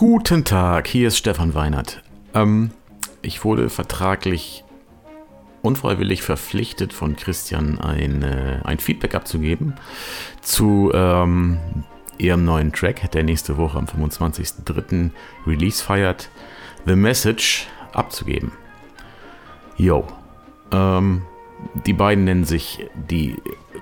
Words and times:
Guten 0.00 0.46
Tag, 0.46 0.88
hier 0.88 1.08
ist 1.08 1.18
Stefan 1.18 1.52
Weinert. 1.52 2.02
Ähm, 2.32 2.70
ich 3.20 3.44
wurde 3.44 3.68
vertraglich 3.68 4.64
unfreiwillig 5.60 6.22
verpflichtet 6.22 6.94
von 6.94 7.16
Christian 7.16 7.78
ein, 7.78 8.22
äh, 8.22 8.60
ein 8.64 8.78
Feedback 8.78 9.14
abzugeben 9.14 9.74
zu 10.40 10.90
ähm, 10.94 11.58
ihrem 12.16 12.46
neuen 12.46 12.72
Track, 12.72 13.10
der 13.10 13.24
nächste 13.24 13.58
Woche 13.58 13.76
am 13.76 13.84
25.03. 13.84 15.10
Release 15.46 15.84
feiert, 15.84 16.30
The 16.86 16.96
Message 16.96 17.66
abzugeben. 17.92 18.52
Yo. 19.76 20.08
Ähm, 20.72 21.26
die 21.84 21.92
beiden 21.92 22.24
nennen 22.24 22.44
sich 22.44 22.86
die 22.94 23.36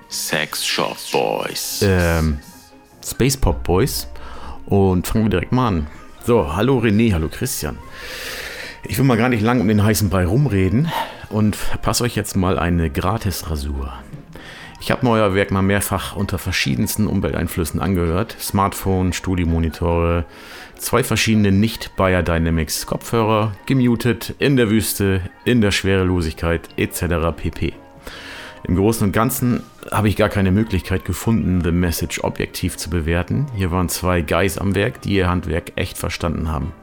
Sex 0.09 0.65
Shop 0.65 0.97
Boys. 1.13 1.79
ähm, 1.81 2.39
Space 3.05 3.37
Pop 3.37 3.63
Boys 3.63 4.09
und 4.65 5.07
fangen 5.07 5.23
wir 5.23 5.29
direkt 5.29 5.53
mal 5.53 5.69
an. 5.69 5.87
So, 6.29 6.55
hallo 6.55 6.77
René, 6.77 7.11
hallo 7.11 7.27
Christian. 7.27 7.79
Ich 8.87 8.99
will 8.99 9.05
mal 9.05 9.17
gar 9.17 9.29
nicht 9.29 9.41
lang 9.41 9.61
um 9.61 9.67
den 9.67 9.83
heißen 9.83 10.11
Brei 10.11 10.27
rumreden 10.27 10.87
und 11.29 11.57
passe 11.81 12.03
euch 12.03 12.15
jetzt 12.15 12.37
mal 12.37 12.59
eine 12.59 12.91
Gratis-Rasur. 12.91 13.91
Ich 14.79 14.91
habe 14.91 15.09
euer 15.09 15.33
Werk 15.33 15.49
mal 15.49 15.63
mehrfach 15.63 16.15
unter 16.15 16.37
verschiedensten 16.37 17.07
Umwelteinflüssen 17.07 17.81
angehört. 17.81 18.35
Smartphone, 18.39 19.11
Studiomonitore, 19.11 20.23
zwei 20.77 21.03
verschiedene 21.03 21.51
nicht-Bayer 21.51 22.21
Dynamics 22.21 22.85
Kopfhörer, 22.85 23.53
gemutet, 23.65 24.35
in 24.37 24.55
der 24.55 24.69
Wüste, 24.69 25.21
in 25.45 25.61
der 25.61 25.71
Schwerelosigkeit 25.71 26.69
etc. 26.77 27.35
pp. 27.35 27.73
Im 28.65 28.75
Großen 28.75 29.07
und 29.07 29.13
Ganzen 29.13 29.63
habe 29.91 30.07
ich 30.07 30.15
gar 30.15 30.29
keine 30.29 30.51
Möglichkeit 30.51 31.05
gefunden, 31.05 31.61
The 31.63 31.71
Message 31.71 32.23
objektiv 32.23 32.77
zu 32.77 32.89
bewerten. 32.89 33.47
Hier 33.55 33.71
waren 33.71 33.89
zwei 33.89 34.21
Guys 34.21 34.57
am 34.57 34.75
Werk, 34.75 35.01
die 35.01 35.15
ihr 35.15 35.29
Handwerk 35.29 35.73
echt 35.75 35.97
verstanden 35.97 36.51
haben. 36.51 36.73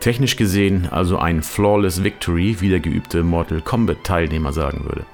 Technisch 0.00 0.36
gesehen 0.36 0.88
also 0.90 1.18
ein 1.18 1.42
flawless 1.42 2.04
Victory, 2.04 2.56
wie 2.60 2.68
der 2.68 2.80
geübte 2.80 3.22
Mortal 3.22 3.60
Kombat 3.60 4.04
Teilnehmer 4.04 4.52
sagen 4.52 4.84
würde. 4.84 5.04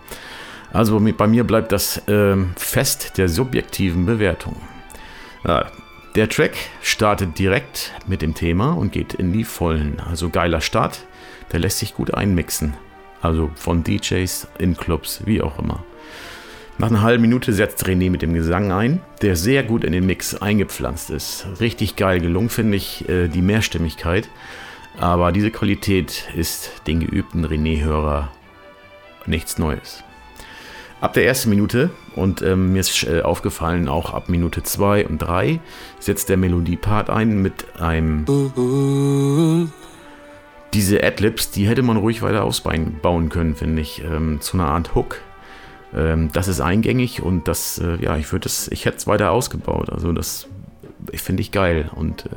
Also 0.72 0.98
bei 0.98 1.26
mir 1.26 1.44
bleibt 1.44 1.72
das 1.72 2.02
ähm, 2.08 2.50
Fest 2.56 3.16
der 3.16 3.28
subjektiven 3.28 4.06
Bewertung. 4.06 4.56
Ja, 5.46 5.70
der 6.16 6.28
Track 6.28 6.54
startet 6.82 7.38
direkt 7.38 7.92
mit 8.06 8.22
dem 8.22 8.34
Thema 8.34 8.72
und 8.72 8.92
geht 8.92 9.14
in 9.14 9.32
die 9.32 9.44
Vollen. 9.44 10.00
Also 10.00 10.30
geiler 10.30 10.60
Start, 10.60 11.06
der 11.52 11.60
lässt 11.60 11.78
sich 11.78 11.94
gut 11.94 12.12
einmixen. 12.12 12.74
Also 13.22 13.50
von 13.54 13.84
DJs 13.84 14.48
in 14.58 14.76
Clubs, 14.76 15.22
wie 15.24 15.40
auch 15.40 15.58
immer. 15.58 15.84
Nach 16.76 16.90
einer 16.90 17.02
halben 17.02 17.22
Minute 17.22 17.52
setzt 17.52 17.86
René 17.86 18.10
mit 18.10 18.22
dem 18.22 18.34
Gesang 18.34 18.72
ein, 18.72 19.00
der 19.22 19.36
sehr 19.36 19.62
gut 19.62 19.84
in 19.84 19.92
den 19.92 20.06
Mix 20.06 20.34
eingepflanzt 20.34 21.10
ist. 21.10 21.46
Richtig 21.60 21.94
geil 21.94 22.18
gelungen, 22.20 22.48
finde 22.48 22.76
ich, 22.76 23.08
äh, 23.08 23.28
die 23.28 23.42
Mehrstimmigkeit. 23.42 24.28
Aber 24.98 25.30
diese 25.30 25.52
Qualität 25.52 26.28
ist 26.34 26.72
den 26.86 27.00
geübten 27.00 27.46
René-Hörer 27.46 28.28
nichts 29.26 29.56
Neues. 29.58 30.02
Ab 31.00 31.12
der 31.12 31.26
ersten 31.26 31.50
Minute, 31.50 31.90
und 32.16 32.42
ähm, 32.42 32.72
mir 32.72 32.80
ist 32.80 33.04
äh, 33.04 33.22
aufgefallen, 33.22 33.88
auch 33.88 34.12
ab 34.12 34.28
Minute 34.28 34.62
2 34.62 35.06
und 35.06 35.18
3, 35.18 35.60
setzt 36.00 36.28
der 36.28 36.38
Melodiepart 36.38 37.08
ein 37.08 37.40
mit 37.40 37.80
einem. 37.80 38.24
Diese 40.72 41.04
Adlibs, 41.04 41.50
die 41.50 41.68
hätte 41.68 41.82
man 41.82 41.98
ruhig 41.98 42.22
weiter 42.22 42.42
ausbauen 42.42 43.28
können, 43.28 43.54
finde 43.54 43.82
ich, 43.82 44.02
ähm, 44.02 44.40
zu 44.40 44.56
einer 44.56 44.68
Art 44.68 44.94
Hook. 44.96 45.20
Ähm, 45.94 46.30
das 46.32 46.48
ist 46.48 46.60
eingängig 46.60 47.22
und 47.22 47.48
das, 47.48 47.78
äh, 47.78 47.96
ja, 48.02 48.16
ich 48.16 48.30
würde 48.32 48.46
es, 48.46 48.68
ich 48.68 48.84
hätte 48.84 48.98
es 48.98 49.06
weiter 49.06 49.30
ausgebaut. 49.30 49.90
Also 49.90 50.12
das 50.12 50.48
finde 51.14 51.42
ich 51.42 51.52
geil 51.52 51.90
und 51.94 52.26
äh, 52.26 52.30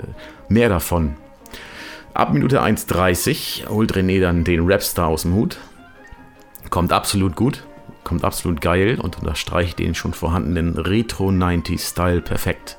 mehr 0.49 0.69
davon. 0.69 1.15
Ab 2.13 2.33
Minute 2.33 2.61
1,30 2.61 3.69
holt 3.69 3.93
René 3.93 4.19
dann 4.19 4.43
den 4.43 4.69
Rapstar 4.69 5.07
aus 5.07 5.21
dem 5.21 5.35
Hut. 5.35 5.57
Kommt 6.69 6.91
absolut 6.91 7.35
gut, 7.35 7.63
kommt 8.03 8.23
absolut 8.23 8.59
geil 8.59 8.99
und 8.99 9.19
unterstreicht 9.19 9.79
den 9.79 9.95
schon 9.95 10.13
vorhandenen 10.13 10.77
Retro-90-Style 10.77 12.21
perfekt. 12.21 12.77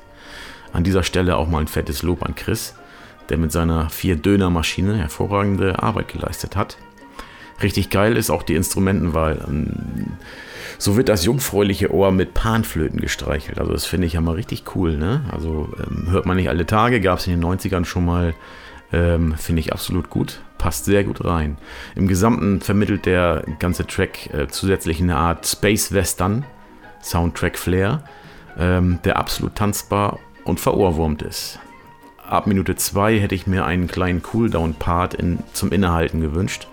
An 0.73 0.83
dieser 0.83 1.03
Stelle 1.03 1.37
auch 1.37 1.47
mal 1.47 1.61
ein 1.61 1.67
fettes 1.67 2.03
Lob 2.03 2.23
an 2.23 2.35
Chris, 2.35 2.75
der 3.29 3.37
mit 3.37 3.51
seiner 3.51 3.89
Vier-Döner-Maschine 3.89 4.97
hervorragende 4.97 5.81
Arbeit 5.81 6.09
geleistet 6.09 6.55
hat. 6.55 6.77
Richtig 7.63 7.89
geil 7.89 8.17
ist 8.17 8.29
auch 8.29 8.43
die 8.43 8.55
Instrumentenwahl. 8.55 9.45
So 10.79 10.97
wird 10.97 11.09
das 11.09 11.25
jungfräuliche 11.25 11.93
Ohr 11.93 12.11
mit 12.11 12.33
Panflöten 12.33 12.99
gestreichelt. 12.99 13.59
Also 13.59 13.71
das 13.71 13.85
finde 13.85 14.07
ich 14.07 14.13
ja 14.13 14.21
mal 14.21 14.33
richtig 14.33 14.63
cool. 14.75 14.97
Ne? 14.97 15.21
Also 15.31 15.69
ähm, 15.77 16.09
hört 16.09 16.25
man 16.25 16.37
nicht 16.37 16.49
alle 16.49 16.65
Tage, 16.65 17.01
gab 17.01 17.19
es 17.19 17.27
in 17.27 17.39
den 17.39 17.45
90ern 17.45 17.85
schon 17.85 18.05
mal 18.05 18.33
ähm, 18.91 19.35
Finde 19.37 19.59
ich 19.59 19.71
absolut 19.71 20.09
gut. 20.09 20.41
Passt 20.57 20.85
sehr 20.85 21.03
gut 21.03 21.23
rein. 21.23 21.57
Im 21.95 22.07
Gesamten 22.07 22.59
vermittelt 22.61 23.05
der 23.05 23.43
ganze 23.59 23.85
Track 23.85 24.33
äh, 24.33 24.47
zusätzlich 24.47 24.99
eine 24.99 25.15
Art 25.15 25.45
Space 25.45 25.93
Western 25.93 26.45
Soundtrack 27.01 27.57
Flair, 27.57 28.03
ähm, 28.57 28.99
der 29.05 29.17
absolut 29.17 29.55
tanzbar 29.55 30.19
und 30.43 30.59
verohrwurmt 30.59 31.21
ist. 31.21 31.59
Ab 32.27 32.45
Minute 32.45 32.75
2 32.75 33.19
hätte 33.19 33.35
ich 33.35 33.47
mir 33.47 33.65
einen 33.65 33.87
kleinen 33.87 34.21
Cooldown-Part 34.21 35.13
in, 35.13 35.39
zum 35.53 35.71
Innehalten 35.71 36.19
gewünscht, 36.19 36.67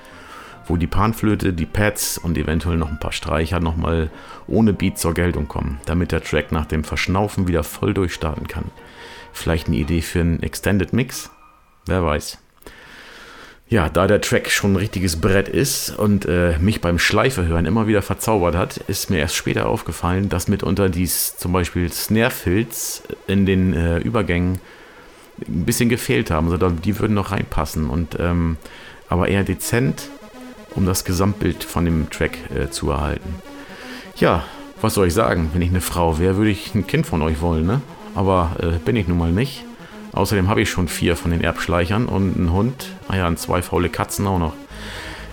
wo 0.66 0.76
die 0.76 0.86
Panflöte, 0.86 1.52
die 1.52 1.66
Pads 1.66 2.18
und 2.18 2.36
eventuell 2.36 2.76
noch 2.76 2.90
ein 2.90 3.00
paar 3.00 3.12
Streicher 3.12 3.60
nochmal 3.60 4.10
ohne 4.46 4.72
Beat 4.72 4.98
zur 4.98 5.14
Geltung 5.14 5.48
kommen, 5.48 5.80
damit 5.86 6.12
der 6.12 6.22
Track 6.22 6.52
nach 6.52 6.66
dem 6.66 6.84
Verschnaufen 6.84 7.48
wieder 7.48 7.64
voll 7.64 7.94
durchstarten 7.94 8.48
kann. 8.48 8.70
Vielleicht 9.32 9.66
eine 9.68 9.76
Idee 9.76 10.00
für 10.00 10.20
einen 10.20 10.42
Extended 10.42 10.92
Mix? 10.92 11.30
Wer 11.86 12.04
weiß. 12.04 12.38
Ja, 13.68 13.88
da 13.88 14.06
der 14.06 14.20
Track 14.20 14.48
schon 14.48 14.74
ein 14.74 14.76
richtiges 14.76 15.20
Brett 15.20 15.48
ist 15.48 15.90
und 15.90 16.24
äh, 16.24 16.56
mich 16.60 16.80
beim 16.80 17.00
Schleifehören 17.00 17.66
immer 17.66 17.88
wieder 17.88 18.00
verzaubert 18.00 18.54
hat, 18.54 18.76
ist 18.76 19.10
mir 19.10 19.18
erst 19.18 19.34
später 19.34 19.66
aufgefallen, 19.66 20.28
dass 20.28 20.46
mitunter 20.46 20.88
dies 20.88 21.36
zum 21.36 21.52
Beispiel 21.52 21.92
Snare-Filz 21.92 23.02
in 23.26 23.44
den 23.44 23.74
äh, 23.74 23.98
Übergängen 23.98 24.60
ein 25.48 25.64
bisschen 25.64 25.88
gefehlt 25.88 26.30
haben. 26.30 26.50
Also 26.50 26.70
die 26.70 26.98
würden 27.00 27.14
noch 27.14 27.32
reinpassen 27.32 27.90
und 27.90 28.16
ähm, 28.20 28.56
aber 29.08 29.28
eher 29.28 29.42
dezent, 29.42 30.10
um 30.76 30.86
das 30.86 31.04
Gesamtbild 31.04 31.64
von 31.64 31.84
dem 31.84 32.10
Track 32.10 32.38
äh, 32.54 32.70
zu 32.70 32.90
erhalten. 32.90 33.34
Ja, 34.16 34.44
was 34.80 34.94
soll 34.94 35.08
ich 35.08 35.14
sagen? 35.14 35.50
Wenn 35.52 35.62
ich 35.62 35.70
eine 35.70 35.80
Frau 35.80 36.18
wäre, 36.18 36.36
würde 36.36 36.50
ich 36.50 36.74
ein 36.74 36.86
Kind 36.86 37.06
von 37.06 37.22
euch 37.22 37.40
wollen, 37.40 37.66
ne? 37.66 37.80
Aber 38.14 38.56
äh, 38.60 38.78
bin 38.78 38.96
ich 38.96 39.08
nun 39.08 39.18
mal 39.18 39.32
nicht. 39.32 39.64
Außerdem 40.12 40.48
habe 40.48 40.62
ich 40.62 40.70
schon 40.70 40.88
vier 40.88 41.16
von 41.16 41.30
den 41.30 41.42
Erbschleichern 41.42 42.06
und 42.06 42.36
einen 42.36 42.52
Hund. 42.52 42.88
Ah 43.08 43.16
ja, 43.16 43.26
und 43.26 43.38
zwei 43.38 43.60
faule 43.60 43.88
Katzen 43.88 44.26
auch 44.26 44.38
noch. 44.38 44.54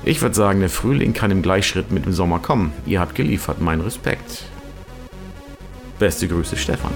Ich 0.03 0.21
würde 0.21 0.35
sagen, 0.35 0.59
der 0.59 0.69
Frühling 0.69 1.13
kann 1.13 1.31
im 1.31 1.41
Gleichschritt 1.41 1.91
mit 1.91 2.05
dem 2.05 2.11
Sommer 2.11 2.39
kommen. 2.39 2.73
Ihr 2.85 2.99
habt 2.99 3.15
geliefert, 3.15 3.61
mein 3.61 3.79
Respekt. 3.79 4.43
Beste 5.99 6.27
Grüße, 6.27 6.57
Stefan. 6.57 6.91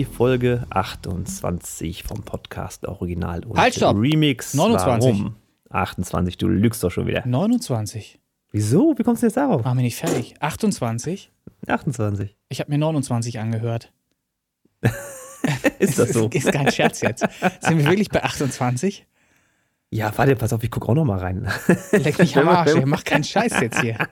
Die 0.00 0.06
Folge 0.06 0.64
28 0.70 2.04
vom 2.04 2.22
Podcast 2.22 2.88
Original 2.88 3.44
und 3.44 3.58
halt, 3.58 3.74
stopp. 3.74 3.98
Remix. 3.98 4.54
29. 4.54 5.10
Warum? 5.10 5.36
28, 5.68 6.38
du 6.38 6.48
lügst 6.48 6.82
doch 6.82 6.90
schon 6.90 7.06
wieder. 7.06 7.22
29. 7.26 8.18
Wieso? 8.50 8.94
Wie 8.96 9.02
kommst 9.02 9.22
du 9.22 9.26
jetzt 9.26 9.36
darauf? 9.36 9.62
War 9.62 9.74
mir 9.74 9.82
nicht 9.82 9.96
fertig. 9.96 10.40
28? 10.40 11.30
28. 11.66 12.34
Ich 12.48 12.60
habe 12.60 12.70
mir 12.70 12.78
29 12.78 13.40
angehört. 13.40 13.92
ist 15.78 15.98
das 15.98 16.14
so? 16.14 16.28
ist 16.32 16.50
kein 16.50 16.72
Scherz 16.72 17.02
jetzt. 17.02 17.26
Sind 17.60 17.76
wir 17.76 17.84
wirklich 17.84 18.08
bei 18.08 18.22
28? 18.22 19.06
Ja, 19.92 20.16
warte, 20.16 20.36
pass 20.36 20.52
auf, 20.52 20.62
ich 20.62 20.70
gucke 20.70 20.88
auch 20.88 20.94
noch 20.94 21.04
mal 21.04 21.18
rein. 21.18 21.48
Leck 21.90 22.20
mich 22.20 22.36
am 22.38 22.46
Arsch, 22.46 22.76
ey, 22.76 22.86
mach 22.86 23.02
keinen 23.02 23.24
Scheiß 23.24 23.60
jetzt 23.60 23.80
hier. 23.80 23.98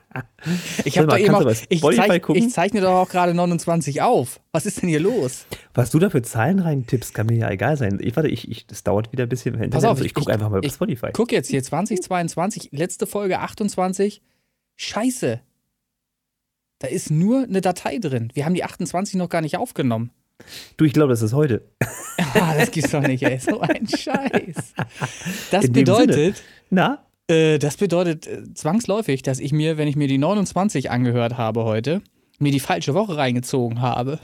Ich, 0.85 0.97
hab 0.97 1.09
doch 1.09 1.17
eben 1.17 1.35
auch, 1.35 1.45
ich, 1.67 1.81
zeich, 1.81 2.21
ich 2.33 2.49
zeichne 2.49 2.79
doch 2.79 2.93
auch 2.93 3.09
gerade 3.09 3.33
29 3.33 4.01
auf. 4.01 4.39
Was 4.53 4.65
ist 4.65 4.81
denn 4.81 4.87
hier 4.87 5.01
los? 5.01 5.45
Was 5.73 5.91
du 5.91 5.99
da 5.99 6.09
für 6.09 6.21
Zahlen 6.21 6.59
rein 6.59 6.87
tippst, 6.87 7.13
kann 7.13 7.25
mir 7.25 7.35
ja 7.35 7.49
egal 7.51 7.75
sein. 7.75 7.99
Ich 8.01 8.15
warte, 8.15 8.29
ich, 8.29 8.49
ich, 8.49 8.65
das 8.65 8.85
dauert 8.85 9.11
wieder 9.11 9.23
ein 9.23 9.29
bisschen. 9.29 9.69
Pass 9.69 9.83
auf, 9.83 9.99
ich, 9.99 10.07
ich 10.07 10.13
gucke 10.13 10.31
einfach 10.31 10.49
mal 10.49 10.61
bei 10.61 10.69
Spotify. 10.69 11.09
Guck 11.11 11.33
jetzt 11.33 11.49
hier, 11.49 11.61
2022, 11.61 12.69
letzte 12.71 13.05
Folge 13.05 13.39
28. 13.39 14.21
Scheiße, 14.77 15.41
Da 16.79 16.87
ist 16.87 17.11
nur 17.11 17.43
eine 17.43 17.59
Datei 17.59 17.97
drin. 17.97 18.31
Wir 18.33 18.45
haben 18.45 18.53
die 18.53 18.63
28 18.63 19.15
noch 19.15 19.27
gar 19.27 19.41
nicht 19.41 19.57
aufgenommen. 19.57 20.11
Du, 20.77 20.85
ich 20.85 20.93
glaube, 20.93 21.11
das 21.11 21.21
ist 21.21 21.33
heute. 21.33 21.63
ah, 22.33 22.55
das 22.57 22.71
gibt's 22.71 22.91
doch 22.91 23.01
nicht, 23.01 23.23
ey. 23.23 23.37
So 23.39 23.59
ein 23.59 23.87
Scheiß. 23.97 24.73
Das 25.51 25.65
In 25.65 25.73
bedeutet. 25.73 26.41
Na? 26.69 27.05
Äh, 27.27 27.59
das 27.59 27.77
bedeutet 27.77 28.27
äh, 28.27 28.53
zwangsläufig, 28.53 29.21
dass 29.21 29.39
ich 29.39 29.51
mir, 29.51 29.77
wenn 29.77 29.87
ich 29.87 29.95
mir 29.95 30.07
die 30.07 30.17
29 30.17 30.89
angehört 30.91 31.37
habe 31.37 31.63
heute, 31.63 32.01
mir 32.39 32.51
die 32.51 32.59
falsche 32.59 32.93
Woche 32.93 33.17
reingezogen 33.17 33.81
habe. 33.81 34.19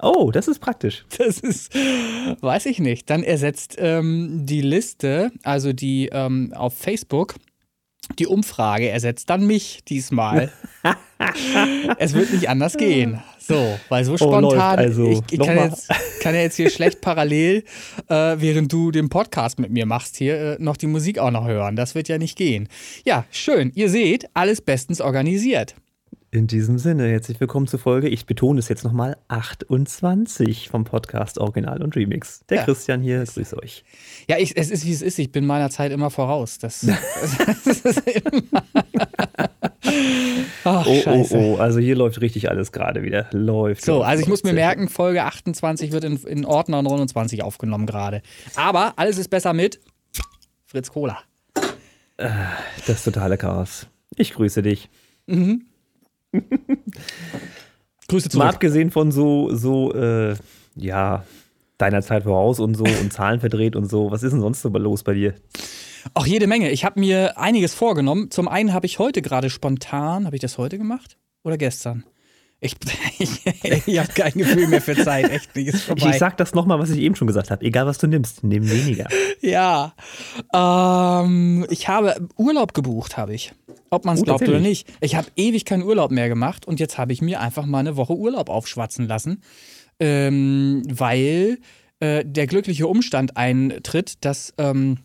Oh, 0.00 0.30
das 0.32 0.48
ist 0.48 0.58
praktisch. 0.58 1.04
Das 1.18 1.38
ist, 1.38 1.74
weiß 1.74 2.66
ich 2.66 2.78
nicht. 2.78 3.10
Dann 3.10 3.22
ersetzt 3.22 3.76
ähm, 3.78 4.44
die 4.44 4.60
Liste, 4.60 5.30
also 5.42 5.72
die 5.72 6.08
ähm, 6.12 6.52
auf 6.54 6.76
Facebook, 6.76 7.36
die 8.18 8.26
Umfrage 8.26 8.88
ersetzt 8.88 9.30
dann 9.30 9.46
mich 9.46 9.84
diesmal. 9.84 10.50
es 11.98 12.14
wird 12.14 12.32
nicht 12.32 12.48
anders 12.48 12.76
gehen. 12.76 13.22
So, 13.44 13.78
weil 13.88 14.04
so 14.04 14.12
oh, 14.12 14.16
spontan, 14.16 14.78
oh, 14.78 14.82
also. 14.82 15.10
ich, 15.10 15.20
ich 15.32 15.40
kann, 15.40 15.56
jetzt, 15.56 15.88
kann, 16.20 16.34
ja 16.34 16.42
jetzt 16.42 16.56
hier 16.56 16.70
schlecht 16.70 17.00
parallel, 17.00 17.64
äh, 18.08 18.36
während 18.38 18.72
du 18.72 18.92
den 18.92 19.08
Podcast 19.08 19.58
mit 19.58 19.70
mir 19.70 19.84
machst, 19.84 20.16
hier 20.16 20.38
äh, 20.38 20.56
noch 20.60 20.76
die 20.76 20.86
Musik 20.86 21.18
auch 21.18 21.32
noch 21.32 21.46
hören. 21.46 21.74
Das 21.74 21.94
wird 21.96 22.08
ja 22.08 22.18
nicht 22.18 22.38
gehen. 22.38 22.68
Ja, 23.04 23.24
schön. 23.32 23.72
Ihr 23.74 23.88
seht, 23.88 24.26
alles 24.34 24.60
bestens 24.60 25.00
organisiert. 25.00 25.74
In 26.30 26.46
diesem 26.46 26.78
Sinne, 26.78 27.08
herzlich 27.08 27.40
willkommen 27.40 27.66
zur 27.66 27.78
Folge. 27.78 28.08
Ich 28.08 28.24
betone 28.24 28.58
es 28.58 28.70
jetzt 28.70 28.84
nochmal 28.84 29.18
28 29.28 30.68
vom 30.70 30.84
Podcast 30.84 31.38
Original 31.38 31.82
und 31.82 31.94
Remix. 31.94 32.40
Der 32.48 32.58
ja. 32.58 32.64
Christian 32.64 33.02
hier, 33.02 33.24
grüße 33.24 33.60
euch. 33.62 33.84
Ja, 34.28 34.38
ich, 34.38 34.56
es 34.56 34.70
ist 34.70 34.86
wie 34.86 34.92
es 34.92 35.02
ist. 35.02 35.18
Ich 35.18 35.30
bin 35.30 35.44
meiner 35.44 35.68
Zeit 35.68 35.92
immer 35.92 36.10
voraus. 36.10 36.58
Das, 36.58 36.86
das 37.64 37.80
ist 37.80 38.02
immer. 38.08 38.62
Ach, 40.64 40.86
oh, 40.86 41.02
oh, 41.06 41.26
oh, 41.32 41.56
also 41.56 41.80
hier 41.80 41.96
läuft 41.96 42.20
richtig 42.20 42.48
alles 42.48 42.72
gerade 42.72 43.02
wieder. 43.02 43.28
Läuft. 43.32 43.84
So, 43.84 44.02
also 44.02 44.22
ich 44.22 44.28
muss 44.28 44.44
mir 44.44 44.52
merken, 44.52 44.88
Folge 44.88 45.24
28 45.24 45.92
wird 45.92 46.04
in, 46.04 46.16
in 46.18 46.44
Ordner 46.44 46.82
29 46.82 47.42
aufgenommen 47.42 47.86
gerade. 47.86 48.22
Aber 48.54 48.94
alles 48.96 49.18
ist 49.18 49.28
besser 49.28 49.52
mit 49.52 49.80
Fritz 50.66 50.90
Cola. 50.90 51.18
Äh, 52.16 52.28
das 52.86 53.04
totale 53.04 53.36
Chaos. 53.36 53.88
Ich 54.16 54.34
grüße 54.34 54.62
dich. 54.62 54.88
Mhm. 55.26 55.66
Grüße 58.08 58.28
zurück. 58.28 58.44
Mal 58.44 58.50
abgesehen 58.50 58.90
von 58.90 59.10
so, 59.10 59.54
so, 59.54 59.92
äh, 59.94 60.36
ja, 60.76 61.24
deiner 61.78 62.02
Zeit 62.02 62.22
voraus 62.24 62.60
und 62.60 62.76
so 62.76 62.84
und 62.84 63.12
Zahlen 63.12 63.40
verdreht 63.40 63.76
und 63.76 63.90
so, 63.90 64.10
was 64.10 64.22
ist 64.22 64.32
denn 64.32 64.40
sonst 64.40 64.62
so 64.62 64.68
los 64.68 65.02
bei 65.02 65.14
dir? 65.14 65.34
Auch 66.14 66.26
jede 66.26 66.46
Menge. 66.46 66.70
Ich 66.70 66.84
habe 66.84 67.00
mir 67.00 67.38
einiges 67.38 67.74
vorgenommen. 67.74 68.30
Zum 68.30 68.48
einen 68.48 68.72
habe 68.72 68.86
ich 68.86 68.98
heute 68.98 69.22
gerade 69.22 69.50
spontan, 69.50 70.26
habe 70.26 70.36
ich 70.36 70.42
das 70.42 70.58
heute 70.58 70.78
gemacht 70.78 71.16
oder 71.42 71.58
gestern? 71.58 72.04
Ich, 72.64 72.76
ich, 73.18 73.86
ich 73.86 73.98
habe 73.98 74.12
kein 74.12 74.32
Gefühl 74.32 74.68
mehr 74.68 74.80
für 74.80 74.96
Zeit, 74.96 75.30
echt 75.30 75.54
nicht. 75.56 75.68
Ist 75.68 75.82
vorbei. 75.82 76.06
Ich, 76.06 76.12
ich 76.12 76.18
sag 76.18 76.36
das 76.36 76.54
nochmal, 76.54 76.78
was 76.78 76.90
ich 76.90 76.98
eben 77.00 77.16
schon 77.16 77.26
gesagt 77.26 77.50
habe. 77.50 77.64
Egal, 77.64 77.86
was 77.86 77.98
du 77.98 78.06
nimmst, 78.06 78.44
nimm 78.44 78.70
weniger. 78.70 79.08
ja. 79.40 79.94
Ähm, 80.54 81.66
ich 81.70 81.88
habe 81.88 82.28
Urlaub 82.36 82.72
gebucht, 82.72 83.16
habe 83.16 83.34
ich. 83.34 83.52
Ob 83.90 84.04
man 84.04 84.14
es 84.14 84.22
oh, 84.22 84.24
glaubt 84.24 84.48
oder 84.48 84.60
nicht. 84.60 84.88
Ich 85.00 85.16
habe 85.16 85.26
ewig 85.34 85.64
keinen 85.64 85.82
Urlaub 85.82 86.12
mehr 86.12 86.28
gemacht 86.28 86.64
und 86.64 86.78
jetzt 86.78 86.98
habe 86.98 87.12
ich 87.12 87.20
mir 87.20 87.40
einfach 87.40 87.66
mal 87.66 87.80
eine 87.80 87.96
Woche 87.96 88.14
Urlaub 88.14 88.48
aufschwatzen 88.48 89.08
lassen, 89.08 89.42
ähm, 89.98 90.84
weil 90.88 91.58
äh, 91.98 92.24
der 92.24 92.46
glückliche 92.46 92.86
Umstand 92.86 93.36
eintritt, 93.36 94.24
dass. 94.24 94.54
Ähm, 94.56 94.98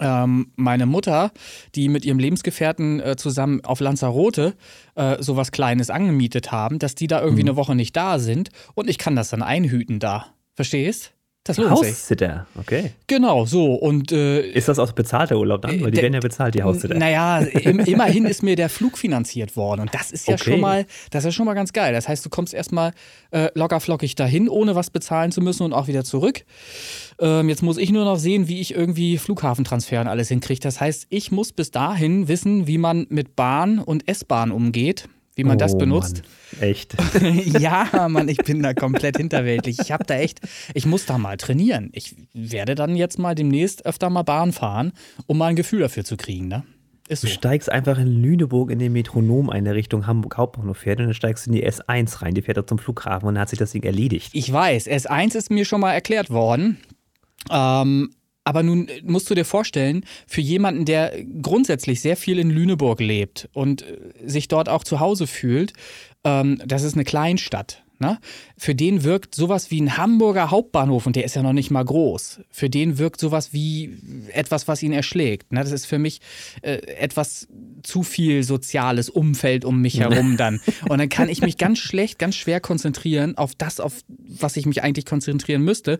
ähm, 0.00 0.52
meine 0.56 0.86
Mutter, 0.86 1.32
die 1.74 1.88
mit 1.88 2.04
ihrem 2.04 2.18
Lebensgefährten 2.18 3.00
äh, 3.00 3.16
zusammen 3.16 3.64
auf 3.64 3.80
Lanzarote 3.80 4.54
äh, 4.94 5.22
sowas 5.22 5.52
Kleines 5.52 5.90
angemietet 5.90 6.52
haben, 6.52 6.78
dass 6.78 6.94
die 6.94 7.06
da 7.06 7.20
irgendwie 7.20 7.42
mhm. 7.42 7.50
eine 7.50 7.56
Woche 7.56 7.74
nicht 7.74 7.96
da 7.96 8.18
sind 8.18 8.50
und 8.74 8.88
ich 8.88 8.98
kann 8.98 9.16
das 9.16 9.30
dann 9.30 9.42
einhüten 9.42 9.98
da. 9.98 10.26
Verstehst? 10.54 11.15
Das 11.46 11.58
lohnt 11.58 11.70
Haussitter, 11.70 12.46
okay. 12.58 12.90
Genau, 13.06 13.46
so. 13.46 13.74
Und, 13.74 14.10
äh, 14.10 14.40
ist 14.50 14.66
das 14.66 14.80
auch 14.80 14.90
bezahlter 14.90 15.38
Urlaub 15.38 15.62
dann? 15.62 15.80
Weil 15.80 15.92
die 15.92 16.02
werden 16.02 16.14
ja 16.14 16.20
bezahlt, 16.20 16.56
die 16.56 16.62
Haussitter. 16.64 16.94
Naja, 16.94 17.38
im, 17.38 17.78
immerhin 17.86 18.24
ist 18.24 18.42
mir 18.42 18.56
der 18.56 18.68
Flug 18.68 18.98
finanziert 18.98 19.56
worden. 19.56 19.82
Und 19.82 19.94
das 19.94 20.10
ist 20.10 20.26
ja 20.26 20.34
okay. 20.34 20.50
schon 20.50 20.60
mal, 20.60 20.86
das 21.12 21.24
ist 21.24 21.34
schon 21.34 21.46
mal 21.46 21.54
ganz 21.54 21.72
geil. 21.72 21.92
Das 21.92 22.08
heißt, 22.08 22.26
du 22.26 22.30
kommst 22.30 22.52
erstmal 22.52 22.92
äh, 23.30 23.48
lockerflockig 23.54 24.16
dahin, 24.16 24.48
ohne 24.48 24.74
was 24.74 24.90
bezahlen 24.90 25.30
zu 25.30 25.40
müssen 25.40 25.62
und 25.62 25.72
auch 25.72 25.86
wieder 25.86 26.02
zurück. 26.02 26.44
Ähm, 27.20 27.48
jetzt 27.48 27.62
muss 27.62 27.78
ich 27.78 27.92
nur 27.92 28.04
noch 28.04 28.18
sehen, 28.18 28.48
wie 28.48 28.60
ich 28.60 28.74
irgendwie 28.74 29.16
Flughafentransfer 29.16 30.00
und 30.00 30.08
alles 30.08 30.28
hinkriege. 30.28 30.60
Das 30.60 30.80
heißt, 30.80 31.06
ich 31.10 31.30
muss 31.30 31.52
bis 31.52 31.70
dahin 31.70 32.26
wissen, 32.26 32.66
wie 32.66 32.78
man 32.78 33.06
mit 33.08 33.36
Bahn 33.36 33.78
und 33.78 34.08
S-Bahn 34.08 34.50
umgeht 34.50 35.08
wie 35.36 35.44
man 35.44 35.56
oh, 35.56 35.58
das 35.58 35.78
benutzt. 35.78 36.22
Mann. 36.52 36.62
Echt? 36.62 36.96
ja, 37.60 38.08
Mann, 38.08 38.28
ich 38.28 38.38
bin 38.38 38.62
da 38.62 38.74
komplett 38.74 39.18
hinterweltlich. 39.18 39.78
Ich 39.80 39.92
habe 39.92 40.04
da 40.04 40.14
echt, 40.14 40.40
ich 40.74 40.86
muss 40.86 41.06
da 41.06 41.18
mal 41.18 41.36
trainieren. 41.36 41.90
Ich 41.92 42.16
werde 42.32 42.74
dann 42.74 42.96
jetzt 42.96 43.18
mal 43.18 43.34
demnächst 43.34 43.86
öfter 43.86 44.10
mal 44.10 44.22
Bahn 44.22 44.52
fahren, 44.52 44.92
um 45.26 45.38
mal 45.38 45.48
ein 45.48 45.56
Gefühl 45.56 45.80
dafür 45.80 46.04
zu 46.04 46.16
kriegen, 46.16 46.48
ne? 46.48 46.64
Ist 47.08 47.20
so. 47.20 47.28
Du 47.28 47.32
steigst 47.32 47.70
einfach 47.70 47.98
in 47.98 48.08
Lüneburg 48.20 48.70
in 48.70 48.78
den 48.80 48.92
Metronom 48.92 49.48
ein, 49.48 49.64
der 49.64 49.74
Richtung 49.74 50.06
Hamburg 50.06 50.36
Hauptbahnhof 50.36 50.78
fährt 50.78 50.98
und 50.98 51.06
dann 51.06 51.14
steigst 51.14 51.46
du 51.46 51.50
in 51.50 51.56
die 51.56 51.68
S1 51.68 52.22
rein. 52.22 52.34
Die 52.34 52.42
fährt 52.42 52.56
da 52.56 52.66
zum 52.66 52.78
Flughafen 52.78 53.28
und 53.28 53.34
dann 53.34 53.42
hat 53.42 53.50
sich 53.50 53.58
das 53.58 53.70
Ding 53.70 53.84
erledigt. 53.84 54.30
Ich 54.32 54.52
weiß, 54.52 54.88
S1 54.88 55.36
ist 55.36 55.50
mir 55.50 55.64
schon 55.64 55.80
mal 55.80 55.92
erklärt 55.92 56.30
worden. 56.30 56.78
Ähm, 57.50 58.10
aber 58.46 58.62
nun 58.62 58.88
musst 59.02 59.28
du 59.28 59.34
dir 59.34 59.44
vorstellen, 59.44 60.04
für 60.28 60.40
jemanden, 60.40 60.84
der 60.84 61.12
grundsätzlich 61.42 62.00
sehr 62.00 62.16
viel 62.16 62.38
in 62.38 62.48
Lüneburg 62.48 63.00
lebt 63.00 63.48
und 63.52 63.82
äh, 63.82 63.96
sich 64.24 64.46
dort 64.46 64.68
auch 64.68 64.84
zu 64.84 65.00
Hause 65.00 65.26
fühlt, 65.26 65.72
ähm, 66.22 66.62
das 66.64 66.84
ist 66.84 66.94
eine 66.94 67.02
Kleinstadt. 67.02 67.82
Ne? 67.98 68.18
Für 68.56 68.76
den 68.76 69.02
wirkt 69.02 69.34
sowas 69.34 69.72
wie 69.72 69.80
ein 69.80 69.96
Hamburger 69.96 70.52
Hauptbahnhof, 70.52 71.06
und 71.06 71.16
der 71.16 71.24
ist 71.24 71.34
ja 71.34 71.42
noch 71.42 71.54
nicht 71.54 71.72
mal 71.72 71.84
groß, 71.84 72.40
für 72.50 72.70
den 72.70 72.98
wirkt 72.98 73.20
sowas 73.20 73.52
wie 73.52 73.98
etwas, 74.32 74.68
was 74.68 74.80
ihn 74.82 74.92
erschlägt. 74.92 75.50
Ne? 75.50 75.60
Das 75.60 75.72
ist 75.72 75.86
für 75.86 75.98
mich 75.98 76.20
äh, 76.62 76.74
etwas 76.98 77.48
zu 77.82 78.04
viel 78.04 78.44
soziales 78.44 79.10
Umfeld 79.10 79.64
um 79.64 79.80
mich 79.80 79.98
herum 79.98 80.36
dann. 80.38 80.60
Und 80.88 80.98
dann 80.98 81.08
kann 81.08 81.28
ich 81.28 81.40
mich 81.40 81.58
ganz 81.58 81.80
schlecht, 81.80 82.20
ganz 82.20 82.36
schwer 82.36 82.60
konzentrieren 82.60 83.36
auf 83.36 83.56
das, 83.56 83.80
auf 83.80 84.04
was 84.08 84.56
ich 84.56 84.66
mich 84.66 84.84
eigentlich 84.84 85.06
konzentrieren 85.06 85.62
müsste. 85.62 85.98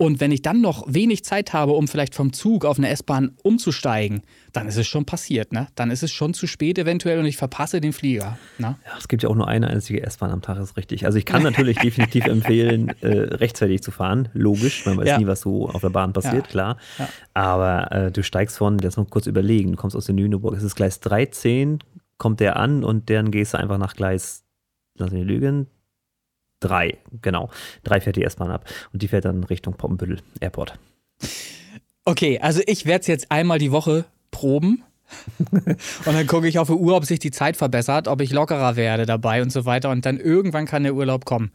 Und 0.00 0.20
wenn 0.20 0.30
ich 0.30 0.42
dann 0.42 0.60
noch 0.60 0.84
wenig 0.86 1.24
Zeit 1.24 1.52
habe, 1.52 1.72
um 1.72 1.88
vielleicht 1.88 2.14
vom 2.14 2.32
Zug 2.32 2.64
auf 2.64 2.78
eine 2.78 2.88
S-Bahn 2.88 3.32
umzusteigen, 3.42 4.22
dann 4.52 4.68
ist 4.68 4.76
es 4.76 4.86
schon 4.86 5.04
passiert, 5.04 5.52
ne? 5.52 5.66
Dann 5.74 5.90
ist 5.90 6.04
es 6.04 6.12
schon 6.12 6.34
zu 6.34 6.46
spät 6.46 6.78
eventuell 6.78 7.18
und 7.18 7.26
ich 7.26 7.36
verpasse 7.36 7.80
den 7.80 7.92
Flieger. 7.92 8.38
Ne? 8.58 8.76
Ja, 8.86 8.92
es 8.96 9.08
gibt 9.08 9.24
ja 9.24 9.28
auch 9.28 9.34
nur 9.34 9.48
eine 9.48 9.66
einzige 9.66 10.00
S-Bahn 10.04 10.30
am 10.30 10.40
Tag, 10.40 10.56
ist 10.58 10.76
richtig. 10.76 11.04
Also 11.04 11.18
ich 11.18 11.24
kann 11.24 11.42
natürlich 11.42 11.78
definitiv 11.82 12.26
empfehlen, 12.26 12.90
äh, 13.00 13.08
rechtzeitig 13.08 13.82
zu 13.82 13.90
fahren, 13.90 14.28
logisch, 14.34 14.86
man 14.86 14.98
weiß 14.98 15.08
ja. 15.08 15.18
nie, 15.18 15.26
was 15.26 15.40
so 15.40 15.68
auf 15.68 15.80
der 15.80 15.90
Bahn 15.90 16.12
passiert, 16.12 16.46
ja. 16.46 16.50
klar. 16.50 16.76
Aber 17.34 17.90
äh, 17.90 18.12
du 18.12 18.22
steigst 18.22 18.56
von, 18.56 18.78
jetzt 18.78 18.98
noch 18.98 19.10
kurz 19.10 19.26
überlegen, 19.26 19.72
du 19.72 19.76
kommst 19.76 19.96
aus 19.96 20.06
der 20.06 20.14
Lüneburg, 20.14 20.54
es 20.54 20.62
ist 20.62 20.76
Gleis 20.76 21.00
13, 21.00 21.80
kommt 22.18 22.38
der 22.38 22.56
an 22.56 22.84
und 22.84 23.10
dann 23.10 23.32
gehst 23.32 23.54
du 23.54 23.58
einfach 23.58 23.78
nach 23.78 23.94
Gleis, 23.94 24.44
lass 24.96 25.10
mich 25.10 25.24
lügen, 25.24 25.66
Drei, 26.60 26.98
genau. 27.22 27.50
Drei 27.84 28.00
fährt 28.00 28.16
die 28.16 28.24
S-Bahn 28.24 28.50
ab 28.50 28.64
und 28.92 29.02
die 29.02 29.08
fährt 29.08 29.24
dann 29.24 29.44
Richtung 29.44 29.74
Poppenbüttel 29.74 30.20
Airport. 30.40 30.78
Okay, 32.04 32.38
also 32.40 32.60
ich 32.66 32.86
werde 32.86 33.02
es 33.02 33.06
jetzt 33.06 33.30
einmal 33.30 33.58
die 33.58 33.70
Woche 33.70 34.06
proben. 34.30 34.82
und 35.52 35.78
dann 36.06 36.26
gucke 36.26 36.48
ich 36.48 36.58
auf 36.58 36.68
die 36.68 36.74
Uhr, 36.74 36.96
ob 36.96 37.04
sich 37.04 37.18
die 37.18 37.30
Zeit 37.30 37.56
verbessert, 37.56 38.08
ob 38.08 38.20
ich 38.20 38.32
lockerer 38.32 38.76
werde 38.76 39.06
dabei 39.06 39.40
und 39.40 39.50
so 39.50 39.64
weiter. 39.64 39.90
Und 39.90 40.04
dann 40.04 40.18
irgendwann 40.18 40.66
kann 40.66 40.82
der 40.82 40.94
Urlaub 40.94 41.24
kommen. 41.24 41.52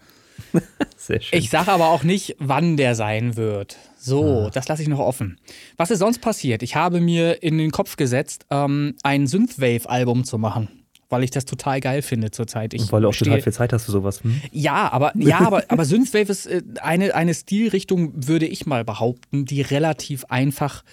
Sehr 0.98 1.22
schön. 1.22 1.38
Ich 1.38 1.50
sage 1.50 1.72
aber 1.72 1.89
auch 1.89 2.03
nicht, 2.03 2.36
wann 2.39 2.77
der 2.77 2.95
sein 2.95 3.36
wird. 3.36 3.77
So, 3.98 4.45
ah. 4.48 4.50
das 4.51 4.67
lasse 4.67 4.81
ich 4.81 4.88
noch 4.88 5.00
offen. 5.00 5.39
Was 5.77 5.91
ist 5.91 6.00
sonst 6.00 6.19
passiert? 6.19 6.63
Ich 6.63 6.75
habe 6.75 7.00
mir 7.00 7.43
in 7.43 7.57
den 7.57 7.72
Kopf 7.72 7.95
gesetzt, 7.95 8.45
ähm, 8.50 8.95
ein 9.03 9.27
Synthwave-Album 9.27 10.24
zu 10.24 10.38
machen 10.38 10.83
weil 11.13 11.24
ich 11.24 11.29
das 11.29 11.46
total 11.46 11.79
geil 11.79 12.01
finde 12.01 12.32
zurzeit. 12.32 12.74
Ich 12.74 12.82
Und 12.82 12.91
weil 12.91 13.03
du 13.03 13.10
auch 13.10 13.15
total 13.15 13.39
viel 13.39 13.53
Zeit 13.53 13.72
hast 13.72 13.86
für 13.86 13.91
sowas. 13.91 14.24
Hm? 14.24 14.41
Ja, 14.51 14.91
aber, 14.91 15.13
ja, 15.17 15.41
aber, 15.41 15.63
aber 15.67 15.86
Synthwave 15.86 16.32
ist 16.32 16.48
äh, 16.48 16.63
eine, 16.82 17.13
eine 17.13 17.36
Stilrichtung, 17.36 18.27
würde 18.27 18.48
ich 18.48 18.65
mal 18.65 18.84
behaupten, 18.84 19.46
die 19.46 19.62
relativ 19.62 20.25
einfach, 20.25 20.84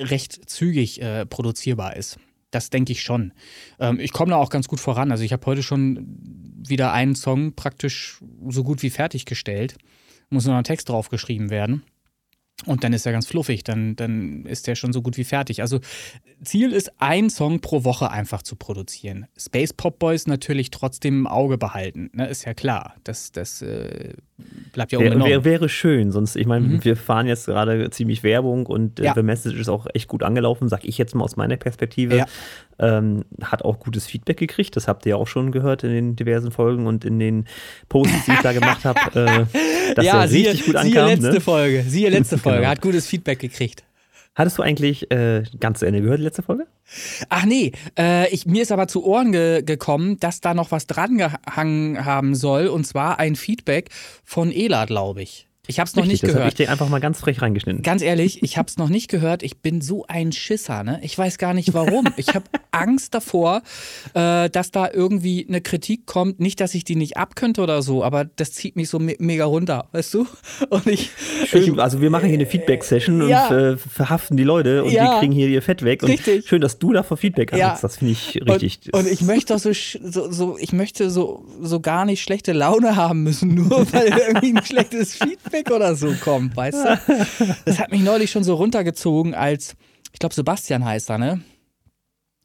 recht 0.00 0.50
zügig 0.50 1.00
äh, 1.00 1.26
produzierbar 1.26 1.96
ist. 1.96 2.18
Das 2.50 2.70
denke 2.70 2.90
ich 2.90 3.04
schon. 3.04 3.32
Ähm, 3.78 4.00
ich 4.00 4.12
komme 4.12 4.32
da 4.32 4.36
auch 4.36 4.50
ganz 4.50 4.66
gut 4.66 4.80
voran. 4.80 5.12
Also 5.12 5.22
ich 5.22 5.32
habe 5.32 5.46
heute 5.46 5.62
schon 5.62 6.06
wieder 6.66 6.92
einen 6.92 7.14
Song 7.14 7.54
praktisch 7.54 8.18
so 8.48 8.64
gut 8.64 8.82
wie 8.82 8.90
fertiggestellt. 8.90 9.76
Muss 10.28 10.44
nur 10.44 10.54
noch 10.54 10.58
ein 10.58 10.64
Text 10.64 10.88
drauf 10.88 11.08
geschrieben 11.08 11.50
werden. 11.50 11.84
Und 12.64 12.84
dann 12.84 12.92
ist 12.92 13.06
er 13.06 13.12
ganz 13.12 13.26
fluffig, 13.26 13.64
dann, 13.64 13.96
dann 13.96 14.46
ist 14.46 14.68
der 14.68 14.76
schon 14.76 14.92
so 14.92 15.02
gut 15.02 15.16
wie 15.16 15.24
fertig. 15.24 15.62
Also 15.62 15.80
Ziel 16.44 16.72
ist, 16.72 16.92
ein 16.98 17.28
Song 17.28 17.60
pro 17.60 17.84
Woche 17.84 18.10
einfach 18.10 18.42
zu 18.42 18.54
produzieren. 18.54 19.26
Space 19.36 19.72
Pop 19.72 19.98
Boys 19.98 20.26
natürlich 20.26 20.70
trotzdem 20.70 21.20
im 21.20 21.26
Auge 21.26 21.58
behalten, 21.58 22.10
ne? 22.12 22.28
ist 22.28 22.44
ja 22.44 22.54
klar. 22.54 22.94
Das, 23.02 23.32
das 23.32 23.62
äh, 23.62 24.14
bleibt 24.72 24.92
ja 24.92 24.98
unbenommen. 24.98 25.28
Wäre, 25.28 25.44
wäre 25.44 25.68
schön, 25.68 26.12
sonst, 26.12 26.36
ich 26.36 26.46
meine, 26.46 26.66
mhm. 26.66 26.84
wir 26.84 26.96
fahren 26.96 27.26
jetzt 27.26 27.46
gerade 27.46 27.90
ziemlich 27.90 28.22
Werbung 28.22 28.66
und 28.66 29.00
äh, 29.00 29.04
ja. 29.04 29.14
The 29.14 29.22
Message 29.22 29.58
ist 29.58 29.68
auch 29.68 29.86
echt 29.94 30.08
gut 30.08 30.22
angelaufen, 30.22 30.68
sag 30.68 30.84
ich 30.84 30.98
jetzt 30.98 31.14
mal 31.14 31.24
aus 31.24 31.36
meiner 31.36 31.56
Perspektive. 31.56 32.16
Ja. 32.16 32.26
Ähm, 32.78 33.24
hat 33.42 33.64
auch 33.64 33.78
gutes 33.78 34.06
Feedback 34.06 34.38
gekriegt. 34.38 34.74
Das 34.76 34.88
habt 34.88 35.06
ihr 35.06 35.16
auch 35.16 35.28
schon 35.28 35.52
gehört 35.52 35.84
in 35.84 35.90
den 35.90 36.16
diversen 36.16 36.50
Folgen 36.50 36.86
und 36.86 37.04
in 37.04 37.18
den 37.18 37.46
Posts, 37.88 38.24
die 38.26 38.32
ich 38.32 38.40
da 38.40 38.52
gemacht 38.52 38.84
habe. 38.84 39.00
Äh, 39.14 39.94
dass 39.94 40.04
ja, 40.04 40.22
er 40.22 40.28
siehe, 40.28 40.50
richtig 40.50 40.66
gut 40.66 40.78
siehe 40.78 41.02
ankam. 41.02 41.08
letzte 41.08 41.34
ne? 41.34 41.40
Folge. 41.40 41.84
Siehe 41.86 42.08
letzte 42.08 42.38
Folge. 42.38 42.58
Genau. 42.60 42.70
Hat 42.70 42.80
gutes 42.80 43.06
Feedback 43.06 43.38
gekriegt. 43.38 43.84
Hattest 44.34 44.58
du 44.58 44.62
eigentlich 44.62 45.10
äh, 45.10 45.44
ganz 45.60 45.80
zu 45.80 45.86
Ende 45.86 46.00
gehört, 46.00 46.20
die 46.20 46.24
letzte 46.24 46.42
Folge? 46.42 46.66
Ach 47.28 47.44
nee, 47.44 47.72
äh, 47.98 48.32
ich, 48.32 48.46
mir 48.46 48.62
ist 48.62 48.72
aber 48.72 48.88
zu 48.88 49.04
Ohren 49.04 49.32
ge 49.32 49.62
gekommen, 49.62 50.18
dass 50.20 50.40
da 50.40 50.54
noch 50.54 50.70
was 50.70 50.86
dran 50.86 51.18
gehangen 51.18 52.04
haben 52.04 52.34
soll. 52.34 52.68
Und 52.68 52.86
zwar 52.86 53.18
ein 53.18 53.36
Feedback 53.36 53.90
von 54.24 54.50
Ela, 54.50 54.86
glaube 54.86 55.22
ich. 55.22 55.48
Ich 55.68 55.78
habe 55.78 55.86
es 55.88 55.94
noch 55.94 56.04
nicht 56.06 56.24
das 56.24 56.30
habe 56.30 56.38
ich 56.40 56.56
gehört. 56.56 56.58
dir 56.58 56.70
einfach 56.72 56.88
mal 56.88 56.98
ganz 56.98 57.20
frech 57.20 57.40
reingeschnitten. 57.40 57.82
Ganz 57.84 58.02
ehrlich, 58.02 58.42
ich 58.42 58.58
habe 58.58 58.66
es 58.68 58.78
noch 58.78 58.88
nicht 58.88 59.08
gehört. 59.08 59.44
Ich 59.44 59.58
bin 59.58 59.80
so 59.80 60.04
ein 60.08 60.32
Schisser, 60.32 60.82
ne? 60.82 60.98
Ich 61.04 61.16
weiß 61.16 61.38
gar 61.38 61.54
nicht 61.54 61.72
warum. 61.72 62.08
Ich 62.16 62.34
habe 62.34 62.46
Angst 62.72 63.14
davor, 63.14 63.62
äh, 64.14 64.50
dass 64.50 64.72
da 64.72 64.90
irgendwie 64.92 65.46
eine 65.48 65.60
Kritik 65.60 66.04
kommt. 66.06 66.40
Nicht, 66.40 66.60
dass 66.60 66.74
ich 66.74 66.82
die 66.82 66.96
nicht 66.96 67.16
abkönnte 67.16 67.62
oder 67.62 67.80
so, 67.82 68.02
aber 68.02 68.24
das 68.24 68.50
zieht 68.54 68.74
mich 68.74 68.88
so 68.88 68.98
me 68.98 69.14
mega 69.20 69.44
runter, 69.44 69.86
weißt 69.92 70.14
du? 70.14 70.26
Und 70.70 70.88
ich, 70.88 71.10
Schön, 71.46 71.78
also 71.78 72.00
wir 72.00 72.10
machen 72.10 72.26
hier 72.28 72.38
eine 72.38 72.46
Feedback-Session 72.46 73.28
Ja. 73.28 73.46
und 73.46 73.54
äh, 73.56 73.76
verhaften 73.76 74.36
die 74.36 74.42
Leute 74.42 74.82
und 74.82 74.90
Ja. 74.90 75.14
die 75.14 75.18
kriegen 75.20 75.32
hier 75.32 75.46
ihr 75.46 75.62
Fett 75.62 75.84
weg. 75.84 76.02
Und 76.02 76.10
Richtig. 76.10 76.48
schön, 76.48 76.60
dass 76.60 76.80
du 76.80 76.92
davor 76.92 77.16
Feedback 77.16 77.52
Ja. 77.56 77.70
hast. 77.70 77.84
Das 77.84 77.98
finde 77.98 78.14
ich 78.14 78.34
richtig. 78.48 78.92
Und, 78.92 79.04
und 79.04 79.06
ich 79.12 79.20
möchte 79.22 79.56
so, 79.60 79.70
so, 79.72 80.28
so, 80.32 80.58
ich 80.58 80.72
möchte 80.72 81.08
so, 81.08 81.46
so 81.60 81.78
gar 81.78 82.04
nicht 82.04 82.20
schlechte 82.20 82.52
Laune 82.52 82.96
haben 82.96 83.22
müssen, 83.22 83.54
nur 83.54 83.86
weil 83.92 84.08
irgendwie 84.26 84.56
ein 84.58 84.64
schlechtes 84.66 85.14
Feedback 85.14 85.61
oder 85.70 85.94
so 85.94 86.12
kommt, 86.20 86.56
weißt 86.56 86.84
du? 86.84 86.98
Das 87.64 87.78
hat 87.78 87.90
mich 87.90 88.02
neulich 88.02 88.30
schon 88.30 88.44
so 88.44 88.54
runtergezogen, 88.54 89.34
als, 89.34 89.74
ich 90.12 90.18
glaube, 90.18 90.34
Sebastian 90.34 90.84
heißt 90.84 91.10
er, 91.10 91.18
ne? 91.18 91.40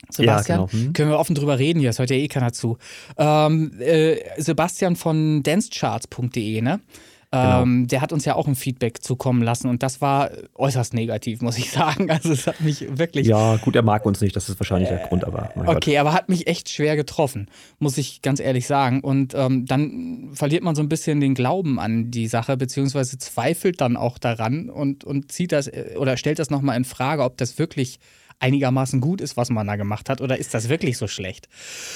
Sebastian, 0.10 0.60
Ja, 0.60 0.66
genau. 0.68 0.72
Hm. 0.72 0.94
können 0.94 1.10
wir 1.10 1.18
offen 1.20 1.36
drüber 1.36 1.60
reden, 1.60 1.80
hier, 1.80 1.90
es 1.90 2.00
hört 2.00 2.10
ja 2.10 2.16
eh 2.16 2.28
keiner 2.28 2.54
zu. 2.54 2.78
Ähm, 3.18 3.80
äh, 3.80 4.18
Sebastian 4.38 4.96
von 4.96 5.44
dancecharts.de, 5.44 6.62
ne? 6.62 6.82
Genau. 7.30 7.64
Ähm, 7.64 7.88
der 7.88 8.00
hat 8.00 8.14
uns 8.14 8.24
ja 8.24 8.36
auch 8.36 8.48
ein 8.48 8.56
Feedback 8.56 9.04
zukommen 9.04 9.42
lassen 9.42 9.68
und 9.68 9.84
das 9.84 10.00
war 10.00 10.32
äußerst 10.56 10.94
negativ, 10.94 11.42
muss 11.42 11.58
ich 11.58 11.72
sagen. 11.72 12.10
Also 12.10 12.32
es 12.32 12.48
hat 12.48 12.62
mich 12.62 12.98
wirklich 12.98 13.28
ja, 13.28 13.58
gut, 13.58 13.76
er 13.76 13.82
mag 13.82 14.06
uns 14.06 14.22
nicht, 14.22 14.34
das 14.36 14.48
ist 14.48 14.58
wahrscheinlich 14.60 14.88
der 14.88 15.00
Grund, 15.00 15.26
aber 15.26 15.52
mein 15.56 15.66
Gott. 15.66 15.76
Okay, 15.76 15.98
aber 15.98 16.14
hat 16.14 16.30
mich 16.30 16.48
echt 16.48 16.70
schwer 16.70 16.96
getroffen, 16.96 17.50
muss 17.80 17.98
ich 17.98 18.22
ganz 18.22 18.40
ehrlich 18.40 18.66
sagen. 18.66 19.02
Und 19.02 19.34
ähm, 19.36 19.66
dann 19.66 20.30
verliert 20.34 20.64
man 20.64 20.76
so 20.76 20.82
ein 20.82 20.88
bisschen 20.88 21.20
den 21.20 21.36
Glauben 21.36 21.80
an 21.80 22.12
die 22.12 22.28
Sache, 22.28 22.56
beziehungsweise 22.56 23.18
zweifelt 23.18 23.82
dann 23.82 23.98
auch 23.98 24.20
daran 24.20 24.70
und, 24.70 25.04
und 25.04 25.30
zieht 25.30 25.52
das 25.52 25.68
äh, 25.68 25.96
oder 25.98 26.16
stellt 26.16 26.40
das 26.40 26.50
nochmal 26.50 26.78
in 26.78 26.86
Frage, 26.86 27.24
ob 27.24 27.38
das 27.38 27.60
wirklich 27.60 28.00
einigermaßen 28.40 29.02
gut 29.02 29.20
ist, 29.22 29.36
was 29.38 29.50
man 29.50 29.66
da 29.68 29.76
gemacht 29.76 30.10
hat, 30.10 30.22
oder 30.22 30.38
ist 30.38 30.54
das 30.54 30.70
wirklich 30.70 30.98
so 30.98 31.08
schlecht? 31.08 31.50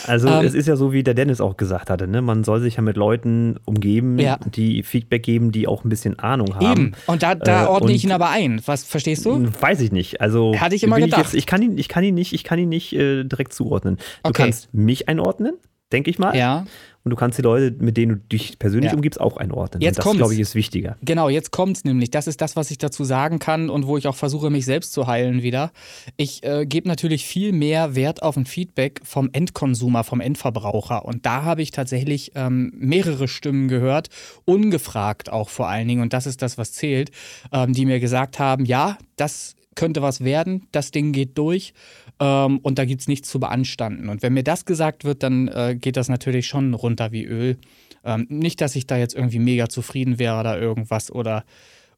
Also 0.08 0.28
Ähm, 0.28 0.46
es 0.46 0.54
ist 0.54 0.68
ja 0.68 0.76
so, 0.76 0.92
wie 0.92 1.04
der 1.04 1.14
Dennis 1.14 1.40
auch 1.40 1.56
gesagt 1.58 1.90
hatte, 1.90 2.08
ne? 2.08 2.22
man 2.22 2.44
soll 2.44 2.60
sich 2.62 2.76
ja 2.78 2.82
mit 2.82 2.98
Leuten 2.98 3.58
umgeben, 3.66 4.18
Ja. 4.20 4.38
die 4.46 4.84
Feedback 4.84 5.24
geben, 5.24 5.52
die 5.52 5.68
auch 5.68 5.84
ein 5.84 5.90
bisschen 5.90 6.18
Ahnung 6.20 6.56
haben. 6.56 6.72
Eben. 6.72 6.92
Und 7.08 7.22
da, 7.24 7.36
da 7.36 7.66
Äh, 7.66 7.68
ordne 7.68 7.92
ich 7.92 8.04
und- 8.04 8.10
ihn 8.10 8.14
aber 8.14 8.30
ein. 8.30 8.62
Was 8.66 8.84
verstehst 8.84 9.26
du? 9.26 9.48
Weiß 9.62 9.82
ich 9.82 9.92
nicht. 9.92 10.20
Also 10.22 10.60
Hatte 10.60 10.76
ich 10.76 10.84
immer 10.84 11.00
gedacht. 11.00 11.22
Ich, 11.22 11.26
jetzt, 11.28 11.34
ich, 11.36 11.46
kann 11.46 11.62
ihn, 11.62 11.78
ich 11.78 11.88
kann 11.88 12.04
ihn 12.04 12.16
nicht, 12.16 12.34
ich 12.34 12.44
kann 12.44 12.58
ihn 12.58 12.70
nicht 12.70 12.94
äh, 12.94 13.24
direkt 13.24 13.54
zuordnen. 13.54 13.98
Du 14.24 14.30
Okay. 14.30 14.44
kannst 14.44 14.74
mich 14.74 15.08
einordnen, 15.10 15.54
denke 15.92 16.10
ich 16.10 16.20
mal. 16.20 16.36
Ja. 16.36 16.66
Und 17.04 17.10
du 17.10 17.16
kannst 17.16 17.36
die 17.40 17.42
Leute, 17.42 17.76
mit 17.84 17.98
denen 17.98 18.12
du 18.12 18.16
dich 18.38 18.60
persönlich 18.60 18.92
Ja. 18.92 18.96
umgibst, 18.96 19.20
auch 19.20 19.38
einordnen. 19.38 19.82
Jetzt 19.82 19.98
Und 19.98 20.06
das, 20.06 20.18
glaube 20.18 20.34
ich, 20.36 20.40
ist 20.40 20.54
wichtiger. 20.54 20.98
Genau, 21.02 21.30
jetzt 21.30 21.50
kommt's 21.50 21.84
nämlich. 21.84 22.12
Das 22.12 22.28
ist 22.28 22.42
das, 22.42 22.56
was 22.56 22.70
ich 22.70 22.78
dazu 22.78 23.04
sagen 23.04 23.40
kann 23.40 23.72
und 23.72 23.88
wo 23.88 23.98
ich 23.98 24.08
auch 24.08 24.16
versuche, 24.16 24.52
mich 24.52 24.66
selbst 24.66 24.94
zu 24.94 25.08
heilen 25.08 25.42
wieder. 25.42 25.72
Ich 26.16 26.44
äh, 26.44 26.68
gebe 26.68 26.88
natürlich 26.88 27.26
viel 27.26 27.54
mehr 27.54 27.96
Wert 27.96 28.22
auf 28.22 28.38
ein 28.38 28.46
Feedback 28.46 29.02
vom 29.04 29.30
Endkonsumer, 29.34 30.04
vom 30.04 30.22
Endverbraucher. 30.22 31.04
Und 31.04 31.26
da 31.26 31.42
habe 31.44 31.64
ich 31.64 31.72
tatsächlich 31.72 32.34
ähm, 32.36 32.72
mehrere 32.76 33.28
Stimmen 33.28 33.68
gehört, 33.68 34.10
ungefragt 34.46 35.32
auch 35.32 35.50
vor 35.50 35.68
allen 35.70 35.88
Dingen. 35.88 36.02
Und 36.04 36.14
das 36.14 36.28
ist 36.28 36.44
das, 36.44 36.60
was 36.60 36.74
zählt, 36.74 37.10
ähm, 37.52 37.74
die 37.74 37.88
mir 37.88 38.00
gesagt 38.00 38.38
haben, 38.38 38.66
ja, 38.66 39.00
das 39.16 39.56
könnte 39.74 40.02
was 40.02 40.24
werden, 40.24 40.68
das 40.72 40.92
Ding 40.92 41.14
geht 41.14 41.38
durch 41.38 41.74
ähm, 42.22 42.60
und 42.60 42.78
da 42.78 42.86
gibt 42.86 43.02
es 43.02 43.08
nichts 43.08 43.30
zu 43.30 43.40
beanstanden. 43.40 44.08
Und 44.08 44.22
wenn 44.22 44.34
mir 44.34 44.44
das 44.44 44.66
gesagt 44.66 45.04
wird, 45.04 45.24
dann 45.24 45.48
äh, 45.48 45.76
geht 45.76 45.98
das 45.98 46.08
natürlich 46.08 46.48
schon 46.48 46.76
runter 46.76 47.12
wie 47.12 47.26
Öl. 47.26 47.58
Ähm, 48.06 48.28
nicht, 48.30 48.62
dass 48.62 48.76
ich 48.76 48.86
da 48.86 48.96
jetzt 48.96 49.16
irgendwie 49.16 49.40
mega 49.40 49.68
zufrieden 49.68 50.20
wäre 50.20 50.40
oder 50.40 50.60
irgendwas 50.60 51.12
oder, 51.12 51.44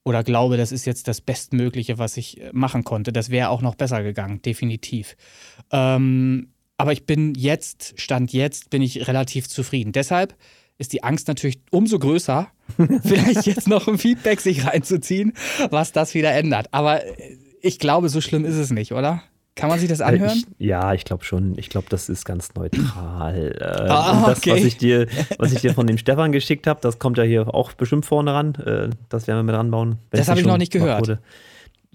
oder 0.03 0.23
glaube, 0.23 0.55
das 0.55 0.71
ist 0.71 0.85
jetzt 0.85 1.09
das 1.09 1.19
Bestmögliche, 1.19 1.97
was 1.97 2.15
ich 2.15 2.39
äh, 2.39 2.49
machen 2.53 2.85
konnte. 2.85 3.11
Das 3.11 3.29
wäre 3.31 3.49
auch 3.49 3.61
noch 3.61 3.75
besser 3.75 4.01
gegangen, 4.01 4.41
definitiv. 4.41 5.17
Ähm, 5.71 6.47
aber 6.77 6.93
ich 6.93 7.05
bin 7.05 7.35
jetzt, 7.35 7.93
Stand 7.99 8.31
jetzt, 8.31 8.69
bin 8.69 8.81
ich 8.81 9.07
relativ 9.07 9.49
zufrieden. 9.49 9.91
Deshalb 9.91 10.35
ist 10.77 10.93
die 10.93 11.03
Angst 11.03 11.27
natürlich 11.27 11.59
umso 11.69 11.99
größer, 11.99 12.47
vielleicht 13.03 13.45
jetzt 13.45 13.67
noch 13.67 13.89
ein 13.89 13.97
Feedback 13.97 14.39
sich 14.39 14.65
reinzuziehen, 14.65 15.33
was 15.69 15.91
das 15.91 16.13
wieder 16.13 16.31
ändert. 16.31 16.67
Aber 16.71 17.05
äh, 17.05 17.37
ich 17.61 17.77
glaube, 17.77 18.07
so 18.07 18.21
schlimm 18.21 18.45
ist 18.45 18.55
es 18.55 18.71
nicht, 18.71 18.93
oder? 18.93 19.21
Kann 19.55 19.69
man 19.69 19.77
sich 19.79 19.87
das 19.89 19.99
Äh, 19.99 20.03
anhören? 20.05 20.43
Ich, 20.57 20.65
ja, 20.67 20.93
ich 20.93 21.05
glaube 21.05 21.23
schon. 21.23 21.57
Ich 21.57 21.69
glaube, 21.69 21.87
das 21.89 22.09
ist 22.09 22.25
ganz 22.25 22.53
neutral. 22.55 23.55
Äh, 23.59 23.63
Ah, 23.89 24.25
das, 24.27 24.39
okay. 24.39 24.51
was 24.53 24.63
ich 24.63 24.77
dir, 24.77 25.07
was 25.37 25.51
ich 25.51 25.61
dir 25.61 25.73
von 25.75 25.85
dem 25.87 25.97
Stefan 25.97 26.31
geschickt 26.31 26.65
habe, 26.67 26.79
das 26.81 26.97
kommt 26.99 27.17
ja 27.17 27.23
hier 27.23 27.53
auch 27.53 27.73
bestimmt 27.73 28.05
vorne 28.05 28.33
ran. 28.33 28.55
Äh, 28.55 28.89
das 29.09 29.27
werden 29.27 29.39
wir 29.39 29.43
mit 29.43 29.55
ranbauen. 29.55 29.97
Das 30.09 30.21
es 30.21 30.27
hab 30.29 30.37
ich 30.37 30.45
noch 30.45 30.57
nicht 30.57 30.71
gehört. 30.71 31.01
wurde. 31.01 31.19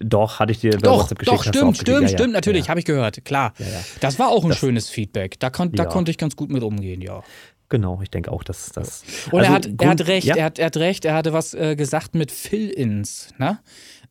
Doch, 0.01 0.39
hatte 0.39 0.53
ich 0.53 0.59
dir 0.61 0.71
bei 0.71 0.77
Doch, 0.77 1.01
WhatsApp 1.01 1.19
geschickt. 1.19 1.37
doch, 1.37 1.43
stimmt, 1.43 1.77
stimmt, 1.77 2.01
Ja, 2.03 2.07
stimmt, 2.07 2.29
ja. 2.29 2.33
natürlich, 2.37 2.63
Ja. 2.65 2.69
habe 2.69 2.79
ich 2.79 2.85
gehört, 2.85 3.25
klar. 3.25 3.53
Das 3.99 4.17
war 4.17 4.29
auch 4.29 4.43
ein 4.45 4.49
Das- 4.51 4.59
schönes 4.59 4.89
Feedback. 4.89 5.37
Da, 5.41 5.49
kon 5.49 5.73
da 5.73 5.83
konnte 5.83 6.09
ich 6.11 6.17
ganz 6.17 6.37
gut 6.37 6.49
mit 6.49 6.63
umgehen, 6.63 7.01
ja. 7.01 7.21
Genau, 7.67 7.99
ich 8.01 8.09
denke 8.09 8.31
auch, 8.31 8.43
dass 8.45 8.71
das. 8.71 9.03
Und 9.31 9.41
er, 9.43 9.49
hat, 9.49 9.65
also 9.65 9.75
er 9.81 9.89
hat 9.89 10.07
recht, 10.07 10.27
er, 10.27 10.45
hat, 10.45 10.57
er 10.57 10.65
hat 10.67 10.77
recht, 10.77 11.03
er 11.05 11.13
hatte 11.15 11.33
was 11.33 11.53
äh, 11.53 11.75
gesagt 11.75 12.15
mit 12.15 12.31
Fill-Ins, 12.31 13.33
ne? 13.37 13.59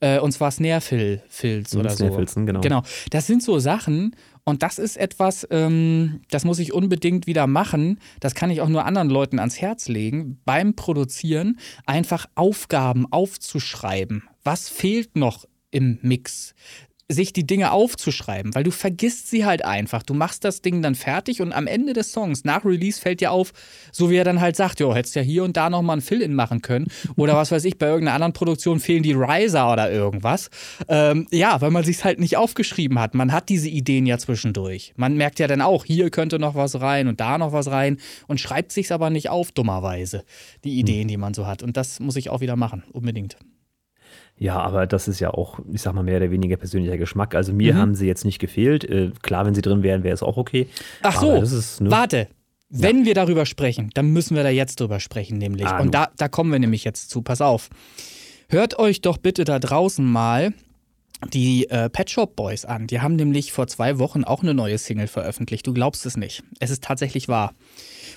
Äh, 0.00 0.20
und 0.20 0.32
zwar 0.32 0.50
Snare-Fill-Fills 0.50 1.74
Mhm, 1.74 1.80
oder 1.80 1.90
so. 1.90 1.96
Snare-Filzen, 1.96 2.46
genau. 2.46 2.60
Genau. 2.60 2.82
Das 3.10 3.26
sind 3.26 3.42
so 3.42 3.58
Sachen, 3.58 4.14
und 4.44 4.62
das 4.62 4.78
ist 4.78 4.96
etwas, 4.96 5.46
ähm, 5.50 6.22
das 6.30 6.44
muss 6.46 6.58
ich 6.58 6.72
unbedingt 6.72 7.26
wieder 7.26 7.46
machen. 7.46 8.00
Das 8.20 8.34
kann 8.34 8.50
ich 8.50 8.62
auch 8.62 8.68
nur 8.70 8.86
anderen 8.86 9.10
Leuten 9.10 9.38
ans 9.38 9.60
Herz 9.60 9.88
legen. 9.88 10.40
Beim 10.46 10.74
Produzieren 10.74 11.58
einfach 11.84 12.24
Aufgaben 12.34 13.04
aufzuschreiben. 13.12 14.22
Was 14.44 14.70
fehlt 14.70 15.16
noch 15.16 15.44
im 15.70 15.98
Mix? 16.00 16.54
Sich 17.10 17.32
die 17.32 17.46
Dinge 17.46 17.72
aufzuschreiben, 17.72 18.54
weil 18.54 18.64
du 18.64 18.70
vergisst 18.70 19.30
sie 19.30 19.46
halt 19.46 19.64
einfach. 19.64 20.02
Du 20.02 20.12
machst 20.12 20.44
das 20.44 20.60
Ding 20.60 20.82
dann 20.82 20.94
fertig 20.94 21.40
und 21.40 21.52
am 21.52 21.66
Ende 21.66 21.94
des 21.94 22.12
Songs, 22.12 22.44
nach 22.44 22.66
Release, 22.66 23.00
fällt 23.00 23.20
dir 23.20 23.32
auf, 23.32 23.52
so 23.92 24.10
wie 24.10 24.16
er 24.16 24.24
dann 24.24 24.42
halt 24.42 24.56
sagt, 24.56 24.80
jo, 24.80 24.94
hättest 24.94 25.16
ja 25.16 25.22
hier 25.22 25.42
und 25.44 25.56
da 25.56 25.70
nochmal 25.70 25.96
ein 25.96 26.00
Fill-In 26.02 26.34
machen 26.34 26.60
können. 26.60 26.88
Oder 27.16 27.34
was 27.34 27.50
weiß 27.50 27.64
ich, 27.64 27.78
bei 27.78 27.86
irgendeiner 27.86 28.14
anderen 28.14 28.34
Produktion 28.34 28.78
fehlen 28.78 29.02
die 29.02 29.12
Riser 29.12 29.72
oder 29.72 29.90
irgendwas. 29.90 30.50
Ähm, 30.88 31.26
ja, 31.30 31.58
weil 31.62 31.70
man 31.70 31.82
sich's 31.82 32.04
halt 32.04 32.20
nicht 32.20 32.36
aufgeschrieben 32.36 32.98
hat. 32.98 33.14
Man 33.14 33.32
hat 33.32 33.48
diese 33.48 33.70
Ideen 33.70 34.04
ja 34.04 34.18
zwischendurch. 34.18 34.92
Man 34.96 35.16
merkt 35.16 35.38
ja 35.38 35.46
dann 35.46 35.62
auch, 35.62 35.86
hier 35.86 36.10
könnte 36.10 36.38
noch 36.38 36.54
was 36.54 36.80
rein 36.80 37.08
und 37.08 37.20
da 37.20 37.38
noch 37.38 37.52
was 37.52 37.70
rein 37.70 37.96
und 38.26 38.38
schreibt 38.38 38.70
sich's 38.70 38.92
aber 38.92 39.08
nicht 39.08 39.30
auf, 39.30 39.50
dummerweise, 39.50 40.24
die 40.62 40.78
Ideen, 40.78 41.08
die 41.08 41.16
man 41.16 41.32
so 41.32 41.46
hat. 41.46 41.62
Und 41.62 41.78
das 41.78 42.00
muss 42.00 42.16
ich 42.16 42.28
auch 42.28 42.40
wieder 42.40 42.56
machen, 42.56 42.84
unbedingt. 42.92 43.38
Ja, 44.38 44.57
aber 44.61 44.87
das 44.87 45.09
ist 45.09 45.18
ja 45.21 45.30
auch, 45.30 45.59
ich 45.73 45.83
sag 45.83 45.95
mal, 45.95 46.02
mehr 46.04 46.18
oder 46.18 46.30
weniger 46.30 46.57
persönlicher 46.57 46.97
Geschmack. 46.97 47.35
Also 47.35 47.52
mir 47.52 47.75
Mhm. 47.75 47.78
haben 47.78 47.95
sie 47.95 48.07
jetzt 48.07 48.25
nicht 48.25 48.38
gefehlt. 48.38 48.85
Äh, 48.85 49.11
klar, 49.23 49.45
wenn 49.47 49.54
sie 49.54 49.62
drin 49.62 49.83
wären, 49.83 50.04
wäre 50.04 50.14
es 50.14 50.23
auch 50.23 50.37
okay. 50.37 50.68
Ach 51.02 51.21
so, 51.21 51.35
ist, 51.42 51.80
ne? 51.80 51.90
warte. 51.90 52.28
Wenn 52.71 53.04
wir 53.07 53.14
darüber 53.14 53.47
sprechen, 53.47 53.90
dann 53.95 54.11
müssen 54.12 54.37
wir 54.37 54.42
da 54.42 54.50
jetzt 54.50 54.78
drüber 54.80 55.00
sprechen, 55.00 55.38
nämlich. 55.38 55.66
Ah, 55.66 55.80
Und 55.80 55.95
da, 55.95 56.11
da 56.18 56.28
kommen 56.28 56.52
wir 56.52 56.59
nämlich 56.59 56.85
jetzt 56.85 57.09
zu. 57.11 57.23
Pass 57.23 57.40
auf. 57.40 57.71
Hört 58.50 58.78
euch 58.78 59.00
doch 59.00 59.16
bitte 59.16 59.45
da 59.45 59.59
draußen 59.59 60.04
mal 60.04 60.52
die 61.33 61.68
äh, 61.71 61.88
Pet 61.88 62.11
Shop 62.11 62.37
Boys 62.37 62.64
an. 62.64 62.87
Die 62.87 63.00
haben 63.00 63.16
nämlich 63.16 63.52
vor 63.52 63.66
zwei 63.66 63.99
Wochen 63.99 64.23
auch 64.23 64.42
eine 64.42 64.54
neue 64.54 64.78
Single 64.78 65.07
veröffentlicht. 65.09 65.66
Du 65.66 65.73
glaubst 65.73 66.07
es 66.07 66.16
nicht. 66.16 66.42
Es 66.61 66.71
ist 66.71 66.85
tatsächlich 66.85 67.26
wahr. 67.26 67.54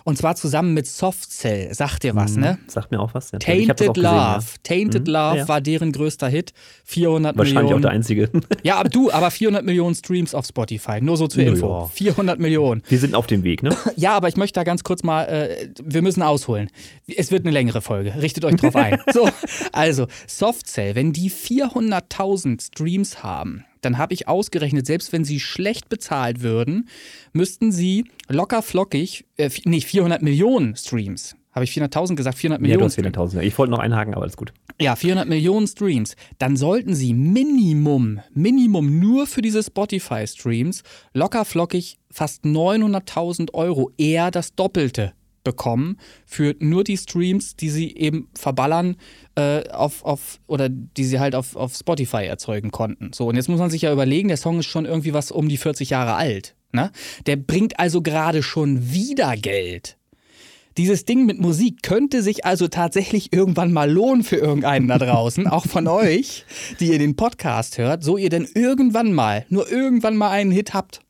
Und 0.04 0.18
zwar 0.18 0.36
zusammen 0.36 0.74
mit 0.74 0.88
Soft 0.88 1.32
Cell. 1.32 1.74
Sagt 1.74 2.04
dir 2.04 2.16
was, 2.16 2.36
ne? 2.38 2.58
Sagt 2.68 2.92
mir 2.92 3.00
auch 3.00 3.14
was. 3.14 3.32
Ja. 3.32 3.40
Tainted 3.40 3.90
auch 3.90 3.94
gesehen, 3.94 4.10
Love. 4.10 4.46
Tainted 4.64 5.08
Mhm. 5.08 5.14
Love 5.14 5.36
Ja, 5.36 5.36
ja. 5.36 5.48
war 5.48 5.62
deren 5.62 5.92
größter 5.92 6.28
Hit. 6.28 6.54
400 6.86 7.38
Wahrscheinlich 7.38 7.58
auch 7.60 7.62
Millionen. 7.64 7.82
der 7.82 7.92
einzige. 7.92 8.30
ja, 8.64 8.76
aber 8.78 8.90
du, 8.90 9.12
aber 9.12 9.32
400 9.32 9.64
Millionen 9.66 9.96
Streams 9.96 10.34
auf 10.36 10.46
Spotify. 10.46 11.00
Nur 11.02 11.18
so 11.18 11.28
zur 11.28 11.44
Info. 11.44 11.68
ja. 11.82 11.86
400 11.88 12.40
Millionen. 12.40 12.84
Wir 12.88 13.00
sind 13.00 13.16
auf 13.16 13.28
dem 13.28 13.44
Weg, 13.44 13.64
ne? 13.64 13.76
Ja, 13.96 14.14
aber 14.16 14.28
ich 14.28 14.38
möchte 14.38 14.60
da 14.60 14.64
ganz 14.64 14.84
kurz 14.84 15.04
mal, 15.04 15.24
äh, 15.26 15.70
wir 15.84 16.02
müssen 16.02 16.22
ausholen. 16.24 16.70
Es 17.08 17.32
wird 17.32 17.44
eine 17.46 17.52
längere 17.52 17.82
Folge. 17.82 18.14
Richtet 18.22 18.46
euch 18.46 18.56
drauf 18.56 18.76
ein. 18.76 19.00
So, 19.14 19.28
also, 19.74 20.08
Softcell, 20.28 20.96
wenn 20.96 21.12
die 21.14 21.30
400.000 21.30 22.62
Streams 22.62 23.24
haben, 23.24 23.66
dann 23.82 23.98
habe 23.98 24.14
ich 24.14 24.28
ausgerechnet, 24.28 24.86
selbst 24.86 25.12
wenn 25.12 25.26
sie 25.26 25.40
schlecht 25.40 25.90
bezahlt 25.90 26.42
würden, 26.42 26.88
müssten 27.34 27.72
sie 27.72 28.06
locker 28.30 28.62
flockig, 28.62 29.26
äh, 29.38 29.50
nicht 29.66 29.88
400 29.88 30.22
Millionen 30.22 30.76
Streams 30.76 31.36
Habe 31.52 31.66
ich 31.66 31.72
400.000 31.72 32.16
gesagt? 32.16 32.38
400 32.38 32.62
Millionen. 32.62 32.80
Ja, 32.80 32.86
du 32.86 32.86
hast 32.86 32.98
400.000. 32.98 33.42
Ich 33.42 33.58
wollte 33.58 33.72
noch 33.72 33.80
einhaken, 33.80 34.14
aber 34.14 34.24
alles 34.24 34.38
gut. 34.38 34.54
Ja, 34.80 34.96
400 34.96 35.28
Millionen 35.28 35.68
Streams. 35.68 36.16
Dann 36.40 36.56
sollten 36.56 36.96
sie 36.96 37.14
Minimum, 37.14 38.22
Minimum 38.34 39.00
nur 39.00 39.28
für 39.28 39.42
diese 39.42 39.62
Spotify-Streams 39.62 40.84
locker 41.14 41.46
flockig 41.46 41.98
fast 42.10 42.46
900.000 42.46 43.54
Euro, 43.54 43.92
eher 43.98 44.32
das 44.32 44.56
Doppelte 44.56 45.14
bekommen 45.44 45.98
für 46.26 46.56
nur 46.60 46.84
die 46.84 46.98
Streams, 46.98 47.56
die 47.56 47.70
sie 47.70 47.96
eben 47.96 48.28
verballern 48.34 48.98
äh, 49.36 49.70
auf, 49.70 50.04
auf, 50.04 50.40
oder 50.48 50.70
die 50.70 51.06
sie 51.06 51.20
halt 51.20 51.36
auf, 51.36 51.56
auf 51.56 51.76
Spotify 51.76 52.26
erzeugen 52.26 52.72
konnten. 52.72 53.12
So, 53.14 53.28
und 53.28 53.36
jetzt 53.36 53.50
muss 53.50 53.60
man 53.60 53.70
sich 53.70 53.84
ja 53.84 53.94
überlegen, 53.94 54.28
der 54.28 54.38
Song 54.38 54.60
ist 54.60 54.68
schon 54.68 54.86
irgendwie 54.86 55.14
was 55.14 55.32
um 55.32 55.50
die 55.50 55.58
40 55.58 55.90
Jahre 55.90 56.16
alt. 56.16 56.56
Ne? 56.72 56.92
Der 57.26 57.36
bringt 57.36 57.80
also 57.80 58.02
gerade 58.02 58.44
schon 58.44 58.92
wieder 58.92 59.36
Geld. 59.36 59.98
Dieses 60.78 61.04
Ding 61.04 61.26
mit 61.26 61.38
Musik 61.38 61.84
könnte 61.84 62.24
sich 62.24 62.46
also 62.46 62.70
tatsächlich 62.70 63.34
irgendwann 63.34 63.74
mal 63.74 63.92
lohnen 63.92 64.24
für 64.24 64.38
irgendeinen 64.38 64.88
da 64.88 64.98
draußen, 64.98 65.48
auch 65.48 65.66
von 65.66 65.86
euch, 65.88 66.46
die 66.80 66.92
ihr 66.92 67.00
den 67.00 67.18
Podcast 67.18 67.78
hört, 67.78 68.06
so 68.06 68.16
ihr 68.16 68.30
denn 68.30 68.48
irgendwann 68.54 69.12
mal, 69.12 69.46
nur 69.50 69.70
irgendwann 69.70 70.16
mal 70.16 70.30
einen 70.30 70.52
Hit 70.52 70.74
habt. 70.74 71.02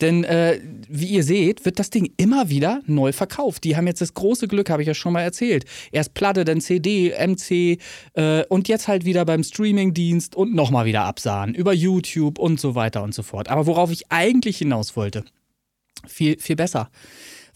Denn 0.00 0.24
äh, 0.24 0.60
wie 0.88 1.06
ihr 1.06 1.24
seht, 1.24 1.64
wird 1.64 1.78
das 1.78 1.90
Ding 1.90 2.12
immer 2.16 2.50
wieder 2.50 2.82
neu 2.86 3.12
verkauft. 3.12 3.64
Die 3.64 3.76
haben 3.76 3.86
jetzt 3.86 4.00
das 4.00 4.14
große 4.14 4.46
Glück, 4.46 4.70
habe 4.70 4.82
ich 4.82 4.88
ja 4.88 4.94
schon 4.94 5.12
mal 5.12 5.22
erzählt. 5.22 5.64
Erst 5.90 6.14
Platte, 6.14 6.44
dann 6.44 6.60
CD, 6.60 7.12
MC 7.18 7.78
äh, 8.14 8.44
und 8.48 8.68
jetzt 8.68 8.86
halt 8.86 9.04
wieder 9.04 9.24
beim 9.24 9.42
Streamingdienst 9.42 10.36
und 10.36 10.54
nochmal 10.54 10.86
wieder 10.86 11.02
absahen. 11.02 11.54
Über 11.54 11.72
YouTube 11.72 12.38
und 12.38 12.60
so 12.60 12.74
weiter 12.74 13.02
und 13.02 13.14
so 13.14 13.22
fort. 13.22 13.48
Aber 13.48 13.66
worauf 13.66 13.90
ich 13.90 14.10
eigentlich 14.10 14.58
hinaus 14.58 14.96
wollte, 14.96 15.24
viel, 16.06 16.38
viel 16.38 16.56
besser. 16.56 16.90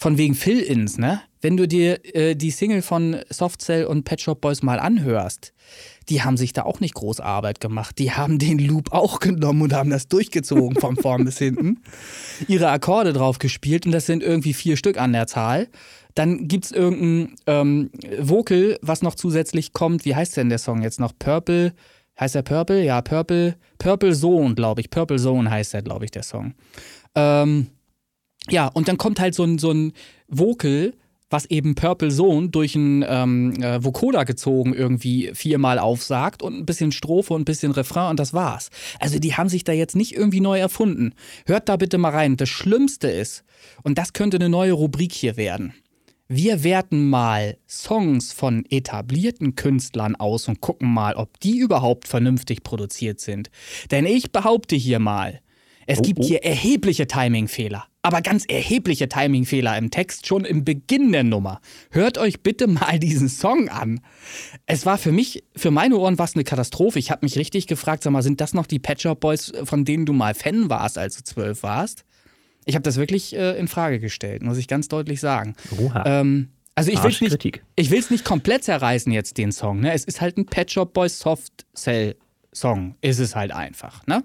Von 0.03 0.19
wegen 0.19 0.35
Fill-Ins, 0.35 0.99
ne? 0.99 1.23
Wenn 1.41 1.57
du 1.57 1.69
dir 1.69 2.01
äh, 2.17 2.35
die 2.35 2.51
Single 2.51 2.83
von 2.83 3.21
Softcell 3.31 3.85
und 3.85 4.03
Pet 4.03 4.21
Shop 4.21 4.41
Boys 4.41 4.61
mal 4.61 4.81
anhörst, 4.81 5.53
die 6.09 6.23
haben 6.25 6.37
sich 6.37 6.53
da 6.53 6.65
auch 6.65 6.81
nicht 6.81 6.95
groß 6.95 7.21
Arbeit 7.21 7.61
gemacht. 7.61 8.01
Die 8.01 8.11
haben 8.11 8.41
den 8.41 8.59
Loop 8.59 8.91
auch 8.91 9.21
genommen 9.21 9.63
und 9.63 9.73
haben 9.73 9.91
das 9.91 10.09
durchgezogen 10.09 10.77
von 10.81 10.97
vorn 11.01 11.25
bis 11.25 11.39
hinten. 11.39 11.85
Ihre 12.49 12.71
Akkorde 12.71 13.13
drauf 13.13 13.39
gespielt 13.39 13.87
und 13.87 13.93
das 13.93 14.07
sind 14.07 14.25
irgendwie 14.25 14.55
vier 14.55 14.77
Stück 14.77 14.99
an 14.99 15.13
der 15.13 15.29
Zahl. 15.29 15.69
Dann 16.17 16.49
gibt 16.49 16.65
es 16.65 16.73
irgendein 16.73 17.37
ähm, 17.47 17.91
Vocal, 18.19 18.81
was 18.83 19.03
noch 19.03 19.15
zusätzlich 19.15 19.73
kommt. 19.73 20.05
Wie 20.05 20.17
heißt 20.17 20.37
denn 20.37 20.49
der 20.49 20.59
Song 20.59 20.83
jetzt 20.83 20.99
noch? 20.99 21.13
Purple. 21.17 21.75
Heißt 22.19 22.35
der 22.35 22.43
Purple? 22.43 22.83
Ja, 22.85 23.03
Purple. 23.03 23.55
Purple 23.79 24.17
Zone, 24.17 24.57
glaube 24.57 24.81
ich. 24.81 24.91
Purple 24.91 25.19
Zone 25.19 25.49
heißt 25.49 25.75
der, 25.75 25.83
glaube 25.83 26.07
ich, 26.07 26.11
der 26.11 26.25
Song. 26.25 26.55
Ähm, 27.15 27.69
ja, 28.51 28.67
und 28.69 28.89
dann 28.89 28.99
kommt 28.99 29.21
halt 29.21 29.35
so 29.35 29.45
ein, 29.45 29.59
so 29.59 29.71
ein 29.71 29.93
Vocal, 30.29 30.95
was 31.33 31.47
eben 31.47 31.75
Purple 31.75 32.11
Zone 32.11 32.51
durch 32.51 32.77
einen 32.77 33.05
ähm, 33.09 33.55
äh, 33.63 33.83
Vocoder 33.83 34.25
gezogen 34.25 34.75
irgendwie 34.75 35.31
viermal 35.33 35.79
aufsagt 35.79 36.43
und 36.43 36.59
ein 36.59 36.67
bisschen 36.67 36.93
Strophe 36.93 37.33
und 37.35 37.43
ein 37.43 37.47
bisschen 37.47 37.73
Refrain 37.73 38.11
und 38.11 38.21
das 38.21 38.35
war's. 38.35 38.69
Also 39.01 39.19
die 39.19 39.35
haben 39.35 39.49
sich 39.49 39.65
da 39.65 39.73
jetzt 39.73 39.97
nicht 39.97 40.15
irgendwie 40.15 40.41
neu 40.41 40.59
erfunden. 40.59 41.15
Hört 41.47 41.69
da 41.69 41.77
bitte 41.77 41.99
mal 41.99 42.11
rein. 42.11 42.37
Das 42.37 42.51
Schlimmste 42.51 43.09
ist, 43.09 43.45
und 43.83 43.97
das 43.97 44.13
könnte 44.13 44.37
eine 44.37 44.51
neue 44.51 44.73
Rubrik 44.73 45.13
hier 45.13 45.37
werden. 45.37 45.73
Wir 46.29 46.65
werten 46.65 47.11
mal 47.11 47.59
Songs 47.69 48.33
von 48.33 48.65
etablierten 48.71 49.55
Künstlern 49.55 50.17
aus 50.17 50.49
und 50.49 50.61
gucken 50.61 50.93
mal, 50.93 51.15
ob 51.15 51.39
die 51.41 51.59
überhaupt 51.59 52.09
vernünftig 52.09 52.63
produziert 52.63 53.21
sind. 53.21 53.51
Denn 53.91 54.07
ich 54.07 54.33
behaupte 54.33 54.77
hier 54.77 54.99
mal, 54.99 55.41
es 55.87 55.99
oh, 55.99 56.03
gibt 56.03 56.21
oh. 56.21 56.27
hier 56.27 56.45
erhebliche 56.45 57.07
Timingfehler 57.07 57.87
aber 58.03 58.21
ganz 58.21 58.45
erhebliche 58.47 59.09
Timingfehler 59.09 59.79
im 59.79 59.91
Text 59.91 60.27
schon 60.27 60.45
im 60.45 60.65
Beginn 60.65 61.13
der 61.13 61.23
Nummer. 61.23 61.61
Hört 61.91 62.19
euch 62.19 62.43
bitte 62.43 62.67
mal 62.67 62.99
diesen 63.01 63.29
Song 63.29 63.69
an. 63.69 64.01
Es 64.67 64.85
war 64.85 64.99
für 64.99 65.13
mich, 65.13 65.45
für 65.57 65.71
meine 65.71 65.97
Ohren 65.97 66.19
war 66.19 66.27
es 66.27 66.35
eine 66.35 66.45
Katastrophe. 66.45 66.99
Ich 66.99 67.11
habe 67.11 67.25
mich 67.25 67.39
richtig 67.39 67.69
gefragt, 67.69 68.03
sag 68.03 68.11
mal, 68.11 68.23
sind 68.23 68.41
das 68.41 68.55
noch 68.55 68.67
die 68.67 68.81
Pet 68.81 69.01
Shop 69.01 69.21
Boys, 69.21 69.53
von 69.65 69.85
denen 69.85 70.05
du 70.05 70.13
mal 70.13 70.35
Fan 70.35 70.69
warst, 70.69 70.99
als 70.99 71.17
du 71.17 71.23
zwölf 71.23 71.63
warst? 71.63 72.05
Ich 72.65 72.75
habe 72.75 72.83
das 72.83 72.97
wirklich 72.97 73.35
äh, 73.35 73.59
in 73.59 73.69
Frage 73.69 74.01
gestellt, 74.01 74.43
muss 74.43 74.59
ich 74.59 74.69
ganz 74.69 74.89
deutlich 74.89 75.21
sagen. 75.21 75.55
Ähm, 76.05 76.51
also 76.75 76.91
ich 76.91 77.03
will 77.03 77.11
es 77.11 77.21
nicht, 77.21 77.63
ich 77.77 77.91
will's 77.91 78.11
nicht 78.11 78.25
komplett 78.25 78.65
zerreißen 78.65 79.13
jetzt 79.13 79.37
den 79.37 79.53
Song. 79.53 79.81
Ne? 79.81 79.93
Es 79.93 80.05
ist 80.05 80.21
halt 80.21 80.39
ein 80.39 80.47
Pet 80.47 80.71
Shop 80.71 80.93
Boys 80.93 81.19
Soft 81.19 81.67
Cell 81.75 82.17
Song, 82.53 82.97
ist 83.01 83.19
es 83.19 83.37
halt 83.37 83.53
einfach. 83.53 84.07
Ne? 84.07 84.25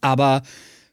Aber 0.00 0.42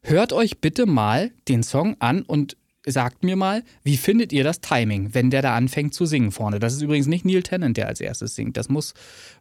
hört 0.01 0.33
euch 0.33 0.59
bitte 0.59 0.85
mal 0.85 1.31
den 1.47 1.63
Song 1.63 1.95
an 1.99 2.23
und 2.23 2.57
sagt 2.85 3.23
mir 3.23 3.35
mal, 3.35 3.63
wie 3.83 3.97
findet 3.97 4.31
ihr 4.31 4.43
das 4.43 4.61
Timing, 4.61 5.13
wenn 5.13 5.29
der 5.29 5.41
da 5.41 5.55
anfängt 5.55 5.93
zu 5.93 6.05
singen 6.05 6.31
vorne? 6.31 6.59
Das 6.59 6.73
ist 6.73 6.81
übrigens 6.81 7.07
nicht 7.07 7.25
Neil 7.25 7.43
Tennant, 7.43 7.77
der 7.77 7.87
als 7.87 7.99
erstes 8.01 8.35
singt. 8.35 8.57
Das 8.57 8.69
muss 8.69 8.93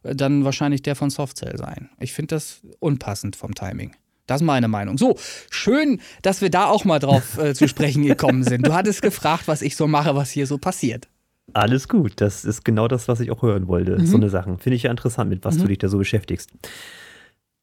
äh, 0.03 0.15
dann 0.15 0.43
wahrscheinlich 0.43 0.81
der 0.81 0.95
von 0.95 1.09
Softcell 1.09 1.57
sein. 1.57 1.89
Ich 1.99 2.13
finde 2.13 2.35
das 2.35 2.61
unpassend 2.79 3.35
vom 3.35 3.53
Timing. 3.53 3.95
Das 4.27 4.41
ist 4.41 4.45
meine 4.45 4.67
Meinung. 4.67 4.97
So, 4.97 5.17
schön, 5.51 6.01
dass 6.23 6.41
wir 6.41 6.49
da 6.49 6.65
auch 6.65 6.83
mal 6.83 6.99
drauf 6.99 7.37
äh, 7.37 7.53
zu 7.53 7.67
sprechen 7.67 8.03
gekommen 8.03 8.43
sind. 8.43 8.65
Du 8.65 8.73
hattest 8.73 9.01
gefragt, 9.03 9.47
was 9.47 9.61
ich 9.61 9.75
so 9.75 9.87
mache, 9.87 10.15
was 10.15 10.31
hier 10.31 10.47
so 10.47 10.57
passiert. 10.57 11.07
Alles 11.53 11.87
gut, 11.87 12.13
das 12.17 12.43
ist 12.43 12.65
genau 12.65 12.87
das, 12.87 13.07
was 13.07 13.19
ich 13.19 13.29
auch 13.29 13.43
hören 13.43 13.67
wollte. 13.67 13.99
Mhm. 13.99 14.05
So 14.07 14.17
eine 14.17 14.29
Sachen. 14.31 14.57
Finde 14.57 14.77
ich 14.77 14.83
ja 14.83 14.91
interessant, 14.91 15.29
mit 15.29 15.45
was 15.45 15.57
mhm. 15.57 15.61
du 15.61 15.67
dich 15.67 15.77
da 15.77 15.89
so 15.89 15.99
beschäftigst. 15.99 16.49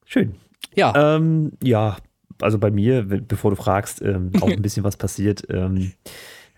Schön. 0.05 0.35
Ja. 0.75 1.15
Ähm, 1.15 1.53
ja, 1.61 1.97
also 2.41 2.59
bei 2.59 2.71
mir, 2.71 3.03
bevor 3.03 3.51
du 3.51 3.57
fragst, 3.57 4.01
ähm, 4.01 4.31
auch 4.41 4.49
ein 4.51 4.61
bisschen 4.61 4.83
was 4.83 4.97
passiert. 4.97 5.43
Ähm, 5.49 5.93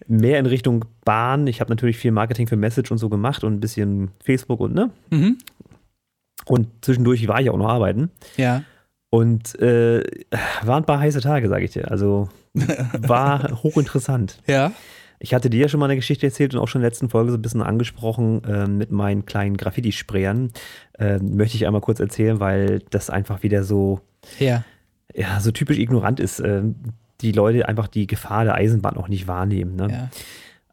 mehr 0.07 0.39
in 0.39 0.45
Richtung 0.45 0.85
Bahn. 1.03 1.47
Ich 1.47 1.61
habe 1.61 1.69
natürlich 1.69 1.97
viel 1.97 2.11
Marketing 2.11 2.47
für 2.47 2.57
Message 2.57 2.91
und 2.91 2.97
so 2.97 3.09
gemacht 3.09 3.43
und 3.43 3.53
ein 3.53 3.59
bisschen 3.59 4.11
Facebook 4.23 4.59
und 4.59 4.73
ne. 4.73 4.91
Mhm. 5.09 5.37
Und 6.45 6.67
zwischendurch 6.81 7.27
war 7.27 7.41
ich 7.41 7.49
auch 7.49 7.57
noch 7.57 7.69
arbeiten. 7.69 8.11
Ja. 8.37 8.63
Und 9.09 9.57
äh, 9.59 10.03
waren 10.63 10.83
ein 10.83 10.85
paar 10.85 10.99
heiße 10.99 11.21
Tage, 11.21 11.47
sage 11.47 11.65
ich 11.65 11.71
dir. 11.71 11.89
Also 11.89 12.29
war 12.53 13.63
hochinteressant. 13.63 14.41
Ja. 14.47 14.71
Ich 15.25 15.33
hatte 15.33 15.49
dir 15.49 15.61
ja 15.61 15.67
schon 15.67 15.79
mal 15.79 15.87
eine 15.87 15.95
Geschichte 15.95 16.27
erzählt 16.27 16.53
und 16.53 16.61
auch 16.61 16.67
schon 16.67 16.79
in 16.79 16.83
der 16.83 16.91
letzten 16.91 17.09
Folge 17.09 17.31
so 17.31 17.37
ein 17.37 17.41
bisschen 17.41 17.63
angesprochen 17.63 18.43
äh, 18.43 18.67
mit 18.67 18.91
meinen 18.91 19.25
kleinen 19.25 19.57
Graffiti-Sprayern. 19.57 20.51
Äh, 20.99 21.17
möchte 21.17 21.57
ich 21.57 21.65
einmal 21.65 21.81
kurz 21.81 21.99
erzählen, 21.99 22.39
weil 22.39 22.79
das 22.91 23.09
einfach 23.09 23.41
wieder 23.41 23.63
so 23.63 24.01
ja 24.39 24.63
ja, 25.15 25.39
so 25.39 25.51
typisch 25.51 25.77
ignorant 25.77 26.19
ist, 26.19 26.39
äh, 26.39 26.61
die 27.21 27.31
Leute 27.31 27.67
einfach 27.67 27.87
die 27.87 28.07
Gefahr 28.07 28.43
der 28.43 28.55
Eisenbahn 28.55 28.97
auch 28.97 29.07
nicht 29.07 29.27
wahrnehmen. 29.27 29.75
Ne? 29.75 29.87
Ja. 29.89 30.09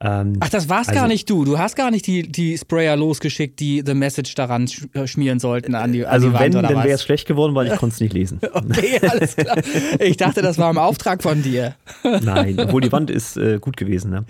Ähm, 0.04 0.38
Ach, 0.40 0.48
das 0.48 0.68
warst 0.68 0.88
also, 0.90 1.00
gar 1.00 1.08
nicht 1.08 1.30
du. 1.30 1.44
Du 1.44 1.58
hast 1.58 1.76
gar 1.76 1.92
nicht 1.92 2.08
die, 2.08 2.22
die 2.22 2.58
Sprayer 2.58 2.96
losgeschickt, 2.96 3.60
die 3.60 3.84
The 3.86 3.94
Message 3.94 4.34
daran 4.34 4.68
äh, 4.94 5.06
schmieren 5.06 5.38
sollten 5.38 5.76
an 5.76 5.92
die, 5.92 6.04
an 6.04 6.12
also 6.12 6.28
die 6.28 6.34
Wand, 6.34 6.54
wenn, 6.54 6.62
dann 6.62 6.82
wäre 6.82 6.90
es 6.90 7.04
schlecht 7.04 7.28
geworden, 7.28 7.54
weil 7.54 7.68
ich 7.68 7.76
konnte 7.76 7.94
es 7.94 8.00
nicht 8.00 8.12
lesen. 8.12 8.40
okay, 8.52 9.00
alles 9.08 9.36
klar. 9.36 9.58
Ich 10.00 10.16
dachte, 10.16 10.42
das 10.42 10.58
war 10.58 10.70
im 10.70 10.78
Auftrag 10.78 11.22
von 11.22 11.42
dir. 11.42 11.76
Nein, 12.22 12.58
obwohl 12.58 12.80
die 12.80 12.90
Wand 12.92 13.10
ist 13.10 13.36
äh, 13.36 13.58
gut 13.60 13.76
gewesen. 13.76 14.10
Ne? 14.10 14.24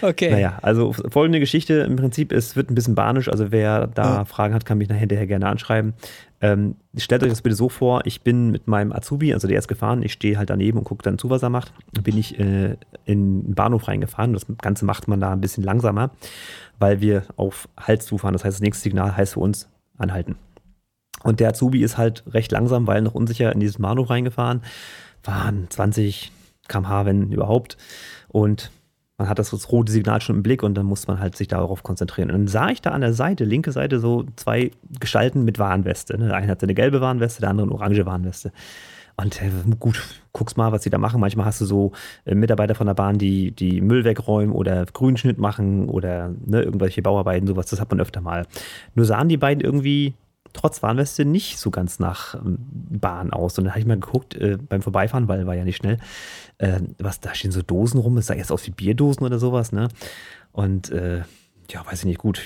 Okay. 0.00 0.30
Naja, 0.32 0.58
also 0.60 0.92
folgende 0.92 1.38
Geschichte. 1.38 1.74
Im 1.74 1.94
Prinzip, 1.94 2.32
es 2.32 2.56
wird 2.56 2.70
ein 2.70 2.74
bisschen 2.74 2.96
banisch. 2.96 3.28
Also 3.28 3.52
wer 3.52 3.86
da 3.86 4.22
oh. 4.22 4.24
Fragen 4.24 4.54
hat, 4.54 4.64
kann 4.64 4.78
mich 4.78 4.88
nachher 4.88 5.06
gerne 5.06 5.46
anschreiben. 5.46 5.94
Ähm, 6.42 6.74
stellt 6.96 7.22
euch 7.22 7.30
das 7.30 7.40
bitte 7.40 7.54
so 7.54 7.68
vor, 7.68 8.02
ich 8.04 8.22
bin 8.22 8.50
mit 8.50 8.66
meinem 8.66 8.92
Azubi, 8.92 9.32
also 9.32 9.46
der 9.46 9.60
ist 9.60 9.68
gefahren, 9.68 10.02
ich 10.02 10.12
stehe 10.12 10.36
halt 10.36 10.50
daneben 10.50 10.76
und 10.76 10.84
gucke 10.84 11.04
dann 11.04 11.16
zu, 11.16 11.30
was 11.30 11.44
er 11.44 11.50
macht. 11.50 11.72
Bin 12.02 12.18
ich 12.18 12.38
äh, 12.38 12.76
in 13.04 13.44
den 13.44 13.54
Bahnhof 13.54 13.86
reingefahren. 13.86 14.32
Das 14.32 14.46
Ganze 14.60 14.84
macht 14.84 15.06
man 15.06 15.20
da 15.20 15.32
ein 15.32 15.40
bisschen 15.40 15.62
langsamer, 15.62 16.10
weil 16.80 17.00
wir 17.00 17.22
auf 17.36 17.68
Hals 17.78 18.06
zufahren. 18.06 18.32
Das 18.32 18.44
heißt, 18.44 18.56
das 18.56 18.60
nächste 18.60 18.82
Signal 18.82 19.16
heißt 19.16 19.34
für 19.34 19.40
uns 19.40 19.68
anhalten. 19.98 20.34
Und 21.22 21.38
der 21.38 21.50
Azubi 21.50 21.84
ist 21.84 21.96
halt 21.96 22.24
recht 22.26 22.50
langsam, 22.50 22.88
weil 22.88 23.02
noch 23.02 23.14
unsicher 23.14 23.52
in 23.52 23.60
dieses 23.60 23.78
Bahnhof 23.78 24.10
reingefahren. 24.10 24.62
Waren 25.22 25.70
20 25.70 26.32
km/h, 26.66 27.06
wenn 27.06 27.30
überhaupt. 27.30 27.76
Und 28.28 28.72
man 29.18 29.28
hat 29.28 29.38
das, 29.38 29.50
das 29.50 29.70
rote 29.70 29.92
Signal 29.92 30.20
schon 30.20 30.36
im 30.36 30.42
Blick 30.42 30.62
und 30.62 30.74
dann 30.74 30.86
muss 30.86 31.06
man 31.06 31.20
halt 31.20 31.36
sich 31.36 31.48
darauf 31.48 31.82
konzentrieren. 31.82 32.30
Und 32.30 32.38
dann 32.38 32.48
sah 32.48 32.70
ich 32.70 32.80
da 32.80 32.90
an 32.90 33.02
der 33.02 33.12
Seite, 33.12 33.44
linke 33.44 33.72
Seite, 33.72 34.00
so 34.00 34.24
zwei 34.36 34.70
Gestalten 35.00 35.44
mit 35.44 35.58
Warnweste. 35.58 36.18
Ne? 36.18 36.28
Der 36.28 36.36
eine 36.36 36.48
hatte 36.48 36.66
eine 36.66 36.74
gelbe 36.74 37.00
Warnweste, 37.00 37.40
der 37.40 37.50
andere 37.50 37.66
eine 37.66 37.74
orange 37.74 38.06
Warnweste. 38.06 38.52
Und 39.16 39.40
äh, 39.42 39.50
gut, 39.78 40.02
guckst 40.32 40.56
mal, 40.56 40.72
was 40.72 40.82
sie 40.82 40.90
da 40.90 40.98
machen. 40.98 41.20
Manchmal 41.20 41.46
hast 41.46 41.60
du 41.60 41.66
so 41.66 41.92
äh, 42.24 42.34
Mitarbeiter 42.34 42.74
von 42.74 42.86
der 42.86 42.94
Bahn, 42.94 43.18
die, 43.18 43.52
die 43.52 43.80
Müll 43.80 44.04
wegräumen 44.04 44.54
oder 44.54 44.86
Grünschnitt 44.86 45.38
machen 45.38 45.88
oder 45.88 46.30
ne, 46.44 46.62
irgendwelche 46.62 47.02
Bauarbeiten, 47.02 47.46
sowas. 47.46 47.66
Das 47.66 47.80
hat 47.80 47.90
man 47.90 48.00
öfter 48.00 48.20
mal. 48.20 48.46
Nur 48.94 49.04
sahen 49.04 49.28
die 49.28 49.36
beiden 49.36 49.62
irgendwie 49.62 50.14
trotz 50.52 50.82
Warnweste 50.82 51.24
nicht 51.24 51.58
so 51.58 51.70
ganz 51.70 51.98
nach 51.98 52.34
ähm, 52.34 52.58
Bahn 52.60 53.32
aus. 53.32 53.58
Und 53.58 53.64
dann 53.64 53.72
habe 53.72 53.80
ich 53.80 53.86
mal 53.86 53.98
geguckt 53.98 54.34
äh, 54.34 54.56
beim 54.56 54.82
Vorbeifahren, 54.82 55.28
weil 55.28 55.46
war 55.46 55.54
ja 55.54 55.64
nicht 55.64 55.76
schnell, 55.76 55.98
äh, 56.58 56.80
was 56.98 57.20
da 57.20 57.34
stehen 57.34 57.52
so 57.52 57.62
Dosen 57.62 58.00
rum. 58.00 58.16
Es 58.18 58.26
sah 58.26 58.34
erst 58.34 58.52
aus 58.52 58.66
wie 58.66 58.72
Bierdosen 58.72 59.24
oder 59.26 59.38
sowas, 59.38 59.72
ne? 59.72 59.88
Und 60.52 60.90
äh, 60.90 61.22
ja, 61.70 61.86
weiß 61.86 62.00
ich 62.00 62.04
nicht, 62.06 62.18
gut. 62.18 62.42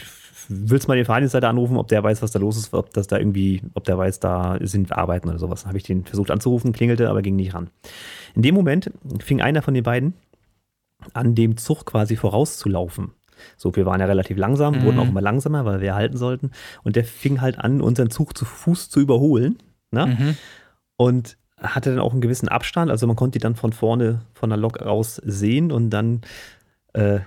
Willst 0.49 0.87
mal 0.87 0.95
den 0.95 1.05
Vereinsleiter 1.05 1.49
anrufen, 1.49 1.77
ob 1.77 1.88
der 1.88 2.05
weiß, 2.05 2.23
was 2.23 2.31
da 2.31 2.38
los 2.38 2.57
ist, 2.57 2.73
ob 2.73 2.92
das 2.92 3.09
da 3.09 3.19
irgendwie, 3.19 3.62
ob 3.75 3.83
der 3.83 3.99
weiß, 3.99 4.21
da 4.21 4.59
sind 4.61 4.92
arbeiten 4.92 5.29
oder 5.29 5.40
sowas. 5.40 5.66
Habe 5.66 5.77
ich 5.77 5.83
den 5.83 6.05
versucht 6.05 6.31
anzurufen, 6.31 6.73
klingelte, 6.73 7.11
aber 7.11 7.23
ging 7.23 7.35
nicht 7.35 7.55
ran. 7.55 7.71
In 8.37 8.42
dem 8.42 8.55
Moment 8.55 8.92
fing 9.19 9.40
einer 9.40 9.62
von 9.62 9.75
den 9.75 9.83
beiden 9.83 10.14
an, 11.14 11.35
dem 11.35 11.57
Zug 11.57 11.85
quasi 11.85 12.14
vorauszulaufen. 12.16 13.12
So, 13.57 13.75
wir 13.77 13.87
waren 13.87 14.01
ja 14.01 14.07
relativ 14.07 14.37
langsam, 14.37 14.77
mhm. 14.77 14.83
wurden 14.85 14.99
auch 14.99 15.09
immer 15.09 15.20
langsamer, 15.20 15.64
weil 15.64 15.81
wir 15.81 15.94
halten 15.94 16.16
sollten. 16.16 16.51
Und 16.83 16.96
der 16.96 17.05
fing 17.05 17.40
halt 17.40 17.59
an, 17.59 17.81
unseren 17.81 18.11
Zug 18.11 18.37
zu 18.37 18.44
Fuß 18.44 18.90
zu 18.90 19.01
überholen. 19.01 19.59
Ne? 19.90 20.07
Mhm. 20.07 20.37
Und 20.96 21.37
hatte 21.61 21.90
dann 21.90 22.01
auch 22.01 22.12
einen 22.12 22.20
gewissen 22.20 22.49
Abstand, 22.49 22.90
also 22.90 23.07
man 23.07 23.16
konnte 23.16 23.38
die 23.38 23.42
dann 23.42 23.55
von 23.57 23.72
vorne 23.72 24.20
von 24.35 24.51
der 24.51 24.59
Lok 24.59 24.79
aus 24.79 25.16
sehen 25.16 25.72
und 25.72 25.90
dann 25.90 26.20
äh, 26.92 27.20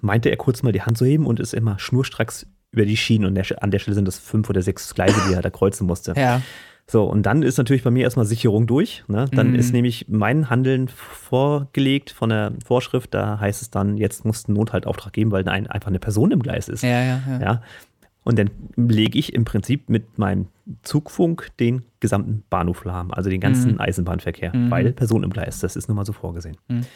meinte 0.00 0.28
er 0.28 0.36
kurz 0.36 0.62
mal 0.62 0.72
die 0.72 0.82
Hand 0.82 0.98
zu 0.98 1.06
heben 1.06 1.26
und 1.26 1.40
ist 1.40 1.54
immer 1.54 1.78
schnurstracks 1.78 2.46
über 2.70 2.84
die 2.84 2.96
Schienen 2.96 3.26
und 3.26 3.62
an 3.62 3.70
der 3.70 3.78
Stelle 3.78 3.94
sind 3.94 4.06
das 4.06 4.18
fünf 4.18 4.48
oder 4.50 4.62
sechs 4.62 4.94
Gleise, 4.94 5.20
die 5.28 5.34
er 5.34 5.42
da 5.42 5.50
kreuzen 5.50 5.86
musste. 5.86 6.14
Ja. 6.16 6.42
So, 6.88 7.04
und 7.04 7.24
dann 7.24 7.42
ist 7.42 7.58
natürlich 7.58 7.84
bei 7.84 7.90
mir 7.90 8.04
erstmal 8.04 8.26
Sicherung 8.26 8.66
durch. 8.66 9.04
Ne? 9.08 9.26
Dann 9.32 9.50
mhm. 9.50 9.54
ist 9.54 9.72
nämlich 9.72 10.06
mein 10.08 10.50
Handeln 10.50 10.88
vorgelegt 10.88 12.10
von 12.10 12.28
der 12.28 12.52
Vorschrift. 12.64 13.14
Da 13.14 13.40
heißt 13.40 13.62
es 13.62 13.70
dann, 13.70 13.96
jetzt 13.96 14.24
muss 14.24 14.48
ein 14.48 14.52
Nothaltauftrag 14.54 15.12
geben, 15.12 15.30
weil 15.30 15.48
ein, 15.48 15.66
einfach 15.66 15.88
eine 15.88 16.00
Person 16.00 16.32
im 16.32 16.42
Gleis 16.42 16.68
ist. 16.68 16.82
Ja, 16.82 17.02
ja, 17.02 17.20
ja. 17.28 17.40
ja? 17.40 17.62
Und 18.24 18.38
dann 18.38 18.50
lege 18.76 19.18
ich 19.18 19.32
im 19.32 19.44
Prinzip 19.44 19.88
mit 19.88 20.18
meinem 20.18 20.46
Zugfunk 20.82 21.48
den 21.58 21.82
gesamten 21.98 22.44
Bahnhof 22.50 22.84
lahm, 22.84 23.10
also 23.10 23.30
den 23.30 23.40
ganzen 23.40 23.72
mhm. 23.72 23.80
Eisenbahnverkehr, 23.80 24.54
mhm. 24.54 24.70
weil 24.70 24.92
Person 24.92 25.24
im 25.24 25.30
Gleis, 25.30 25.58
das 25.58 25.74
ist 25.74 25.88
nun 25.88 25.96
mal 25.96 26.06
so 26.06 26.12
vorgesehen. 26.12 26.56
Mhm. 26.68 26.86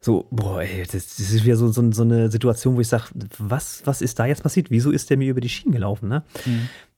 So, 0.00 0.26
boah, 0.30 0.62
ey, 0.62 0.82
das, 0.82 1.16
das, 1.16 1.20
ist 1.20 1.44
wieder 1.44 1.56
so, 1.56 1.68
so, 1.68 1.92
so 1.92 2.02
eine 2.02 2.30
Situation, 2.30 2.74
wo 2.74 2.80
ich 2.80 2.88
sage, 2.88 3.04
was, 3.38 3.82
was 3.84 4.00
ist 4.00 4.18
da 4.18 4.24
jetzt 4.24 4.42
passiert? 4.42 4.70
Wieso 4.70 4.90
ist 4.90 5.10
der 5.10 5.18
mir 5.18 5.30
über 5.30 5.42
die 5.42 5.50
Schienen 5.50 5.72
gelaufen? 5.72 6.08
Ne? 6.08 6.22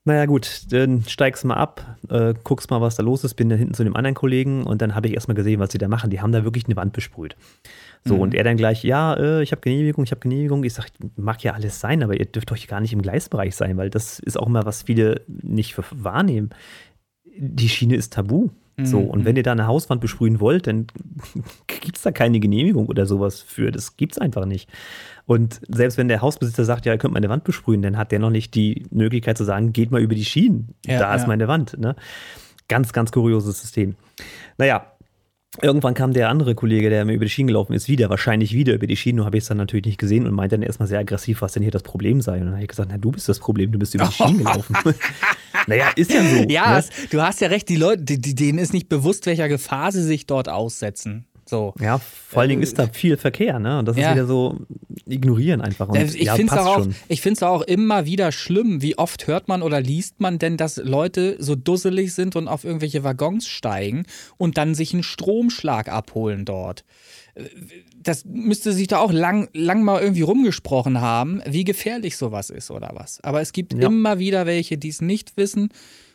Mhm. 0.04 0.12
Naja, 0.12 0.26
gut, 0.26 0.72
dann 0.72 1.02
steigst 1.02 1.44
mal 1.44 1.54
ab, 1.54 1.96
äh, 2.08 2.34
guckst 2.44 2.70
mal, 2.70 2.80
was 2.80 2.96
da 2.96 3.02
los 3.02 3.24
ist, 3.24 3.34
bin 3.34 3.48
dann 3.48 3.58
hinten 3.58 3.74
zu 3.74 3.84
dem 3.84 3.96
anderen 3.96 4.14
Kollegen 4.14 4.64
und 4.64 4.82
dann 4.82 4.94
habe 4.94 5.08
ich 5.08 5.14
erstmal 5.14 5.34
gesehen, 5.34 5.60
was 5.60 5.70
die 5.70 5.78
da 5.78 5.88
machen. 5.88 6.10
Die 6.10 6.20
haben 6.20 6.32
da 6.32 6.44
wirklich 6.44 6.66
eine 6.66 6.76
Wand 6.76 6.92
besprüht. 6.92 7.36
So, 8.04 8.14
mhm. 8.14 8.20
und 8.20 8.34
er 8.34 8.42
dann 8.42 8.56
gleich, 8.56 8.82
ja, 8.82 9.14
äh, 9.14 9.42
ich 9.42 9.52
habe 9.52 9.60
Genehmigung, 9.60 10.04
ich 10.04 10.10
habe 10.10 10.20
Genehmigung. 10.20 10.64
Ich 10.64 10.74
sage, 10.74 10.88
mag 11.16 11.42
ja 11.44 11.52
alles 11.52 11.80
sein, 11.80 12.02
aber 12.02 12.18
ihr 12.18 12.26
dürft 12.26 12.50
euch 12.50 12.66
gar 12.66 12.80
nicht 12.80 12.92
im 12.92 13.02
Gleisbereich 13.02 13.54
sein, 13.54 13.76
weil 13.76 13.90
das 13.90 14.18
ist 14.18 14.38
auch 14.38 14.46
immer, 14.46 14.66
was 14.66 14.82
viele 14.82 15.22
nicht 15.28 15.76
wahrnehmen. 15.92 16.50
Die 17.36 17.68
Schiene 17.68 17.94
ist 17.94 18.12
tabu. 18.12 18.50
So, 18.84 18.98
und 19.00 19.20
mhm. 19.20 19.24
wenn 19.26 19.36
ihr 19.36 19.42
da 19.42 19.52
eine 19.52 19.66
Hauswand 19.66 20.00
besprühen 20.00 20.40
wollt, 20.40 20.66
dann 20.66 20.86
gibt 21.66 21.96
es 21.96 22.02
da 22.02 22.10
keine 22.10 22.40
Genehmigung 22.40 22.86
oder 22.86 23.06
sowas 23.06 23.40
für. 23.40 23.70
Das 23.70 23.96
gibt 23.96 24.12
es 24.12 24.18
einfach 24.18 24.46
nicht. 24.46 24.68
Und 25.26 25.60
selbst 25.68 25.98
wenn 25.98 26.08
der 26.08 26.20
Hausbesitzer 26.20 26.64
sagt, 26.64 26.86
ja, 26.86 26.92
ihr 26.92 26.98
könnt 26.98 27.14
meine 27.14 27.28
Wand 27.28 27.44
besprühen, 27.44 27.82
dann 27.82 27.96
hat 27.96 28.12
der 28.12 28.18
noch 28.18 28.30
nicht 28.30 28.54
die 28.54 28.86
Möglichkeit 28.90 29.38
zu 29.38 29.44
sagen, 29.44 29.72
geht 29.72 29.90
mal 29.90 30.00
über 30.00 30.14
die 30.14 30.24
Schienen. 30.24 30.74
Ja, 30.84 30.98
da 30.98 31.14
ist 31.14 31.26
meine 31.26 31.48
Wand. 31.48 31.78
Ne? 31.78 31.94
Ganz, 32.68 32.92
ganz 32.92 33.12
kurioses 33.12 33.60
System. 33.60 33.96
Naja, 34.58 34.92
Irgendwann 35.60 35.92
kam 35.92 36.14
der 36.14 36.30
andere 36.30 36.54
Kollege, 36.54 36.88
der 36.88 37.04
mir 37.04 37.12
über 37.12 37.26
die 37.26 37.30
Schienen 37.30 37.48
gelaufen 37.48 37.74
ist, 37.74 37.86
wieder, 37.86 38.08
wahrscheinlich 38.08 38.54
wieder 38.54 38.72
über 38.72 38.86
die 38.86 38.96
Schienen. 38.96 39.16
Nur 39.16 39.26
habe 39.26 39.36
ich 39.36 39.44
es 39.44 39.48
dann 39.48 39.58
natürlich 39.58 39.84
nicht 39.84 39.98
gesehen 39.98 40.26
und 40.26 40.32
meinte 40.32 40.56
dann 40.56 40.62
erstmal 40.62 40.88
sehr 40.88 40.98
aggressiv, 40.98 41.42
was 41.42 41.52
denn 41.52 41.62
hier 41.62 41.70
das 41.70 41.82
Problem 41.82 42.22
sei. 42.22 42.38
Und 42.38 42.46
dann 42.46 42.52
habe 42.54 42.62
ich 42.62 42.68
gesagt, 42.68 42.88
na, 42.90 42.96
du 42.96 43.10
bist 43.10 43.28
das 43.28 43.38
Problem, 43.38 43.70
du 43.70 43.78
bist 43.78 43.94
über 43.94 44.06
die 44.06 44.12
Schienen 44.12 44.38
gelaufen. 44.44 44.74
naja, 45.66 45.90
ist 45.94 46.10
ja 46.10 46.24
so. 46.24 46.48
Ja, 46.48 46.78
ne? 46.78 46.84
du 47.10 47.20
hast 47.20 47.42
ja 47.42 47.48
recht, 47.48 47.68
die 47.68 47.76
Leute, 47.76 48.02
die, 48.02 48.34
denen 48.34 48.58
ist 48.58 48.72
nicht 48.72 48.88
bewusst, 48.88 49.26
welcher 49.26 49.50
Gefahr 49.50 49.92
sie 49.92 50.02
sich 50.02 50.26
dort 50.26 50.48
aussetzen. 50.48 51.26
So. 51.52 51.74
Ja, 51.78 51.98
vor 51.98 52.40
allen 52.40 52.48
Dingen 52.48 52.62
ist 52.62 52.78
da 52.78 52.88
viel 52.88 53.18
Verkehr, 53.18 53.58
ne? 53.58 53.78
Und 53.78 53.86
das 53.86 53.98
ja. 53.98 54.08
ist 54.08 54.14
wieder 54.14 54.26
so, 54.26 54.56
ignorieren 55.06 55.60
einfach. 55.60 55.86
Und, 55.86 55.98
ich 55.98 56.22
ja, 56.22 56.34
finde 56.34 56.54
es 56.54 57.42
auch, 57.42 57.50
auch, 57.50 57.60
auch 57.60 57.62
immer 57.66 58.06
wieder 58.06 58.32
schlimm, 58.32 58.80
wie 58.80 58.96
oft 58.96 59.26
hört 59.26 59.48
man 59.48 59.60
oder 59.60 59.78
liest 59.78 60.18
man 60.18 60.38
denn, 60.38 60.56
dass 60.56 60.78
Leute 60.78 61.36
so 61.40 61.54
dusselig 61.54 62.14
sind 62.14 62.36
und 62.36 62.48
auf 62.48 62.64
irgendwelche 62.64 63.04
Waggons 63.04 63.46
steigen 63.46 64.06
und 64.38 64.56
dann 64.56 64.74
sich 64.74 64.94
einen 64.94 65.02
Stromschlag 65.02 65.90
abholen 65.90 66.46
dort. 66.46 66.86
Das 68.02 68.24
müsste 68.24 68.72
sich 68.72 68.86
da 68.86 69.00
auch 69.00 69.12
lang, 69.12 69.50
lang 69.52 69.84
mal 69.84 70.00
irgendwie 70.00 70.22
rumgesprochen 70.22 71.02
haben, 71.02 71.42
wie 71.44 71.64
gefährlich 71.64 72.16
sowas 72.16 72.48
ist 72.48 72.70
oder 72.70 72.92
was. 72.94 73.22
Aber 73.22 73.42
es 73.42 73.52
gibt 73.52 73.74
ja. 73.74 73.88
immer 73.88 74.18
wieder 74.18 74.46
welche, 74.46 74.78
die 74.78 74.88
es 74.88 75.02
nicht 75.02 75.36
wissen 75.36 75.68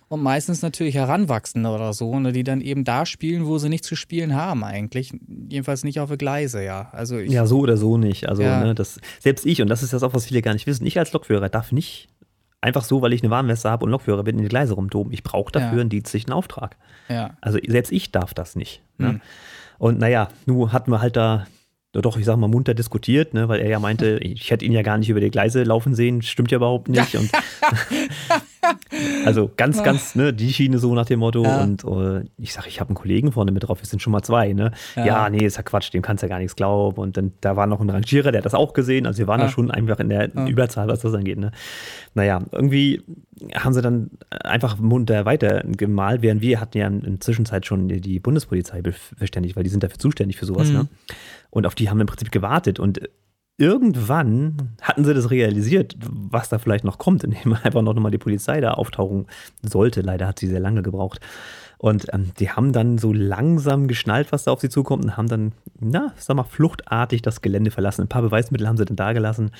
und 0.09 0.23
meistens 0.23 0.61
natürlich 0.61 0.95
Heranwachsende 0.95 1.69
oder 1.69 1.93
so, 1.93 2.17
ne, 2.19 2.31
die 2.31 2.43
dann 2.43 2.61
eben 2.61 2.83
da 2.83 3.05
spielen, 3.05 3.45
wo 3.45 3.57
sie 3.57 3.69
nichts 3.69 3.87
zu 3.87 3.95
spielen 3.95 4.35
haben 4.35 4.63
eigentlich. 4.63 5.11
Jedenfalls 5.49 5.83
nicht 5.83 5.99
auf 5.99 6.07
der 6.07 6.17
Gleise, 6.17 6.63
ja. 6.63 6.89
Also 6.93 7.17
ich, 7.17 7.31
ja, 7.31 7.45
so 7.45 7.59
oder 7.59 7.77
so 7.77 7.97
nicht. 7.97 8.29
Also 8.29 8.43
ja. 8.43 8.63
ne, 8.63 8.75
das, 8.75 8.99
selbst 9.19 9.45
ich, 9.45 9.61
und 9.61 9.67
das 9.67 9.83
ist 9.83 9.93
das 9.93 10.03
auch, 10.03 10.13
was 10.13 10.25
viele 10.25 10.41
gar 10.41 10.53
nicht 10.53 10.67
wissen, 10.67 10.85
ich 10.85 10.97
als 10.97 11.11
Lokführer 11.11 11.49
darf 11.49 11.71
nicht 11.71 12.07
einfach 12.61 12.83
so, 12.83 13.01
weil 13.01 13.13
ich 13.13 13.21
eine 13.21 13.29
Warnweste 13.29 13.69
habe 13.69 13.85
und 13.85 13.91
Lokführer 13.91 14.23
bin, 14.23 14.37
in 14.37 14.43
die 14.43 14.49
Gleise 14.49 14.73
rumtoben. 14.73 15.13
Ich 15.13 15.23
brauche 15.23 15.51
dafür 15.51 15.77
ja. 15.77 15.81
einen 15.81 15.89
dienstlichen 15.89 16.33
Auftrag. 16.33 16.77
Ja. 17.09 17.37
Also 17.41 17.59
selbst 17.67 17.91
ich 17.91 18.11
darf 18.11 18.33
das 18.33 18.55
nicht. 18.55 18.81
Ne? 18.97 19.13
Mhm. 19.13 19.21
Und 19.77 19.99
naja, 19.99 20.29
nun 20.45 20.71
hatten 20.73 20.91
wir 20.91 21.01
halt 21.01 21.15
da 21.15 21.45
doch, 21.93 22.17
ich 22.17 22.25
sag 22.25 22.37
mal, 22.37 22.47
munter 22.47 22.75
diskutiert, 22.75 23.33
ne, 23.33 23.47
weil 23.49 23.59
er 23.59 23.69
ja 23.69 23.79
meinte, 23.79 24.19
ich 24.21 24.51
hätte 24.51 24.65
ihn 24.65 24.71
ja 24.71 24.83
gar 24.83 24.99
nicht 24.99 25.09
über 25.09 25.19
die 25.19 25.31
Gleise 25.31 25.63
laufen 25.63 25.95
sehen, 25.95 26.21
stimmt 26.21 26.51
ja 26.51 26.57
überhaupt 26.57 26.89
nicht. 26.89 27.15
Und 27.17 27.31
also 29.25 29.51
ganz, 29.55 29.83
ganz, 29.83 30.15
ne, 30.15 30.33
die 30.33 30.51
Schiene 30.53 30.79
so 30.79 30.93
nach 30.95 31.05
dem 31.05 31.19
Motto. 31.19 31.43
Ja. 31.43 31.63
Und 31.63 31.83
uh, 31.83 32.21
ich 32.37 32.53
sage, 32.53 32.67
ich 32.67 32.79
habe 32.79 32.89
einen 32.89 32.95
Kollegen 32.95 33.31
vorne 33.31 33.51
mit 33.51 33.67
drauf, 33.67 33.81
wir 33.81 33.87
sind 33.87 34.01
schon 34.01 34.11
mal 34.11 34.21
zwei, 34.21 34.53
ne? 34.53 34.71
Ja, 34.95 35.05
ja 35.05 35.29
nee, 35.29 35.45
ist 35.45 35.57
ja 35.57 35.63
Quatsch, 35.63 35.93
dem 35.93 36.01
kannst 36.01 36.23
du 36.23 36.27
ja 36.27 36.29
gar 36.29 36.39
nichts 36.39 36.55
glauben. 36.55 36.99
Und 37.01 37.17
dann, 37.17 37.33
da 37.41 37.55
war 37.55 37.67
noch 37.67 37.79
ein 37.79 37.89
Rangierer, 37.89 38.31
der 38.31 38.39
hat 38.39 38.45
das 38.45 38.53
auch 38.53 38.73
gesehen. 38.73 39.05
Also 39.05 39.19
wir 39.19 39.27
waren 39.27 39.39
ja. 39.39 39.47
da 39.47 39.51
schon 39.51 39.71
einfach 39.71 39.99
in 39.99 40.09
der 40.09 40.33
Überzahl, 40.47 40.87
was 40.87 40.99
das 40.99 41.13
angeht, 41.13 41.37
ne? 41.37 41.51
Naja, 42.13 42.41
irgendwie 42.51 43.03
haben 43.53 43.73
sie 43.73 43.81
dann 43.81 44.09
einfach 44.29 44.77
munter 44.77 45.25
weiter 45.25 45.63
gemalt, 45.65 46.21
während 46.21 46.41
wir 46.41 46.59
hatten 46.59 46.77
ja 46.77 46.87
in 46.87 47.01
der 47.01 47.19
Zwischenzeit 47.19 47.65
schon 47.65 47.87
die 47.87 48.19
Bundespolizei 48.19 48.81
verständigt, 49.17 49.55
weil 49.55 49.63
die 49.63 49.69
sind 49.69 49.83
dafür 49.83 49.99
zuständig 49.99 50.37
für 50.37 50.45
sowas, 50.45 50.69
mhm. 50.69 50.73
ne? 50.73 50.87
Und 51.49 51.65
auf 51.65 51.75
die 51.75 51.89
haben 51.89 51.97
wir 51.97 52.01
im 52.01 52.07
Prinzip 52.07 52.31
gewartet. 52.31 52.79
Und 52.79 53.01
irgendwann 53.57 54.75
hatten 54.81 55.03
sie 55.03 55.13
das 55.13 55.31
realisiert, 55.31 55.95
was 55.99 56.49
da 56.49 56.59
vielleicht 56.59 56.83
noch 56.83 56.97
kommt, 56.97 57.23
indem 57.25 57.53
einfach 57.53 57.81
noch 57.81 57.93
mal 57.95 58.11
die 58.11 58.17
Polizei 58.17 58.61
da 58.61 58.71
auftauchen 58.71 59.27
sollte. 59.61 60.01
Leider 60.01 60.27
hat 60.27 60.39
sie 60.39 60.47
sehr 60.47 60.59
lange 60.59 60.83
gebraucht. 60.83 61.19
Und 61.79 62.07
ähm, 62.11 62.31
die 62.39 62.49
haben 62.49 62.73
dann 62.73 62.97
so 62.97 63.13
langsam 63.13 63.87
geschnallt, 63.87 64.31
was 64.31 64.45
da 64.45 64.51
auf 64.51 64.61
sie 64.61 64.69
zukommt 64.69 65.03
und 65.03 65.15
haben 65.15 65.27
dann, 65.27 65.51
na, 65.79 66.11
sag 66.17 66.35
mal, 66.35 66.43
fluchtartig 66.43 67.21
das 67.21 67.41
Gelände 67.41 67.69
verlassen. 67.69 68.01
Ein 68.01 68.07
paar 68.07 68.23
Beweismittel 68.23 68.67
haben 68.67 68.77
sie 68.77 68.85
dann 68.85 68.95
da 68.95 69.13
gelassen. 69.13 69.51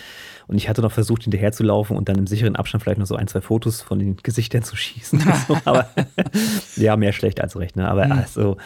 Und 0.47 0.57
ich 0.57 0.67
hatte 0.67 0.81
noch 0.81 0.91
versucht, 0.91 1.23
hinterher 1.23 1.51
zu 1.51 1.61
laufen 1.61 1.95
und 1.95 2.09
dann 2.09 2.17
im 2.17 2.25
sicheren 2.25 2.55
Abstand 2.55 2.83
vielleicht 2.83 2.97
noch 2.97 3.05
so 3.05 3.15
ein, 3.15 3.27
zwei 3.27 3.41
Fotos 3.41 3.83
von 3.83 3.99
den 3.99 4.17
Gesichtern 4.17 4.63
zu 4.63 4.75
schießen. 4.75 5.19
so. 5.47 5.57
Aber 5.65 5.89
ja, 6.75 6.97
mehr 6.97 7.13
schlecht 7.13 7.39
als 7.39 7.55
recht. 7.55 7.75
Ne? 7.75 7.87
Aber 7.87 8.05
mhm. 8.05 8.13
also 8.13 8.57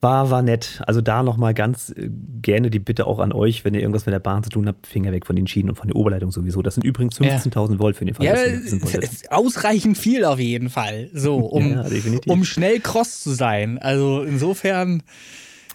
war, 0.00 0.30
war 0.30 0.42
nett. 0.42 0.82
Also 0.86 1.00
da 1.00 1.22
nochmal 1.22 1.54
ganz 1.54 1.90
äh, 1.90 2.08
gerne 2.40 2.70
die 2.70 2.78
Bitte 2.78 3.06
auch 3.06 3.18
an 3.18 3.32
euch, 3.32 3.64
wenn 3.64 3.74
ihr 3.74 3.80
irgendwas 3.80 4.06
mit 4.06 4.12
der 4.12 4.20
Bahn 4.20 4.44
zu 4.44 4.50
tun 4.50 4.68
habt, 4.68 4.86
Finger 4.86 5.12
weg 5.12 5.26
von 5.26 5.34
den 5.34 5.46
Schienen 5.46 5.70
und 5.70 5.76
von 5.76 5.88
der 5.88 5.96
Oberleitung 5.96 6.30
sowieso. 6.30 6.62
Das 6.62 6.74
sind 6.74 6.84
übrigens 6.84 7.20
15.000 7.20 7.72
ja. 7.72 7.78
Volt 7.78 7.96
für 7.96 8.04
den 8.04 8.14
Fall. 8.14 8.26
Ja, 8.26 8.34
ist 8.34 9.32
ausreichend 9.32 9.98
viel 9.98 10.24
auf 10.24 10.38
jeden 10.38 10.70
Fall. 10.70 11.10
So, 11.12 11.36
um, 11.38 11.72
ja, 11.72 11.84
um 12.26 12.44
schnell 12.44 12.80
cross 12.80 13.22
zu 13.22 13.30
sein. 13.30 13.78
Also 13.78 14.22
insofern 14.22 15.02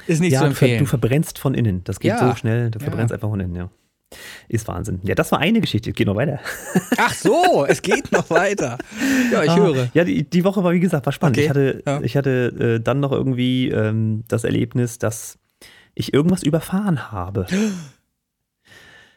ist 0.07 0.21
nicht 0.21 0.33
ja, 0.33 0.39
zu 0.39 0.45
empfehlen. 0.45 0.79
Du 0.79 0.86
verbrennst 0.86 1.38
von 1.38 1.53
innen. 1.53 1.83
Das 1.83 1.99
geht 1.99 2.09
ja. 2.09 2.29
so 2.29 2.36
schnell. 2.36 2.71
Du 2.71 2.79
verbrennst 2.79 3.13
einfach 3.13 3.29
von 3.29 3.39
innen, 3.39 3.55
ja. 3.55 3.69
Ist 4.47 4.67
Wahnsinn. 4.67 4.99
Ja, 5.04 5.15
das 5.15 5.32
war 5.32 5.39
eine 5.39 5.62
Geschichte. 5.62 5.89
Es 5.89 5.95
geht 5.95 6.08
noch 6.08 6.15
weiter. 6.15 6.39
Ach 6.97 7.13
so, 7.13 7.65
es 7.67 7.82
geht 7.82 8.12
noch 8.12 8.30
weiter. 8.30 8.78
Ja, 9.32 9.43
ich 9.43 9.49
ah, 9.49 9.58
höre. 9.58 9.89
Ja, 9.93 10.04
die, 10.04 10.30
die 10.30 10.43
Woche 10.43 10.63
war, 10.63 10.71
wie 10.73 10.80
gesagt, 10.80 11.06
war 11.06 11.13
spannend. 11.13 11.38
Okay. 11.38 11.45
Ich 11.45 11.49
hatte, 11.49 11.84
ja. 11.86 12.02
ich 12.02 12.17
hatte 12.17 12.76
äh, 12.80 12.84
dann 12.84 12.99
noch 12.99 13.12
irgendwie 13.12 13.69
ähm, 13.69 14.23
das 14.28 14.43
Erlebnis, 14.43 14.99
dass 14.99 15.38
ich 15.95 16.13
irgendwas 16.13 16.43
überfahren 16.43 17.12
habe. 17.12 17.45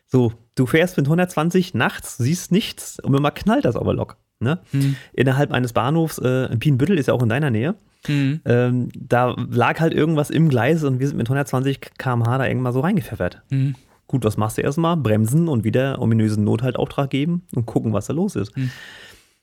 So, 0.09 0.33
du 0.55 0.67
fährst 0.67 0.97
mit 0.97 1.07
120 1.07 1.75
nachts, 1.75 2.17
siehst 2.17 2.53
nichts 2.53 3.01
und 3.01 3.13
immer 3.13 3.33
knallt 3.33 3.65
das 3.65 3.75
aber 3.75 3.93
lock. 3.93 4.17
Ne? 4.39 4.61
Hm. 4.71 4.95
Innerhalb 5.13 5.51
eines 5.51 5.73
Bahnhofs, 5.73 6.19
äh, 6.19 6.57
Pienbüttel 6.57 6.97
ist 6.97 7.09
ja 7.09 7.15
auch 7.15 7.23
in 7.25 7.29
deiner 7.29 7.51
Nähe. 7.51 7.75
Hm. 8.07 8.41
Ähm, 8.45 8.89
da 8.95 9.35
lag 9.51 9.81
halt 9.81 9.95
irgendwas 9.95 10.31
im 10.31 10.49
Gleis 10.49 10.85
und 10.85 11.01
wir 11.01 11.09
sind 11.09 11.17
mit 11.17 11.27
120 11.27 11.81
km/h 11.99 12.39
da 12.39 12.47
irgendwann 12.47 12.73
so 12.73 12.81
reingepfeffert. 12.81 13.43
Hm. 13.51 13.75
Gut, 14.09 14.25
was 14.25 14.37
machst 14.37 14.59
du 14.59 14.63
erstmal? 14.63 14.97
Bremsen 14.97 15.49
und 15.49 15.65
wieder 15.65 16.01
ominösen 16.01 16.45
Nothaltauftrag 16.45 17.11
geben 17.11 17.43
und 17.55 17.67
gucken, 17.67 17.93
was 17.93 18.07
da 18.07 18.13
los 18.13 18.37
ist. 18.37 18.57
Mhm. 18.57 18.71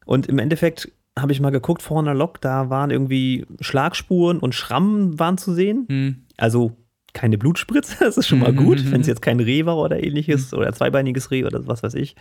Und 0.06 0.28
im 0.28 0.40
Endeffekt 0.40 0.92
habe 1.18 1.32
ich 1.32 1.42
mal 1.42 1.52
geguckt 1.52 1.82
vor 1.82 2.00
einer 2.00 2.14
Lok, 2.14 2.42
da 2.42 2.70
waren 2.70 2.90
irgendwie 2.90 3.46
Schlagspuren 3.60 4.40
und 4.40 4.56
Schrammen 4.56 5.20
waren 5.20 5.38
zu 5.38 5.54
sehen. 5.54 5.86
Mhm. 5.90 6.16
Also 6.38 6.78
keine 7.14 7.38
Blutspritze, 7.38 7.98
das 8.00 8.18
ist 8.18 8.28
schon 8.28 8.40
mal 8.40 8.54
gut, 8.54 8.84
mhm. 8.84 8.92
wenn 8.92 9.02
es 9.02 9.08
jetzt 9.08 9.22
kein 9.22 9.40
Reh 9.40 9.66
war 9.66 9.78
oder 9.78 10.02
ähnliches 10.02 10.52
mhm. 10.52 10.60
oder 10.60 10.74
zweibeiniges 10.74 11.30
Reh 11.32 11.44
oder 11.44 11.68
was 11.68 11.84
weiß 11.84 11.94
ich. 11.96 12.16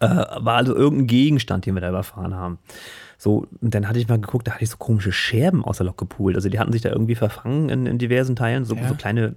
Äh, 0.00 0.06
war 0.08 0.56
also 0.56 0.74
irgendein 0.74 1.06
Gegenstand, 1.06 1.66
den 1.66 1.74
wir 1.74 1.80
da 1.80 1.90
überfahren 1.90 2.34
haben. 2.34 2.58
So, 3.24 3.46
und 3.62 3.74
dann 3.74 3.88
hatte 3.88 3.98
ich 3.98 4.06
mal 4.06 4.20
geguckt, 4.20 4.46
da 4.46 4.52
hatte 4.52 4.64
ich 4.64 4.68
so 4.68 4.76
komische 4.76 5.10
Scherben 5.10 5.64
aus 5.64 5.78
der 5.78 5.86
Lok 5.86 5.96
gepoolt. 5.96 6.36
Also 6.36 6.50
die 6.50 6.58
hatten 6.58 6.72
sich 6.72 6.82
da 6.82 6.90
irgendwie 6.90 7.14
verfangen 7.14 7.70
in, 7.70 7.86
in 7.86 7.96
diversen 7.96 8.36
Teilen, 8.36 8.66
so, 8.66 8.74
ja. 8.74 8.86
so 8.86 8.94
kleine 8.96 9.34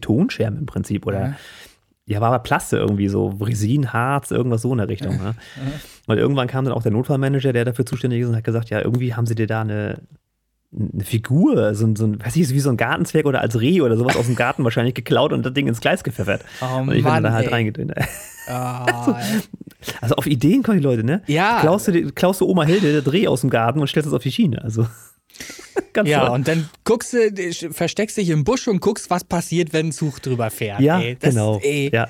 Tonenscherben 0.00 0.60
im 0.60 0.66
Prinzip 0.66 1.04
oder 1.04 1.20
ja. 1.20 1.34
ja, 2.06 2.20
war 2.20 2.28
aber 2.28 2.44
Plaste 2.44 2.76
irgendwie, 2.76 3.08
so 3.08 3.30
Resin, 3.40 3.92
Harz, 3.92 4.30
irgendwas 4.30 4.62
so 4.62 4.70
in 4.70 4.78
der 4.78 4.88
Richtung. 4.88 5.18
Ne? 5.24 5.34
Weil 6.06 6.18
irgendwann 6.18 6.46
kam 6.46 6.64
dann 6.64 6.74
auch 6.74 6.84
der 6.84 6.92
Notfallmanager, 6.92 7.52
der 7.52 7.64
dafür 7.64 7.84
zuständig 7.84 8.20
ist 8.20 8.28
und 8.28 8.36
hat 8.36 8.44
gesagt, 8.44 8.70
ja, 8.70 8.80
irgendwie 8.80 9.14
haben 9.14 9.26
sie 9.26 9.34
dir 9.34 9.48
da 9.48 9.62
eine, 9.62 9.98
eine 10.76 11.04
Figur, 11.04 11.74
so, 11.74 11.94
so 11.94 12.04
ein, 12.06 12.24
weiß 12.24 12.34
ich, 12.36 12.50
wie 12.50 12.60
so 12.60 12.70
ein 12.70 12.76
Gartenzwerg 12.76 13.26
oder 13.26 13.40
als 13.40 13.60
Reh 13.60 13.80
oder 13.80 13.96
sowas 13.96 14.16
aus 14.16 14.26
dem 14.26 14.34
Garten 14.34 14.64
wahrscheinlich 14.64 14.94
geklaut 14.94 15.32
und 15.32 15.44
das 15.44 15.52
Ding 15.54 15.66
ins 15.68 15.80
Gleis 15.80 16.02
gepfeffert. 16.04 16.42
Oh 16.60 16.78
und 16.80 16.92
ich 16.94 17.02
Mann, 17.04 17.14
bin 17.22 17.22
da 17.24 17.32
halt 17.32 17.46
ey. 17.46 17.52
reingedreht. 17.52 17.92
Ah, 18.46 19.18
Also 20.02 20.16
auf 20.16 20.26
Ideen 20.26 20.62
kommen 20.62 20.76
die 20.76 20.84
Leute, 20.84 21.02
ne? 21.02 21.22
Ja. 21.26 21.60
Klaust 21.62 21.88
du, 21.88 22.12
klaust 22.12 22.42
du 22.42 22.46
Oma 22.46 22.64
Hilde 22.64 23.00
das 23.00 23.10
Reh 23.10 23.26
aus 23.26 23.40
dem 23.40 23.48
Garten 23.48 23.80
und 23.80 23.86
stellst 23.88 24.06
es 24.06 24.12
auf 24.12 24.22
die 24.22 24.32
Schiene. 24.32 24.62
Also 24.62 24.86
ganz 25.94 26.10
ja, 26.10 26.26
toll. 26.26 26.34
und 26.34 26.46
dann 26.46 26.68
guckst 26.84 27.14
du, 27.14 27.72
versteckst 27.72 28.18
dich 28.18 28.28
im 28.28 28.44
Busch 28.44 28.68
und 28.68 28.80
guckst, 28.82 29.08
was 29.08 29.24
passiert, 29.24 29.72
wenn 29.72 29.86
ein 29.86 29.92
Zug 29.92 30.20
drüber 30.20 30.50
fährt. 30.50 30.80
ja, 30.80 31.00
ey. 31.00 31.16
Das, 31.18 31.30
genau. 31.30 31.58
Ey, 31.62 31.90
Ja. 31.90 32.06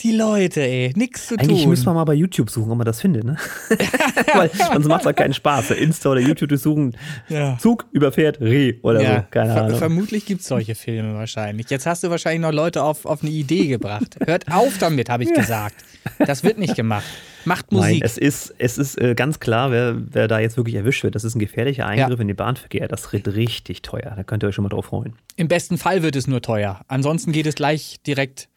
Die 0.00 0.10
Leute, 0.10 0.60
ey, 0.60 0.92
nix 0.96 1.28
zu 1.28 1.36
Eigentlich 1.38 1.60
tun. 1.62 1.70
müssen 1.70 1.86
wir 1.86 1.94
mal 1.94 2.04
bei 2.04 2.14
YouTube 2.14 2.50
suchen, 2.50 2.68
ob 2.72 2.78
man 2.78 2.84
das 2.84 3.00
findet, 3.00 3.22
ne? 3.22 3.36
Weil 4.34 4.50
sonst 4.52 4.88
macht 4.88 5.00
es 5.02 5.06
halt 5.06 5.16
keinen 5.16 5.34
Spaß. 5.34 5.70
Insta 5.70 6.10
oder 6.10 6.20
YouTube 6.20 6.50
zu 6.50 6.56
suchen, 6.56 6.96
Ja. 7.28 7.56
Zug 7.60 7.86
überfährt 7.92 8.40
Reh 8.40 8.74
oder 8.82 9.00
ja, 9.00 9.16
so. 9.20 9.24
Keine 9.30 9.52
ver 9.52 9.64
Ahnung. 9.66 9.78
vermutlich 9.78 10.26
gibt 10.26 10.40
es 10.40 10.48
solche 10.48 10.74
Filme 10.74 11.14
wahrscheinlich. 11.14 11.70
Jetzt 11.70 11.86
hast 11.86 12.02
du 12.02 12.10
wahrscheinlich 12.10 12.40
noch 12.42 12.52
Leute 12.52 12.82
auf, 12.82 13.06
auf 13.06 13.22
eine 13.22 13.30
Idee 13.30 13.68
gebracht. 13.68 14.16
Hört 14.26 14.50
auf 14.50 14.78
damit, 14.78 15.08
habe 15.08 15.22
ich 15.22 15.32
gesagt. 15.32 15.76
Das 16.18 16.42
wird 16.42 16.58
nicht 16.58 16.74
gemacht. 16.74 17.04
Macht 17.44 17.70
Nein, 17.70 17.80
Musik. 17.92 18.04
es 18.04 18.18
ist, 18.18 18.54
es 18.58 18.78
ist 18.78 19.00
äh, 19.00 19.14
ganz 19.14 19.38
klar, 19.38 19.70
wer, 19.70 19.94
wer 20.12 20.26
da 20.28 20.40
jetzt 20.40 20.56
wirklich 20.56 20.74
erwischt 20.74 21.04
wird, 21.04 21.14
das 21.14 21.22
ist 21.24 21.36
ein 21.36 21.38
gefährlicher 21.40 21.86
Eingriff 21.86 22.18
Ja. 22.18 22.20
in 22.22 22.28
den 22.28 22.36
Bahnverkehr. 22.36 22.88
Das 22.88 23.12
wird 23.12 23.28
richtig 23.28 23.82
teuer. 23.82 24.12
Da 24.16 24.24
könnt 24.24 24.42
ihr 24.42 24.48
euch 24.48 24.54
schon 24.56 24.64
mal 24.64 24.70
drauf 24.70 24.86
freuen. 24.86 25.14
Im 25.36 25.46
besten 25.46 25.78
Fall 25.78 26.02
wird 26.02 26.16
es 26.16 26.26
nur 26.26 26.42
teuer. 26.42 26.80
Ansonsten 26.88 27.30
geht 27.32 27.46
es 27.46 27.54
gleich 27.54 27.98
direkt 28.06 28.48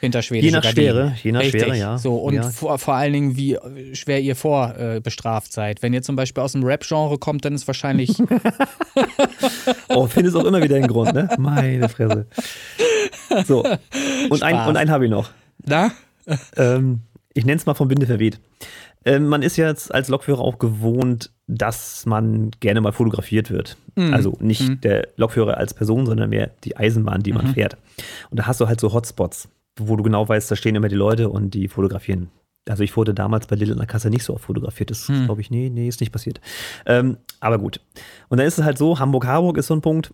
hinter 0.00 0.22
schwedische 0.22 0.46
Je 0.46 0.52
nach. 0.60 0.64
Schwere, 0.64 1.14
je 1.22 1.32
nach 1.32 1.40
Richtig. 1.40 1.62
Schwere, 1.62 1.76
ja. 1.76 1.98
So, 1.98 2.16
und 2.16 2.34
Ja. 2.34 2.42
vor, 2.50 2.78
vor 2.78 2.94
allen 2.94 3.12
Dingen, 3.12 3.36
wie 3.36 3.56
schwer 3.92 4.20
ihr 4.20 4.34
vorbestraft 4.36 5.50
äh, 5.50 5.54
seid. 5.54 5.82
Wenn 5.82 5.92
ihr 5.92 6.02
zum 6.02 6.16
Beispiel 6.16 6.42
aus 6.42 6.52
dem 6.52 6.64
Rap-Genre 6.64 7.18
kommt, 7.18 7.44
dann 7.44 7.54
ist 7.54 7.66
wahrscheinlich. 7.66 8.10
Oh, 9.88 10.06
findest 10.06 10.36
auch 10.36 10.44
immer 10.44 10.62
wieder 10.62 10.76
einen 10.76 10.86
Grund, 10.88 11.12
ne? 11.14 11.28
Meine 11.38 11.88
Fresse. 11.88 12.26
So, 13.46 13.64
und 14.30 14.42
ein, 14.42 14.54
Spaß. 14.54 14.68
und 14.68 14.76
einen 14.76 14.90
habe 14.90 15.04
ich 15.04 15.10
noch. 15.10 15.30
Na? 15.64 15.90
Ähm, 16.56 17.00
ich 17.34 17.44
nenne 17.44 17.56
es 17.58 17.66
mal 17.66 17.74
vom 17.74 17.90
Winde 17.90 18.06
verweht. 18.06 18.40
Ähm, 19.04 19.26
man 19.28 19.42
ist 19.42 19.56
jetzt 19.56 19.92
als 19.94 20.08
Lokführer 20.08 20.40
auch 20.40 20.58
gewohnt, 20.58 21.30
dass 21.46 22.04
man 22.06 22.50
gerne 22.60 22.80
mal 22.80 22.92
fotografiert 22.92 23.50
wird. 23.50 23.76
Mhm. 23.96 24.12
Also 24.14 24.36
nicht 24.40 24.84
der 24.84 25.08
Lokführer 25.16 25.56
als 25.56 25.74
Person, 25.74 26.06
sondern 26.06 26.30
mehr 26.30 26.50
die 26.64 26.76
Eisenbahn, 26.76 27.22
die 27.22 27.32
man 27.32 27.46
Mhm. 27.48 27.54
fährt. 27.54 27.76
Und 28.30 28.38
da 28.40 28.46
hast 28.46 28.60
du 28.60 28.68
halt 28.68 28.80
so 28.80 28.92
Hotspots, 28.92 29.48
wo 29.88 29.96
du 29.96 30.02
genau 30.02 30.28
weißt, 30.28 30.50
da 30.50 30.56
stehen 30.56 30.74
immer 30.74 30.88
die 30.88 30.96
Leute 30.96 31.28
und 31.28 31.54
die 31.54 31.68
fotografieren. 31.68 32.28
Also 32.68 32.82
ich 32.84 32.96
wurde 32.96 33.14
damals 33.14 33.46
bei 33.46 33.56
Lidl 33.56 33.72
in 33.72 33.78
der 33.78 33.86
Kasse 33.86 34.10
nicht 34.10 34.22
so 34.22 34.34
oft 34.34 34.44
fotografiert. 34.44 34.90
Das 34.90 35.08
Hm. 35.08 35.24
glaube 35.24 35.40
ich, 35.40 35.50
nee, 35.50 35.70
nee, 35.70 35.88
ist 35.88 36.00
nicht 36.00 36.12
passiert. 36.12 36.40
Ähm, 36.86 37.16
aber 37.40 37.58
gut. 37.58 37.80
Und 38.28 38.38
dann 38.38 38.46
ist 38.46 38.58
es 38.58 38.64
halt 38.64 38.78
so, 38.78 38.98
Hamburg-Harburg 38.98 39.56
ist 39.58 39.66
so 39.68 39.74
ein 39.74 39.80
Punkt, 39.80 40.12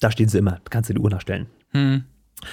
da 0.00 0.10
stehen 0.10 0.28
sie 0.28 0.38
immer, 0.38 0.52
da 0.52 0.70
kannst 0.70 0.90
du 0.90 0.94
die 0.94 1.00
Uhr 1.00 1.10
nachstellen. 1.10 1.46
Hm. 1.72 2.04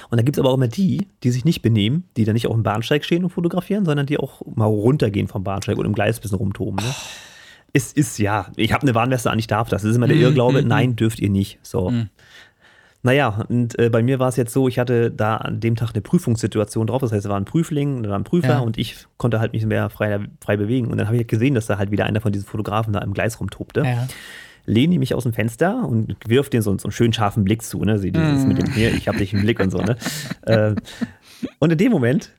Und 0.09 0.17
dann 0.17 0.25
gibt 0.25 0.37
es 0.37 0.39
aber 0.39 0.49
auch 0.51 0.55
immer 0.55 0.67
die, 0.67 1.07
die 1.23 1.31
sich 1.31 1.43
nicht 1.43 1.61
benehmen, 1.61 2.03
die 2.17 2.23
dann 2.23 2.33
nicht 2.33 2.47
auf 2.47 2.53
dem 2.53 2.63
Bahnsteig 2.63 3.03
stehen 3.03 3.23
und 3.23 3.29
fotografieren, 3.29 3.83
sondern 3.83 4.05
die 4.05 4.17
auch 4.19 4.41
mal 4.55 4.65
runtergehen 4.65 5.27
vom 5.27 5.43
Bahnsteig 5.43 5.77
und 5.77 5.85
im 5.85 5.93
Gleis 5.93 6.17
ein 6.19 6.21
bisschen 6.21 6.37
rumtoben. 6.37 6.75
Ne? 6.85 6.93
Es 7.73 7.91
ist 7.93 8.17
ja, 8.19 8.51
ich 8.57 8.73
habe 8.73 8.83
eine 8.83 8.95
Warnweste 8.95 9.31
an, 9.31 9.39
ich 9.39 9.47
darf 9.47 9.69
das. 9.69 9.81
Das 9.81 9.91
ist 9.91 9.95
immer 9.97 10.07
der 10.07 10.17
Mm, 10.17 10.21
Irrglaube, 10.21 10.61
mm, 10.61 10.67
nein, 10.67 10.95
dürft 10.95 11.19
ihr 11.19 11.29
nicht. 11.29 11.57
So. 11.63 11.89
Mm. 11.89 12.09
Naja, 13.03 13.43
und 13.49 13.79
äh, 13.79 13.89
bei 13.89 14.03
mir 14.03 14.19
war 14.19 14.29
es 14.29 14.35
jetzt 14.35 14.53
so, 14.53 14.67
ich 14.67 14.77
hatte 14.77 15.09
da 15.09 15.37
an 15.37 15.59
dem 15.59 15.75
Tag 15.75 15.89
eine 15.93 16.01
Prüfungssituation 16.01 16.85
drauf. 16.87 17.01
Das 17.01 17.11
heißt, 17.11 17.25
es 17.25 17.29
war 17.29 17.37
ein 17.37 17.45
Prüfling, 17.45 18.03
da 18.03 18.09
war 18.11 18.19
ein 18.19 18.23
Prüfer 18.23 18.49
Ja. 18.49 18.59
und 18.59 18.77
ich 18.77 19.07
konnte 19.17 19.39
halt 19.39 19.53
mich 19.53 19.65
mehr 19.65 19.89
frei, 19.89 20.19
frei 20.39 20.55
bewegen. 20.57 20.87
Und 20.91 20.97
dann 20.99 21.07
habe 21.07 21.17
ich 21.17 21.25
gesehen, 21.27 21.55
dass 21.55 21.65
da 21.65 21.77
halt 21.79 21.89
wieder 21.91 22.05
einer 22.05 22.21
von 22.21 22.31
diesen 22.31 22.45
Fotografen 22.45 22.93
da 22.93 22.99
im 22.99 23.13
Gleis 23.13 23.39
rumtobte 23.39 23.81
Ja. 23.83 24.07
lehne 24.67 24.99
mich 24.99 25.15
aus 25.15 25.23
dem 25.23 25.33
Fenster 25.33 25.83
und 25.87 26.15
wirf 26.27 26.49
dir 26.49 26.61
so, 26.61 26.77
so 26.77 26.85
einen 26.85 26.91
schönen 26.91 27.13
scharfen 27.13 27.43
Blick 27.43 27.63
zu, 27.63 27.83
ne? 27.83 27.97
Sie 27.97 28.11
dieses 28.11 28.45
mit 28.45 28.59
dem 28.61 28.71
hier, 28.71 28.93
ich 28.93 29.07
habe 29.07 29.17
dich 29.17 29.33
im 29.33 29.41
Blick 29.41 29.59
und 29.59 29.71
so, 29.71 29.79
ne? 29.79 29.97
äh, 30.43 30.75
und 31.57 31.71
in 31.71 31.77
dem 31.79 31.91
Moment 31.91 32.31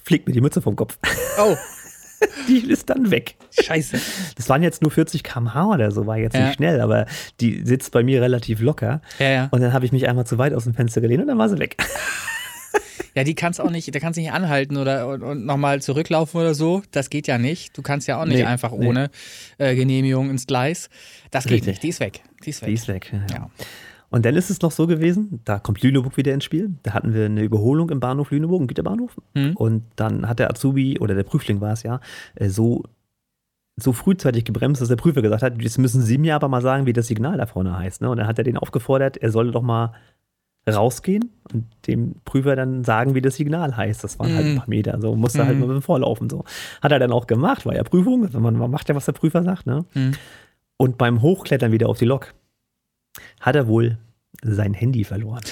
fliegt 0.00 0.28
mir 0.28 0.32
die 0.32 0.40
Mütze 0.40 0.62
vom 0.62 0.76
Kopf. 0.76 0.98
Oh, 1.38 1.56
Die 2.48 2.70
ist 2.70 2.90
dann 2.90 3.10
weg. 3.10 3.36
scheiße. 3.58 3.98
Das 4.36 4.48
waren 4.48 4.62
jetzt 4.62 4.82
nur 4.82 4.90
40 4.90 5.22
km/h 5.22 5.66
oder 5.66 5.90
so, 5.90 6.06
war 6.06 6.18
jetzt 6.18 6.34
Ja. 6.36 6.46
nicht 6.46 6.56
schnell, 6.56 6.80
aber 6.80 7.06
die 7.40 7.64
sitzt 7.64 7.92
bei 7.92 8.02
mir 8.02 8.20
relativ 8.22 8.60
locker. 8.60 9.00
Ja, 9.18 9.28
ja. 9.30 9.48
Und 9.50 9.60
dann 9.62 9.72
habe 9.72 9.84
ich 9.84 9.92
mich 9.92 10.08
einmal 10.08 10.26
zu 10.26 10.36
weit 10.38 10.52
aus 10.54 10.64
dem 10.64 10.74
Fenster 10.74 11.00
gelehnt 11.00 11.22
und 11.22 11.28
dann 11.28 11.38
war 11.38 11.48
sie 11.48 11.58
weg. 11.58 11.76
Ja, 13.16 13.24
die 13.24 13.34
kannst 13.34 13.60
auch 13.60 13.70
nicht, 13.70 13.92
da 13.92 13.98
kannst 13.98 14.18
du 14.18 14.20
nicht 14.20 14.30
anhalten 14.30 14.76
oder 14.76 15.08
und, 15.08 15.22
und 15.24 15.44
nochmal 15.44 15.82
zurücklaufen 15.82 16.40
oder 16.40 16.54
so. 16.54 16.82
Das 16.92 17.10
geht 17.10 17.26
ja 17.26 17.38
nicht. 17.38 17.76
Du 17.76 17.82
kannst 17.82 18.06
ja 18.06 18.20
auch 18.20 18.24
nicht 18.24 18.36
Nee, 18.36 18.44
einfach 18.44 18.70
nee. 18.70 18.86
ohne 18.86 19.10
äh, 19.58 19.74
Genehmigung 19.74 20.30
ins 20.30 20.46
Gleis. 20.46 20.90
Das 21.32 21.42
geht 21.44 21.54
Richtig. 21.54 21.66
nicht. 21.68 21.82
Die 21.82 21.88
ist 21.88 21.98
weg. 21.98 22.20
Die 22.44 22.50
ist 22.50 22.62
weg. 22.62 22.68
Die 22.68 22.74
ist 22.74 22.86
weg. 22.86 23.12
Ja. 23.12 23.34
Ja. 23.34 23.50
Und 24.10 24.24
dann 24.26 24.34
ist 24.34 24.50
es 24.50 24.60
noch 24.60 24.72
so 24.72 24.86
gewesen, 24.88 25.40
da 25.44 25.58
kommt 25.60 25.82
Lüneburg 25.82 26.16
wieder 26.16 26.34
ins 26.34 26.44
Spiel. 26.44 26.74
Da 26.82 26.92
hatten 26.94 27.14
wir 27.14 27.26
eine 27.26 27.42
Überholung 27.42 27.90
im 27.90 28.00
Bahnhof 28.00 28.30
Lüneburg, 28.32 28.60
im 28.60 28.66
Güterbahnhof. 28.66 29.16
Mhm. 29.34 29.52
Und 29.56 29.82
dann 29.96 30.28
hat 30.28 30.40
der 30.40 30.50
Azubi 30.50 30.98
oder 30.98 31.14
der 31.14 31.22
Prüfling 31.22 31.60
war 31.60 31.72
es 31.72 31.84
ja, 31.84 32.00
äh, 32.34 32.48
so, 32.48 32.82
so 33.76 33.92
frühzeitig 33.92 34.44
gebremst, 34.44 34.80
dass 34.82 34.88
der 34.88 34.96
Prüfer 34.96 35.22
gesagt 35.22 35.42
hat, 35.42 35.62
jetzt 35.62 35.78
müssen 35.78 36.02
Sie 36.02 36.18
mir 36.18 36.34
aber 36.34 36.48
mal 36.48 36.60
sagen, 36.60 36.86
wie 36.86 36.92
das 36.92 37.06
Signal 37.06 37.38
da 37.38 37.46
vorne 37.46 37.78
heißt. 37.78 38.02
Ne? 38.02 38.10
Und 38.10 38.16
dann 38.18 38.26
hat 38.26 38.36
er 38.38 38.44
den 38.44 38.56
aufgefordert, 38.58 39.16
er 39.16 39.30
solle 39.30 39.52
doch 39.52 39.62
mal 39.62 39.92
rausgehen 40.68 41.30
und 41.52 41.64
dem 41.86 42.16
Prüfer 42.24 42.54
dann 42.54 42.84
sagen, 42.84 43.14
wie 43.14 43.22
das 43.22 43.36
Signal 43.36 43.76
heißt. 43.76 44.04
Das 44.04 44.18
waren 44.18 44.34
halt 44.34 44.44
ein 44.46 44.52
Mhm. 44.54 44.58
paar 44.58 44.68
Meter, 44.68 45.00
so 45.00 45.14
musste 45.16 45.46
halt 45.46 45.54
Mhm. 45.54 45.60
mal 45.60 45.66
ein 45.66 45.68
bisschen 45.68 45.82
vorlaufen. 45.82 46.28
So. 46.28 46.44
Hat 46.82 46.92
er 46.92 46.98
dann 46.98 47.12
auch 47.12 47.26
gemacht, 47.26 47.64
war 47.64 47.74
ja 47.74 47.82
Prüfung, 47.82 48.24
also 48.26 48.40
man, 48.40 48.56
man 48.56 48.70
macht 48.70 48.88
ja, 48.88 48.94
was 48.94 49.06
der 49.06 49.12
Prüfer 49.12 49.42
sagt. 49.42 49.66
Ne? 49.66 49.84
Mhm. 49.94 50.12
Und 50.76 50.98
beim 50.98 51.22
Hochklettern 51.22 51.72
wieder 51.72 51.88
auf 51.88 51.98
die 51.98 52.04
Lok 52.04 52.34
hat 53.40 53.56
er 53.56 53.66
wohl 53.68 53.98
sein 54.42 54.74
Handy 54.74 55.04
verloren. 55.04 55.42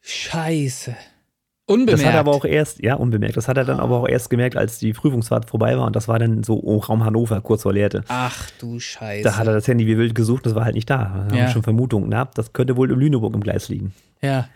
Scheiße. 0.00 0.90
Das 0.92 1.74
Unbemerkt. 1.74 2.06
hat 2.06 2.14
er 2.14 2.20
aber 2.20 2.32
auch 2.32 2.46
erst, 2.46 2.82
ja, 2.82 2.94
unbemerkt. 2.94 3.36
Das 3.36 3.46
hat 3.46 3.58
er 3.58 3.64
dann 3.66 3.78
aber 3.78 3.98
auch 4.00 4.08
erst 4.08 4.30
gemerkt, 4.30 4.56
als 4.56 4.78
die 4.78 4.94
Prüfungsfahrt 4.94 5.50
vorbei 5.50 5.76
war. 5.76 5.86
Und 5.86 5.94
das 5.96 6.08
war 6.08 6.18
dann 6.18 6.42
so 6.42 6.54
um 6.56 6.78
Raum 6.80 7.04
Hannover, 7.04 7.42
kurz 7.42 7.62
vor 7.64 7.74
Lehrte. 7.74 8.04
Ach 8.08 8.48
du 8.58 8.80
Scheiße. 8.80 9.22
Da 9.22 9.36
hat 9.36 9.46
er 9.46 9.52
das 9.52 9.68
Handy 9.68 9.86
wie 9.86 9.98
wild 9.98 10.14
gesucht, 10.14 10.46
das 10.46 10.54
war 10.54 10.64
halt 10.64 10.74
nicht 10.74 10.88
da. 10.88 10.96
Da 10.96 11.04
haben 11.10 11.34
Ja. 11.34 11.42
wir 11.42 11.48
schon 11.48 11.62
Vermutungen. 11.62 12.08
Na, 12.08 12.24
das 12.34 12.54
könnte 12.54 12.76
wohl 12.78 12.90
in 12.90 12.98
Lüneburg 12.98 13.34
im 13.34 13.42
Gleis 13.42 13.68
liegen. 13.68 13.92
ja. 14.22 14.48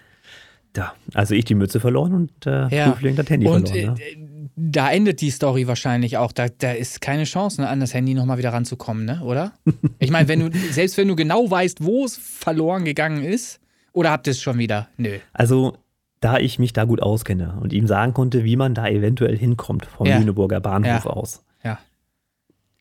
Da. 0.74 0.94
Also 1.12 1.34
ich 1.34 1.44
die 1.44 1.54
Mütze 1.54 1.80
verloren 1.80 2.14
und 2.14 2.30
der 2.46 2.68
Ja. 2.72 2.88
Prüfling 2.90 3.14
das 3.14 3.28
Handy 3.28 3.46
Und 3.46 3.68
verloren. 3.68 3.98
äh, 3.98 4.16
ne? 4.16 4.26
Da 4.70 4.90
endet 4.92 5.20
die 5.20 5.30
Story 5.30 5.66
wahrscheinlich 5.66 6.16
auch. 6.18 6.30
Da, 6.32 6.48
da 6.48 6.72
ist 6.72 7.00
keine 7.00 7.24
Chance, 7.24 7.60
ne, 7.60 7.68
an 7.68 7.80
das 7.80 7.94
Handy 7.94 8.14
nochmal 8.14 8.38
wieder 8.38 8.52
ranzukommen, 8.52 9.04
ne? 9.04 9.20
oder? 9.24 9.52
Ich 9.98 10.10
meine, 10.10 10.28
wenn 10.28 10.40
du, 10.50 10.58
selbst 10.70 10.96
wenn 10.98 11.08
du 11.08 11.16
genau 11.16 11.50
weißt, 11.50 11.82
wo 11.84 12.04
es 12.04 12.16
verloren 12.16 12.84
gegangen 12.84 13.24
ist, 13.24 13.58
oder 13.92 14.10
habt 14.10 14.26
ihr 14.26 14.30
es 14.30 14.40
schon 14.40 14.58
wieder? 14.58 14.88
Nö. 14.96 15.18
Also, 15.32 15.76
da 16.20 16.38
ich 16.38 16.58
mich 16.58 16.72
da 16.72 16.84
gut 16.84 17.02
auskenne 17.02 17.58
und 17.60 17.72
ihm 17.72 17.86
sagen 17.88 18.14
konnte, 18.14 18.44
wie 18.44 18.56
man 18.56 18.74
da 18.74 18.86
eventuell 18.86 19.36
hinkommt 19.36 19.86
vom 19.86 20.06
Ja. 20.06 20.18
Lüneburger 20.18 20.60
Bahnhof 20.60 21.04
Ja. 21.04 21.10
aus. 21.10 21.42
Ja. 21.64 21.78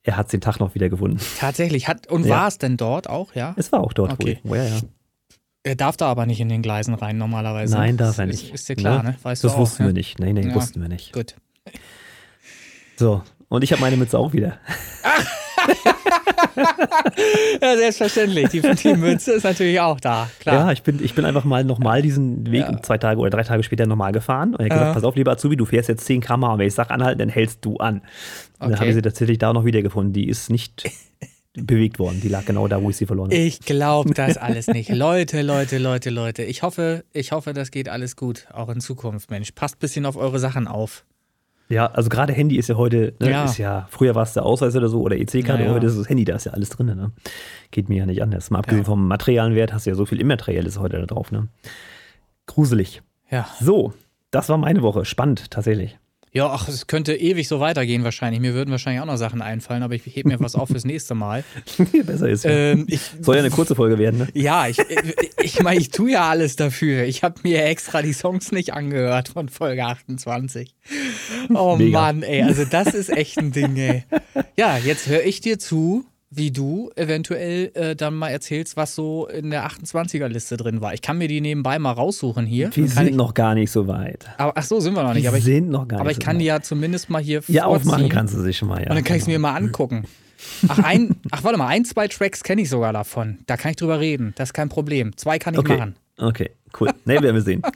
Er 0.03 0.17
hat 0.17 0.31
den 0.31 0.41
Tag 0.41 0.59
noch 0.59 0.75
wieder 0.75 0.89
gefunden. 0.89 1.19
Tatsächlich. 1.39 1.87
Hat, 1.87 2.07
und 2.07 2.25
Ja. 2.25 2.35
war 2.35 2.47
es 2.47 2.57
denn 2.59 2.77
dort 2.77 3.09
auch, 3.09 3.33
ja? 3.35 3.53
Es 3.57 3.71
war 3.71 3.81
auch 3.81 3.93
dort 3.93 4.13
Okay. 4.13 4.39
wohl. 4.43 4.57
Ja, 4.57 4.63
ja. 4.65 4.79
Er 5.63 5.75
darf 5.75 5.95
da 5.97 6.07
aber 6.07 6.25
nicht 6.25 6.39
in 6.39 6.49
den 6.49 6.61
Gleisen 6.61 6.93
rein 6.95 7.17
normalerweise. 7.17 7.75
Nein, 7.75 7.97
darf 7.97 8.17
er 8.17 8.27
Ist- 8.27 8.41
nicht. 8.43 8.53
Ist 8.53 8.69
dir 8.69 8.75
klar, 8.75 9.03
ne? 9.03 9.15
Weißt 9.21 9.43
das 9.43 9.51
du 9.51 9.55
auch, 9.57 9.61
wussten 9.61 9.83
ja? 9.83 9.89
wir 9.89 9.93
nicht. 9.93 10.19
Nein, 10.19 10.35
nein, 10.35 10.49
Ja. 10.49 10.55
wussten 10.55 10.81
wir 10.81 10.87
nicht. 10.89 11.13
Gut. 11.13 11.35
So, 12.97 13.23
und 13.49 13.63
ich 13.63 13.71
habe 13.71 13.81
meine 13.81 13.97
Mütze 13.97 14.17
auch 14.19 14.33
wieder. 14.33 14.59
Ja, 17.61 17.77
selbstverständlich. 17.77 18.49
Die, 18.49 18.61
die 18.61 18.93
Mütze 18.95 19.33
ist 19.33 19.43
natürlich 19.43 19.79
auch 19.79 19.99
da, 19.99 20.29
klar. 20.39 20.55
Ja, 20.67 20.71
ich 20.71 20.83
bin, 20.83 21.03
ich 21.03 21.13
bin 21.13 21.23
einfach 21.25 21.43
mal 21.43 21.63
nochmal 21.63 22.01
diesen 22.01 22.49
Weg 22.51 22.61
Ja. 22.61 22.81
zwei 22.81 22.97
Tage 22.97 23.19
oder 23.19 23.29
drei 23.29 23.43
Tage 23.43 23.63
später 23.63 23.85
nochmal 23.85 24.11
gefahren. 24.11 24.53
Und 24.55 24.59
er 24.59 24.65
hat 24.65 24.71
gesagt, 24.71 24.87
Ja. 24.89 24.93
pass 24.93 25.03
auf, 25.03 25.15
lieber 25.15 25.31
Azubi, 25.31 25.55
du 25.55 25.65
fährst 25.65 25.87
jetzt 25.89 26.05
10 26.05 26.21
km 26.21 26.43
und 26.43 26.59
wenn 26.59 26.67
ich 26.67 26.73
sag 26.73 26.89
anhalten, 26.91 27.19
dann 27.19 27.29
hältst 27.29 27.63
du 27.63 27.77
an. 27.77 27.95
Und 27.99 28.03
dann 28.59 28.69
Okay. 28.71 28.79
habe 28.79 28.89
ich 28.89 28.95
sie 28.95 29.01
tatsächlich 29.01 29.37
da 29.37 29.53
noch 29.53 29.65
wiedergefunden. 29.65 30.13
Die 30.13 30.27
ist 30.27 30.49
nicht 30.49 30.89
bewegt 31.53 31.99
worden. 31.99 32.19
Die 32.21 32.27
lag 32.29 32.45
genau 32.45 32.67
da, 32.67 32.81
wo 32.81 32.89
ich 32.89 32.97
sie 32.97 33.05
verloren 33.05 33.29
habe. 33.31 33.35
Ich 33.39 33.59
glaube 33.61 34.13
das 34.15 34.37
alles 34.37 34.67
nicht. 34.67 34.89
Leute, 34.89 35.41
Leute, 35.41 35.77
Leute, 35.77 36.09
Leute. 36.09 36.43
Ich 36.43 36.63
hoffe, 36.63 37.03
ich 37.13 37.31
hoffe, 37.31 37.53
das 37.53 37.71
geht 37.71 37.87
alles 37.89 38.15
gut, 38.15 38.47
auch 38.53 38.69
in 38.69 38.81
Zukunft, 38.81 39.29
Mensch. 39.29 39.51
Passt 39.51 39.75
ein 39.75 39.79
bisschen 39.79 40.05
auf 40.05 40.15
eure 40.17 40.39
Sachen 40.39 40.67
auf. 40.67 41.03
Ja, 41.71 41.87
also 41.87 42.09
gerade 42.09 42.33
Handy 42.33 42.57
ist 42.57 42.67
ja 42.67 42.75
heute, 42.75 43.13
ne, 43.19 43.31
Ja. 43.31 43.45
ist 43.45 43.57
ja, 43.57 43.87
früher 43.89 44.13
war 44.13 44.23
es 44.23 44.33
der 44.33 44.43
Ausweis 44.45 44.75
oder 44.75 44.89
so 44.89 45.01
oder 45.01 45.15
EC-Karte, 45.17 45.63
Ja, 45.63 45.71
heute 45.73 45.87
ist 45.87 45.97
das 45.97 46.09
Handy, 46.09 46.25
da 46.25 46.35
ist 46.35 46.45
ja 46.45 46.51
alles 46.51 46.69
drin. 46.69 46.87
Ne? 46.87 47.11
Geht 47.71 47.89
mir 47.89 47.99
ja 47.99 48.05
nicht 48.05 48.21
anders. 48.21 48.49
Mal 48.51 48.59
abgesehen 48.59 48.85
vom 48.85 49.07
materialen 49.07 49.55
Wert 49.55 49.73
hast 49.73 49.85
du 49.85 49.89
ja 49.91 49.95
so 49.95 50.05
viel 50.05 50.19
Immaterielles 50.21 50.77
heute 50.79 50.97
da 50.99 51.05
drauf. 51.05 51.31
Ne? 51.31 51.47
Gruselig. 52.45 53.01
Ja. 53.29 53.47
So, 53.59 53.93
das 54.31 54.49
war 54.49 54.57
meine 54.57 54.81
Woche. 54.81 55.05
Spannend, 55.05 55.49
tatsächlich. 55.51 55.97
Ja, 56.33 56.47
ach, 56.47 56.69
es 56.69 56.87
könnte 56.87 57.13
ewig 57.13 57.49
so 57.49 57.59
weitergehen 57.59 58.05
wahrscheinlich. 58.05 58.39
Mir 58.39 58.53
würden 58.53 58.71
wahrscheinlich 58.71 59.01
auch 59.01 59.05
noch 59.05 59.17
Sachen 59.17 59.41
einfallen, 59.41 59.83
aber 59.83 59.95
ich 59.95 60.03
hebe 60.05 60.29
mir 60.29 60.39
was 60.39 60.55
auf 60.55 60.69
fürs 60.69 60.85
nächste 60.85 61.13
Mal. 61.13 61.43
Besser 62.05 62.29
ist. 62.29 62.45
Ähm, 62.45 62.85
ich, 62.87 63.01
Soll 63.19 63.35
ja 63.35 63.41
eine 63.41 63.49
kurze 63.49 63.75
Folge 63.75 63.97
werden, 63.99 64.19
ne? 64.19 64.27
ja, 64.33 64.67
ich, 64.67 64.77
ich 65.43 65.61
meine, 65.61 65.81
ich 65.81 65.89
tue 65.89 66.11
ja 66.11 66.29
alles 66.29 66.55
dafür. 66.55 67.03
Ich 67.03 67.23
habe 67.23 67.35
mir 67.43 67.65
extra 67.65 68.01
die 68.01 68.13
Songs 68.13 68.53
nicht 68.53 68.73
angehört 68.73 69.27
von 69.27 69.49
Folge 69.49 69.83
28. 69.83 70.73
Oh 71.53 71.75
Mega. 71.75 71.99
Mann, 71.99 72.23
ey, 72.23 72.43
also 72.43 72.63
das 72.63 72.93
ist 72.93 73.09
echt 73.09 73.37
ein 73.37 73.51
Ding, 73.51 73.75
ey. 73.75 74.05
Ja, 74.55 74.77
jetzt 74.77 75.07
höre 75.07 75.23
ich 75.23 75.41
dir 75.41 75.59
zu, 75.59 76.05
wie 76.33 76.49
du 76.49 76.89
eventuell 76.95 77.71
äh, 77.73 77.93
dann 77.95 78.15
mal 78.15 78.29
erzählst, 78.29 78.77
was 78.77 78.95
so 78.95 79.27
in 79.27 79.49
der 79.49 79.67
28er-Liste 79.67 80.55
drin 80.55 80.79
war. 80.79 80.93
Ich 80.93 81.01
kann 81.01 81.17
mir 81.17 81.27
die 81.27 81.41
nebenbei 81.41 81.77
mal 81.77 81.91
raussuchen 81.91 82.45
hier. 82.45 82.69
Wir 82.73 82.87
sind 82.87 83.09
ich, 83.09 83.15
noch 83.15 83.33
gar 83.33 83.53
nicht 83.53 83.69
so 83.69 83.85
weit. 83.87 84.27
Aber, 84.37 84.53
ach 84.55 84.63
so, 84.63 84.79
sind 84.79 84.93
wir 84.93 85.03
noch 85.03 85.13
nicht. 85.13 85.23
Wir 85.23 85.29
aber 85.29 85.41
sind 85.41 85.69
noch 85.69 85.87
gar 85.89 85.99
aber 85.99 86.09
nicht 86.09 86.19
ich 86.19 86.23
kann 86.25 86.37
so 86.37 86.39
die 86.39 86.45
weit. 86.45 86.59
ja 86.59 86.61
zumindest 86.61 87.09
mal 87.09 87.21
hier 87.21 87.41
Ja, 87.47 87.65
vorziehen. 87.65 87.91
aufmachen 87.91 88.09
kannst 88.09 88.33
du 88.33 88.39
sich 88.41 88.57
schon 88.57 88.69
mal, 88.69 88.81
ja. 88.81 88.89
Und 88.89 88.95
dann 88.95 89.03
kann 89.03 89.17
ich 89.17 89.23
es 89.23 89.25
genau. 89.27 89.39
mir 89.39 89.41
mal 89.41 89.55
angucken. 89.55 90.05
Ach, 90.69 90.79
ein, 90.79 91.17
ach, 91.31 91.43
warte 91.43 91.57
mal, 91.57 91.67
ein, 91.67 91.83
zwei 91.83 92.07
Tracks 92.07 92.43
kenne 92.43 92.61
ich 92.61 92.69
sogar 92.69 92.93
davon. 92.93 93.39
Da 93.45 93.57
kann 93.57 93.71
ich 93.71 93.77
drüber 93.77 93.99
reden. 93.99 94.31
Das 94.37 94.49
ist 94.49 94.53
kein 94.53 94.69
Problem. 94.69 95.15
Zwei 95.17 95.37
kann 95.37 95.53
ich 95.53 95.59
Okay, 95.59 95.77
machen. 95.77 95.95
okay, 96.17 96.51
cool. 96.79 96.89
Ne, 97.05 97.21
werden 97.21 97.35
wir 97.35 97.41
sehen. 97.41 97.61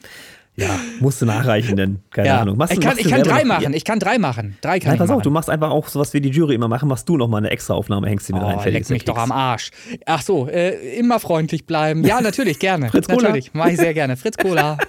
Ja, 0.58 0.70
musst 1.00 1.20
du 1.20 1.26
nachreichen, 1.26 1.76
denn 1.76 1.98
keine 2.10 2.28
Ja. 2.28 2.40
Ahnung. 2.40 2.56
Machst 2.56 2.72
ich 2.72 2.80
kann, 2.80 2.96
ich 2.98 3.08
kann 3.08 3.22
drei 3.22 3.44
machen. 3.44 3.74
Ich 3.74 3.84
kann 3.84 3.98
drei 3.98 4.18
machen. 4.18 4.56
Drei 4.62 4.78
kann 4.78 4.88
Nein, 4.88 4.94
ich 4.94 4.98
pass 5.00 5.08
machen. 5.08 5.16
auf, 5.18 5.22
du 5.22 5.30
machst 5.30 5.50
einfach 5.50 5.70
auch 5.70 5.86
sowas 5.88 6.14
wie 6.14 6.20
die 6.22 6.30
Jury 6.30 6.54
immer 6.54 6.68
machen, 6.68 6.88
machst 6.88 7.06
du 7.08 7.16
nochmal 7.18 7.38
eine 7.38 7.50
extra 7.50 7.74
Aufnahme, 7.74 8.08
hängst 8.08 8.28
die 8.28 8.32
mit 8.32 8.42
rein. 8.42 8.56
Oh, 8.56 8.60
fertig 8.60 8.80
leck 8.80 8.90
mich 8.90 9.04
doch 9.04 9.18
am 9.18 9.32
Arsch. 9.32 9.70
Ach 10.06 10.22
so, 10.22 10.48
äh, 10.48 10.70
immer 10.98 11.20
freundlich 11.20 11.66
bleiben. 11.66 12.04
Ja, 12.04 12.20
natürlich, 12.22 12.58
gerne. 12.58 12.88
Fritz 12.90 13.06
Cola. 13.06 13.22
Natürlich, 13.22 13.52
mache 13.52 13.72
ich 13.72 13.76
sehr 13.76 13.92
gerne. 13.94 14.16
Fritz 14.16 14.36
Cola. 14.38 14.78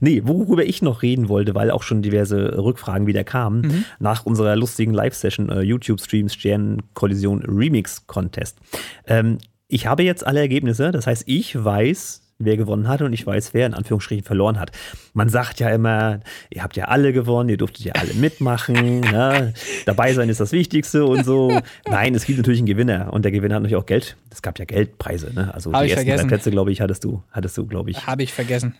Nee, 0.00 0.22
worüber 0.24 0.64
ich 0.64 0.80
noch 0.82 1.02
reden 1.02 1.28
wollte, 1.28 1.54
weil 1.54 1.70
auch 1.70 1.82
schon 1.82 2.00
diverse 2.02 2.56
Rückfragen 2.56 3.06
wieder 3.06 3.24
kamen, 3.24 3.60
Mhm. 3.62 3.84
nach 3.98 4.24
unserer 4.26 4.56
lustigen 4.56 4.92
Live-Session 4.94 5.48
äh, 5.50 5.60
YouTube-Streams 5.60 6.32
Sternenkollision 6.34 7.42
Remix 7.42 8.06
Contest. 8.06 8.58
Ähm, 9.06 9.38
ich 9.68 9.86
habe 9.86 10.02
jetzt 10.02 10.26
alle 10.26 10.40
Ergebnisse, 10.40 10.90
das 10.92 11.06
heißt, 11.06 11.24
ich 11.26 11.62
weiß, 11.62 12.21
wer 12.44 12.56
gewonnen 12.56 12.88
hat 12.88 13.02
und 13.02 13.12
ich 13.12 13.26
weiß, 13.26 13.54
wer 13.54 13.66
in 13.66 13.74
Anführungsstrichen 13.74 14.24
verloren 14.24 14.58
hat. 14.58 14.72
Man 15.14 15.28
sagt 15.28 15.60
ja 15.60 15.70
immer, 15.70 16.20
ihr 16.50 16.62
habt 16.62 16.76
ja 16.76 16.86
alle 16.86 17.12
gewonnen, 17.12 17.48
ihr 17.48 17.56
durftet 17.56 17.84
ja 17.84 17.92
alle 17.94 18.14
mitmachen, 18.14 19.00
ne? 19.00 19.52
dabei 19.86 20.12
sein 20.14 20.28
ist 20.28 20.40
das 20.40 20.52
Wichtigste 20.52 21.04
und 21.04 21.24
so. 21.24 21.60
Nein, 21.88 22.14
es 22.14 22.24
gibt 22.24 22.38
natürlich 22.38 22.60
einen 22.60 22.66
Gewinner 22.66 23.12
und 23.12 23.24
der 23.24 23.32
Gewinner 23.32 23.56
hat 23.56 23.62
natürlich 23.62 23.82
auch 23.82 23.86
Geld. 23.86 24.16
Es 24.30 24.42
gab 24.42 24.58
ja 24.58 24.64
Geldpreise, 24.64 25.32
ne? 25.34 25.52
also 25.52 25.72
Hab 25.72 25.80
die 25.80 25.86
ich 25.86 25.92
ersten 25.92 26.06
drei 26.06 26.12
vergessen. 26.12 26.28
Plätze, 26.28 26.50
glaube 26.50 26.72
ich, 26.72 26.80
hattest 26.80 27.04
du, 27.04 27.22
hattest 27.30 27.58
du, 27.58 27.66
glaube 27.66 27.90
ich. 27.90 28.06
Habe 28.06 28.22
ich 28.22 28.32
vergessen. 28.32 28.74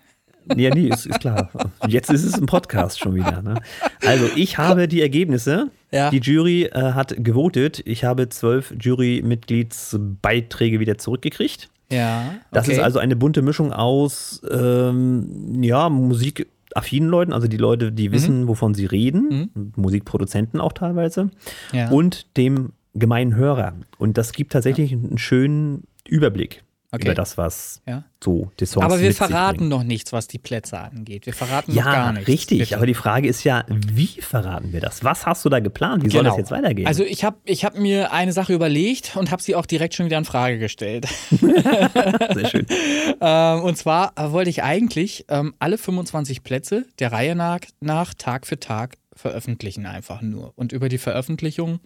Ja, 0.57 0.75
nee, 0.75 0.88
ist, 0.88 1.07
ist 1.07 1.20
klar. 1.20 1.51
Jetzt 1.87 2.11
ist 2.11 2.25
es 2.25 2.37
im 2.37 2.46
Podcast 2.46 2.98
schon 2.98 3.14
wieder. 3.14 3.42
Ne? 3.42 3.61
Also, 4.05 4.29
ich 4.35 4.59
habe 4.59 4.88
die 4.88 5.01
Ergebnisse. 5.01 5.70
Ja. 5.90 6.11
Die 6.11 6.18
Jury 6.18 6.64
äh, 6.64 6.92
hat 6.92 7.14
gewotet. 7.18 7.81
Ich 7.85 8.05
habe 8.05 8.29
zwölf 8.29 8.75
Jurymitgliedsbeiträge 8.79 10.81
wieder 10.81 10.98
zurückgekriegt. 10.98 11.70
Ja. 11.92 12.35
Das 12.50 12.66
okay. 12.66 12.76
ist 12.76 12.83
also 12.83 12.98
eine 12.98 13.14
bunte 13.16 13.42
Mischung 13.42 13.72
aus 13.72 14.40
ähm, 14.50 15.62
ja, 15.62 15.88
musikaffinen 15.88 17.09
Leuten, 17.09 17.33
also 17.33 17.46
die 17.48 17.57
Leute, 17.59 17.90
Mhm. 17.90 17.96
die 17.96 18.12
wissen, 18.12 18.48
wovon 18.48 18.74
sie 18.74 18.87
reden, 18.87 19.72
Musikproduzenten 19.76 20.61
auch 20.61 20.72
teilweise, 20.72 21.31
Ja. 21.72 21.90
und 21.90 22.37
dem 22.37 22.72
gemeinen 22.94 23.35
Hörer. 23.37 23.74
Und 23.98 24.18
das 24.18 24.33
gibt 24.33 24.52
tatsächlich 24.52 24.92
einen 24.92 25.18
schönen 25.18 25.85
Überblick 26.09 26.62
Okay. 26.94 27.07
über 27.07 27.14
das, 27.14 27.38
was 27.38 27.81
Ja. 27.88 28.05
so 28.22 28.50
die 28.61 28.66
Songs 28.66 28.85
Aber 28.85 29.00
wir 29.00 29.14
verraten 29.14 29.68
noch 29.68 29.83
nichts, 29.83 30.12
was 30.12 30.28
die 30.28 30.38
Plätze 30.38 30.78
angeht. 30.78 31.24
Wir 31.24 31.33
verraten 31.33 31.72
Ja, 31.72 31.85
noch 31.87 31.92
gar 31.92 32.12
nichts. 32.12 32.28
richtig. 32.28 32.59
Bitte. 32.59 32.76
Aber 32.76 32.85
die 32.87 32.92
Frage 32.94 33.26
ist 33.28 33.44
ja, 33.44 33.64
wie 33.68 34.09
verraten 34.20 34.74
wir 34.74 34.81
das? 34.81 35.02
Was 35.02 35.24
hast 35.24 35.42
du 35.44 35.48
da 35.48 35.61
geplant? 35.61 36.05
Wie 36.05 36.11
soll 36.11 36.22
das 36.22 36.37
jetzt 36.37 36.50
weitergehen? 36.50 36.87
Also 36.87 37.02
ich 37.02 37.24
habe 37.24 37.38
ich 37.44 37.64
hab 37.64 37.78
mir 37.78 38.12
eine 38.12 38.33
Sache 38.33 38.52
überlegt 38.52 39.16
und 39.16 39.31
habe 39.31 39.42
sie 39.42 39.55
auch 39.55 39.64
direkt 39.64 39.94
schon 39.94 40.05
wieder 40.05 40.18
in 40.18 40.26
Frage 40.26 40.59
gestellt. 40.59 41.07
Sehr 41.31 42.48
schön. 42.48 42.66
ähm, 43.20 43.61
und 43.62 43.76
zwar 43.78 44.12
wollte 44.33 44.50
ich 44.50 44.62
eigentlich 44.62 45.24
ähm, 45.28 45.55
alle 45.59 45.78
25 45.78 46.42
Plätze 46.42 46.85
der 46.98 47.12
Reihe 47.12 47.35
nach, 47.35 47.61
nach 47.81 48.14
Tag 48.14 48.46
für 48.46 48.61
Tag 48.61 48.96
veröffentlichen 49.14 49.87
einfach 49.87 50.22
nur. 50.22 50.53
Und 50.57 50.72
über 50.72 50.88
die 50.88 50.98
Veröffentlichung 50.98 51.81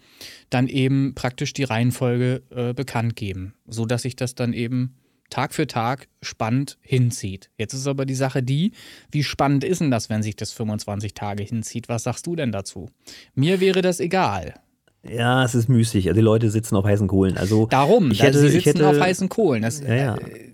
dann 0.49 0.67
eben 0.67 1.13
praktisch 1.15 1.53
die 1.53 1.63
Reihenfolge 1.63 2.43
äh, 2.55 2.73
bekannt 2.73 3.15
geben, 3.15 3.53
sodass 3.67 4.03
sich 4.03 4.15
das 4.15 4.35
dann 4.35 4.53
eben 4.53 4.95
Tag 5.29 5.53
für 5.53 5.67
Tag 5.67 6.07
spannend 6.21 6.77
hinzieht. 6.81 7.49
Jetzt 7.57 7.73
ist 7.73 7.85
aber 7.85 8.05
die 8.05 8.15
Sache 8.15 8.41
die, 8.43 8.71
wie 9.11 9.23
spannend 9.23 9.65
ist 9.65 9.81
denn 9.81 9.91
das, 9.91 10.09
wenn 10.09 10.23
sich 10.23 10.37
das 10.37 10.53
25 10.53 11.13
Tage 11.13 11.43
hinzieht? 11.43 11.89
Was 11.89 12.03
sagst 12.03 12.25
du 12.27 12.35
denn 12.37 12.53
dazu? 12.53 12.89
Mir 13.35 13.59
wäre 13.59 13.81
das 13.81 13.99
egal. 13.99 14.53
Ja, 15.03 15.43
es 15.43 15.53
ist 15.53 15.67
müßig. 15.69 16.07
Also 16.07 16.15
die 16.19 16.23
Leute 16.23 16.49
sitzen 16.49 16.75
auf 16.77 16.85
heißen 16.85 17.07
Kohlen. 17.07 17.37
Also 17.37 17.65
Darum, 17.67 18.11
ich 18.11 18.19
da- 18.19 18.25
hätte, 18.25 18.39
sie 18.39 18.47
ich 18.57 18.63
sitzen 18.63 18.77
hätte, 18.79 18.89
auf 18.89 18.99
heißen 18.99 19.27
Kohlen. 19.29 19.63
Das, 19.63 19.81
Ja, 19.81 19.95
ja. 19.95 20.15
äh, 20.17 20.51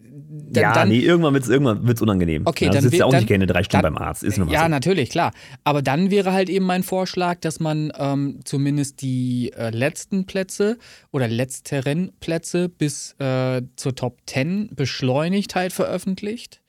dann, 0.53 0.63
ja, 0.63 0.73
dann, 0.73 0.89
nee, 0.89 0.99
irgendwann 0.99 1.33
wird 1.33 1.43
es 1.43 1.49
irgendwann 1.49 1.85
wird's 1.87 2.01
unangenehm. 2.01 2.43
Okay, 2.45 2.65
ja, 2.65 2.71
dann 2.71 2.81
sitzt 2.83 2.95
ja 2.95 3.05
auch 3.05 3.11
dann- 3.11 3.19
nicht 3.21 3.27
gerne 3.27 3.45
drei 3.47 3.63
Stunden 3.63 3.83
dann- 3.83 3.93
beim 3.95 4.03
Arzt. 4.03 4.23
Ist 4.23 4.37
ja, 4.37 4.45
so. 4.45 4.67
natürlich, 4.69 5.09
klar. 5.09 5.31
Aber 5.63 5.81
dann 5.81 6.11
wäre 6.11 6.31
halt 6.33 6.49
eben 6.49 6.65
mein 6.65 6.83
Vorschlag, 6.83 7.39
dass 7.41 7.59
man 7.59 7.91
ähm, 7.97 8.39
zumindest 8.45 9.01
die 9.01 9.51
äh, 9.57 9.69
letzten 9.69 10.25
Plätze 10.25 10.77
oder 11.11 11.27
letzteren 11.27 12.11
Plätze 12.19 12.69
bis 12.69 13.13
äh, 13.19 13.61
zur 13.75 13.95
Top 13.95 14.19
10 14.25 14.69
beschleunigt 14.75 15.55
halt 15.55 15.73
veröffentlicht. 15.73 16.61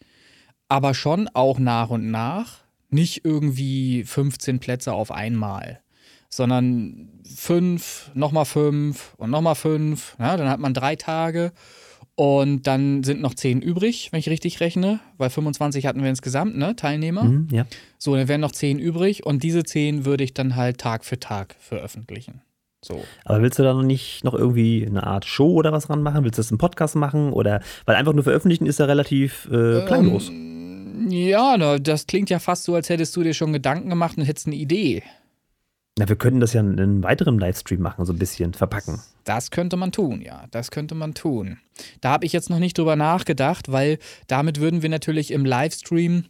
Aber 0.69 0.95
schon 0.95 1.29
auch 1.35 1.59
nach 1.59 1.91
und 1.91 2.11
nach. 2.11 2.65
Nicht 2.91 3.25
irgendwie 3.25 4.05
15 4.05 4.61
Plätze 4.61 4.93
auf 4.93 5.11
einmal. 5.11 5.81
Sondern 6.31 7.11
fünf, 7.37 8.11
nochmal 8.15 8.45
fünf 8.45 9.15
und 9.19 9.31
nochmal 9.31 9.55
fünf. 9.55 10.17
Ja, 10.19 10.37
dann 10.37 10.49
hat 10.49 10.61
man 10.61 10.75
drei 10.75 10.97
Tage. 10.97 11.53
Und 12.17 12.69
dann 12.69 13.03
sind 13.03 13.21
noch 13.21 13.35
zehn 13.35 13.61
übrig, 13.61 14.11
wenn 14.13 14.21
ich 14.21 14.29
richtig 14.29 14.61
rechne, 14.61 15.01
weil 15.19 15.31
25 15.31 15.87
hatten 15.87 16.03
wir 16.03 16.11
insgesamt, 16.11 16.57
ne, 16.57 16.77
Teilnehmer. 16.77 17.25
Mhm, 17.25 17.49
ja. 17.51 17.67
So, 17.99 18.15
dann 18.15 18.29
wären 18.29 18.41
noch 18.41 18.53
zehn 18.53 18.79
übrig 18.79 19.27
und 19.27 19.43
diese 19.43 19.65
zehn 19.65 20.05
würde 20.05 20.23
ich 20.23 20.33
dann 20.33 20.55
halt 20.55 20.79
Tag 20.79 21.05
für 21.05 21.19
Tag 21.19 21.57
veröffentlichen. 21.59 22.43
So. 22.85 23.03
Aber 23.25 23.43
willst 23.43 23.59
du 23.59 23.63
da 23.63 23.73
noch 23.73 23.83
nicht 23.83 24.25
noch 24.25 24.35
irgendwie 24.35 24.87
eine 24.87 25.05
Art 25.05 25.25
Show 25.25 25.55
oder 25.55 25.73
was 25.73 25.89
ranmachen? 25.91 26.23
Willst 26.23 26.39
du 26.39 26.43
das 26.43 26.51
im 26.51 26.59
Podcast 26.59 26.95
machen? 26.97 27.33
Oder 27.33 27.63
weil 27.87 27.97
einfach 27.97 28.13
nur 28.13 28.25
veröffentlichen 28.25 28.67
ist 28.67 28.79
ja 28.79 28.85
relativ 28.85 29.47
äh, 29.51 29.85
klanglos. 29.87 30.29
Ähm, 30.29 31.09
ja, 31.09 31.79
das 31.79 32.07
klingt 32.07 32.31
ja 32.31 32.39
fast 32.39 32.65
so, 32.65 32.75
als 32.75 32.91
hättest 32.91 33.17
du 33.17 33.23
dir 33.23 33.35
schon 33.35 33.53
Gedanken 33.53 33.89
gemacht 33.89 34.19
und 34.19 34.25
hättest 34.25 34.47
eine 34.47 34.57
Idee. 34.57 35.03
Na, 35.97 36.09
wir 36.09 36.17
könnten 36.17 36.41
das 36.41 36.53
ja 36.53 36.61
in 36.61 36.73
einem 36.81 37.03
weiteren 37.05 37.39
Livestream 37.39 37.81
machen, 37.81 38.05
so 38.05 38.13
ein 38.13 38.19
bisschen 38.19 38.53
verpacken. 38.53 39.01
Das 39.23 39.53
könnte 39.53 39.77
man 39.77 39.93
tun, 39.93 40.21
ja. 40.23 40.47
Das 40.51 40.71
könnte 40.73 40.97
man 40.97 41.15
tun. 41.15 41.59
Da 42.01 42.11
habe 42.11 42.27
ich 42.27 42.33
jetzt 42.33 42.51
noch 42.51 42.59
nicht 42.59 42.77
drüber 42.77 42.97
nachgedacht, 42.97 43.71
weil 43.71 43.99
damit 44.27 44.59
würden 44.59 44.83
wir 44.83 44.89
natürlich 44.89 45.31
im 45.31 45.45
Livestream 45.45 46.25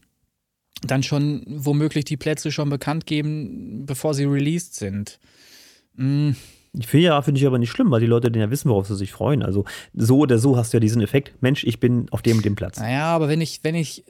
dann 0.82 1.02
schon 1.02 1.44
womöglich 1.46 2.04
die 2.04 2.18
Plätze 2.18 2.52
schon 2.52 2.68
bekannt 2.68 3.06
geben, 3.06 3.86
bevor 3.86 4.12
sie 4.12 4.24
released 4.24 4.74
sind. 4.74 5.18
Hm, 5.96 6.36
Ich 6.74 6.86
finde 6.86 7.06
ja, 7.06 7.22
finde 7.22 7.40
ich 7.40 7.46
aber 7.46 7.58
nicht 7.58 7.70
schlimm, 7.70 7.90
weil 7.90 8.00
die 8.00 8.06
Leute 8.06 8.30
dann 8.30 8.42
ja 8.42 8.50
wissen, 8.50 8.68
worauf 8.68 8.86
sie 8.86 8.96
sich 8.96 9.12
freuen. 9.12 9.42
Also 9.42 9.64
so 9.94 10.18
oder 10.18 10.38
so 10.38 10.58
hast 10.58 10.74
du 10.74 10.76
ja 10.76 10.80
diesen 10.80 11.00
Effekt, 11.00 11.40
Mensch, 11.40 11.64
ich 11.64 11.80
bin 11.80 12.06
auf 12.10 12.20
dem 12.20 12.36
und 12.36 12.44
dem 12.44 12.54
Platz. 12.54 12.78
Naja, 12.80 13.06
aber 13.06 13.28
wenn 13.28 13.40
ich, 13.40 13.60
wenn 13.62 13.76
ich 13.76 14.04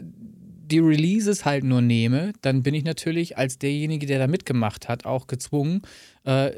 die 0.70 0.78
Releases 0.78 1.44
halt 1.44 1.64
nur 1.64 1.82
nehme, 1.82 2.32
dann 2.40 2.62
bin 2.62 2.74
ich 2.74 2.84
natürlich 2.84 3.36
als 3.36 3.58
derjenige, 3.58 4.06
der 4.06 4.18
da 4.18 4.26
mitgemacht 4.26 4.88
hat, 4.88 5.04
auch 5.04 5.26
gezwungen, 5.26 5.82
äh, 6.24 6.50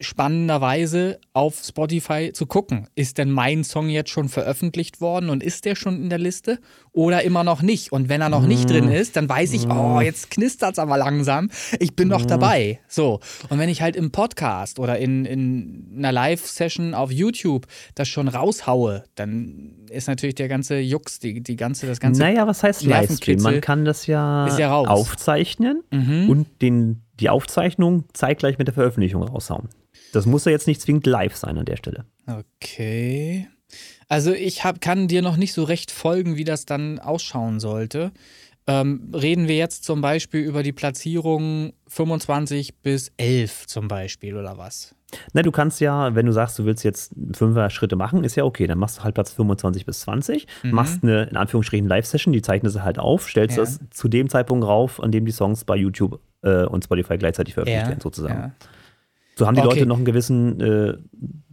spannenderweise 0.00 1.18
auf 1.32 1.60
Spotify 1.64 2.32
zu 2.32 2.46
gucken. 2.46 2.88
Ist 2.94 3.18
denn 3.18 3.30
mein 3.30 3.64
Song 3.64 3.88
jetzt 3.88 4.10
schon 4.10 4.28
veröffentlicht 4.28 5.00
worden 5.00 5.30
und 5.30 5.42
ist 5.42 5.64
der 5.64 5.74
schon 5.74 6.02
in 6.02 6.10
der 6.10 6.18
Liste 6.18 6.58
oder 6.92 7.22
immer 7.22 7.44
noch 7.44 7.62
nicht? 7.62 7.92
Und 7.92 8.08
wenn 8.08 8.20
er 8.20 8.28
noch 8.28 8.46
nicht 8.46 8.70
drin 8.70 8.88
ist, 8.88 9.16
dann 9.16 9.28
weiß 9.28 9.52
ich, 9.52 9.68
oh, 9.68 10.00
jetzt 10.00 10.30
knistert 10.30 10.72
es 10.72 10.78
aber 10.78 10.98
langsam. 10.98 11.50
Ich 11.80 11.96
bin 11.96 12.08
noch 12.08 12.24
dabei. 12.24 12.80
So. 12.88 13.20
Und 13.48 13.58
wenn 13.58 13.68
ich 13.68 13.82
halt 13.82 13.96
im 13.96 14.10
Podcast 14.10 14.78
oder 14.78 14.98
in, 14.98 15.24
in 15.24 15.94
einer 15.98 16.12
Live-Session 16.12 16.94
auf 16.94 17.10
YouTube 17.10 17.66
das 17.94 18.08
schon 18.08 18.28
raushaue, 18.28 19.04
dann 19.14 19.86
ist 19.90 20.08
natürlich 20.08 20.34
der 20.36 20.48
ganze 20.48 20.78
Jux, 20.78 21.18
die, 21.18 21.40
die 21.42 21.56
ganze, 21.56 21.86
das 21.86 22.00
ganze. 22.00 22.20
Naja, 22.20 22.46
was 22.46 22.62
heißt 22.62 22.84
Livestream? 22.84 23.42
Man 23.42 23.60
kann 23.60 23.84
das 23.84 24.06
ja, 24.06 24.56
ja 24.56 24.70
raus. 24.70 24.86
Mhm. 24.86 24.92
aufzeichnen 24.92 25.82
und 26.28 26.46
den, 26.62 27.02
die 27.20 27.28
Aufzeichnung 27.30 28.04
zeitgleich 28.12 28.58
mit 28.58 28.68
der 28.68 28.74
Veröffentlichung 28.74 29.22
raushauen. 29.22 29.68
Das 30.12 30.26
muss 30.26 30.44
ja 30.44 30.52
jetzt 30.52 30.66
nicht 30.66 30.80
zwingend 30.80 31.06
live 31.06 31.36
sein 31.36 31.58
an 31.58 31.64
der 31.66 31.76
Stelle. 31.76 32.04
Okay. 32.26 33.48
Also 34.08 34.32
ich 34.32 34.64
hab, 34.64 34.80
kann 34.80 35.08
dir 35.08 35.22
noch 35.22 35.36
nicht 35.36 35.52
so 35.52 35.64
recht 35.64 35.90
folgen, 35.90 36.36
wie 36.36 36.44
das 36.44 36.64
dann 36.64 36.98
ausschauen 36.98 37.60
sollte. 37.60 38.12
Ähm, 38.66 39.10
reden 39.14 39.48
wir 39.48 39.56
jetzt 39.56 39.84
zum 39.84 40.00
Beispiel 40.02 40.40
über 40.42 40.62
die 40.62 40.72
Platzierung 40.72 41.72
25 41.88 42.76
bis 42.82 43.10
11 43.16 43.66
zum 43.66 43.88
Beispiel 43.88 44.36
oder 44.36 44.58
was? 44.58 44.94
Na, 45.32 45.40
du 45.40 45.50
kannst 45.50 45.80
ja, 45.80 46.14
wenn 46.14 46.26
du 46.26 46.32
sagst, 46.32 46.58
du 46.58 46.66
willst 46.66 46.84
jetzt 46.84 47.14
fünfer 47.32 47.70
Schritte 47.70 47.96
machen, 47.96 48.24
ist 48.24 48.36
ja 48.36 48.44
okay. 48.44 48.66
Dann 48.66 48.76
machst 48.78 48.98
du 48.98 49.04
halt 49.04 49.14
Platz 49.14 49.32
25 49.32 49.86
bis 49.86 50.00
20, 50.00 50.46
machst 50.64 51.02
eine, 51.02 51.24
in 51.24 51.36
Anführungsstrichen, 51.38 51.88
Live-Session, 51.88 52.34
die 52.34 52.42
zeichnest 52.42 52.76
du 52.76 52.82
halt 52.82 52.98
auf, 52.98 53.26
stellst 53.26 53.56
Ja. 53.56 53.64
das 53.64 53.80
zu 53.90 54.08
dem 54.08 54.28
Zeitpunkt 54.28 54.66
rauf, 54.66 55.02
an 55.02 55.10
dem 55.10 55.24
die 55.24 55.32
Songs 55.32 55.64
bei 55.64 55.76
YouTube 55.76 56.20
äh, 56.42 56.64
und 56.64 56.84
Spotify 56.84 57.18
gleichzeitig 57.18 57.54
veröffentlicht 57.54 57.82
Ja, 57.84 57.88
werden, 57.88 58.00
sozusagen. 58.00 58.34
ja. 58.40 58.52
So 59.36 59.46
haben 59.46 59.54
die 59.54 59.60
Okay. 59.60 59.70
Leute 59.74 59.86
noch 59.86 59.96
einen 59.96 60.04
gewissen 60.04 60.60
äh, 60.60 60.94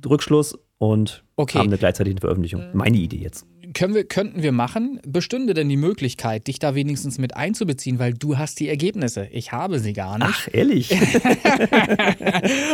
Rückschluss 0.07 0.57
und 0.77 1.23
Okay. 1.35 1.59
haben 1.59 1.67
eine 1.67 1.77
gleichzeitige 1.77 2.19
Veröffentlichung. 2.19 2.63
Meine 2.73 2.97
Idee 2.97 3.17
jetzt. 3.17 3.45
können 3.73 3.93
wir, 3.93 4.05
könnten 4.07 4.41
wir 4.41 4.51
machen. 4.51 4.99
Bestünde 5.05 5.53
denn 5.53 5.69
die 5.69 5.77
Möglichkeit, 5.77 6.47
dich 6.47 6.59
da 6.59 6.73
wenigstens 6.75 7.17
mit 7.19 7.35
einzubeziehen, 7.35 7.99
weil 7.99 8.13
du 8.13 8.37
hast 8.37 8.59
die 8.59 8.69
Ergebnisse. 8.69 9.27
Ich 9.31 9.51
habe 9.51 9.79
sie 9.79 9.93
gar 9.93 10.17
nicht. 10.17 10.29
Ach, 10.31 10.47
ehrlich? 10.51 10.91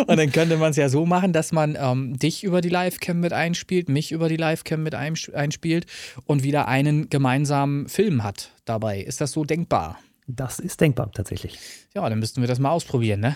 und 0.07 0.17
dann 0.17 0.31
könnte 0.31 0.57
man 0.57 0.71
es 0.71 0.77
ja 0.77 0.89
so 0.89 1.05
machen, 1.05 1.33
dass 1.33 1.51
man 1.51 1.77
ähm, 1.79 2.17
dich 2.17 2.43
über 2.43 2.61
die 2.61 2.69
Livecam 2.69 3.19
mit 3.19 3.33
einspielt, 3.33 3.89
mich 3.89 4.11
über 4.11 4.29
die 4.29 4.37
Livecam 4.37 4.83
mit 4.83 4.95
einspielt 4.95 5.85
und 6.25 6.43
wieder 6.43 6.67
einen 6.67 7.09
gemeinsamen 7.09 7.87
Film 7.87 8.23
hat 8.23 8.51
dabei. 8.65 9.01
Ist 9.01 9.21
das 9.21 9.31
so 9.31 9.43
denkbar? 9.43 9.97
Das 10.35 10.59
ist 10.59 10.81
denkbar, 10.81 11.11
tatsächlich. 11.11 11.59
Ja, 11.93 12.07
dann 12.09 12.19
müssten 12.19 12.41
wir 12.41 12.47
das 12.47 12.59
mal 12.59 12.71
ausprobieren, 12.71 13.19
ne? 13.19 13.35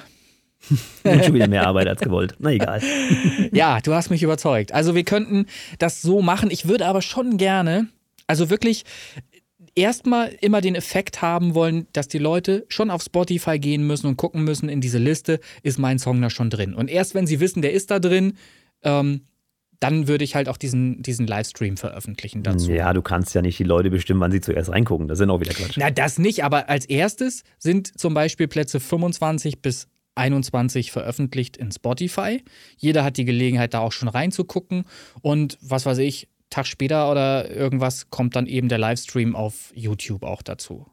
Und 1.03 1.23
schon 1.25 1.33
wieder 1.33 1.47
mehr 1.47 1.67
Arbeit 1.67 1.87
als 1.87 2.01
gewollt. 2.01 2.35
Na 2.39 2.51
egal. 2.51 2.81
ja, 3.51 3.79
du 3.81 3.93
hast 3.93 4.09
mich 4.09 4.23
überzeugt. 4.23 4.71
Also 4.71 4.95
wir 4.95 5.03
könnten 5.03 5.45
das 5.79 6.01
so 6.01 6.21
machen. 6.21 6.49
Ich 6.51 6.67
würde 6.67 6.87
aber 6.87 7.01
schon 7.01 7.37
gerne, 7.37 7.87
also 8.27 8.49
wirklich 8.49 8.85
erstmal 9.75 10.29
immer 10.41 10.61
den 10.61 10.75
Effekt 10.75 11.21
haben 11.21 11.53
wollen, 11.53 11.87
dass 11.93 12.07
die 12.07 12.17
Leute 12.17 12.65
schon 12.69 12.89
auf 12.89 13.03
Spotify 13.03 13.59
gehen 13.59 13.85
müssen 13.85 14.07
und 14.07 14.17
gucken 14.17 14.43
müssen, 14.43 14.69
in 14.69 14.81
diese 14.81 14.97
Liste 14.97 15.39
ist 15.63 15.77
mein 15.77 15.99
Song 15.99 16.21
da 16.21 16.29
schon 16.29 16.49
drin. 16.49 16.73
Und 16.73 16.89
erst 16.89 17.13
wenn 17.13 17.27
sie 17.27 17.39
wissen, 17.39 17.61
der 17.61 17.73
ist 17.73 17.91
da 17.91 17.99
drin, 17.99 18.37
ähm, 18.83 19.21
dann 19.79 20.07
würde 20.07 20.23
ich 20.23 20.35
halt 20.35 20.49
auch 20.49 20.57
diesen, 20.57 21.01
diesen 21.01 21.27
Livestream 21.27 21.77
veröffentlichen 21.77 22.43
dazu. 22.43 22.71
Ja, 22.71 22.93
du 22.93 23.01
kannst 23.01 23.35
ja 23.35 23.41
nicht 23.41 23.59
die 23.59 23.63
Leute 23.63 23.89
bestimmen, 23.89 24.19
wann 24.19 24.31
sie 24.31 24.41
zuerst 24.41 24.71
reingucken. 24.71 25.07
Das 25.07 25.17
sind 25.17 25.29
auch 25.29 25.39
wieder 25.39 25.53
Quatsch. 25.53 25.77
Na, 25.77 25.91
das 25.91 26.17
nicht, 26.17 26.43
aber 26.43 26.69
als 26.69 26.85
erstes 26.85 27.43
sind 27.57 27.99
zum 27.99 28.13
Beispiel 28.13 28.47
Plätze 28.47 28.79
25 28.79 29.61
bis 29.61 29.87
21 30.15 30.91
veröffentlicht 30.91 31.57
in 31.57 31.71
Spotify. 31.71 32.41
Jeder 32.77 33.03
hat 33.03 33.17
die 33.17 33.25
Gelegenheit, 33.25 33.73
da 33.73 33.79
auch 33.79 33.91
schon 33.91 34.07
reinzugucken. 34.07 34.85
Und 35.21 35.57
was 35.61 35.85
weiß 35.85 35.97
ich, 35.99 36.29
Tag 36.49 36.67
später 36.67 37.11
oder 37.11 37.51
irgendwas 37.51 38.09
kommt 38.09 38.35
dann 38.35 38.45
eben 38.45 38.69
der 38.69 38.77
Livestream 38.77 39.35
auf 39.35 39.71
YouTube 39.75 40.23
auch 40.23 40.41
dazu. 40.41 40.85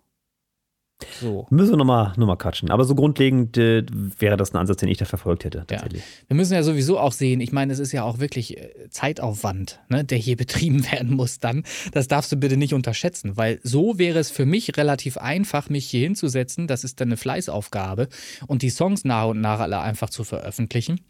So. 1.20 1.46
Müssen 1.50 1.72
wir 1.72 1.76
nochmal 1.76 2.12
noch 2.16 2.26
mal 2.26 2.36
quatschen. 2.36 2.70
Aber 2.70 2.84
so 2.84 2.94
grundlegend 2.94 3.56
äh, 3.56 3.84
wäre 4.18 4.36
das 4.36 4.52
ein 4.52 4.58
Ansatz, 4.58 4.78
den 4.78 4.88
ich 4.88 4.98
da 4.98 5.04
verfolgt 5.04 5.44
hätte. 5.44 5.64
Tatsächlich. 5.66 6.02
Ja. 6.02 6.28
Wir 6.28 6.36
müssen 6.36 6.54
ja 6.54 6.62
sowieso 6.62 6.98
auch 6.98 7.12
sehen, 7.12 7.40
ich 7.40 7.52
meine, 7.52 7.72
es 7.72 7.78
ist 7.78 7.92
ja 7.92 8.04
auch 8.04 8.18
wirklich 8.18 8.58
äh, 8.58 8.70
Zeitaufwand, 8.90 9.80
ne, 9.88 10.04
der 10.04 10.18
hier 10.18 10.36
betrieben 10.42 10.84
werden 10.90 11.14
muss 11.14 11.38
dann. 11.38 11.64
Das 11.92 12.08
darfst 12.08 12.32
du 12.32 12.36
bitte 12.36 12.56
nicht 12.56 12.74
unterschätzen, 12.74 13.36
weil 13.36 13.60
so 13.62 13.98
wäre 13.98 14.18
es 14.18 14.30
für 14.30 14.46
mich 14.46 14.76
relativ 14.76 15.16
einfach, 15.18 15.68
mich 15.68 15.86
hier 15.86 16.00
hinzusetzen. 16.02 16.66
Das 16.66 16.84
ist 16.84 17.00
dann 17.00 17.08
eine 17.08 17.16
Fleißaufgabe 17.16 18.08
und 18.46 18.62
die 18.62 18.70
Songs 18.70 19.04
nach 19.04 19.26
und 19.26 19.40
nach 19.40 19.60
alle 19.60 19.80
einfach 19.80 20.10
zu 20.10 20.24
veröffentlichen. 20.24 21.00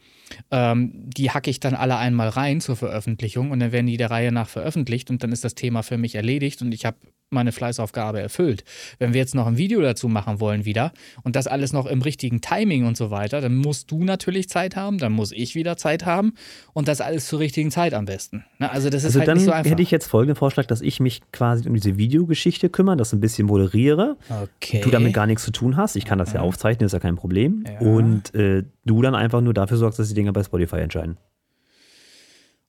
Ähm, 0.51 0.93
die 0.95 1.31
hacke 1.31 1.51
ich 1.51 1.61
dann 1.61 1.75
alle 1.75 1.97
einmal 1.97 2.29
rein 2.29 2.61
zur 2.61 2.77
Veröffentlichung 2.77 3.51
und 3.51 3.61
dann 3.61 3.73
werden 3.73 3.87
die 3.87 3.97
der 3.97 4.11
Reihe 4.11 4.33
nach 4.33 4.49
veröffentlicht 4.49 5.11
und 5.11 5.23
dann 5.23 5.33
ist 5.33 5.45
das 5.45 5.55
Thema 5.55 5.83
für 5.83 5.99
mich 5.99 6.15
erledigt 6.15 6.63
und 6.63 6.73
ich 6.73 6.85
habe 6.85 6.97
meine 7.33 7.53
Fleißaufgabe 7.53 8.21
erfüllt. 8.21 8.65
Wenn 8.99 9.13
wir 9.13 9.21
jetzt 9.21 9.35
noch 9.35 9.47
ein 9.47 9.57
Video 9.57 9.81
dazu 9.81 10.09
machen 10.09 10.39
wollen 10.39 10.65
wieder 10.65 10.93
und 11.25 11.35
das 11.35 11.47
alles 11.47 11.73
noch 11.73 11.87
im 11.87 12.03
richtigen 12.03 12.41
Timing 12.41 12.87
und 12.87 12.97
so 12.97 13.11
weiter, 13.11 13.41
dann 13.41 13.57
musst 13.57 13.91
du 13.91 14.05
natürlich 14.05 14.49
Zeit 14.49 14.77
haben, 14.77 14.99
dann 14.99 15.13
muss 15.13 15.33
ich 15.33 15.55
wieder 15.55 15.77
Zeit 15.77 16.07
haben 16.07 16.35
und 16.73 16.89
das 16.89 17.01
alles 17.01 17.27
zur 17.27 17.41
richtigen 17.41 17.71
Zeit 17.71 17.95
am 17.95 18.05
besten. 18.05 18.45
Ne? 18.59 18.71
Also 18.71 18.91
das 18.91 19.03
ist 19.03 19.07
also 19.07 19.21
halt 19.21 19.29
dann 19.29 19.37
nicht 19.39 19.47
so 19.47 19.53
einfach. 19.53 19.71
hätte 19.71 19.83
ich 19.83 19.91
jetzt 19.91 20.07
folgenden 20.07 20.37
Vorschlag, 20.37 20.67
dass 20.67 20.81
ich 20.81 21.01
mich 21.01 21.23
quasi 21.33 21.69
um 21.69 21.75
diese 21.75 21.97
Videogeschichte 21.97 22.69
kümmere, 22.69 22.97
das 22.97 23.13
ein 23.13 23.21
bisschen 23.21 23.47
moderiere. 23.47 24.17
Okay. 24.29 24.81
Du 24.83 24.91
damit 24.91 25.15
gar 25.15 25.27
nichts 25.27 25.45
zu 25.45 25.53
tun 25.53 25.77
hast. 25.77 25.97
Ich 25.97 26.05
kann 26.05 26.19
das 26.19 26.31
ja, 26.31 26.37
ja 26.37 26.41
aufzeichnen, 26.43 26.87
ist 26.87 26.93
ja 26.93 27.01
kein 27.01 27.17
Problem. 27.17 27.65
Ja. 27.67 27.79
Und 27.81 28.35
äh, 28.35 28.65
du 28.85 29.03
dann 29.03 29.15
einfach 29.15 29.41
nur 29.41 29.55
dafür 29.55 29.77
sorgst, 29.77 29.99
dass 29.99 30.09
die 30.09 30.15
Dinge 30.23 30.33
bei 30.33 30.45
Spotify 30.45 30.77
entscheiden. 30.77 31.19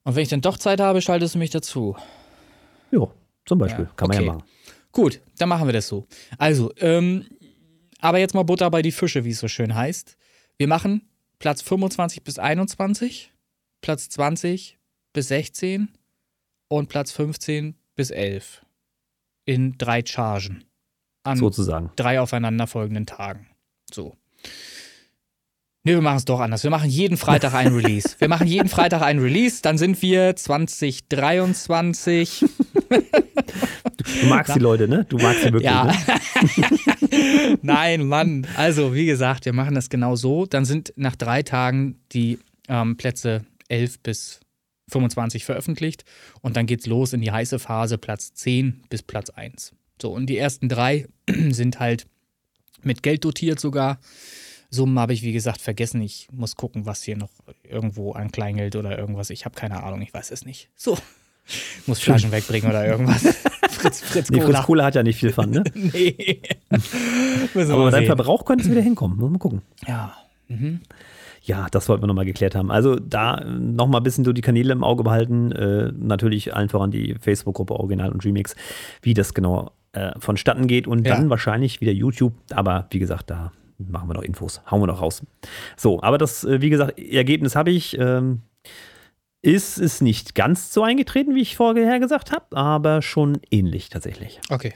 Und 0.02 0.16
wenn 0.16 0.22
ich 0.22 0.28
dann 0.28 0.40
doch 0.40 0.58
Zeit 0.58 0.80
habe, 0.80 1.00
schaltest 1.00 1.34
du 1.34 1.38
mich 1.38 1.50
dazu. 1.50 1.96
Ja, 2.90 3.06
zum 3.46 3.58
Beispiel. 3.58 3.84
Ja, 3.84 3.90
Kann 3.96 4.08
man 4.08 4.16
okay. 4.16 4.26
ja 4.26 4.32
machen. 4.32 4.44
Gut, 4.92 5.20
dann 5.38 5.48
machen 5.48 5.66
wir 5.66 5.72
das 5.72 5.88
so. 5.88 6.06
Also, 6.36 6.72
ähm, 6.78 7.26
aber 8.00 8.18
jetzt 8.18 8.34
mal 8.34 8.42
Butter 8.42 8.70
bei 8.70 8.82
die 8.82 8.92
Fische, 8.92 9.24
wie 9.24 9.30
es 9.30 9.40
so 9.40 9.48
schön 9.48 9.74
heißt. 9.74 10.16
Wir 10.58 10.68
machen 10.68 11.08
Platz 11.38 11.62
25 11.62 12.22
bis 12.22 12.38
21, 12.38 13.32
Platz 13.80 14.08
20 14.10 14.78
bis 15.12 15.28
16 15.28 15.88
und 16.68 16.88
Platz 16.88 17.12
15 17.12 17.76
bis 17.94 18.10
11 18.10 18.64
in 19.46 19.78
drei 19.78 20.02
Chargen. 20.04 20.64
An 21.22 21.38
Sozusagen. 21.38 21.90
drei 21.96 22.20
aufeinanderfolgenden 22.20 23.06
Tagen. 23.06 23.48
So. 23.92 24.16
Nee, 25.86 25.92
wir 25.92 26.00
machen 26.00 26.16
es 26.16 26.24
doch 26.24 26.40
anders. 26.40 26.62
Wir 26.62 26.70
machen 26.70 26.88
jeden 26.88 27.18
Freitag 27.18 27.52
ein 27.52 27.68
Release. 27.74 28.16
Wir 28.18 28.28
machen 28.28 28.46
jeden 28.46 28.70
Freitag 28.70 29.02
ein 29.02 29.18
Release, 29.18 29.60
dann 29.60 29.76
sind 29.76 30.00
wir 30.00 30.34
2023. 30.34 32.42
Du 32.88 34.26
magst 34.26 34.48
Na, 34.48 34.54
die 34.54 34.60
Leute, 34.60 34.88
ne? 34.88 35.04
Du 35.06 35.18
magst 35.18 35.42
sie 35.42 35.52
wirklich. 35.52 35.64
Ja. 35.64 35.84
Ne? 35.84 37.58
Nein, 37.62 38.06
Mann. 38.06 38.46
Also, 38.56 38.94
wie 38.94 39.04
gesagt, 39.04 39.44
wir 39.44 39.52
machen 39.52 39.74
das 39.74 39.90
genau 39.90 40.16
so. 40.16 40.46
Dann 40.46 40.64
sind 40.64 40.94
nach 40.96 41.16
drei 41.16 41.42
Tagen 41.42 42.00
die 42.12 42.38
ähm, 42.68 42.96
Plätze 42.96 43.44
11 43.68 44.00
bis 44.00 44.40
25 44.88 45.44
veröffentlicht 45.44 46.04
und 46.40 46.56
dann 46.56 46.64
geht's 46.64 46.86
los 46.86 47.12
in 47.12 47.20
die 47.20 47.30
heiße 47.30 47.58
Phase, 47.58 47.98
Platz 47.98 48.32
10 48.32 48.84
bis 48.88 49.02
Platz 49.02 49.28
1. 49.28 49.74
So, 50.00 50.12
und 50.12 50.26
die 50.26 50.38
ersten 50.38 50.70
drei 50.70 51.08
sind 51.28 51.78
halt 51.78 52.06
mit 52.82 53.02
Geld 53.02 53.24
dotiert 53.24 53.60
sogar. 53.60 53.98
Summen 54.74 54.98
habe 54.98 55.12
ich, 55.12 55.22
wie 55.22 55.32
gesagt, 55.32 55.60
vergessen. 55.60 56.02
Ich 56.02 56.28
muss 56.32 56.56
gucken, 56.56 56.86
was 56.86 57.02
hier 57.02 57.16
noch 57.16 57.30
irgendwo 57.62 58.12
an 58.12 58.30
Kleingeld 58.30 58.76
oder 58.76 58.98
irgendwas. 58.98 59.30
Ich 59.30 59.44
habe 59.44 59.54
keine 59.54 59.82
Ahnung, 59.82 60.02
ich 60.02 60.12
weiß 60.12 60.30
es 60.30 60.44
nicht. 60.44 60.68
So. 60.76 60.98
Muss 61.86 62.00
Flaschen 62.00 62.32
wegbringen 62.32 62.68
oder 62.68 62.86
irgendwas. 62.86 63.22
Fritz, 63.70 64.00
Fritz 64.00 64.28
Cola. 64.28 64.46
Nee, 64.46 64.52
Fritz 64.52 64.62
Cola 64.64 64.84
hat 64.84 64.94
ja 64.94 65.02
nicht 65.02 65.18
viel 65.18 65.32
Fun, 65.32 65.50
ne? 65.50 65.64
nee. 65.74 66.40
Aber 67.54 67.90
deinem 67.90 68.06
Verbrauch 68.06 68.44
könnte 68.44 68.64
es 68.64 68.70
wieder 68.70 68.80
hinkommen. 68.80 69.18
Muss 69.18 69.30
mal 69.30 69.38
gucken. 69.38 69.62
Ja. 69.86 70.14
Mhm. 70.48 70.80
Ja, 71.42 71.66
das 71.70 71.88
wollten 71.90 72.02
wir 72.02 72.06
nochmal 72.06 72.24
geklärt 72.24 72.54
haben. 72.54 72.70
Also 72.70 72.96
da 72.96 73.44
nochmal 73.44 74.00
ein 74.00 74.04
bisschen 74.04 74.24
so 74.24 74.32
die 74.32 74.40
Kanäle 74.40 74.72
im 74.72 74.82
Auge 74.82 75.04
behalten. 75.04 75.52
Äh, 75.52 75.92
natürlich 75.94 76.54
allen 76.54 76.70
voran 76.70 76.90
die 76.90 77.16
Facebook-Gruppe 77.20 77.74
Original 77.74 78.10
und 78.10 78.24
Remix, 78.24 78.56
wie 79.02 79.12
das 79.12 79.34
genau 79.34 79.72
äh, 79.92 80.12
vonstatten 80.18 80.66
geht. 80.66 80.86
Und 80.86 81.06
ja. 81.06 81.14
dann 81.14 81.28
wahrscheinlich 81.28 81.82
wieder 81.82 81.92
YouTube. 81.92 82.32
Aber 82.50 82.86
wie 82.90 82.98
gesagt, 82.98 83.28
da 83.28 83.52
machen 83.78 84.08
wir 84.08 84.14
noch 84.14 84.22
Infos. 84.22 84.60
Hauen 84.70 84.80
wir 84.80 84.86
noch 84.86 85.00
raus. 85.00 85.22
So, 85.76 86.02
aber 86.02 86.18
das, 86.18 86.44
äh, 86.44 86.60
wie 86.60 86.70
gesagt, 86.70 86.98
Ergebnis 86.98 87.56
habe 87.56 87.70
ich. 87.70 87.98
Ähm, 87.98 88.42
ist 89.44 89.78
es 89.78 90.00
nicht 90.00 90.34
ganz 90.34 90.72
so 90.72 90.82
eingetreten, 90.82 91.34
wie 91.34 91.42
ich 91.42 91.56
vorher 91.56 92.00
gesagt 92.00 92.32
habe, 92.32 92.56
aber 92.56 93.02
schon 93.02 93.40
ähnlich 93.50 93.90
tatsächlich. 93.90 94.40
Okay. 94.48 94.72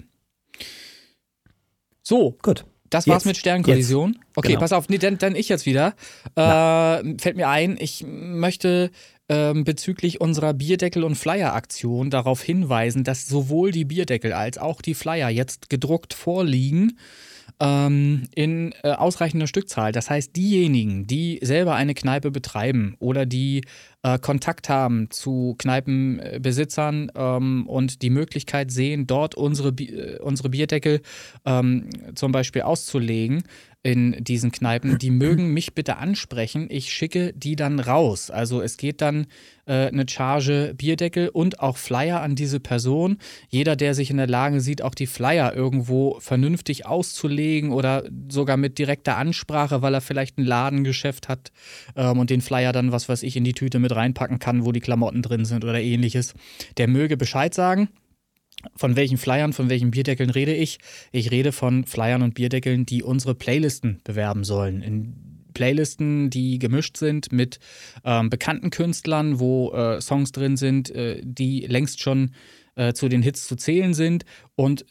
So, 2.02 2.36
gut. 2.42 2.66
Das 2.90 3.06
war's 3.06 3.24
jetzt, 3.24 3.26
mit 3.26 3.36
Sternkollision. 3.38 4.12
Jetzt. 4.12 4.24
Okay, 4.36 4.48
genau. 4.48 4.60
pass 4.60 4.72
auf, 4.72 4.88
nee, 4.88 4.98
dann, 4.98 5.18
dann 5.18 5.36
ich 5.36 5.48
jetzt 5.48 5.64
wieder. 5.66 5.94
Äh, 6.36 7.18
fällt 7.18 7.36
mir 7.36 7.48
ein, 7.48 7.76
ich 7.78 8.04
möchte 8.06 8.90
ähm, 9.28 9.64
bezüglich 9.64 10.20
unserer 10.20 10.54
Bierdeckel- 10.54 11.04
und 11.04 11.14
Flyer-Aktion 11.14 12.10
darauf 12.10 12.42
hinweisen, 12.42 13.04
dass 13.04 13.26
sowohl 13.26 13.72
die 13.72 13.84
Bierdeckel 13.84 14.32
als 14.32 14.58
auch 14.58 14.80
die 14.80 14.94
Flyer 14.94 15.28
jetzt 15.28 15.70
gedruckt 15.70 16.14
vorliegen 16.14 16.98
ähm, 17.60 18.28
in 18.34 18.72
äh, 18.82 18.92
ausreichender 18.92 19.46
Stückzahl. 19.46 19.92
Das 19.92 20.10
heißt, 20.10 20.36
diejenigen, 20.36 21.06
die 21.06 21.38
selber 21.42 21.74
eine 21.74 21.94
Kneipe 21.94 22.30
betreiben 22.30 22.96
oder 23.00 23.26
die 23.26 23.62
äh, 24.02 24.18
Kontakt 24.18 24.68
haben 24.68 25.10
zu 25.10 25.56
Kneipenbesitzern 25.58 27.10
ähm, 27.16 27.66
und 27.66 28.02
die 28.02 28.10
Möglichkeit 28.10 28.70
sehen, 28.70 29.06
dort 29.06 29.34
unsere, 29.34 29.70
äh, 29.70 30.18
unsere 30.20 30.50
Bierdeckel 30.50 31.00
ähm, 31.44 31.90
zum 32.14 32.30
Beispiel 32.30 32.62
auszulegen, 32.62 33.42
in 33.84 34.16
diesen 34.24 34.50
Kneipen, 34.50 34.98
die 34.98 35.10
mögen 35.10 35.52
mich 35.52 35.72
bitte 35.72 35.98
ansprechen. 35.98 36.66
Ich 36.68 36.92
schicke 36.92 37.32
die 37.32 37.54
dann 37.54 37.78
raus. 37.78 38.30
Also 38.30 38.60
es 38.60 38.76
geht 38.76 39.00
dann 39.00 39.28
äh, 39.66 39.86
eine 39.86 40.04
Charge 40.08 40.74
Bierdeckel 40.76 41.28
und 41.28 41.60
auch 41.60 41.76
Flyer 41.76 42.20
an 42.20 42.34
diese 42.34 42.58
Person. 42.58 43.18
Jeder, 43.48 43.76
der 43.76 43.94
sich 43.94 44.10
in 44.10 44.16
der 44.16 44.26
Lage 44.26 44.60
sieht, 44.60 44.82
auch 44.82 44.96
die 44.96 45.06
Flyer 45.06 45.54
irgendwo 45.54 46.18
vernünftig 46.18 46.86
auszulegen 46.86 47.70
oder 47.70 48.02
sogar 48.28 48.56
mit 48.56 48.78
direkter 48.78 49.16
Ansprache, 49.16 49.80
weil 49.80 49.94
er 49.94 50.00
vielleicht 50.00 50.38
ein 50.38 50.44
Ladengeschäft 50.44 51.28
hat 51.28 51.52
ähm, 51.94 52.18
und 52.18 52.30
den 52.30 52.40
Flyer 52.40 52.72
dann, 52.72 52.90
was 52.90 53.08
weiß 53.08 53.22
ich, 53.22 53.36
in 53.36 53.44
die 53.44 53.54
Tüte 53.54 53.78
mit 53.78 53.94
reinpacken 53.94 54.40
kann, 54.40 54.64
wo 54.64 54.72
die 54.72 54.80
Klamotten 54.80 55.22
drin 55.22 55.44
sind 55.44 55.64
oder 55.64 55.80
ähnliches, 55.80 56.34
der 56.78 56.88
möge 56.88 57.16
Bescheid 57.16 57.54
sagen. 57.54 57.88
Von 58.74 58.96
welchen 58.96 59.18
Flyern, 59.18 59.52
von 59.52 59.70
welchen 59.70 59.90
Bierdeckeln 59.90 60.30
rede 60.30 60.54
ich? 60.54 60.78
Ich 61.12 61.30
rede 61.30 61.52
von 61.52 61.84
Flyern 61.84 62.22
und 62.22 62.34
Bierdeckeln, 62.34 62.86
die 62.86 63.02
unsere 63.02 63.34
Playlisten 63.34 64.00
bewerben 64.04 64.44
sollen. 64.44 64.82
In 64.82 65.38
Playlisten, 65.54 66.30
die 66.30 66.58
gemischt 66.58 66.96
sind 66.96 67.32
mit 67.32 67.58
ähm, 68.04 68.30
bekannten 68.30 68.70
Künstlern, 68.70 69.40
wo 69.40 69.72
äh, 69.72 70.00
Songs 70.00 70.32
drin 70.32 70.56
sind, 70.56 70.90
äh, 70.90 71.20
die 71.24 71.66
längst 71.66 72.00
schon 72.00 72.32
äh, 72.76 72.92
zu 72.92 73.08
den 73.08 73.22
Hits 73.22 73.46
zu 73.46 73.56
zählen 73.56 73.94
sind 73.94 74.24
und 74.54 74.84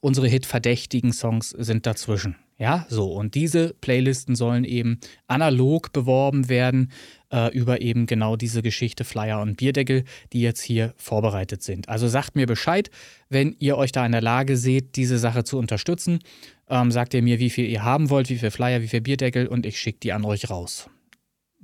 unsere 0.00 0.28
hitverdächtigen 0.28 1.12
Songs 1.12 1.50
sind 1.50 1.86
dazwischen. 1.86 2.36
Ja, 2.58 2.86
so. 2.88 3.12
Und 3.12 3.34
diese 3.34 3.74
Playlisten 3.80 4.36
sollen 4.36 4.64
eben 4.64 5.00
analog 5.26 5.92
beworben 5.92 6.48
werden 6.48 6.92
äh, 7.32 7.48
über 7.56 7.80
eben 7.80 8.06
genau 8.06 8.36
diese 8.36 8.62
Geschichte 8.62 9.04
Flyer 9.04 9.40
und 9.40 9.56
Bierdeckel, 9.56 10.04
die 10.32 10.42
jetzt 10.42 10.60
hier 10.60 10.94
vorbereitet 10.96 11.62
sind. 11.62 11.88
Also 11.88 12.06
sagt 12.06 12.36
mir 12.36 12.46
Bescheid, 12.46 12.90
wenn 13.28 13.56
ihr 13.58 13.76
euch 13.76 13.92
da 13.92 14.04
in 14.06 14.12
der 14.12 14.20
Lage 14.20 14.56
seht, 14.56 14.96
diese 14.96 15.18
Sache 15.18 15.42
zu 15.44 15.58
unterstützen. 15.58 16.20
Ähm, 16.68 16.90
sagt 16.90 17.14
ihr 17.14 17.22
mir, 17.22 17.38
wie 17.38 17.50
viel 17.50 17.68
ihr 17.68 17.84
haben 17.84 18.10
wollt, 18.10 18.30
wie 18.30 18.38
viel 18.38 18.50
Flyer, 18.50 18.82
wie 18.82 18.88
viel 18.88 19.00
Bierdeckel 19.00 19.46
und 19.46 19.66
ich 19.66 19.78
schicke 19.78 20.00
die 20.00 20.12
an 20.12 20.24
euch 20.24 20.48
raus. 20.50 20.88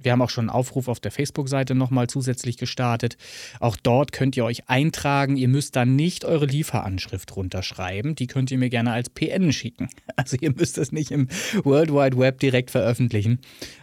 Wir 0.00 0.12
haben 0.12 0.22
auch 0.22 0.30
schon 0.30 0.48
einen 0.48 0.56
Aufruf 0.56 0.86
auf 0.86 1.00
der 1.00 1.10
Facebook-Seite 1.10 1.74
nochmal 1.74 2.06
zusätzlich 2.06 2.56
gestartet. 2.56 3.16
Auch 3.58 3.76
dort 3.76 4.12
könnt 4.12 4.36
ihr 4.36 4.44
euch 4.44 4.68
eintragen. 4.68 5.36
Ihr 5.36 5.48
müsst 5.48 5.74
dann 5.74 5.96
nicht 5.96 6.24
eure 6.24 6.46
Lieferanschrift 6.46 7.34
runterschreiben. 7.34 8.14
Die 8.14 8.28
könnt 8.28 8.52
ihr 8.52 8.58
mir 8.58 8.70
gerne 8.70 8.92
als 8.92 9.10
PN 9.10 9.52
schicken. 9.52 9.88
Also 10.16 10.36
ihr 10.40 10.52
müsst 10.52 10.76
das 10.78 10.90
nicht 10.90 11.12
im 11.12 11.28
World 11.62 11.92
Wide 11.92 12.18
Web 12.18 12.40
direkt 12.40 12.72
veröffentlichen, 12.72 13.38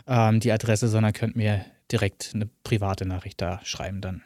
ähm, 0.06 0.42
die 0.42 0.52
Adresse, 0.52 0.90
sondern 0.90 1.14
könnt 1.14 1.38
mir 1.38 1.66
direkt 1.92 2.32
eine 2.34 2.50
private 2.64 3.06
Nachricht 3.06 3.42
da 3.42 3.60
schreiben 3.64 4.02
dann. 4.02 4.24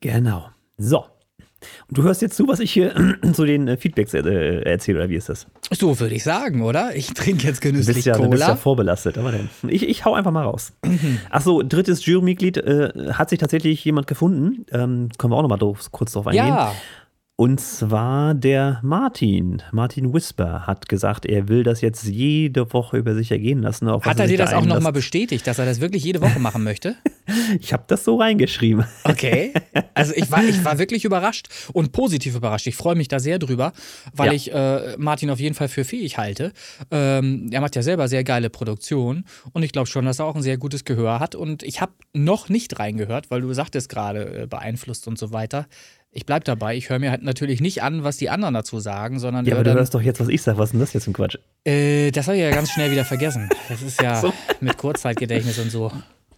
Genau. 0.00 0.50
So, 0.76 1.04
und 1.88 1.98
du 1.98 2.02
hörst 2.02 2.22
jetzt 2.22 2.36
zu, 2.36 2.46
was 2.46 2.60
ich 2.60 2.72
hier 2.72 2.94
zu 3.32 3.44
den 3.44 3.66
äh, 3.66 3.76
Feedbacks 3.76 4.14
äh, 4.14 4.62
erzähle, 4.62 4.98
oder 4.98 5.08
wie 5.08 5.16
ist 5.16 5.28
das? 5.28 5.46
So 5.70 5.98
würde 5.98 6.14
ich 6.14 6.22
sagen, 6.22 6.62
oder? 6.62 6.94
Ich 6.94 7.12
trinke 7.14 7.46
jetzt 7.46 7.60
genüsslich 7.60 7.88
du 7.88 7.94
bist 7.94 8.06
ja, 8.06 8.14
Cola. 8.14 8.26
Du 8.26 8.30
bist 8.30 8.48
ja 8.48 8.56
vorbelastet, 8.56 9.18
aber 9.18 9.32
dann. 9.32 9.50
Ich, 9.68 9.88
ich 9.88 10.04
hau 10.04 10.14
einfach 10.14 10.30
mal 10.30 10.44
raus. 10.44 10.72
Achso, 11.30 11.62
drittes 11.62 12.04
Jurymitglied 12.06 12.58
äh, 12.58 13.12
hat 13.12 13.30
sich 13.30 13.38
tatsächlich 13.38 13.84
jemand 13.84 14.06
gefunden. 14.06 14.66
Ähm, 14.70 15.08
können 15.18 15.32
wir 15.32 15.36
auch 15.36 15.42
nochmal 15.42 15.58
kurz 15.90 16.12
drauf 16.12 16.26
eingehen. 16.26 16.46
Ja. 16.46 16.74
Und 17.40 17.60
zwar 17.60 18.34
der 18.34 18.80
Martin, 18.82 19.62
Martin 19.70 20.12
Whisper, 20.12 20.66
hat 20.66 20.88
gesagt, 20.88 21.24
er 21.24 21.46
will 21.46 21.62
das 21.62 21.82
jetzt 21.82 22.02
jede 22.02 22.72
Woche 22.72 22.96
über 22.96 23.14
sich 23.14 23.30
ergehen 23.30 23.62
lassen. 23.62 23.88
hat 23.88 24.18
er 24.18 24.26
dir 24.26 24.38
das 24.38 24.52
auch 24.52 24.64
nochmal 24.64 24.90
bestätigt, 24.90 25.46
dass 25.46 25.60
er 25.60 25.64
das 25.64 25.80
wirklich 25.80 26.02
jede 26.02 26.20
Woche 26.20 26.40
machen 26.40 26.64
möchte? 26.64 26.96
ich 27.60 27.72
habe 27.72 27.84
das 27.86 28.02
so 28.04 28.16
reingeschrieben. 28.16 28.84
Okay. 29.04 29.52
Also 29.94 30.12
ich 30.14 30.30
war, 30.30 30.44
ich 30.44 30.64
war 30.64 30.78
wirklich 30.78 31.04
überrascht 31.04 31.48
und 31.72 31.90
positiv 31.90 32.36
überrascht. 32.36 32.68
Ich 32.68 32.76
freue 32.76 32.94
mich 32.94 33.08
da 33.08 33.18
sehr 33.18 33.40
drüber, 33.40 33.72
weil 34.12 34.28
ja. 34.28 34.32
ich 34.32 34.54
äh, 34.54 34.96
Martin 34.96 35.28
auf 35.28 35.40
jeden 35.40 35.56
Fall 35.56 35.66
für 35.66 35.84
fähig 35.84 36.18
halte. 36.18 36.52
Ähm, 36.92 37.48
er 37.50 37.60
macht 37.60 37.74
ja 37.74 37.82
selber 37.82 38.06
sehr 38.06 38.22
geile 38.22 38.48
Produktion 38.48 39.24
und 39.54 39.64
ich 39.64 39.72
glaube 39.72 39.88
schon, 39.88 40.04
dass 40.04 40.20
er 40.20 40.26
auch 40.26 40.36
ein 40.36 40.42
sehr 40.42 40.56
gutes 40.56 40.84
Gehör 40.84 41.18
hat. 41.18 41.34
Und 41.34 41.64
ich 41.64 41.80
habe 41.80 41.94
noch 42.12 42.48
nicht 42.48 42.78
reingehört, 42.78 43.32
weil 43.32 43.40
du 43.40 43.52
sagtest 43.52 43.88
gerade, 43.88 44.42
äh, 44.42 44.46
beeinflusst 44.46 45.08
und 45.08 45.18
so 45.18 45.32
weiter 45.32 45.66
ich 46.10 46.26
bleibe 46.26 46.44
dabei. 46.44 46.76
Ich 46.76 46.88
höre 46.88 46.98
mir 46.98 47.10
halt 47.10 47.22
natürlich 47.22 47.60
nicht 47.60 47.82
an, 47.82 48.02
was 48.02 48.16
die 48.16 48.30
anderen 48.30 48.54
dazu 48.54 48.80
sagen, 48.80 49.18
sondern. 49.18 49.44
Ja, 49.44 49.54
aber 49.54 49.64
du 49.64 49.74
hörst 49.74 49.94
doch 49.94 50.02
jetzt, 50.02 50.20
was 50.20 50.28
ich 50.28 50.42
sage. 50.42 50.58
Was 50.58 50.68
ist 50.68 50.72
denn 50.72 50.80
das 50.80 50.92
jetzt 50.92 51.04
für 51.04 51.10
ein 51.10 51.14
Quatsch? 51.14 51.36
Äh, 51.64 52.10
das 52.10 52.26
habe 52.26 52.36
ich 52.36 52.42
ja 52.42 52.50
ganz 52.50 52.70
schnell 52.70 52.90
wieder 52.90 53.04
vergessen. 53.04 53.48
Das 53.68 53.82
ist 53.82 54.00
ja 54.00 54.16
so. 54.20 54.32
mit 54.60 54.76
Kurzzeitgedächtnis 54.78 55.58
und 55.58 55.70
so. 55.70 55.92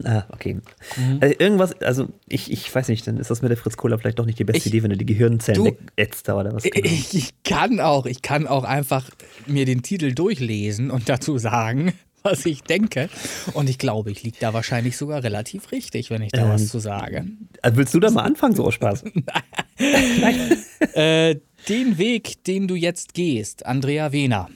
Ah, 0.05 0.25
okay. 0.31 0.55
Mhm. 0.97 1.19
Also 1.21 1.35
irgendwas, 1.39 1.81
also 1.83 2.09
ich, 2.27 2.51
ich 2.51 2.75
weiß 2.75 2.89
nicht, 2.89 3.07
dann 3.07 3.19
ist 3.19 3.31
das 3.31 3.43
mit 3.43 3.51
der 3.51 3.59
Fritz 3.59 3.77
Cola 3.77 3.99
vielleicht 3.99 4.19
doch 4.19 4.27
nicht 4.27 4.39
die 4.39 4.45
beste 4.45 4.61
ich, 4.61 4.67
Idee, 4.67 4.83
wenn 4.83 4.91
du 4.91 4.97
die 4.97 5.07
Gehirnzellen 5.07 5.65
wegätzt 5.65 6.29
oder 6.29 6.53
was. 6.55 6.63
Genau. 6.63 6.87
Ich, 6.87 7.15
ich 7.15 7.43
kann 7.45 7.81
auch, 7.81 8.07
ich 8.07 8.23
kann 8.23 8.47
auch 8.47 8.65
einfach 8.65 9.11
mir 9.47 9.67
den 9.67 9.83
Titel 9.83 10.13
durchlesen 10.13 10.91
und 10.91 11.09
dazu 11.09 11.39
sagen, 11.39 11.93
was 12.23 12.47
ich 12.47 12.63
denke. 12.63 13.09
Und 13.55 13.69
ich 13.69 13.79
glaube, 13.79 14.11
ich 14.11 14.23
liege 14.23 14.39
da 14.41 14.53
wahrscheinlich 14.53 14.97
sogar 14.97 15.23
relativ 15.23 15.73
richtig, 15.73 16.11
wenn 16.11 16.23
ich 16.23 16.33
da 16.33 16.43
ähm, 16.43 16.51
was 16.51 16.69
zu 16.69 16.79
sage. 16.79 17.27
Also 17.63 17.77
willst 17.77 17.95
du 17.95 18.01
da 18.01 18.11
mal 18.11 18.23
anfangen, 18.23 18.55
so 18.55 18.65
aus 18.65 18.75
Spaß? 18.75 19.05
Nein. 19.79 20.57
äh, 20.95 21.37
den 21.69 21.99
Weg, 21.99 22.45
den 22.45 22.69
du 22.69 22.75
jetzt 22.75 23.15
gehst, 23.15 23.67
Andrea 23.67 24.13
Wehner. 24.13 24.49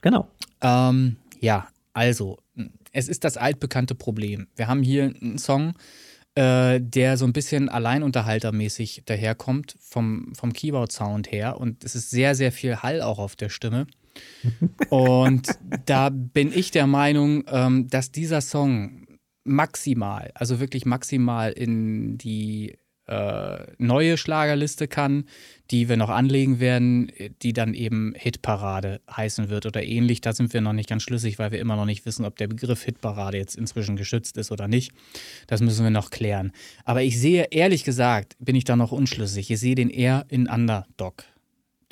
Genau. 0.00 0.28
Ähm, 0.60 1.16
ja, 1.40 1.68
also, 1.92 2.38
es 2.92 3.08
ist 3.08 3.24
das 3.24 3.36
altbekannte 3.36 3.94
Problem. 3.94 4.46
Wir 4.56 4.68
haben 4.68 4.82
hier 4.82 5.04
einen 5.20 5.38
Song, 5.38 5.74
äh, 6.34 6.80
der 6.80 7.16
so 7.16 7.24
ein 7.24 7.32
bisschen 7.32 7.68
alleinunterhaltermäßig 7.68 9.02
daherkommt, 9.06 9.76
vom, 9.80 10.32
vom 10.34 10.52
Keyboard-Sound 10.52 11.30
her. 11.30 11.58
Und 11.58 11.84
es 11.84 11.94
ist 11.94 12.10
sehr, 12.10 12.34
sehr 12.34 12.52
viel 12.52 12.76
Hall 12.76 13.02
auch 13.02 13.18
auf 13.18 13.36
der 13.36 13.48
Stimme. 13.48 13.86
Und 14.90 15.48
da 15.86 16.08
bin 16.10 16.52
ich 16.52 16.70
der 16.70 16.86
Meinung, 16.86 17.44
ähm, 17.48 17.88
dass 17.88 18.12
dieser 18.12 18.40
Song 18.40 19.06
maximal, 19.44 20.30
also 20.34 20.60
wirklich 20.60 20.86
maximal 20.86 21.52
in 21.52 22.18
die 22.18 22.76
äh, 23.06 23.66
neue 23.78 24.16
Schlagerliste 24.16 24.86
kann, 24.86 25.24
die 25.70 25.88
wir 25.88 25.96
noch 25.96 26.08
anlegen 26.08 26.60
werden, 26.60 27.10
die 27.42 27.52
dann 27.52 27.74
eben 27.74 28.14
Hitparade 28.16 29.00
heißen 29.10 29.48
wird 29.48 29.66
oder 29.66 29.82
ähnlich. 29.82 30.20
Da 30.20 30.32
sind 30.32 30.52
wir 30.52 30.60
noch 30.60 30.72
nicht 30.72 30.88
ganz 30.88 31.02
schlüssig, 31.02 31.38
weil 31.38 31.50
wir 31.50 31.58
immer 31.58 31.76
noch 31.76 31.84
nicht 31.84 32.06
wissen, 32.06 32.24
ob 32.24 32.36
der 32.36 32.46
Begriff 32.46 32.84
Hitparade 32.84 33.38
jetzt 33.38 33.56
inzwischen 33.56 33.96
geschützt 33.96 34.36
ist 34.36 34.52
oder 34.52 34.68
nicht. 34.68 34.92
Das 35.48 35.60
müssen 35.60 35.82
wir 35.82 35.90
noch 35.90 36.10
klären. 36.10 36.52
Aber 36.84 37.02
ich 37.02 37.20
sehe, 37.20 37.48
ehrlich 37.50 37.84
gesagt, 37.84 38.36
bin 38.38 38.54
ich 38.54 38.64
da 38.64 38.76
noch 38.76 38.92
unschlüssig. 38.92 39.50
Ich 39.50 39.58
sehe 39.58 39.74
den 39.74 39.90
eher 39.90 40.24
in 40.28 40.46
Underdog, 40.46 41.24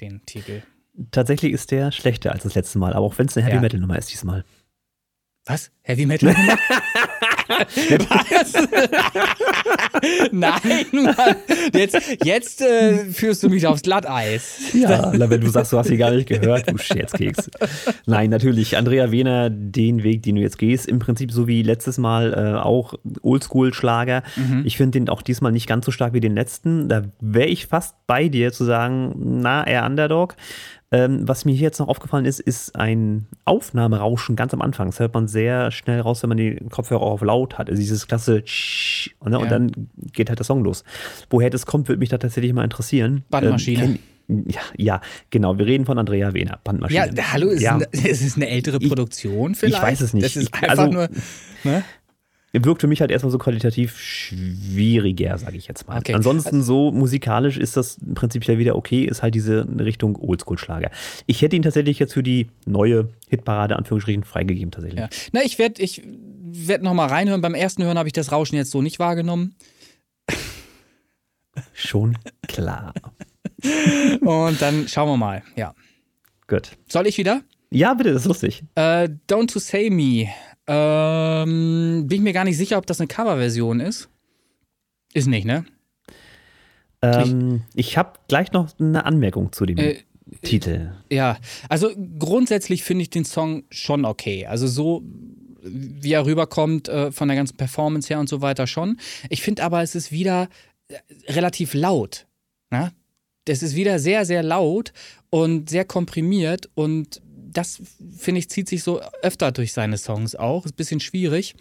den 0.00 0.24
Titel. 0.26 0.62
Tatsächlich 1.10 1.52
ist 1.52 1.70
der 1.70 1.92
schlechter 1.92 2.32
als 2.32 2.42
das 2.42 2.54
letzte 2.54 2.78
Mal, 2.78 2.92
aber 2.92 3.06
auch 3.06 3.18
wenn 3.18 3.26
es 3.26 3.36
eine 3.36 3.46
Heavy 3.46 3.56
ja. 3.56 3.60
Metal 3.60 3.80
Nummer 3.80 3.98
ist 3.98 4.10
diesmal. 4.10 4.44
Was? 5.46 5.70
Heavy 5.82 6.06
Metal 6.06 6.32
Nummer? 6.32 6.58
Was? 7.50 8.52
Nein, 10.32 10.86
Mann. 10.92 11.36
Jetzt, 11.74 12.00
jetzt 12.22 12.60
äh, 12.62 13.06
führst 13.06 13.42
du 13.42 13.48
mich 13.48 13.66
aufs 13.66 13.82
Glatteis. 13.82 14.72
Ja, 14.72 15.12
wenn 15.12 15.40
du 15.40 15.48
sagst, 15.48 15.72
du 15.72 15.78
hast 15.78 15.88
sie 15.88 15.96
gar 15.96 16.12
nicht 16.12 16.28
gehört, 16.28 16.70
du 16.70 16.78
Scherzkeks. 16.78 17.50
Nein, 18.06 18.30
natürlich. 18.30 18.76
Andrea 18.76 19.10
Wehner, 19.10 19.50
den 19.50 20.02
Weg, 20.02 20.22
den 20.22 20.36
du 20.36 20.42
jetzt 20.42 20.58
gehst, 20.58 20.86
im 20.86 21.00
Prinzip 21.00 21.32
so 21.32 21.48
wie 21.48 21.62
letztes 21.62 21.98
Mal 21.98 22.34
äh, 22.34 22.60
auch 22.60 22.94
Oldschool-Schlager. 23.22 24.22
Mhm. 24.36 24.62
Ich 24.64 24.76
finde 24.76 25.00
den 25.00 25.08
auch 25.08 25.22
diesmal 25.22 25.52
nicht 25.52 25.66
ganz 25.66 25.86
so 25.86 25.90
stark 25.90 26.12
wie 26.12 26.20
den 26.20 26.34
letzten. 26.34 26.88
Da 26.88 27.02
wäre 27.20 27.48
ich 27.48 27.66
fast 27.66 27.96
bei 28.06 28.28
dir 28.28 28.52
zu 28.52 28.64
sagen, 28.64 29.14
na, 29.16 29.66
eher 29.66 29.84
Underdog. 29.84 30.36
Ähm, 30.92 31.28
was 31.28 31.44
mir 31.44 31.52
hier 31.52 31.62
jetzt 31.62 31.78
noch 31.78 31.86
aufgefallen 31.86 32.24
ist, 32.24 32.40
ist 32.40 32.74
ein 32.74 33.26
Aufnahmerauschen 33.44 34.34
ganz 34.34 34.52
am 34.52 34.60
Anfang. 34.60 34.88
Das 34.88 34.98
hört 34.98 35.14
man 35.14 35.28
sehr 35.28 35.70
schnell 35.70 36.00
raus, 36.00 36.22
wenn 36.22 36.28
man 36.28 36.38
die 36.38 36.56
Kopfhörer 36.68 37.02
auf 37.02 37.22
laut 37.22 37.58
hat. 37.58 37.70
Also 37.70 37.80
dieses 37.80 38.08
klasse 38.08 38.42
Tsch, 38.42 39.14
ne? 39.24 39.32
ja. 39.32 39.38
und 39.38 39.50
dann 39.50 39.88
geht 40.12 40.28
halt 40.28 40.40
der 40.40 40.46
Song 40.46 40.64
los. 40.64 40.82
Woher 41.30 41.48
das 41.48 41.64
kommt, 41.64 41.88
würde 41.88 42.00
mich 42.00 42.08
da 42.08 42.18
tatsächlich 42.18 42.52
mal 42.52 42.64
interessieren. 42.64 43.22
Bandmaschine. 43.30 43.84
Ähm, 43.84 43.98
ja, 44.48 44.60
ja, 44.76 45.00
genau. 45.30 45.58
Wir 45.58 45.66
reden 45.66 45.86
von 45.86 45.98
Andrea 45.98 46.34
Wehner, 46.34 46.58
Bandmaschine. 46.62 47.12
Ja, 47.14 47.32
hallo, 47.32 47.48
ist, 47.48 47.62
ja. 47.62 47.74
Eine, 47.74 47.84
ist 47.92 48.22
es 48.22 48.36
eine 48.36 48.48
ältere 48.48 48.80
Produktion 48.80 49.54
vielleicht? 49.54 49.76
Ich 49.76 49.82
weiß 49.82 50.00
es 50.00 50.12
nicht. 50.12 50.24
Das 50.24 50.36
ist 50.36 50.52
einfach 50.54 50.70
also, 50.70 50.86
nur. 50.86 51.08
Ne? 51.62 51.84
Wirkt 52.52 52.80
für 52.80 52.88
mich 52.88 53.00
halt 53.00 53.10
erstmal 53.10 53.30
so 53.30 53.38
qualitativ 53.38 53.98
schwieriger, 53.98 55.38
sage 55.38 55.56
ich 55.56 55.68
jetzt 55.68 55.86
mal. 55.86 55.98
Okay. 55.98 56.14
Ansonsten 56.14 56.62
so 56.62 56.90
musikalisch 56.90 57.56
ist 57.56 57.76
das 57.76 57.98
im 57.98 58.14
Prinzip 58.14 58.44
ja 58.44 58.58
wieder 58.58 58.76
okay, 58.76 59.04
ist 59.04 59.22
halt 59.22 59.34
diese 59.34 59.66
Richtung 59.78 60.16
Oldschool-Schlager. 60.16 60.90
Ich 61.26 61.42
hätte 61.42 61.56
ihn 61.56 61.62
tatsächlich 61.62 61.98
jetzt 61.98 62.14
für 62.14 62.22
die 62.22 62.48
neue 62.66 63.08
Hitparade 63.28 63.76
Anführungsstrichen 63.76 64.24
freigegeben 64.24 64.72
tatsächlich. 64.72 65.00
Ja. 65.00 65.08
Na, 65.32 65.42
ich 65.44 65.58
werde 65.58 65.80
ich 65.82 66.02
werd 66.52 66.82
noch 66.82 66.94
mal 66.94 67.06
reinhören. 67.06 67.40
Beim 67.40 67.54
ersten 67.54 67.84
Hören 67.84 67.98
habe 67.98 68.08
ich 68.08 68.12
das 68.12 68.32
Rauschen 68.32 68.56
jetzt 68.56 68.72
so 68.72 68.82
nicht 68.82 68.98
wahrgenommen. 68.98 69.54
Schon 71.72 72.18
klar. 72.48 72.94
Und 74.20 74.60
dann 74.60 74.88
schauen 74.88 75.08
wir 75.08 75.16
mal, 75.16 75.42
ja. 75.56 75.74
Gut. 76.48 76.72
Soll 76.88 77.06
ich 77.06 77.18
wieder? 77.18 77.42
Ja, 77.70 77.94
bitte, 77.94 78.12
das 78.12 78.22
ist 78.22 78.28
lustig. 78.28 78.64
Uh, 78.76 79.06
Don't 79.28 79.52
to 79.52 79.60
Say 79.60 79.90
Me 79.90 80.28
ähm, 80.72 82.06
bin 82.06 82.18
ich 82.18 82.22
mir 82.22 82.32
gar 82.32 82.44
nicht 82.44 82.56
sicher, 82.56 82.78
ob 82.78 82.86
das 82.86 83.00
eine 83.00 83.08
Coverversion 83.08 83.80
ist. 83.80 84.08
Ist 85.12 85.26
nicht, 85.26 85.44
ne? 85.44 85.64
Ähm, 87.02 87.62
ich, 87.74 87.88
ich 87.88 87.98
habe 87.98 88.12
gleich 88.28 88.52
noch 88.52 88.78
eine 88.78 89.04
Anmerkung 89.04 89.52
zu 89.52 89.66
dem 89.66 89.78
äh, 89.78 89.96
Titel. 90.42 90.92
Ja, 91.10 91.38
also 91.68 91.90
grundsätzlich 92.18 92.84
finde 92.84 93.02
ich 93.02 93.10
den 93.10 93.24
Song 93.24 93.64
schon 93.70 94.04
okay. 94.04 94.46
Also 94.46 94.68
so 94.68 95.02
wie 95.62 96.12
er 96.12 96.24
rüberkommt 96.24 96.88
äh, 96.88 97.10
von 97.10 97.28
der 97.28 97.36
ganzen 97.36 97.56
Performance 97.56 98.08
her 98.08 98.20
und 98.20 98.28
so 98.28 98.40
weiter 98.40 98.66
schon. 98.66 98.98
Ich 99.28 99.42
finde 99.42 99.64
aber, 99.64 99.82
es 99.82 99.94
ist 99.94 100.12
wieder 100.12 100.48
äh, 100.88 100.98
relativ 101.32 101.74
laut. 101.74 102.26
Ne? 102.70 102.92
Das 103.46 103.62
ist 103.62 103.74
wieder 103.74 103.98
sehr, 103.98 104.24
sehr 104.24 104.42
laut 104.42 104.92
und 105.30 105.68
sehr 105.68 105.84
komprimiert 105.84 106.70
und 106.74 107.20
das, 107.52 107.82
finde 108.16 108.38
ich, 108.38 108.50
zieht 108.50 108.68
sich 108.68 108.82
so 108.82 109.00
öfter 109.22 109.52
durch 109.52 109.72
seine 109.72 109.98
Songs 109.98 110.34
auch. 110.34 110.64
Ist 110.64 110.72
ein 110.72 110.76
bisschen 110.76 111.00
schwierig. 111.00 111.54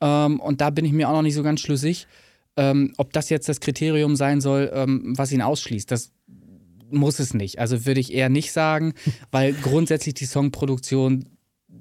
Ähm, 0.00 0.40
und 0.40 0.60
da 0.60 0.70
bin 0.70 0.84
ich 0.84 0.92
mir 0.92 1.08
auch 1.08 1.14
noch 1.14 1.22
nicht 1.22 1.34
so 1.34 1.42
ganz 1.42 1.60
schlüssig, 1.60 2.06
ähm, 2.56 2.92
ob 2.96 3.12
das 3.12 3.30
jetzt 3.30 3.48
das 3.48 3.60
Kriterium 3.60 4.16
sein 4.16 4.40
soll, 4.40 4.70
ähm, 4.74 5.14
was 5.16 5.32
ihn 5.32 5.42
ausschließt. 5.42 5.90
Das 5.90 6.12
muss 6.90 7.18
es 7.18 7.34
nicht. 7.34 7.58
Also 7.58 7.86
würde 7.86 8.00
ich 8.00 8.12
eher 8.12 8.28
nicht 8.28 8.52
sagen, 8.52 8.94
weil 9.30 9.52
grundsätzlich 9.52 10.14
die 10.14 10.26
Songproduktion, 10.26 11.26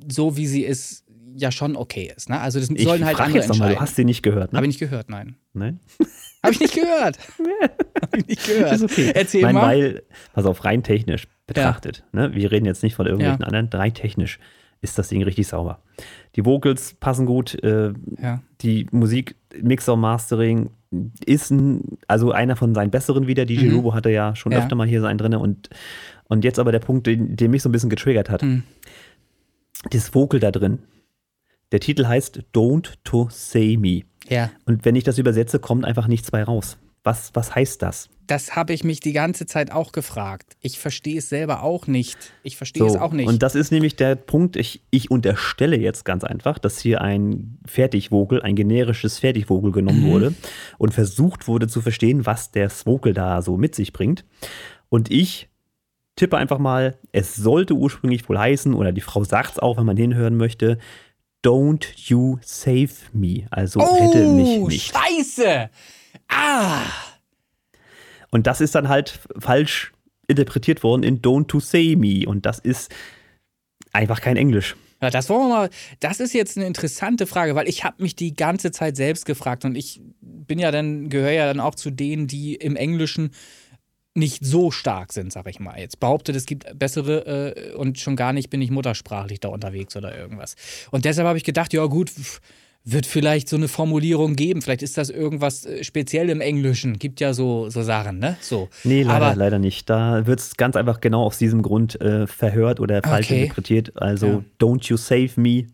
so 0.08 0.38
wie 0.38 0.48
sie 0.48 0.64
ist, 0.64 1.06
ja 1.36 1.52
schon 1.52 1.76
okay 1.76 2.12
ist. 2.16 2.30
Ne? 2.30 2.40
Also 2.40 2.60
das 2.60 2.70
ich 2.70 2.84
sollen 2.84 3.06
halt 3.06 3.20
andere 3.20 3.38
jetzt 3.38 3.46
entscheiden. 3.46 3.74
Mal, 3.74 3.76
du 3.76 3.82
hast 3.82 3.96
sie 3.96 4.06
nicht 4.06 4.24
gehört, 4.24 4.52
ne? 4.52 4.58
Habe 4.58 4.66
ich 4.66 4.72
nicht 4.72 4.80
gehört, 4.80 5.10
nein. 5.10 5.36
Nein? 5.54 5.80
Habe 6.44 6.54
ich 6.54 6.60
nicht 6.60 6.74
gehört. 6.74 7.20
Habe 8.02 8.18
ich 8.18 8.28
nicht 8.28 8.46
gehört. 8.46 8.74
Ist 8.74 8.84
okay. 8.84 9.12
Erzähl 9.14 9.42
Nein, 9.42 9.56
mal. 9.56 9.68
Weil, 9.68 10.04
pass 10.34 10.46
auf, 10.46 10.64
rein 10.64 10.84
technisch 10.84 11.28
betrachtet, 11.48 12.04
ja. 12.14 12.28
ne? 12.28 12.36
wir 12.36 12.52
reden 12.52 12.66
jetzt 12.66 12.84
nicht 12.84 12.96
von 12.96 13.08
irgendwelchen 13.08 13.42
ja. 13.42 13.48
anderen, 13.48 13.68
rein 13.74 13.94
technisch, 13.94 14.40
ist 14.82 14.98
das 14.98 15.10
Ding 15.10 15.24
richtig 15.24 15.48
sauber. 15.48 15.82
Die 16.36 16.46
Vocals 16.46 16.94
passen 16.94 17.26
gut, 17.26 17.62
äh, 17.64 17.92
ja. 18.22 18.42
die 18.62 18.88
Musik, 18.92 19.36
Mixer, 19.62 19.96
Mastering 19.96 20.70
ist 21.26 21.52
ein, 21.52 21.98
also 22.08 22.32
einer 22.32 22.56
von 22.56 22.74
seinen 22.74 22.92
besseren 22.92 23.28
wieder. 23.28 23.46
DJ 23.46 23.66
mhm. 23.66 23.72
Lobo 23.72 23.94
hatte 23.94 24.10
ja 24.10 24.36
schon 24.36 24.54
öfter 24.54 24.76
mal 24.76 24.88
hier 24.88 25.02
sein 25.02 25.18
drin 25.18 25.36
und, 25.36 25.70
und 26.28 26.44
jetzt 26.44 26.60
aber 26.60 26.72
der 26.72 26.80
Punkt, 26.80 27.08
den, 27.08 27.36
der 27.36 27.50
mich 27.50 27.62
so 27.62 27.70
ein 27.70 27.72
bisschen 27.72 27.90
getriggert 27.90 28.30
hat. 28.30 28.44
Mhm. 28.44 28.64
Das 29.92 30.14
Vocal 30.14 30.40
da 30.40 30.52
drin. 30.52 30.80
Der 31.72 31.80
Titel 31.80 32.08
heißt 32.08 32.42
Don't 32.54 32.94
to 33.04 33.28
Say 33.32 33.78
Me. 33.78 34.02
Ja. 34.28 34.50
Und 34.66 34.86
wenn 34.86 34.96
ich 34.96 35.04
das 35.04 35.18
übersetze, 35.18 35.60
kommt 35.60 35.86
einfach 35.86 36.08
nichts 36.08 36.32
bei 36.32 36.44
raus. 36.44 36.78
Was, 37.04 37.32
was 37.34 37.56
heißt 37.56 37.82
das? 37.82 38.10
Das 38.28 38.56
habe 38.56 38.74
ich 38.74 38.84
mich 38.84 39.00
die 39.00 39.14
ganze 39.14 39.46
Zeit 39.46 39.72
auch 39.72 39.92
gefragt. 39.92 40.58
Ich 40.62 40.78
verstehe 40.78 41.18
es 41.18 41.30
selber 41.30 41.64
auch 41.64 41.88
nicht. 41.88 42.18
Ich 42.44 42.58
verstehe 42.58 42.84
so, 42.84 42.96
es 42.96 43.02
auch 43.02 43.14
nicht. 43.14 43.28
Und 43.28 43.42
das 43.42 43.56
ist 43.56 43.72
nämlich 43.72 43.96
der 43.96 44.16
Punkt, 44.16 44.56
ich, 44.56 44.84
ich 44.92 45.10
unterstelle 45.10 45.78
jetzt 45.78 46.06
ganz 46.06 46.24
einfach, 46.24 46.60
dass 46.60 46.80
hier 46.80 47.02
ein 47.02 47.58
Fertigvogel, 47.66 48.42
ein 48.42 48.56
generisches 48.56 49.18
Fertigvogel 49.18 49.72
genommen 49.72 50.04
mhm. 50.04 50.12
wurde 50.12 50.34
und 50.78 50.94
versucht 50.94 51.48
wurde 51.48 51.68
zu 51.68 51.82
verstehen, 51.82 52.26
was 52.26 52.52
der 52.52 52.70
Vogel 52.70 53.14
da 53.14 53.42
so 53.42 53.58
mit 53.58 53.74
sich 53.74 53.94
bringt. 53.94 54.26
Und 54.90 55.10
ich 55.10 55.50
tippe 56.16 56.38
einfach 56.38 56.60
mal, 56.60 56.98
es 57.12 57.36
sollte 57.36 57.74
ursprünglich 57.74 58.28
wohl 58.28 58.38
heißen, 58.38 58.74
oder 58.74 58.92
die 58.92 59.02
Frau 59.02 59.24
sagt 59.24 59.54
es 59.54 59.60
auch, 59.60 59.78
wenn 59.78 59.86
man 59.86 59.98
hinhören 59.98 60.36
möchte, 60.36 60.78
Don't 61.44 61.86
you 61.96 62.38
save 62.42 62.94
me. 63.14 63.48
Also 63.50 63.80
oh, 63.80 63.96
rette 63.96 64.28
mich 64.28 64.60
nicht. 64.60 64.94
Scheiße! 64.94 65.70
Ah! 66.28 66.84
Und 68.32 68.46
das 68.46 68.62
ist 68.62 68.76
dann 68.76 68.90
halt 68.90 69.20
falsch 69.38 69.94
interpretiert 70.28 70.84
worden 70.84 71.04
in 71.04 71.22
Don't 71.22 71.48
to 71.48 71.60
Say 71.60 71.96
Me. 71.96 72.28
Und 72.28 72.46
das 72.46 72.60
ist 72.60 72.94
einfach 73.94 74.22
kein 74.22 74.38
Englisch. 74.38 74.76
Ja, 75.02 75.10
das 75.10 75.30
wollen 75.30 75.48
wir 75.48 75.56
mal. 75.56 75.70
Das 76.02 76.20
ist 76.20 76.34
jetzt 76.34 76.58
eine 76.58 76.68
interessante 76.68 77.26
Frage, 77.26 77.56
weil 77.56 77.70
ich 77.70 77.84
habe 77.84 78.04
mich 78.04 78.16
die 78.16 78.34
ganze 78.34 78.72
Zeit 78.72 78.98
selbst 78.98 79.26
gefragt 79.26 79.64
und 79.64 79.76
ich 79.76 80.02
bin 80.22 80.60
ja 80.60 80.72
dann 80.72 81.10
gehöre 81.10 81.32
ja 81.32 81.46
dann 81.48 81.62
auch 81.62 81.76
zu 81.76 81.90
denen, 81.90 82.28
die 82.28 82.56
im 82.56 82.76
Englischen 82.76 83.32
nicht 84.16 84.44
so 84.44 84.72
stark 84.72 85.14
sind, 85.14 85.32
sag 85.32 85.48
ich 85.48 85.60
mal. 85.60 85.80
Jetzt 85.80 86.00
behauptet, 86.00 86.36
es 86.36 86.46
gibt 86.46 86.78
bessere 86.78 87.56
äh, 87.56 87.74
und 87.74 88.00
schon 88.00 88.16
gar 88.16 88.34
nicht 88.34 88.50
bin 88.50 88.62
ich 88.62 88.72
muttersprachlich 88.72 89.40
da 89.40 89.50
unterwegs 89.50 89.96
oder 89.96 90.18
irgendwas. 90.18 90.56
Und 90.92 91.06
deshalb 91.06 91.28
habe 91.28 91.38
ich 91.38 91.44
gedacht, 91.44 91.74
ja 91.74 91.86
gut, 91.86 92.10
pff, 92.10 92.42
wird 92.86 93.06
vielleicht 93.06 93.50
so 93.50 93.56
eine 93.56 93.68
Formulierung 93.68 94.36
geben. 94.36 94.62
Vielleicht 94.62 94.82
ist 94.82 94.98
das 94.98 95.10
irgendwas 95.10 95.66
äh, 95.66 95.84
speziell 95.84 96.30
im 96.30 96.42
Englischen. 96.42 96.98
Gibt 96.98 97.20
ja 97.20 97.34
so, 97.34 97.70
so 97.70 97.84
Sachen, 97.84 98.20
ne? 98.20 98.38
So. 98.42 98.70
Nee, 98.84 99.04
leider, 99.04 99.26
Aber, 99.28 99.36
leider 99.36 99.60
nicht. 99.60 99.90
Da 99.90 100.26
wird 100.26 100.40
es 100.40 100.58
ganz 100.58 100.76
einfach 100.76 101.02
genau 101.02 101.24
aus 101.24 101.38
diesem 101.38 101.62
Grund 101.62 102.00
äh, 102.02 102.26
verhört 102.26 102.80
oder 102.80 103.02
falsch 103.04 103.28
okay. 103.28 103.44
interpretiert. 103.44 104.02
Also, 104.02 104.28
ja. 104.28 104.44
don't 104.60 104.88
you 104.88 104.98
save 104.98 105.32
me 105.36 105.66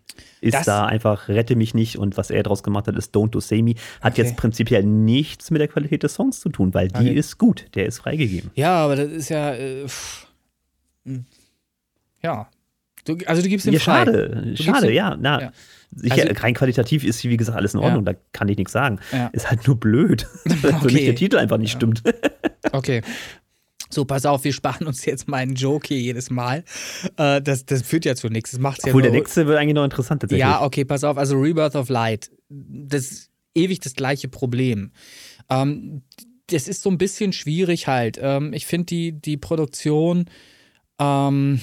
ist 0.42 0.54
das, 0.54 0.66
da 0.66 0.86
einfach 0.86 1.28
rette 1.28 1.56
mich 1.56 1.74
nicht 1.74 1.98
und 1.98 2.18
was 2.18 2.30
er 2.30 2.44
daraus 2.44 2.64
gemacht 2.64 2.88
hat, 2.88 2.96
ist 2.96 3.16
don't 3.16 3.32
to 3.32 3.40
save 3.40 3.64
me. 3.64 3.76
Hat 4.02 4.14
okay. 4.14 4.22
jetzt 4.22 4.38
prinzipiell 4.38 4.84
nichts 4.84 5.52
mit 5.52 5.60
der 5.60 5.68
Qualität 5.68 6.04
des 6.04 6.14
Songs 6.14 6.40
zu 6.40 6.50
tun, 6.50 6.74
weil 6.74 6.88
die 6.88 7.10
ist 7.10 7.38
gut. 7.38 7.66
Der 7.76 7.86
ist 7.86 8.00
freigegeben. 8.00 8.52
Ja, 8.56 8.76
aber 8.76 8.96
das 8.96 9.12
ist 9.12 9.30
ja. 9.30 9.54
Äh, 9.54 9.88
hm. 11.06 11.26
ja. 12.22 12.48
Du, 13.06 13.18
also, 13.28 13.42
du 13.42 13.50
gibst 13.50 13.68
ihm 13.68 13.74
ja, 13.74 13.80
Schade, 13.80 14.56
schade, 14.56 14.92
ja. 14.92 15.16
Na, 15.20 15.42
ja. 15.42 15.52
Sicher, 15.94 16.24
also, 16.30 16.42
rein 16.42 16.54
qualitativ 16.54 17.04
ist, 17.04 17.24
wie 17.24 17.38
gesagt, 17.38 17.58
alles 17.58 17.74
in 17.74 17.80
Ordnung, 17.80 18.06
ja. 18.06 18.14
da 18.14 18.20
kann 18.34 18.48
ich 18.50 18.58
nichts 18.58 18.74
sagen. 18.74 19.00
Ja. 19.12 19.28
Ist 19.28 19.50
halt 19.50 19.68
nur 19.68 19.80
blöd, 19.80 20.28
dass 20.46 20.60
für 20.82 20.92
mich 20.92 21.06
der 21.06 21.16
Titel 21.16 21.38
einfach 21.38 21.58
nicht 21.58 21.74
ja. 21.74 21.78
stimmt. 21.80 22.04
okay. 22.72 23.02
So, 23.90 24.04
pass 24.04 24.26
auf, 24.26 24.44
wir 24.44 24.52
sparen 24.52 24.88
uns 24.88 25.06
jetzt 25.06 25.28
meinen 25.28 25.56
Joke 25.56 25.88
hier 25.88 26.00
jedes 26.00 26.30
Mal. 26.30 26.64
Äh, 27.18 27.42
das, 27.42 27.66
das 27.66 27.84
führt 27.84 28.04
ja 28.04 28.16
zu 28.16 28.30
nichts. 28.30 28.52
Das 28.52 28.60
macht's 28.60 28.84
Obwohl, 28.86 29.04
ja 29.04 29.12
der 29.12 29.20
nächste 29.20 29.48
wird 29.48 29.58
eigentlich 29.58 29.76
noch 29.76 29.84
interessant 29.84 30.22
tatsächlich. 30.22 30.42
Ja, 30.42 30.64
okay, 30.64 30.86
pass 30.86 31.04
auf. 31.04 31.18
Also 31.18 31.38
Rebirth 31.38 31.76
of 31.76 31.90
Light, 31.90 32.32
das 32.50 33.04
ist 33.04 33.32
ewig 33.54 33.80
das 33.80 33.94
gleiche 33.94 34.28
Problem. 34.28 34.92
Ähm, 35.50 36.02
das 36.48 36.68
ist 36.68 36.82
so 36.82 36.90
ein 36.90 36.98
bisschen 36.98 37.34
schwierig 37.34 37.88
halt. 37.88 38.20
Ähm, 38.22 38.54
ich 38.54 38.66
finde 38.66 38.86
die, 38.86 39.12
die 39.14 39.38
Produktion 39.38 40.26
ähm, 41.00 41.60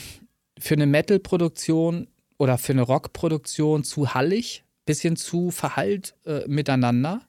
für 0.59 0.75
eine 0.75 0.87
Metal-Produktion 0.87 2.09
oder 2.39 2.59
für 2.59 2.73
eine 2.73 2.83
Rockproduktion 2.83 3.85
zu 3.85 4.15
hallig, 4.15 4.65
bisschen 4.85 5.17
zu 5.17 5.51
verhallt 5.51 6.15
äh, 6.25 6.47
miteinander. 6.47 7.23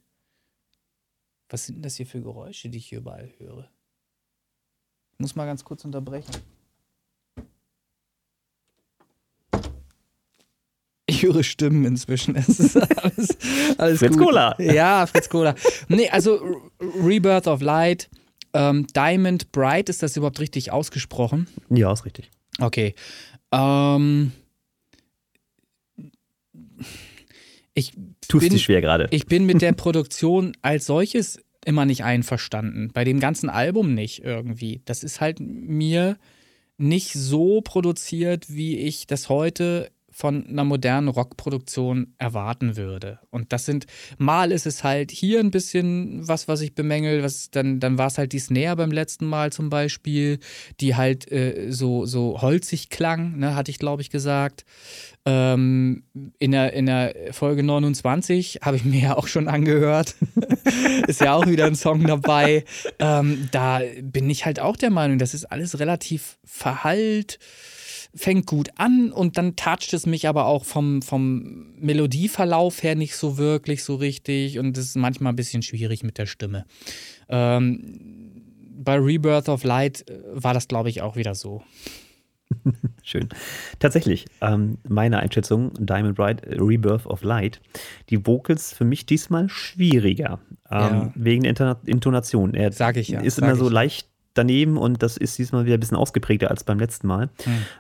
Was 1.49 1.68
sind 1.68 1.84
das 1.86 1.95
hier 1.95 2.08
für 2.08 2.22
Geräusche, 2.22 2.70
die 2.70 2.78
ich 2.80 2.88
hier 2.88 2.99
überall 2.99 3.32
höre? 3.38 3.70
Ich 5.14 5.20
muss 5.20 5.36
mal 5.36 5.45
ganz 5.45 5.64
kurz 5.64 5.86
unterbrechen. 5.86 6.32
Ich 11.06 11.22
höre 11.22 11.43
Stimmen 11.43 11.86
inzwischen. 11.86 12.36
Es 12.47 12.60
ist 12.60 12.78
alles, 12.78 13.38
alles 13.78 13.99
Fritz 13.99 14.18
gut. 14.18 14.28
Cola. 14.28 14.60
Ja, 14.60 15.06
Fritz 15.06 15.30
Cola. 15.30 15.54
Nee, 15.89 16.10
also 16.10 16.39
Rebirth 16.80 17.47
of 17.47 17.62
Light, 17.62 18.10
ähm, 18.54 18.88
Diamond 18.88 19.51
Bright, 19.51 19.89
ist 19.89 20.01
das 20.01 20.18
überhaupt 20.18 20.39
richtig 20.39 20.72
ausgesprochen? 20.72 21.47
Ja, 21.70 21.91
ist 21.91 22.06
richtig. 22.06 22.32
Okay. 22.60 22.95
Ähm, 23.51 24.32
ich 27.73 27.93
Tust 28.27 28.49
bin, 28.49 28.59
schwer 28.59 28.81
gerade. 28.81 29.07
Ich 29.11 29.25
bin 29.25 29.45
mit 29.45 29.61
der 29.61 29.71
Produktion 29.73 30.55
als 30.61 30.86
solches 30.86 31.39
immer 31.65 31.86
nicht 31.86 32.03
einverstanden. 32.03 32.91
Bei 32.93 33.03
dem 33.03 33.19
ganzen 33.19 33.49
Album 33.49 33.93
nicht 33.93 34.23
irgendwie. 34.23 34.81
Das 34.86 35.03
ist 35.03 35.21
halt 35.21 35.39
mir 35.39 36.17
nicht 36.77 37.13
so 37.13 37.61
produziert, 37.61 38.53
wie 38.53 38.77
ich 38.77 39.07
das 39.07 39.29
heute 39.29 39.91
von 40.14 40.45
einer 40.47 40.64
modernen 40.64 41.07
Rockproduktion 41.07 42.14
erwarten 42.20 42.78
würde. 42.78 43.20
Und 43.32 43.51
das 43.51 43.66
sind, 43.66 43.88
mal 44.18 44.51
ist 44.51 44.68
es 44.68 44.84
halt 44.84 45.11
hier 45.11 45.39
ein 45.39 45.51
bisschen 45.51 46.28
was, 46.28 46.47
was 46.47 46.61
ich 46.61 46.76
bemängel, 46.76 47.24
was 47.24 47.49
dann, 47.49 47.80
dann 47.80 47.97
war 47.97 48.07
es 48.07 48.18
halt 48.18 48.32
die 48.32 48.39
Snare 48.39 48.76
beim 48.76 48.91
letzten 48.91 49.26
Mal 49.26 49.51
zum 49.51 49.70
Beispiel, 49.70 50.39
die 50.80 50.95
halt 50.95 51.30
äh, 51.32 51.72
so, 51.72 52.05
so 52.05 52.41
holzig 52.41 52.89
klang, 52.89 53.39
ne, 53.39 53.55
hatte 53.55 53.72
ich 53.72 53.80
glaube 53.80 54.03
ich 54.03 54.11
gesagt. 54.11 54.66
Ähm, 55.26 56.03
in, 56.38 56.51
der, 56.51 56.74
in 56.74 56.86
der 56.86 57.16
Folge 57.32 57.64
29 57.64 58.59
habe 58.61 58.78
ich 58.78 58.86
mir 58.86 59.01
ja 59.01 59.18
auch 59.18 59.28
schon 59.28 59.47
angehört. 59.47 60.16
ist 61.07 61.22
ja 61.22 61.34
auch 61.34 61.47
wieder 61.47 61.66
ein 61.66 61.76
Song 61.76 62.05
dabei. 62.05 62.66
Ähm, 62.99 63.49
da 63.51 63.82
bin 64.01 64.30
ich 64.30 64.45
halt 64.45 64.59
auch 64.59 64.78
der 64.78 64.91
Meinung, 64.91 65.18
das 65.18 65.34
ist 65.34 65.45
alles 65.45 65.80
relativ 65.80 66.38
verhallt 66.45 67.39
fängt 68.16 68.45
gut 68.45 68.70
an 68.76 69.11
und 69.11 69.38
dann 69.38 69.55
toucht 69.55 69.93
es 69.93 70.05
mich 70.05 70.28
aber 70.28 70.45
auch 70.45 70.66
vom, 70.66 71.01
vom 71.01 71.74
Melodieverlauf 71.80 72.84
her 72.84 72.95
nicht 72.95 73.16
so 73.16 73.38
wirklich 73.38 73.84
so 73.84 73.95
richtig 73.95 74.59
und 74.59 74.78
es 74.78 74.88
ist 74.88 74.95
manchmal 74.95 75.34
ein 75.34 75.36
bisschen 75.36 75.64
schwierig 75.64 76.03
mit 76.03 76.18
der 76.18 76.28
Stimme. 76.28 76.66
Ähm, 77.28 78.43
bei 78.76 78.95
Rebirth 78.97 79.49
of 79.49 79.64
Light 79.64 80.07
äh, 80.09 80.20
war 80.32 80.53
das, 80.53 80.68
glaube 80.68 80.89
ich, 80.89 81.01
auch 81.01 81.16
wieder 81.16 81.36
so. 81.36 81.64
Schön. 83.03 83.30
Tatsächlich, 83.80 84.26
ähm, 84.41 84.78
meine 84.88 85.20
Einschätzung, 85.20 85.74
Diamond 85.80 86.16
Bright, 86.16 86.45
Rebirth 86.47 87.05
of 87.07 87.24
Light, 87.24 87.61
die 88.09 88.26
Vocals 88.26 88.74
für 88.74 88.86
mich 88.86 89.05
diesmal 89.05 89.49
schwieriger, 89.49 90.39
ähm, 90.70 90.80
ja. 90.80 91.14
wegen 91.16 91.43
der 91.43 91.78
Intonation. 91.86 92.53
Er 92.53 92.72
Sag 92.72 92.97
ich 92.97 93.09
ja. 93.09 93.22
Ist 93.22 93.39
immer 93.39 93.55
so 93.55 93.70
leicht 93.70 94.07
daneben 94.34 94.77
und 94.77 95.03
das 95.03 95.17
ist 95.17 95.38
diesmal 95.38 95.65
wieder 95.65 95.77
ein 95.77 95.79
bisschen 95.79 95.97
ausgeprägter 95.97 96.49
als 96.49 96.63
beim 96.63 96.79
letzten 96.79 97.07
Mal. 97.07 97.29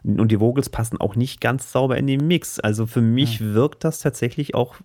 Hm. 0.03 0.19
Und 0.19 0.31
die 0.31 0.39
Vocals 0.39 0.69
passen 0.69 0.99
auch 0.99 1.15
nicht 1.15 1.41
ganz 1.41 1.71
sauber 1.71 1.97
in 1.97 2.07
den 2.07 2.27
Mix. 2.27 2.59
Also 2.59 2.85
für 2.85 3.01
mich 3.01 3.39
hm. 3.39 3.53
wirkt 3.53 3.83
das 3.83 3.99
tatsächlich 3.99 4.55
auch 4.55 4.75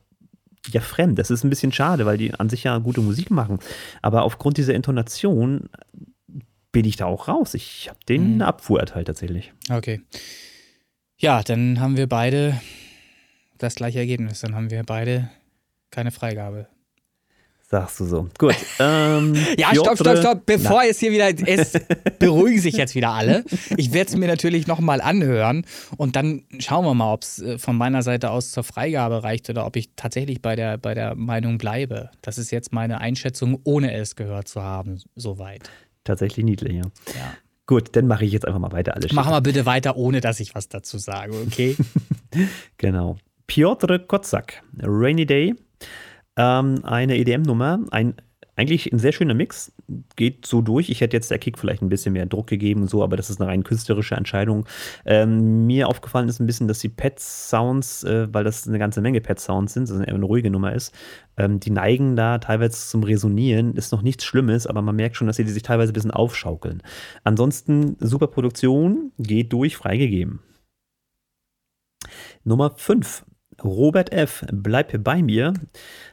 ja 0.71 0.81
fremd. 0.81 1.19
Das 1.19 1.31
ist 1.31 1.45
ein 1.45 1.51
bisschen 1.51 1.73
schade, 1.73 2.07
weil 2.07 2.19
die 2.19 2.35
an 2.35 2.49
sich 2.49 2.65
ja 2.65 2.79
gute 2.79 3.01
Musik 3.01 3.31
machen. 3.31 3.59
Aber 4.03 4.23
aufgrund 4.23 4.57
dieser 4.57 4.75
Intonation 4.75 5.69
bin 6.73 6.85
ich 6.85 6.97
da 6.97 7.07
auch 7.07 7.29
raus. 7.29 7.55
Ich 7.55 7.89
habe 7.89 7.99
den 8.09 8.35
hm. 8.35 8.43
Abfuhrteil 8.43 9.05
tatsächlich. 9.05 9.53
Okay. 9.71 10.01
Ja, 11.17 11.43
dann 11.43 11.81
haben 11.81 11.97
wir 11.97 12.07
beide 12.07 12.61
das 13.59 13.75
gleiche 13.75 13.99
Ergebnis. 13.99 14.41
Dann 14.41 14.55
haben 14.55 14.71
wir 14.71 14.85
beide 14.85 15.31
keine 15.91 16.11
Freigabe. 16.11 16.69
Sagst 17.71 18.01
du 18.01 18.07
so. 18.07 18.29
Gut. 18.39 18.57
Ähm, 18.79 19.35
ja, 19.59 19.75
stopp, 19.75 19.99
stopp, 19.99 20.17
stopp. 20.17 20.47
Bevor 20.47 20.81
Na. 20.83 20.89
es 20.89 21.01
hier 21.01 21.13
wieder. 21.13 21.29
Es 21.47 21.75
beruhigen 22.19 22.61
sich 22.61 22.77
jetzt 22.79 22.95
wieder 22.95 23.11
alle. 23.11 23.45
Ich 23.77 23.93
werde 23.93 24.09
es 24.09 24.17
mir 24.17 24.27
natürlich 24.27 24.67
nochmal 24.67 25.03
anhören 25.03 25.67
und 25.99 26.17
dann 26.17 26.45
schauen 26.61 26.87
wir 26.87 26.95
mal, 26.95 27.13
ob 27.13 27.25
es 27.25 27.43
äh, 27.43 27.59
von 27.59 27.77
meiner 27.77 28.03
Seite 28.03 28.31
aus 28.31 28.53
zur 28.53 28.65
Freigabe 28.65 29.23
reicht 29.23 29.51
oder 29.51 29.67
ob 29.67 29.77
ich 29.77 29.91
tatsächlich 29.97 30.41
bei 30.41 30.57
der, 30.57 30.79
bei 30.79 30.95
der 30.95 31.15
Meinung 31.15 31.59
bleibe. 31.59 32.09
Das 32.23 32.39
ist 32.39 32.51
jetzt 32.53 32.73
meine 32.73 33.03
Einschätzung, 33.03 33.61
ohne 33.65 33.93
es 33.93 34.17
gehört 34.17 34.49
zu 34.49 34.63
haben, 34.63 35.03
soweit. 35.15 35.71
Tatsächlich 36.05 36.47
niedlich, 36.47 36.73
ja. 36.73 36.85
ja. 37.09 37.35
Gut, 37.67 37.95
dann 37.97 38.07
mache 38.07 38.25
ich 38.25 38.33
jetzt 38.33 38.47
einfach 38.47 38.61
mal 38.61 38.73
weiter 38.73 38.95
alles. 38.97 39.13
Mach 39.13 39.29
mal 39.29 39.41
bitte 39.41 39.67
weiter, 39.67 39.99
ohne 39.99 40.23
dass 40.23 40.41
ich 40.41 40.55
was 40.55 40.71
dazu 40.71 40.97
sage, 40.97 41.35
okay? 41.47 41.77
genau. 42.79 43.19
Piotr 43.47 43.99
Kotzak, 43.99 44.63
Rainy 44.81 45.27
Day 45.27 45.55
ähm, 46.39 46.85
eine 46.85 47.19
EDM-Nummer, 47.19 47.81
ein 47.91 48.15
eigentlich 48.59 48.93
ein 48.93 48.99
sehr 48.99 49.13
schöner 49.13 49.35
Mix. 49.35 49.73
Geht 50.17 50.45
so 50.45 50.61
durch. 50.63 50.91
Ich 50.91 51.01
hätte 51.01 51.17
jetzt 51.17 51.31
der 51.31 51.39
Kick 51.39 51.57
vielleicht 51.57 51.81
ein 51.81 51.89
bisschen 51.89 52.13
mehr 52.13 52.27
Druck 52.27 52.49
gegeben 52.49 52.83
und 52.83 52.91
so, 52.91 53.05
aber 53.05 53.17
das 53.17 53.31
ist 53.31 53.41
eine 53.41 53.49
rein 53.49 53.63
künstlerische 53.63 54.17
Entscheidung. 54.17 54.67
Ähm, 55.07 55.67
mir 55.67 55.87
aufgefallen 55.87 56.29
ist 56.29 56.41
ein 56.41 56.47
bisschen, 56.47 56.67
dass 56.67 56.81
die 56.81 56.89
Pet-Sounds, 56.89 58.03
äh, 58.03 58.27
weil 58.35 58.43
das 58.43 58.67
eine 58.67 58.81
ganze 58.81 59.01
Menge 59.01 59.21
Pet-Sounds 59.21 59.75
sind, 59.75 59.89
das 59.89 59.97
eine 59.97 60.25
ruhige 60.25 60.51
Nummer 60.51 60.73
ist, 60.73 60.93
ähm, 61.37 61.61
die 61.61 61.71
neigen 61.71 62.17
da 62.17 62.39
teilweise 62.39 62.89
zum 62.89 63.05
Resonieren. 63.05 63.75
Ist 63.75 63.93
noch 63.93 64.03
nichts 64.03 64.25
Schlimmes, 64.25 64.67
aber 64.67 64.83
man 64.83 64.97
merkt 64.97 65.17
schon, 65.17 65.29
dass 65.29 65.37
sie 65.37 65.45
sich 65.45 65.63
teilweise 65.63 65.93
ein 65.93 65.95
bisschen 65.95 66.11
aufschaukeln. 66.11 66.83
Ansonsten 67.23 67.97
super 68.01 68.27
Produktion, 68.27 69.13
geht 69.19 69.53
durch, 69.53 69.77
freigegeben. 69.77 70.41
Nummer 72.43 72.73
5. 72.77 73.25
Robert 73.63 74.13
F., 74.13 74.45
bleib 74.53 75.03
bei 75.03 75.23
mir. 75.23 75.55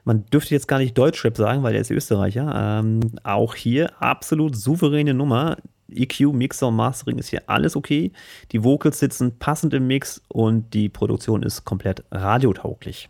Man 0.04 0.26
dürfte 0.26 0.54
jetzt 0.54 0.68
gar 0.68 0.80
nicht 0.80 0.98
Deutschrap 0.98 1.38
sagen, 1.38 1.64
weil 1.64 1.76
er 1.76 1.82
ist 1.82 1.92
Österreicher. 1.92 2.54
Ähm, 2.56 3.02
auch 3.24 3.56
hier 3.56 4.02
absolut 4.02 4.56
souveräne 4.56 5.14
Nummer. 5.14 5.58
EQ, 5.90 6.34
Mixer 6.34 6.70
und 6.70 6.76
Mastering 6.76 7.20
ist 7.20 7.30
hier 7.30 7.44
alles 7.48 7.76
okay. 7.76 8.12
Die 8.52 8.64
Vocals 8.64 9.00
sitzen 9.00 9.38
passend 9.38 9.74
im 9.74 9.88
Mix 9.88 10.22
und 10.28 10.74
die 10.74 10.90
Produktion 10.90 11.44
ist 11.44 11.64
komplett 11.64 12.04
radiotauglich. 12.12 13.10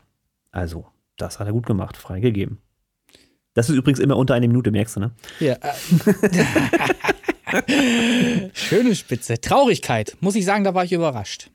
Also, 0.51 0.86
das 1.17 1.39
hat 1.39 1.47
er 1.47 1.53
gut 1.53 1.65
gemacht, 1.65 1.95
freigegeben. 1.95 2.59
Das 3.53 3.69
ist 3.69 3.77
übrigens 3.77 3.99
immer 3.99 4.17
unter 4.17 4.33
einer 4.33 4.47
Minute, 4.47 4.71
merkst 4.71 4.97
du, 4.97 4.99
ne? 4.99 5.11
Ja. 5.39 5.55
Schöne 8.53 8.95
Spitze. 8.95 9.39
Traurigkeit, 9.39 10.17
muss 10.19 10.36
ich 10.36 10.43
sagen, 10.43 10.65
da 10.65 10.73
war 10.73 10.83
ich 10.83 10.91
überrascht. 10.91 11.51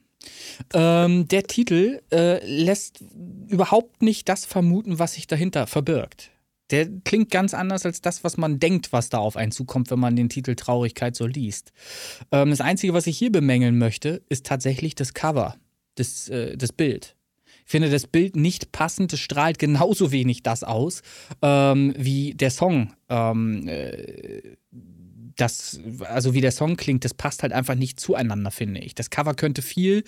Ähm, 0.75 1.29
der 1.29 1.45
Titel 1.45 2.01
äh, 2.13 2.45
lässt 2.45 3.03
überhaupt 3.49 4.03
nicht 4.03 4.29
das 4.29 4.45
vermuten, 4.45 4.99
was 4.99 5.15
sich 5.15 5.27
dahinter 5.27 5.67
verbirgt. 5.67 6.31
Der 6.71 6.89
klingt 7.05 7.31
ganz 7.31 7.53
anders 7.53 7.85
als 7.85 8.01
das, 8.01 8.23
was 8.23 8.37
man 8.37 8.61
denkt, 8.61 8.93
was 8.93 9.09
da 9.09 9.19
auf 9.19 9.37
einen 9.37 9.53
zukommt, 9.53 9.91
wenn 9.91 9.99
man 9.99 10.17
den 10.17 10.29
Titel 10.29 10.55
Traurigkeit 10.55 11.17
so 11.17 11.27
liest. 11.27 11.73
Ähm, 12.31 12.51
das 12.51 12.61
Einzige, 12.61 12.95
was 12.95 13.07
ich 13.07 13.19
hier 13.19 13.33
bemängeln 13.33 13.79
möchte, 13.79 14.23
ist 14.29 14.47
tatsächlich 14.47 14.95
das 14.95 15.15
Cover, 15.15 15.57
das, 15.97 16.29
äh, 16.29 16.57
das 16.57 16.73
Bild. 16.73 17.17
Ich 17.65 17.71
finde 17.71 17.91
das 17.91 18.07
Bild 18.07 18.37
nicht 18.37 18.73
passend, 18.73 19.13
es 19.13 19.21
strahlt 19.21 19.59
genauso 19.59 20.11
wenig 20.11 20.43
das 20.43 20.65
aus, 20.65 21.03
ähm, 21.43 21.95
wie 21.97 22.35
der 22.35 22.51
Song 22.51 22.93
ähm, 23.09 23.69
äh, 23.69 24.57
das, 25.41 25.81
also 26.01 26.35
wie 26.35 26.41
der 26.41 26.53
Song 26.53 26.77
klingt, 26.77 27.05
das 27.05 27.15
passt 27.15 27.43
halt 27.43 27.53
einfach 27.53 27.75
nicht 27.75 27.99
zueinander, 27.99 28.51
finde 28.51 28.81
ich. 28.81 28.95
Das 28.95 29.11
Cover 29.11 29.35
könnte 29.35 29.63
viel 29.63 30.05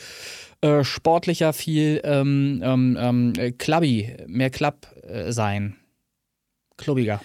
äh, 0.60 0.84
sportlicher, 0.84 1.52
viel 1.52 2.00
ähm, 2.04 2.60
ähm, 2.64 2.96
ähm 3.00 3.32
äh, 3.36 3.52
clubby, 3.52 4.16
mehr 4.26 4.50
Club 4.50 4.86
äh, 5.02 5.32
sein. 5.32 5.76
Clubbiger. 6.76 7.20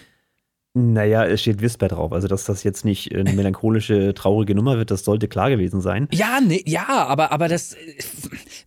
Naja, 0.74 1.24
es 1.24 1.40
steht 1.40 1.60
Whisper 1.60 1.88
drauf. 1.88 2.12
Also, 2.12 2.28
dass 2.28 2.44
das 2.44 2.62
jetzt 2.62 2.84
nicht 2.84 3.14
eine 3.14 3.32
melancholische, 3.32 4.12
traurige 4.14 4.54
Nummer 4.54 4.76
wird, 4.76 4.90
das 4.90 5.04
sollte 5.04 5.26
klar 5.26 5.50
gewesen 5.50 5.80
sein. 5.80 6.08
Ja, 6.12 6.40
nee, 6.40 6.62
ja, 6.66 6.86
aber, 6.86 7.32
aber 7.32 7.48
das, 7.48 7.74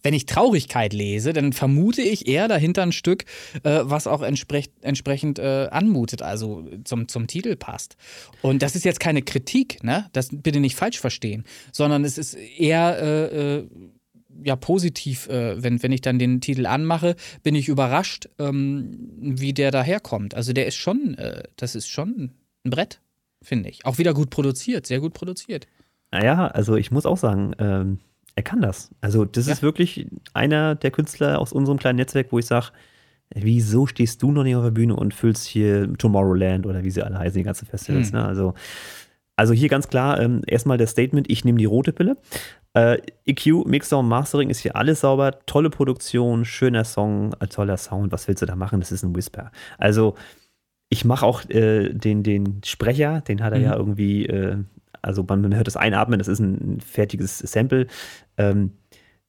wenn 0.03 0.13
ich 0.13 0.25
Traurigkeit 0.25 0.93
lese, 0.93 1.31
dann 1.31 1.53
vermute 1.53 2.01
ich 2.01 2.27
eher 2.27 2.47
dahinter 2.47 2.81
ein 2.81 2.91
Stück, 2.91 3.25
äh, 3.63 3.81
was 3.83 4.07
auch 4.07 4.23
entsprech, 4.23 4.71
entsprechend 4.81 5.39
äh, 5.39 5.67
anmutet, 5.71 6.21
also 6.21 6.67
zum, 6.83 7.07
zum 7.07 7.27
Titel 7.27 7.55
passt. 7.55 7.95
Und 8.41 8.61
das 8.63 8.75
ist 8.75 8.83
jetzt 8.83 8.99
keine 8.99 9.21
Kritik, 9.21 9.83
ne? 9.83 10.09
Das 10.11 10.29
bitte 10.31 10.59
nicht 10.59 10.75
falsch 10.75 10.99
verstehen, 10.99 11.45
sondern 11.71 12.03
es 12.03 12.17
ist 12.17 12.33
eher. 12.33 12.99
Äh, 13.01 13.57
äh 13.57 13.67
ja 14.43 14.55
positiv, 14.55 15.27
äh, 15.27 15.61
wenn, 15.61 15.81
wenn 15.83 15.91
ich 15.91 16.01
dann 16.01 16.19
den 16.19 16.41
Titel 16.41 16.65
anmache, 16.65 17.15
bin 17.43 17.55
ich 17.55 17.67
überrascht, 17.67 18.29
ähm, 18.39 18.97
wie 19.19 19.53
der 19.53 19.71
daherkommt. 19.71 20.33
Also 20.35 20.53
der 20.53 20.67
ist 20.67 20.75
schon, 20.75 21.15
äh, 21.17 21.43
das 21.55 21.75
ist 21.75 21.87
schon 21.87 22.31
ein 22.65 22.69
Brett, 22.69 23.01
finde 23.41 23.69
ich. 23.69 23.85
Auch 23.85 23.97
wieder 23.97 24.13
gut 24.13 24.29
produziert, 24.29 24.85
sehr 24.85 24.99
gut 24.99 25.13
produziert. 25.13 25.67
Naja, 26.11 26.47
also 26.47 26.75
ich 26.75 26.91
muss 26.91 27.05
auch 27.05 27.17
sagen, 27.17 27.53
ähm, 27.59 27.99
er 28.35 28.43
kann 28.43 28.61
das. 28.61 28.89
Also 29.01 29.25
das 29.25 29.47
ja. 29.47 29.53
ist 29.53 29.61
wirklich 29.61 30.07
einer 30.33 30.75
der 30.75 30.91
Künstler 30.91 31.39
aus 31.39 31.53
unserem 31.53 31.77
kleinen 31.77 31.97
Netzwerk, 31.97 32.31
wo 32.31 32.39
ich 32.39 32.45
sage, 32.45 32.67
wieso 33.33 33.87
stehst 33.87 34.21
du 34.21 34.31
noch 34.31 34.43
nicht 34.43 34.55
auf 34.55 34.63
der 34.63 34.71
Bühne 34.71 34.95
und 34.95 35.13
füllst 35.13 35.45
hier 35.45 35.93
Tomorrowland 35.97 36.65
oder 36.65 36.83
wie 36.83 36.91
sie 36.91 37.01
alle 37.01 37.17
heißen, 37.17 37.37
die 37.37 37.43
ganzen 37.43 37.65
Festivals. 37.65 38.11
Mhm. 38.11 38.19
Ne? 38.19 38.25
Also 38.25 38.53
also 39.41 39.53
hier 39.53 39.69
ganz 39.69 39.87
klar, 39.87 40.19
ähm, 40.19 40.43
erstmal 40.45 40.77
das 40.77 40.91
Statement, 40.91 41.27
ich 41.27 41.43
nehme 41.43 41.57
die 41.57 41.65
rote 41.65 41.93
Pille. 41.93 42.15
Äh, 42.73 42.99
EQ, 43.25 43.65
Mixer 43.65 43.99
und 43.99 44.07
Mastering 44.07 44.49
ist 44.49 44.59
hier 44.59 44.75
alles 44.75 45.01
sauber, 45.01 45.39
tolle 45.45 45.69
Produktion, 45.69 46.45
schöner 46.45 46.85
Song, 46.85 47.33
äh, 47.39 47.47
toller 47.47 47.77
Sound. 47.77 48.11
Was 48.11 48.27
willst 48.27 48.41
du 48.41 48.45
da 48.45 48.55
machen? 48.55 48.79
Das 48.79 48.91
ist 48.91 49.03
ein 49.03 49.15
Whisper. 49.15 49.51
Also 49.77 50.15
ich 50.89 51.05
mache 51.05 51.25
auch 51.25 51.47
äh, 51.49 51.93
den, 51.93 52.23
den 52.23 52.61
Sprecher, 52.65 53.21
den 53.21 53.41
hat 53.43 53.53
er 53.53 53.59
mhm. 53.59 53.65
ja 53.65 53.75
irgendwie, 53.75 54.25
äh, 54.25 54.57
also 55.01 55.23
man, 55.23 55.41
man, 55.41 55.55
hört 55.55 55.67
das 55.67 55.77
Einatmen, 55.77 56.19
das 56.19 56.27
ist 56.27 56.39
ein, 56.39 56.79
fertiges 56.81 57.39
Sample. 57.39 57.87
Ähm, 58.37 58.73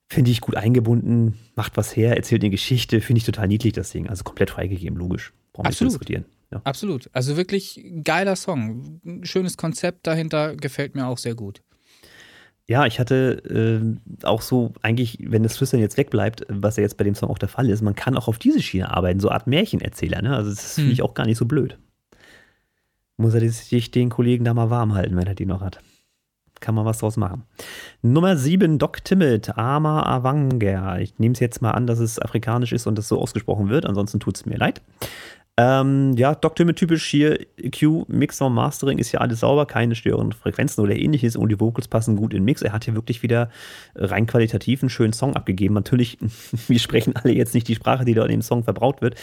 Finde 0.08 0.30
ich 0.30 0.42
gut 0.42 0.56
eingebunden, 0.56 1.38
macht 1.54 1.76
was 1.78 1.96
her, 1.96 2.16
erzählt 2.16 2.42
eine 2.42 2.50
Geschichte, 2.50 3.00
finde 3.00 3.18
ich 3.18 3.24
total 3.24 3.48
niedlich, 3.48 3.72
das 3.72 3.92
Ding. 3.92 4.08
Also 4.08 4.24
komplett 4.24 4.50
freigegeben, 4.50 4.98
logisch. 4.98 5.32
Brauchen 5.54 5.64
wir 5.64 5.70
nicht 5.70 5.80
diskutieren. 5.80 6.26
Ja. 6.50 6.60
Absolut. 6.64 7.08
Also 7.14 7.38
wirklich 7.38 7.82
geiler 8.04 8.36
Song. 8.36 9.00
Schönes 9.22 9.56
Konzept 9.56 10.06
dahinter, 10.06 10.54
gefällt 10.54 10.94
mir 10.94 11.06
auch 11.06 11.16
sehr 11.16 11.34
gut. 11.34 11.62
Ja, 12.72 12.86
ich 12.86 12.98
hatte 12.98 13.42
äh, 13.50 14.24
auch 14.26 14.40
so, 14.40 14.72
eigentlich, 14.80 15.18
wenn 15.20 15.42
das 15.42 15.58
Flüstern 15.58 15.78
jetzt 15.78 15.98
wegbleibt, 15.98 16.46
was 16.48 16.78
ja 16.78 16.82
jetzt 16.82 16.96
bei 16.96 17.04
dem 17.04 17.14
Song 17.14 17.28
auch 17.28 17.36
der 17.36 17.50
Fall 17.50 17.68
ist, 17.68 17.82
man 17.82 17.94
kann 17.94 18.16
auch 18.16 18.28
auf 18.28 18.38
diese 18.38 18.62
Schiene 18.62 18.90
arbeiten, 18.96 19.20
so 19.20 19.30
Art 19.30 19.46
Märchenerzähler. 19.46 20.22
Ne? 20.22 20.34
Also, 20.34 20.48
das 20.48 20.78
hm. 20.78 20.84
finde 20.84 20.92
ich 20.94 21.02
auch 21.02 21.12
gar 21.12 21.26
nicht 21.26 21.36
so 21.36 21.44
blöd. 21.44 21.76
Muss 23.18 23.34
er 23.34 23.46
sich 23.46 23.90
den 23.90 24.08
Kollegen 24.08 24.46
da 24.46 24.54
mal 24.54 24.70
warm 24.70 24.94
halten, 24.94 25.16
wenn 25.16 25.26
er 25.26 25.34
die 25.34 25.44
noch 25.44 25.60
hat. 25.60 25.80
Kann 26.60 26.74
man 26.74 26.86
was 26.86 27.00
draus 27.00 27.18
machen. 27.18 27.42
Nummer 28.00 28.38
7, 28.38 28.78
Doc 28.78 29.04
Timmet, 29.04 29.58
Ama 29.58 30.04
Avanger. 30.04 30.98
Ich 31.00 31.18
nehme 31.18 31.34
es 31.34 31.40
jetzt 31.40 31.60
mal 31.60 31.72
an, 31.72 31.86
dass 31.86 31.98
es 31.98 32.18
afrikanisch 32.18 32.72
ist 32.72 32.86
und 32.86 32.96
das 32.96 33.06
so 33.06 33.20
ausgesprochen 33.20 33.68
wird, 33.68 33.84
ansonsten 33.84 34.18
tut 34.18 34.36
es 34.36 34.46
mir 34.46 34.56
leid. 34.56 34.80
Ähm, 35.58 36.14
ja, 36.16 36.34
Dr. 36.34 36.74
typisch 36.74 37.04
hier, 37.04 37.38
EQ, 37.58 38.08
Mixer 38.08 38.48
Mastering 38.48 38.96
ist 38.98 39.12
ja 39.12 39.20
alles 39.20 39.40
sauber, 39.40 39.66
keine 39.66 39.94
störenden 39.94 40.32
Frequenzen 40.32 40.80
oder 40.80 40.96
ähnliches 40.96 41.36
und 41.36 41.50
die 41.50 41.60
Vocals 41.60 41.88
passen 41.88 42.16
gut 42.16 42.32
in 42.32 42.42
Mix. 42.42 42.62
Er 42.62 42.72
hat 42.72 42.84
hier 42.84 42.94
wirklich 42.94 43.22
wieder 43.22 43.50
rein 43.94 44.26
qualitativ 44.26 44.82
einen 44.82 44.88
schönen 44.88 45.12
Song 45.12 45.36
abgegeben. 45.36 45.74
Natürlich, 45.74 46.16
wir 46.68 46.78
sprechen 46.78 47.14
alle 47.16 47.34
jetzt 47.34 47.52
nicht 47.52 47.68
die 47.68 47.74
Sprache, 47.74 48.06
die 48.06 48.14
da 48.14 48.22
in 48.22 48.30
dem 48.30 48.42
Song 48.42 48.64
verbraut 48.64 49.02
wird. 49.02 49.16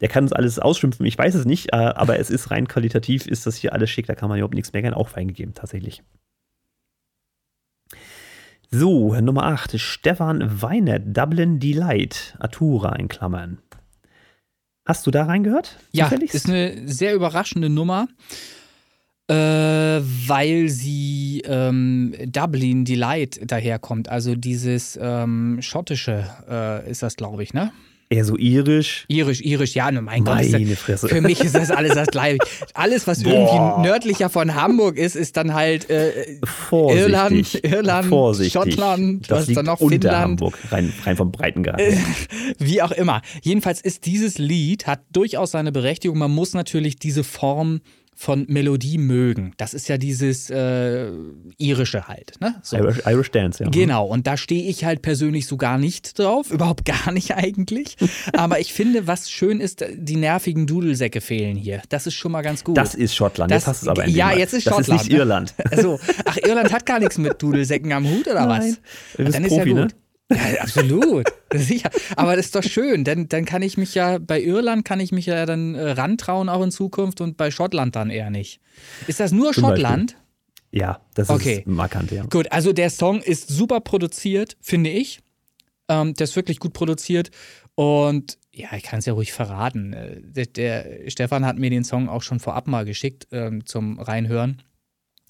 Der 0.00 0.08
kann 0.08 0.24
uns 0.24 0.32
alles 0.32 0.58
ausschimpfen, 0.58 1.06
ich 1.06 1.16
weiß 1.16 1.36
es 1.36 1.44
nicht, 1.44 1.72
äh, 1.72 1.76
aber 1.76 2.18
es 2.18 2.30
ist 2.30 2.50
rein 2.50 2.66
qualitativ, 2.66 3.26
ist 3.26 3.46
das 3.46 3.54
hier 3.54 3.72
alles 3.72 3.88
schick, 3.88 4.06
da 4.06 4.16
kann 4.16 4.28
man 4.28 4.38
überhaupt 4.38 4.54
nichts 4.54 4.72
meckern, 4.72 4.92
auch 4.92 5.08
feingegeben, 5.08 5.54
tatsächlich. 5.54 6.02
So, 8.70 9.14
Nummer 9.20 9.44
8, 9.44 9.78
Stefan 9.78 10.60
Weiner, 10.60 10.98
Dublin 10.98 11.60
Delight, 11.60 12.36
Atura 12.40 12.96
in 12.96 13.06
Klammern. 13.06 13.58
Hast 14.86 15.06
du 15.06 15.10
da 15.10 15.24
reingehört? 15.24 15.76
Ja, 15.90 16.08
ist 16.08 16.48
eine 16.48 16.86
sehr 16.86 17.14
überraschende 17.14 17.68
Nummer, 17.68 18.06
äh, 19.28 19.34
weil 19.34 20.68
sie 20.68 21.42
ähm, 21.44 22.14
Dublin 22.26 22.84
Delight 22.84 23.40
daherkommt. 23.50 24.08
Also 24.08 24.36
dieses 24.36 24.96
ähm, 25.02 25.58
schottische 25.60 26.24
äh, 26.48 26.88
ist 26.88 27.02
das, 27.02 27.16
glaube 27.16 27.42
ich, 27.42 27.52
ne? 27.52 27.72
Eher 28.08 28.24
so 28.24 28.36
irisch. 28.36 29.04
Irisch, 29.08 29.40
irisch, 29.40 29.74
ja, 29.74 29.90
ne, 29.90 30.00
mein 30.00 30.22
Meine 30.22 30.48
Gott. 30.48 30.60
Das, 30.62 30.78
Fresse. 30.78 31.08
Für 31.08 31.20
mich 31.20 31.40
ist 31.40 31.56
das 31.56 31.72
alles 31.72 31.94
das 31.94 32.06
gleiche. 32.06 32.38
Alles, 32.72 33.06
was 33.08 33.24
Boah. 33.24 33.32
irgendwie 33.32 33.88
nördlicher 33.88 34.28
von 34.30 34.54
Hamburg 34.54 34.96
ist, 34.96 35.16
ist 35.16 35.36
dann 35.36 35.54
halt 35.54 35.90
äh, 35.90 36.38
Irland, 36.70 37.58
Irland 37.64 38.08
Vorsichtig. 38.08 38.52
Schottland, 38.52 39.28
das 39.28 39.40
was 39.40 39.46
liegt 39.48 39.58
dann 39.58 39.66
noch 39.66 39.80
unter 39.80 39.94
Finnland. 39.94 40.40
Hamburg, 40.40 40.58
rein, 40.70 40.92
rein 41.04 41.16
vom 41.16 41.32
Breitengrad. 41.32 41.80
Äh, 41.80 41.96
wie 42.58 42.80
auch 42.80 42.92
immer. 42.92 43.22
Jedenfalls 43.42 43.80
ist 43.80 44.06
dieses 44.06 44.38
Lied, 44.38 44.86
hat 44.86 45.00
durchaus 45.12 45.50
seine 45.50 45.72
Berechtigung. 45.72 46.16
Man 46.16 46.30
muss 46.30 46.54
natürlich 46.54 46.96
diese 46.96 47.24
Form 47.24 47.80
von 48.18 48.46
Melodie 48.48 48.96
mögen. 48.96 49.52
Das 49.58 49.74
ist 49.74 49.88
ja 49.88 49.98
dieses 49.98 50.48
äh, 50.48 51.10
irische 51.58 52.08
halt. 52.08 52.32
Ne? 52.40 52.54
So. 52.62 52.78
Irish, 52.78 53.02
Irish, 53.06 53.30
Dance, 53.30 53.62
ja. 53.62 53.68
Genau, 53.68 54.06
und 54.06 54.26
da 54.26 54.38
stehe 54.38 54.68
ich 54.68 54.86
halt 54.86 55.02
persönlich 55.02 55.46
so 55.46 55.58
gar 55.58 55.76
nicht 55.76 56.18
drauf, 56.18 56.50
überhaupt 56.50 56.86
gar 56.86 57.12
nicht 57.12 57.34
eigentlich. 57.34 57.96
Aber 58.32 58.58
ich 58.58 58.72
finde, 58.72 59.06
was 59.06 59.30
schön 59.30 59.60
ist, 59.60 59.84
die 59.94 60.16
nervigen 60.16 60.66
Dudelsäcke 60.66 61.20
fehlen 61.20 61.56
hier. 61.56 61.82
Das 61.90 62.06
ist 62.06 62.14
schon 62.14 62.32
mal 62.32 62.40
ganz 62.40 62.64
gut. 62.64 62.78
Das 62.78 62.94
ist 62.94 63.14
Schottland, 63.14 63.50
das, 63.50 63.62
jetzt 63.62 63.66
hast 63.68 63.82
du 63.82 63.86
es 63.86 63.88
aber 63.90 64.08
Ja, 64.08 64.32
jetzt 64.32 64.54
ist 64.54 64.64
Schottland. 64.64 64.88
Das 64.88 64.96
ist 64.96 65.02
nicht 65.02 65.12
ne? 65.12 65.18
Irland. 65.18 65.54
Also, 65.70 66.00
ach, 66.24 66.38
Irland 66.38 66.72
hat 66.72 66.86
gar 66.86 66.98
nichts 66.98 67.18
mit 67.18 67.40
Dudelsäcken 67.42 67.92
am 67.92 68.08
Hut 68.08 68.26
oder 68.26 68.46
Nein. 68.46 68.76
was? 69.16 69.32
Dann 69.32 69.44
ist 69.44 69.48
Profi, 69.48 69.68
ja 69.68 69.74
gut. 69.74 69.92
Ne? 69.92 70.05
Ja, 70.30 70.60
absolut. 70.60 71.26
Sicher. 71.54 71.90
Aber 72.16 72.36
das 72.36 72.46
ist 72.46 72.54
doch 72.54 72.62
schön. 72.62 73.04
Denn 73.04 73.28
dann 73.28 73.44
kann 73.44 73.62
ich 73.62 73.76
mich 73.76 73.94
ja, 73.94 74.18
bei 74.18 74.40
Irland 74.40 74.84
kann 74.84 75.00
ich 75.00 75.12
mich 75.12 75.26
ja 75.26 75.46
dann 75.46 75.74
äh, 75.74 75.90
rantrauen 75.90 76.48
auch 76.48 76.62
in 76.62 76.70
Zukunft 76.70 77.20
und 77.20 77.36
bei 77.36 77.50
Schottland 77.50 77.96
dann 77.96 78.10
eher 78.10 78.30
nicht. 78.30 78.60
Ist 79.06 79.20
das 79.20 79.32
nur 79.32 79.52
Zum 79.52 79.64
Schottland? 79.64 80.12
Beispiel. 80.12 80.26
Ja, 80.80 81.00
das 81.14 81.30
okay. 81.30 81.58
ist 81.58 81.66
markant, 81.66 82.10
ja. 82.10 82.24
Gut, 82.24 82.50
also 82.52 82.72
der 82.72 82.90
Song 82.90 83.22
ist 83.22 83.48
super 83.48 83.80
produziert, 83.80 84.56
finde 84.60 84.90
ich. 84.90 85.20
Ähm, 85.88 86.14
der 86.14 86.24
ist 86.24 86.36
wirklich 86.36 86.58
gut 86.58 86.72
produziert. 86.72 87.30
Und 87.76 88.38
ja, 88.52 88.68
ich 88.76 88.82
kann 88.82 88.98
es 88.98 89.06
ja 89.06 89.12
ruhig 89.12 89.32
verraten. 89.32 89.92
Äh, 89.92 90.20
der, 90.22 90.46
der, 90.46 91.10
Stefan 91.10 91.46
hat 91.46 91.58
mir 91.58 91.70
den 91.70 91.84
Song 91.84 92.08
auch 92.08 92.22
schon 92.22 92.40
vorab 92.40 92.66
mal 92.66 92.84
geschickt 92.84 93.28
ähm, 93.30 93.64
zum 93.64 94.00
Reinhören 94.00 94.62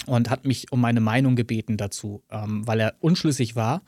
und 0.04 0.30
hat 0.30 0.44
mich 0.44 0.70
um 0.72 0.80
meine 0.80 1.00
Meinung 1.00 1.36
gebeten 1.36 1.76
dazu, 1.76 2.22
ähm, 2.30 2.66
weil 2.66 2.80
er 2.80 2.94
unschlüssig 3.00 3.56
war 3.56 3.82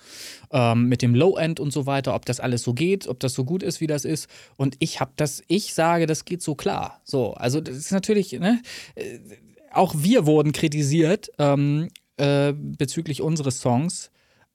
ähm, 0.50 0.88
mit 0.88 1.02
dem 1.02 1.14
Low-End 1.14 1.60
und 1.60 1.72
so 1.72 1.86
weiter, 1.86 2.14
ob 2.14 2.24
das 2.24 2.40
alles 2.40 2.62
so 2.62 2.72
geht, 2.72 3.06
ob 3.06 3.20
das 3.20 3.34
so 3.34 3.44
gut 3.44 3.62
ist, 3.62 3.80
wie 3.80 3.86
das 3.86 4.04
ist. 4.04 4.28
Und 4.56 4.76
ich 4.78 5.00
habe 5.00 5.12
das, 5.16 5.42
ich 5.48 5.74
sage, 5.74 6.06
das 6.06 6.24
geht 6.24 6.42
so 6.42 6.54
klar. 6.54 7.00
So, 7.04 7.34
also 7.34 7.60
das 7.60 7.76
ist 7.76 7.92
natürlich, 7.92 8.32
ne, 8.32 8.62
äh, 8.94 9.18
auch 9.70 9.94
wir 9.98 10.26
wurden 10.26 10.52
kritisiert 10.52 11.30
ähm, 11.38 11.88
äh, 12.16 12.52
bezüglich 12.54 13.20
unseres 13.22 13.60
Songs. 13.60 14.10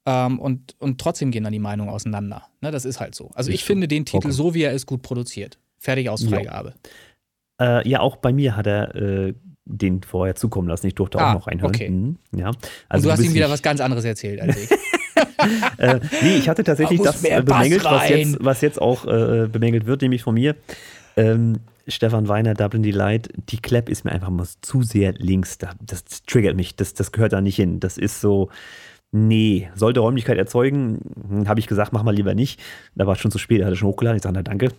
Ähm, 0.06 0.39
und, 0.39 0.76
und 0.80 0.99
trotzdem 0.99 1.32
gehen 1.32 1.43
dann 1.43 1.54
die 1.54 1.60
Meinungen 1.60 1.89
auseinander. 1.89 2.47
Ne, 2.62 2.72
das 2.72 2.84
ist 2.84 2.99
halt 2.99 3.16
so. 3.16 3.30
Also 3.36 3.49
ich, 3.49 3.56
ich 3.56 3.64
finde 3.64 3.88
den 3.88 4.06
Titel 4.06 4.28
okay. 4.28 4.32
so, 4.32 4.54
wie 4.54 4.64
er 4.64 4.74
ist, 4.74 4.86
gut 4.86 5.01
produziert. 5.01 5.60
Fertig 5.78 6.10
aus 6.10 6.24
Freigabe. 6.24 6.74
Ja, 7.60 7.80
äh, 7.80 7.88
ja 7.88 7.99
auch 7.99 8.18
bei 8.18 8.34
mir 8.34 8.56
hat 8.56 8.68
er 8.68 8.95
äh, 8.95 9.34
den 9.66 10.03
vorher 10.03 10.36
zukommen 10.36 10.68
lassen. 10.68 10.88
Ich 10.88 10.95
durfte 10.95 11.20
ah, 11.20 11.30
auch 11.30 11.34
noch 11.36 11.47
reinhören. 11.47 11.74
Okay. 11.74 11.89
Mhm, 11.89 12.18
ja. 12.36 12.51
Also 12.89 13.09
und 13.09 13.18
du 13.18 13.22
hast 13.22 13.26
ihm 13.28 13.34
wieder 13.34 13.49
was 13.49 13.61
ganz 13.61 13.80
anderes 13.82 14.05
erzählt 14.05 14.41
als 14.41 14.57
ich. 14.57 14.72
äh, 15.78 15.99
nee, 16.22 16.38
ich 16.38 16.49
hatte 16.49 16.64
tatsächlich 16.64 16.99
da 16.99 17.11
das 17.11 17.24
äh, 17.24 17.41
bemängelt, 17.41 17.84
was 17.84 18.09
jetzt, 18.09 18.38
was 18.39 18.61
jetzt 18.61 18.82
auch 18.82 19.05
äh, 19.05 19.47
bemängelt 19.47 19.86
wird, 19.86 20.01
nämlich 20.01 20.24
von 20.24 20.36
mir. 20.36 20.55
Ähm, 21.16 21.59
Stefan 21.88 22.28
Weiner, 22.28 22.53
Dublin 22.53 22.84
Delight, 22.84 23.30
die 23.49 23.57
Clap 23.57 23.89
ist 23.89 24.05
mir 24.05 24.11
einfach 24.11 24.30
mal 24.30 24.47
zu 24.61 24.84
sehr 24.84 25.14
links. 25.14 25.57
Das, 25.57 25.76
das 25.82 26.24
triggert 26.24 26.55
mich. 26.55 26.76
Das, 26.76 26.93
das 26.93 27.11
gehört 27.11 27.34
da 27.34 27.41
nicht 27.41 27.57
hin. 27.57 27.80
Das 27.80 27.97
ist 27.97 28.22
so, 28.22 28.49
nee, 29.11 29.70
sollte 29.76 29.99
Räumlichkeit 29.99 30.38
erzeugen, 30.38 30.99
hm, 31.28 31.47
habe 31.47 31.59
ich 31.59 31.68
gesagt, 31.68 31.93
mach 31.93 32.03
mal 32.03 32.16
lieber 32.16 32.36
nicht. 32.36 32.59
Da 32.95 33.05
war 33.05 33.14
es 33.14 33.20
schon 33.20 33.32
zu 33.32 33.38
spät, 33.38 33.61
er 33.61 33.68
hatte 33.68 33.76
schon 33.76 33.89
hochgeladen. 33.89 34.18
Ich 34.18 34.24
sage, 34.24 34.36
na 34.36 34.43
danke. 34.43 34.72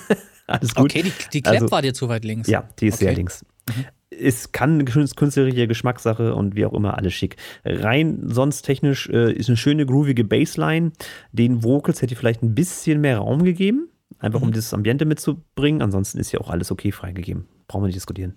Alles 0.46 0.74
gut. 0.74 0.90
Okay, 0.90 1.02
die, 1.02 1.12
die 1.32 1.42
Clap 1.42 1.54
also, 1.54 1.70
war 1.70 1.82
dir 1.82 1.94
zu 1.94 2.08
weit 2.08 2.24
links. 2.24 2.48
Ja, 2.48 2.68
die 2.78 2.88
ist 2.88 2.94
okay. 2.94 3.04
sehr 3.04 3.14
links. 3.14 3.44
Mhm. 3.68 3.84
Es 4.20 4.52
kann 4.52 4.74
eine 4.74 4.84
künstlerische 4.84 5.66
Geschmackssache 5.66 6.34
und 6.34 6.54
wie 6.54 6.66
auch 6.66 6.72
immer 6.72 6.96
alles 6.96 7.14
schick. 7.14 7.36
Rein 7.64 8.20
sonst 8.28 8.62
technisch 8.62 9.08
äh, 9.08 9.32
ist 9.32 9.48
eine 9.48 9.56
schöne 9.56 9.86
groovige 9.86 10.24
Bassline. 10.24 10.92
Den 11.32 11.62
Vocals 11.62 12.02
hätte 12.02 12.14
ich 12.14 12.18
vielleicht 12.18 12.42
ein 12.42 12.54
bisschen 12.54 13.00
mehr 13.00 13.18
Raum 13.18 13.42
gegeben, 13.44 13.88
einfach 14.18 14.40
mhm. 14.40 14.48
um 14.48 14.52
dieses 14.52 14.74
Ambiente 14.74 15.04
mitzubringen. 15.04 15.82
Ansonsten 15.82 16.18
ist 16.18 16.32
ja 16.32 16.40
auch 16.40 16.50
alles 16.50 16.70
okay 16.70 16.92
freigegeben. 16.92 17.46
Brauchen 17.68 17.82
wir 17.82 17.86
nicht 17.86 17.96
diskutieren. 17.96 18.36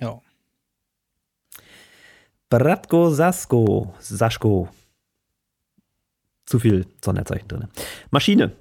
Ja. 0.00 0.20
Bratko 2.48 3.10
Sasko, 3.10 3.94
Saschko, 3.98 4.68
zu 6.46 6.58
viel 6.58 6.86
Sonderzeichen 7.02 7.48
drin. 7.48 7.68
Maschine. 8.10 8.52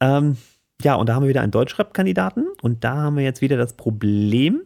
Ähm, 0.00 0.36
ja, 0.82 0.94
und 0.94 1.08
da 1.08 1.14
haben 1.14 1.22
wir 1.24 1.28
wieder 1.28 1.42
einen 1.42 1.52
Deutschrap-Kandidaten 1.52 2.46
und 2.62 2.84
da 2.84 2.96
haben 2.96 3.16
wir 3.16 3.24
jetzt 3.24 3.42
wieder 3.42 3.56
das 3.56 3.74
Problem, 3.74 4.62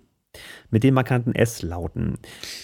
mit 0.75 0.83
den 0.83 0.93
markanten 0.93 1.37
S-Lauten. 1.37 2.19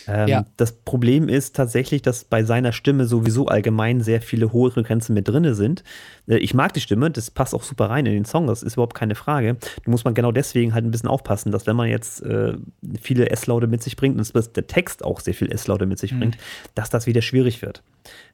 Ähm, 0.09 0.27
ja. 0.27 0.45
Das 0.57 0.73
Problem 0.73 1.29
ist 1.29 1.55
tatsächlich, 1.55 2.03
dass 2.03 2.25
bei 2.25 2.43
seiner 2.43 2.73
Stimme 2.73 3.07
sowieso 3.07 3.47
allgemein 3.47 4.01
sehr 4.01 4.21
viele 4.21 4.53
hohe 4.53 4.73
Frequenzen 4.73 5.15
mit 5.15 5.29
drin 5.29 5.55
sind. 5.55 5.85
Äh, 6.27 6.39
ich 6.39 6.53
mag 6.53 6.73
die 6.73 6.81
Stimme, 6.81 7.13
das 7.13 7.31
passt 7.31 7.55
auch 7.55 7.63
super 7.63 7.89
rein 7.89 8.07
in 8.07 8.13
den 8.13 8.25
Song, 8.25 8.49
das 8.49 8.65
ist 8.65 8.73
überhaupt 8.73 8.97
keine 8.97 9.15
Frage. 9.15 9.59
Da 9.85 9.91
muss 9.91 10.03
man 10.03 10.15
genau 10.15 10.33
deswegen 10.33 10.75
halt 10.75 10.85
ein 10.85 10.91
bisschen 10.91 11.09
aufpassen, 11.09 11.53
dass 11.53 11.69
wenn 11.69 11.77
man 11.77 11.89
jetzt 11.89 12.21
äh, 12.25 12.55
viele 13.01 13.31
S-Laute 13.31 13.69
mit 13.69 13.81
sich 13.81 13.95
bringt 13.95 14.19
und 14.19 14.57
der 14.57 14.67
Text 14.67 15.05
auch 15.05 15.21
sehr 15.21 15.35
viel 15.35 15.53
S-Laute 15.53 15.87
mit 15.87 16.01
sich 16.01 16.13
mhm. 16.13 16.19
bringt, 16.19 16.39
dass 16.75 16.91
das 16.91 17.07
wieder 17.07 17.23
schwierig 17.23 17.63
wird. 17.63 17.81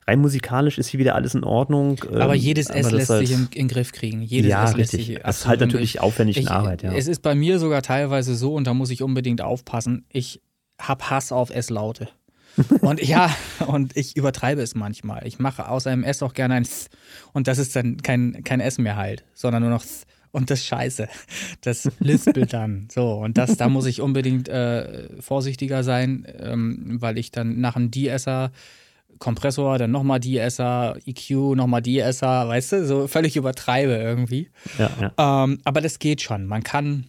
Rein 0.08 0.20
musikalisch 0.20 0.78
ist 0.78 0.86
hier 0.86 1.00
wieder 1.00 1.16
alles 1.16 1.34
in 1.34 1.42
Ordnung. 1.42 1.98
Aber 2.12 2.34
ähm, 2.34 2.40
jedes 2.40 2.70
S 2.70 2.92
lässt 2.92 3.10
halt, 3.10 3.26
sich 3.26 3.36
in, 3.36 3.46
in 3.46 3.66
den 3.66 3.68
Griff 3.68 3.90
kriegen. 3.90 4.22
Jedes 4.22 4.50
ja, 4.50 4.64
S 4.64 4.76
lässt 4.76 4.92
richtig. 4.92 5.16
sich 5.16 5.22
Das 5.22 5.38
ist 5.38 5.46
halt 5.48 5.60
natürlich 5.60 6.00
aufwendig 6.00 6.36
in 6.36 6.46
Arbeit, 6.46 6.84
ja. 6.84 6.92
Es 6.92 7.08
ist 7.08 7.22
bei 7.22 7.34
mir 7.34 7.58
sogar 7.58 7.82
teilweise 7.82 8.36
so, 8.36 8.54
und 8.54 8.68
da 8.68 8.74
muss 8.74 8.90
ich 8.90 9.02
unbedingt 9.02 9.40
aufpassen, 9.40 9.65
ich 10.08 10.42
habe 10.80 11.10
Hass 11.10 11.32
auf 11.32 11.50
S-Laute. 11.50 12.08
und 12.80 13.02
ja, 13.02 13.34
und 13.66 13.96
ich 13.96 14.16
übertreibe 14.16 14.62
es 14.62 14.74
manchmal. 14.74 15.26
Ich 15.26 15.38
mache 15.38 15.68
aus 15.68 15.86
einem 15.86 16.04
S 16.04 16.22
auch 16.22 16.32
gerne 16.32 16.54
ein 16.54 16.64
Th 16.64 16.88
und 17.34 17.48
das 17.48 17.58
ist 17.58 17.76
dann 17.76 17.98
kein, 17.98 18.44
kein 18.44 18.60
S 18.60 18.78
mehr 18.78 18.96
halt, 18.96 19.24
sondern 19.34 19.62
nur 19.62 19.70
noch 19.70 19.84
Th 19.84 20.06
und 20.32 20.50
das 20.50 20.64
Scheiße. 20.64 21.08
Das 21.62 21.90
lispelt 21.98 22.52
dann. 22.52 22.88
So, 22.92 23.12
und 23.14 23.36
das, 23.36 23.56
da 23.56 23.68
muss 23.68 23.86
ich 23.86 24.00
unbedingt 24.00 24.48
äh, 24.48 25.08
vorsichtiger 25.20 25.82
sein, 25.82 26.26
ähm, 26.38 26.96
weil 27.00 27.18
ich 27.18 27.30
dann 27.30 27.60
nach 27.60 27.76
einem 27.76 27.90
De-Esser 27.90 28.52
Kompressor, 29.18 29.78
dann 29.78 29.90
nochmal 29.90 30.20
DSer, 30.20 30.96
EQ, 31.06 31.56
nochmal 31.56 31.82
DSer, 31.82 32.48
weißt 32.48 32.72
du, 32.72 32.86
so 32.86 33.06
völlig 33.06 33.36
übertreibe 33.36 33.92
irgendwie. 33.92 34.50
Ja, 34.78 34.90
ja. 35.00 35.44
Ähm, 35.44 35.58
aber 35.64 35.80
das 35.80 35.98
geht 35.98 36.22
schon. 36.22 36.46
Man 36.46 36.62
kann 36.62 37.06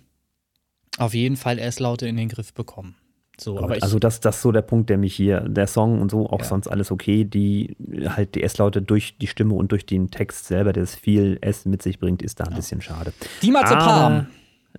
auf 0.97 1.13
jeden 1.13 1.37
Fall 1.37 1.59
S-Laute 1.59 2.07
in 2.07 2.17
den 2.17 2.29
Griff 2.29 2.53
bekommen. 2.53 2.95
So, 3.39 3.59
aber 3.59 3.77
also 3.81 3.99
das, 3.99 4.19
das 4.19 4.37
ist 4.37 4.41
so 4.41 4.51
der 4.51 4.63
Punkt, 4.63 4.89
der 4.89 4.97
mich 4.97 5.15
hier, 5.15 5.41
der 5.41 5.67
Song 5.67 6.01
und 6.01 6.09
so, 6.09 6.27
auch 6.27 6.39
ja. 6.39 6.45
sonst 6.45 6.67
alles 6.67 6.91
okay, 6.91 7.23
die 7.23 7.77
halt 8.07 8.33
die 8.33 8.41
S-Laute 8.41 8.81
durch 8.81 9.17
die 9.19 9.27
Stimme 9.27 9.53
und 9.53 9.71
durch 9.71 9.85
den 9.85 10.09
Text 10.09 10.45
selber, 10.47 10.73
der 10.73 10.83
es 10.83 10.95
viel 10.95 11.37
S 11.41 11.65
mit 11.65 11.83
sich 11.83 11.99
bringt, 11.99 12.23
ist 12.23 12.39
da 12.39 12.45
ein 12.45 12.51
ja. 12.51 12.55
bisschen 12.57 12.81
schade. 12.81 13.13
Die 13.43 13.51
Mazepam. 13.51 14.27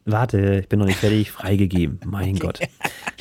Warte, 0.05 0.61
ich 0.61 0.69
bin 0.69 0.79
noch 0.79 0.87
nicht 0.87 0.99
fertig, 0.99 1.31
freigegeben. 1.31 2.01
Mein 2.05 2.37
okay. 2.37 2.39
Gott. 2.39 2.61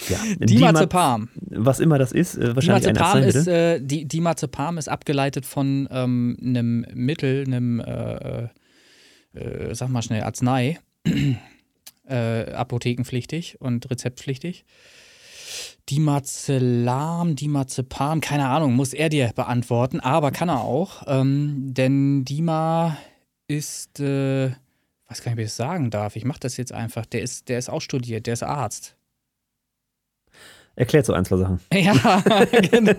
Ja. 0.10 0.18
Diazepam. 0.39 1.30
Was 1.36 1.80
immer 1.80 1.98
das 1.98 2.12
ist, 2.12 2.38
äh, 2.38 2.56
wahrscheinlich 2.56 2.86
Diazepam 2.86 3.18
ein 3.18 3.24
ist, 3.24 3.48
äh, 3.48 3.80
die, 3.82 4.08
Diazepam 4.08 4.78
ist 4.78 4.88
abgeleitet 4.88 5.45
von 5.45 5.88
ähm, 5.91 6.38
einem 6.41 6.86
Mittel, 6.93 7.43
einem, 7.45 7.80
äh, 7.80 8.48
äh, 9.34 9.76
sag 9.76 9.89
mal 9.89 10.02
schnell, 10.02 10.24
Arznei, 10.24 10.80
äh, 12.08 12.51
apothekenpflichtig 12.51 13.60
und 13.62 13.89
rezeptpflichtig. 13.89 14.66
Dimazelam, 15.89 17.36
Dimazepam, 17.36 18.20
keine 18.20 18.47
Ahnung, 18.47 18.74
muss 18.74 18.93
er 18.93 19.08
dir 19.10 19.32
beantworten, 19.34 20.01
aber 20.01 20.32
kann 20.32 20.49
er 20.49 20.62
auch, 20.62 21.03
ähm, 21.08 21.74
denn 21.74 22.26
Dima 22.26 22.97
ist, 23.47 24.01
äh, 24.01 24.47
nicht, 24.47 25.26
wie 25.26 25.41
ich 25.41 25.47
das 25.47 25.55
sagen 25.55 25.89
darf, 25.89 26.18
ich 26.18 26.26
mache 26.26 26.41
das 26.41 26.58
jetzt 26.58 26.74
einfach, 26.74 27.05
der 27.05 27.22
ist, 27.22 27.47
der 27.47 27.58
ist 27.58 27.70
auch 27.70 27.82
studiert, 27.82 28.26
der 28.26 28.34
ist 28.34 28.43
Arzt. 28.43 28.97
Erklärt 30.78 31.08
so 31.08 31.14
ein, 31.14 31.26
zwei 31.26 31.38
Sachen. 31.38 31.60
Ja, 31.74 32.46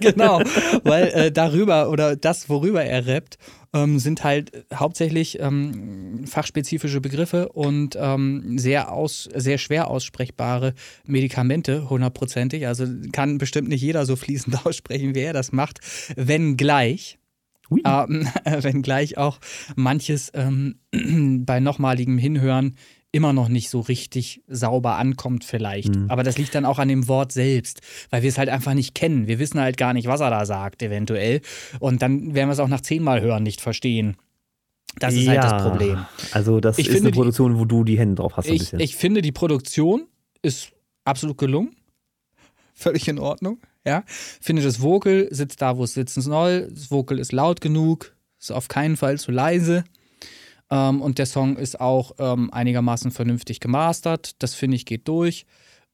genau. 0.00 0.40
Weil 0.82 1.04
äh, 1.14 1.32
darüber 1.32 1.90
oder 1.90 2.16
das, 2.16 2.48
worüber 2.48 2.84
er 2.84 3.06
rappt, 3.06 3.38
ähm, 3.72 4.00
sind 4.00 4.24
halt 4.24 4.66
hauptsächlich 4.74 5.38
ähm, 5.38 6.24
fachspezifische 6.26 7.00
Begriffe 7.00 7.50
und 7.50 7.96
ähm, 7.96 8.58
sehr, 8.58 8.92
aus, 8.92 9.28
sehr 9.32 9.58
schwer 9.58 9.88
aussprechbare 9.90 10.74
Medikamente, 11.06 11.88
hundertprozentig. 11.88 12.66
Also 12.66 12.84
kann 13.12 13.38
bestimmt 13.38 13.68
nicht 13.68 13.82
jeder 13.82 14.06
so 14.06 14.16
fließend 14.16 14.56
aussprechen, 14.66 15.14
wie 15.14 15.20
er 15.20 15.32
das 15.32 15.52
macht, 15.52 15.78
wenngleich. 16.16 17.18
Ähm, 17.84 18.26
wenngleich 18.44 19.18
auch 19.18 19.38
manches 19.76 20.32
ähm, 20.34 20.80
bei 21.46 21.60
nochmaligem 21.60 22.18
Hinhören 22.18 22.74
immer 23.10 23.32
noch 23.32 23.48
nicht 23.48 23.70
so 23.70 23.80
richtig 23.80 24.42
sauber 24.48 24.96
ankommt 24.96 25.44
vielleicht. 25.44 25.94
Mhm. 25.94 26.10
Aber 26.10 26.22
das 26.22 26.36
liegt 26.36 26.54
dann 26.54 26.64
auch 26.64 26.78
an 26.78 26.88
dem 26.88 27.08
Wort 27.08 27.32
selbst, 27.32 27.80
weil 28.10 28.22
wir 28.22 28.28
es 28.28 28.38
halt 28.38 28.48
einfach 28.48 28.74
nicht 28.74 28.94
kennen. 28.94 29.26
Wir 29.26 29.38
wissen 29.38 29.60
halt 29.60 29.76
gar 29.76 29.94
nicht, 29.94 30.06
was 30.06 30.20
er 30.20 30.30
da 30.30 30.44
sagt, 30.44 30.82
eventuell. 30.82 31.40
Und 31.80 32.02
dann 32.02 32.34
werden 32.34 32.48
wir 32.48 32.52
es 32.52 32.58
auch 32.58 32.68
nach 32.68 32.82
zehnmal 32.82 33.20
hören 33.20 33.42
nicht 33.42 33.60
verstehen. 33.60 34.16
Das 34.98 35.14
ist 35.14 35.24
ja, 35.24 35.42
halt 35.42 35.44
das 35.44 35.62
Problem. 35.62 36.06
Also 36.32 36.60
das 36.60 36.78
ich 36.78 36.88
ist 36.88 37.00
eine 37.00 37.10
Produktion, 37.10 37.54
die, 37.54 37.58
wo 37.60 37.64
du 37.64 37.84
die 37.84 37.98
Hände 37.98 38.16
drauf 38.16 38.36
hast. 38.36 38.48
Ich, 38.48 38.72
ich 38.72 38.96
finde, 38.96 39.22
die 39.22 39.32
Produktion 39.32 40.06
ist 40.42 40.72
absolut 41.04 41.38
gelungen. 41.38 41.74
Völlig 42.74 43.08
in 43.08 43.18
Ordnung. 43.18 43.58
Ja. 43.84 44.04
Finde, 44.06 44.62
das 44.62 44.82
Vocal 44.82 45.28
sitzt 45.30 45.62
da, 45.62 45.76
wo 45.76 45.84
es 45.84 45.94
sitzen 45.94 46.20
soll. 46.20 46.68
Das 46.70 46.90
Vocal 46.90 47.18
ist 47.18 47.32
laut 47.32 47.60
genug, 47.60 48.14
ist 48.38 48.52
auf 48.52 48.68
keinen 48.68 48.96
Fall 48.96 49.18
zu 49.18 49.32
leise. 49.32 49.84
Ähm, 50.70 51.00
und 51.00 51.18
der 51.18 51.26
Song 51.26 51.56
ist 51.56 51.80
auch 51.80 52.12
ähm, 52.18 52.52
einigermaßen 52.52 53.10
vernünftig 53.10 53.60
gemastert. 53.60 54.42
Das 54.42 54.54
finde 54.54 54.76
ich 54.76 54.86
geht 54.86 55.08
durch. 55.08 55.46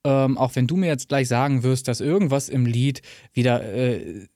Ähm, 0.07 0.37
auch 0.37 0.55
wenn 0.55 0.67
du 0.67 0.77
mir 0.77 0.87
jetzt 0.87 1.09
gleich 1.09 1.29
sagen 1.29 1.63
wirst, 1.63 1.89
dass 1.89 2.01
irgendwas 2.01 2.49
im 2.49 2.67
Lied 2.67 3.01
wieder 3.33 3.65
äh, 3.65 4.27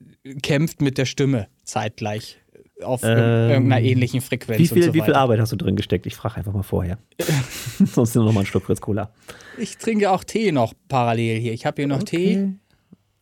kämpft 0.42 0.80
mit 0.80 0.96
der 0.96 1.04
Stimme 1.04 1.48
zeitgleich 1.64 2.38
auf 2.82 3.02
ähm, 3.02 3.18
irgendeiner 3.18 3.82
ähnlichen 3.82 4.20
Frequenz. 4.20 4.58
Wie 4.58 4.68
viel, 4.68 4.82
so 4.84 4.94
wie 4.94 5.02
viel 5.02 5.14
Arbeit 5.14 5.40
hast 5.40 5.52
du 5.52 5.56
drin 5.56 5.76
gesteckt? 5.76 6.06
Ich 6.06 6.14
frage 6.14 6.36
einfach 6.36 6.52
mal 6.52 6.62
vorher. 6.62 6.98
Sonst 7.84 8.14
nur 8.14 8.24
noch 8.24 8.32
mal 8.32 8.40
einen 8.40 8.46
Schluck 8.46 8.64
Fritz 8.64 8.80
Cola. 8.80 9.10
Ich 9.58 9.76
trinke 9.76 10.10
auch 10.10 10.24
Tee 10.24 10.52
noch 10.52 10.72
parallel 10.88 11.38
hier. 11.38 11.52
Ich 11.52 11.66
habe 11.66 11.82
hier 11.82 11.88
noch 11.88 12.00
okay. 12.00 12.34
Tee. 12.34 12.48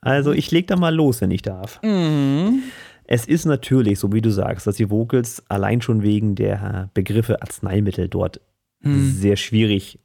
Also 0.00 0.32
ich 0.32 0.50
leg 0.50 0.68
da 0.68 0.76
mal 0.76 0.94
los, 0.94 1.20
wenn 1.20 1.30
ich 1.32 1.42
darf. 1.42 1.80
Mhm. 1.82 2.62
Es 3.06 3.26
ist 3.26 3.44
natürlich, 3.44 3.98
so 3.98 4.12
wie 4.12 4.20
du 4.20 4.30
sagst, 4.30 4.66
dass 4.66 4.76
die 4.76 4.90
Vocals 4.90 5.42
allein 5.48 5.80
schon 5.80 6.02
wegen 6.02 6.34
der 6.34 6.90
Begriffe 6.94 7.40
Arzneimittel 7.40 8.08
dort 8.08 8.40
hm. 8.82 9.12
sehr 9.12 9.36
schwierig, 9.36 9.98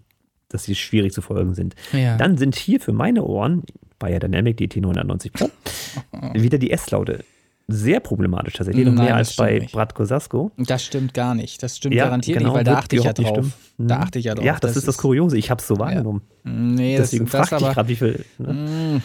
dass 0.50 0.66
sie 0.66 0.76
schwierig 0.76 1.14
zu 1.14 1.22
folgen 1.22 1.54
sind. 1.56 1.76
Ja. 1.94 2.18
Dann 2.18 2.38
sind 2.38 2.56
hier 2.56 2.80
für 2.80 2.94
meine 2.94 3.24
Ohren, 3.24 3.64
Bayer 4.00 4.20
Dynamic 4.20 4.60
DT990 4.60 5.32
Pro, 5.32 5.50
wieder 6.34 6.58
die 6.58 6.72
S-Laute 6.72 7.24
sehr 7.68 8.00
problematisch 8.00 8.54
tatsächlich, 8.54 8.86
noch 8.86 8.94
Nein, 8.94 9.06
mehr 9.06 9.18
das 9.18 9.30
als 9.30 9.36
bei 9.38 9.56
stimmt 9.58 9.72
Bratko 9.72 10.06
Sasko. 10.06 10.52
Das 10.58 10.84
stimmt 10.84 11.14
gar 11.14 11.36
nicht. 11.36 11.64
Das 11.64 11.78
stimmt 11.78 11.96
Ja, 11.96 12.06
garantiert 12.06 12.40
genau, 12.40 12.50
nicht, 12.50 12.58
weil 12.58 12.64
da 12.66 12.78
achte 12.78 12.96
ich 12.98 13.04
ja 13.04 13.14
drauf. 13.14 13.48
Da 13.78 13.96
Mhm. 13.96 14.02
achte 14.02 14.20
ich 14.20 14.26
ja 14.26 14.36
drauf. 14.36 14.46
Ja, 14.46 14.58
das, 14.60 14.76
ist 14.76 14.88
das 14.88 14.98
Kuriose. 14.98 15.38
Ich 15.38 15.50
habe 15.50 15.62
es 15.62 15.68
so 15.68 15.78
wahrgenommen. 15.80 16.22
Nee, 16.44 16.98
das, 16.98 17.12
Deswegen 17.12 17.30
das, 17.30 17.50
fragte 17.50 17.66
ich 17.66 17.74
gerade, 17.74 17.90
wie 17.90 17.96
viel. 17.96 18.26
Ne? 18.38 19.02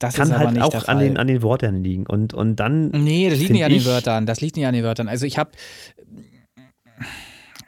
Das 0.00 0.14
Kann 0.14 0.36
halt 0.36 0.58
auch 0.60 0.88
an 0.88 0.98
den, 0.98 1.16
an 1.18 1.26
den 1.28 1.42
Worten 1.42 1.84
liegen. 1.84 2.06
Und, 2.06 2.34
und 2.34 2.56
dann. 2.56 2.88
Nee, 2.88 3.28
das 3.30 3.38
liegt 3.38 3.50
nicht 3.50 3.64
an 3.64 3.70
den 3.70 3.84
Wörtern. 3.84 4.24
Das 4.26 4.40
liegt 4.40 4.56
nicht 4.56 4.66
an 4.66 4.72
den 4.74 4.82
Wörtern. 4.82 5.08
Also 5.08 5.26
ich 5.26 5.38
habe, 5.38 5.50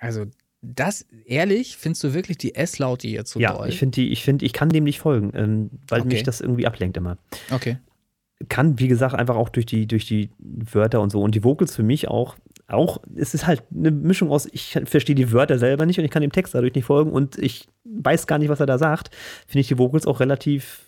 also 0.00 0.24
das, 0.62 1.04
ehrlich, 1.26 1.76
findest 1.76 2.04
du 2.04 2.14
wirklich 2.14 2.38
die 2.38 2.54
S-Laute 2.54 3.06
hier 3.08 3.24
zu 3.24 3.38
Ja, 3.40 3.52
doll? 3.54 3.68
ich 3.68 3.78
finde, 3.78 4.00
ich, 4.00 4.22
find, 4.24 4.42
ich 4.42 4.52
kann 4.52 4.68
dem 4.70 4.84
nicht 4.84 4.98
folgen, 5.00 5.32
ähm, 5.34 5.70
weil 5.88 6.00
Okay. 6.00 6.08
mich 6.08 6.22
das 6.22 6.40
irgendwie 6.40 6.66
ablenkt 6.66 6.96
immer. 6.96 7.18
okay. 7.50 7.78
Kann, 8.48 8.78
wie 8.80 8.88
gesagt, 8.88 9.14
einfach 9.14 9.36
auch 9.36 9.50
durch 9.50 9.66
die, 9.66 9.86
durch 9.86 10.04
die 10.06 10.30
Wörter 10.38 11.00
und 11.00 11.10
so. 11.10 11.20
Und 11.22 11.36
die 11.36 11.44
Vocals 11.44 11.76
für 11.76 11.84
mich 11.84 12.08
auch, 12.08 12.34
auch, 12.66 12.98
es 13.14 13.34
ist 13.34 13.46
halt 13.46 13.62
eine 13.72 13.92
Mischung 13.92 14.30
aus, 14.32 14.48
ich 14.50 14.76
verstehe 14.84 15.14
die 15.14 15.30
Wörter 15.30 15.60
selber 15.60 15.86
nicht 15.86 15.98
und 16.00 16.04
ich 16.04 16.10
kann 16.10 16.22
dem 16.22 16.32
Text 16.32 16.52
dadurch 16.54 16.74
nicht 16.74 16.86
folgen 16.86 17.12
und 17.12 17.38
ich 17.38 17.68
weiß 17.84 18.26
gar 18.26 18.38
nicht, 18.38 18.48
was 18.48 18.58
er 18.58 18.66
da 18.66 18.78
sagt. 18.78 19.14
Finde 19.46 19.60
ich 19.60 19.68
die 19.68 19.78
Vocals 19.78 20.06
auch 20.08 20.18
relativ 20.18 20.80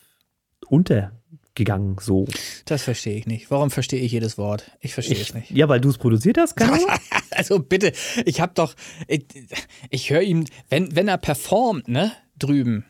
untergegangen 1.55 1.95
so. 2.01 2.25
Das 2.65 2.83
verstehe 2.83 3.17
ich 3.17 3.27
nicht. 3.27 3.49
Warum 3.49 3.71
verstehe 3.71 4.01
ich 4.01 4.11
jedes 4.11 4.37
Wort? 4.37 4.71
Ich 4.81 4.93
verstehe 4.93 5.15
Ich, 5.15 5.29
es 5.29 5.33
nicht. 5.33 5.51
ja, 5.51 5.69
weil 5.69 5.79
du 5.79 5.89
es 5.89 5.97
produziert 5.97 6.37
hast, 6.37 6.55
keine. 6.55 6.79
Also 7.31 7.59
bitte, 7.59 7.91
ich 8.23 8.39
habe 8.39 8.53
doch, 8.55 8.75
ich, 9.09 9.25
ich 9.89 10.09
höre 10.09 10.21
ihm, 10.21 10.45
wenn, 10.69 10.95
wenn 10.95 11.09
er 11.09 11.17
performt, 11.17 11.89
ne, 11.89 12.13
drüben 12.39 12.85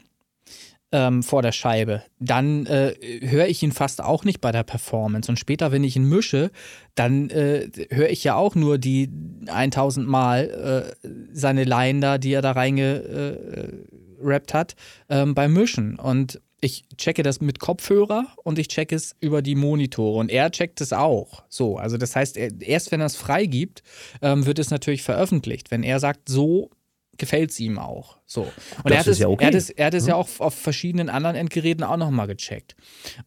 ähm, 0.92 1.24
vor 1.24 1.42
der 1.42 1.52
Scheibe, 1.52 2.04
dann 2.20 2.68
äh, 2.68 2.94
höre 3.22 3.48
ich 3.48 3.64
ihn 3.64 3.72
fast 3.72 4.04
auch 4.04 4.24
nicht 4.24 4.40
bei 4.42 4.52
der 4.52 4.62
Performance. 4.62 5.32
Und 5.32 5.40
später, 5.40 5.72
wenn 5.72 5.84
ich 5.84 5.96
ihn 5.96 6.08
mische, 6.08 6.52
dann 6.94 7.32
äh, 7.32 7.70
höre 7.90 8.10
ich 8.10 8.24
ja 8.24 8.36
auch 8.36 8.54
nur 8.54 8.78
die 8.78 9.10
1000 9.48 10.08
Mal 10.08 10.94
äh, 11.02 11.08
seine 11.34 11.64
Line 11.64 12.02
da, 12.02 12.18
die 12.20 12.34
er 12.34 12.44
da 12.44 12.52
reingerappt 12.52 14.54
hat, 14.54 14.76
ähm, 15.10 15.34
beim 15.34 15.54
Mischen. 15.54 15.98
Und 15.98 16.40
ich 16.66 16.84
checke 16.98 17.22
das 17.22 17.42
mit 17.42 17.60
Kopfhörer 17.60 18.26
und 18.44 18.58
ich 18.58 18.68
checke 18.68 18.96
es 18.96 19.16
über 19.20 19.44
die 19.44 19.56
Monitore 19.56 20.18
und 20.20 20.32
er 20.32 20.50
checkt 20.52 20.82
es 20.82 20.94
auch. 20.94 21.44
So, 21.48 21.78
also 21.78 21.98
das 21.98 22.16
heißt, 22.16 22.38
er, 22.38 22.50
erst 22.60 22.92
wenn 22.92 23.00
er 23.00 23.06
es 23.06 23.16
freigibt, 23.16 23.84
ähm, 24.22 24.46
wird 24.48 24.58
es 24.58 24.72
natürlich 24.72 25.04
veröffentlicht. 25.04 25.70
Wenn 25.70 25.84
er 25.84 26.00
sagt, 26.00 26.28
so 26.28 26.72
gefällt 27.18 27.52
es 27.52 27.60
ihm 27.60 27.78
auch. 27.78 28.18
So. 28.26 28.42
Und 28.42 28.52
Das 28.86 28.94
er 28.94 29.00
hat 29.00 29.08
es, 29.08 29.20
ja 29.20 29.28
okay. 29.28 29.44
er 29.44 29.48
hat 29.48 29.56
es, 29.56 29.70
er 29.70 29.86
hat 29.86 29.94
es 29.94 30.08
ja 30.08 30.16
auch 30.16 30.28
auf 30.40 30.56
verschiedenen 30.56 31.10
anderen 31.10 31.36
Endgeräten 31.36 31.84
auch 31.84 31.98
nochmal 31.98 32.28
gecheckt. 32.28 32.76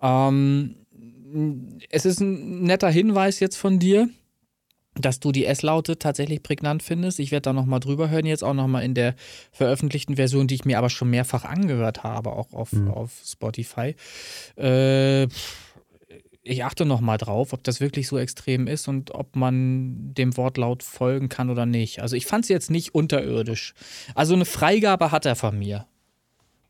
Ähm, 0.02 0.74
es 1.90 2.04
ist 2.04 2.20
ein 2.20 2.62
netter 2.64 2.90
Hinweis 2.90 3.38
jetzt 3.38 3.56
von 3.56 3.78
dir, 3.78 4.08
dass 5.00 5.20
du 5.20 5.32
die 5.32 5.44
S-Laute 5.46 5.98
tatsächlich 5.98 6.42
prägnant 6.42 6.82
findest. 6.82 7.18
Ich 7.20 7.30
werde 7.30 7.42
da 7.42 7.52
nochmal 7.52 7.80
drüber 7.80 8.10
hören, 8.10 8.26
jetzt 8.26 8.44
auch 8.44 8.54
nochmal 8.54 8.82
in 8.84 8.94
der 8.94 9.14
veröffentlichten 9.52 10.16
Version, 10.16 10.46
die 10.46 10.54
ich 10.56 10.64
mir 10.64 10.78
aber 10.78 10.90
schon 10.90 11.10
mehrfach 11.10 11.44
angehört 11.44 12.02
habe, 12.04 12.30
auch 12.32 12.52
auf, 12.52 12.72
Mhm. 12.72 12.90
auf 12.90 13.12
Spotify. 13.24 13.94
Äh, 14.56 15.28
ich 16.42 16.64
achte 16.64 16.86
nochmal 16.86 17.18
drauf, 17.18 17.52
ob 17.52 17.62
das 17.64 17.80
wirklich 17.80 18.08
so 18.08 18.16
extrem 18.18 18.66
ist 18.66 18.88
und 18.88 19.10
ob 19.14 19.36
man 19.36 20.14
dem 20.14 20.36
Wortlaut 20.36 20.82
folgen 20.82 21.28
kann 21.28 21.50
oder 21.50 21.66
nicht. 21.66 22.00
Also 22.00 22.16
ich 22.16 22.24
fand 22.26 22.44
es 22.44 22.48
jetzt 22.48 22.70
nicht 22.70 22.94
unterirdisch. 22.94 23.74
Also 24.14 24.34
eine 24.34 24.46
Freigabe 24.46 25.10
hat 25.12 25.26
er 25.26 25.36
von 25.36 25.58
mir. 25.58 25.86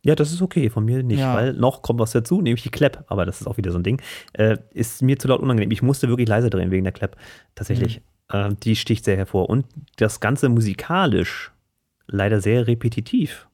Ja, 0.05 0.14
das 0.14 0.33
ist 0.33 0.43
okay, 0.43 0.70
von 0.70 0.85
mir 0.85 1.03
nicht, 1.03 1.18
Ja. 1.20 1.35
weil 1.35 1.53
noch 1.53 1.83
kommt 1.83 2.01
was 2.01 2.12
dazu, 2.12 2.41
nämlich 2.41 2.62
die 2.62 2.70
Clap, 2.70 3.05
aber 3.09 3.26
das 3.26 3.41
ist 3.41 3.47
auch 3.47 3.57
wieder 3.57 3.70
so 3.72 3.79
ein 3.79 3.83
Ding. 3.85 4.01
Äh, 4.33 4.57
ist 4.72 5.03
mir 5.03 5.18
zu 5.18 5.29
laut 5.29 5.41
unangenehm. 5.41 5.70
Ich 5.70 5.83
musste 5.83 6.09
wirklich 6.09 6.29
leise 6.29 6.51
drehen 6.51 6.70
wegen 6.70 6.85
der 6.85 6.93
Clap, 6.93 7.16
tatsächlich. 7.55 8.01
Äh, 8.31 8.51
die 8.62 8.76
sticht 8.76 9.05
sehr 9.05 9.16
hervor. 9.16 9.49
Und 9.49 9.66
das 9.97 10.20
Ganze 10.20 10.49
musikalisch 10.49 11.53
leider 12.07 12.41
sehr 12.41 12.66
repetitiv. 12.66 13.47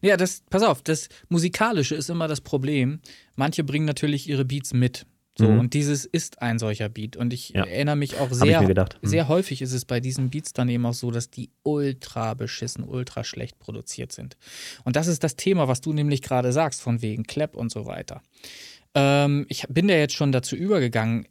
Ja, 0.00 0.16
das, 0.16 0.42
pass 0.50 0.62
auf, 0.62 0.82
das 0.82 1.08
Musikalische 1.28 1.94
ist 1.94 2.10
immer 2.10 2.26
das 2.28 2.40
Problem. 2.40 3.00
Manche 3.36 3.62
bringen 3.62 3.84
natürlich 3.86 4.28
ihre 4.28 4.44
Beats 4.44 4.72
mit. 4.72 5.06
So, 5.38 5.48
Mhm. 5.48 5.60
und 5.60 5.74
dieses 5.74 6.04
ist 6.06 6.42
ein 6.42 6.58
solcher 6.58 6.88
Beat. 6.88 7.16
Und 7.16 7.32
ich 7.32 7.50
Ja. 7.50 7.64
erinnere 7.64 7.94
mich 7.96 8.18
auch 8.18 8.30
sehr. 8.32 8.60
Mhm. 8.62 8.86
sehr 9.02 9.28
häufig 9.28 9.62
ist 9.62 9.72
es 9.72 9.84
bei 9.84 10.00
diesen 10.00 10.28
Beats 10.28 10.52
dann 10.52 10.68
eben 10.68 10.84
auch 10.86 10.92
so, 10.92 11.10
dass 11.12 11.30
die 11.30 11.50
ultra 11.62 12.34
beschissen, 12.34 12.82
ultra 12.84 13.22
schlecht 13.22 13.58
produziert 13.60 14.10
sind. 14.12 14.36
Und 14.84 14.96
das 14.96 15.06
ist 15.06 15.22
das 15.22 15.36
Thema, 15.36 15.68
was 15.68 15.80
du 15.80 15.92
nämlich 15.92 16.20
gerade 16.20 16.52
sagst, 16.52 16.82
von 16.82 17.00
wegen 17.00 17.22
Clap 17.22 17.56
und 17.56 17.70
so 17.70 17.86
weiter. 17.86 18.22
Ähm, 18.94 19.46
ich 19.48 19.66
bin 19.68 19.86
da 19.86 19.94
jetzt 19.94 20.14
schon 20.14 20.32
dazu 20.32 20.56
übergegangen, 20.56 21.26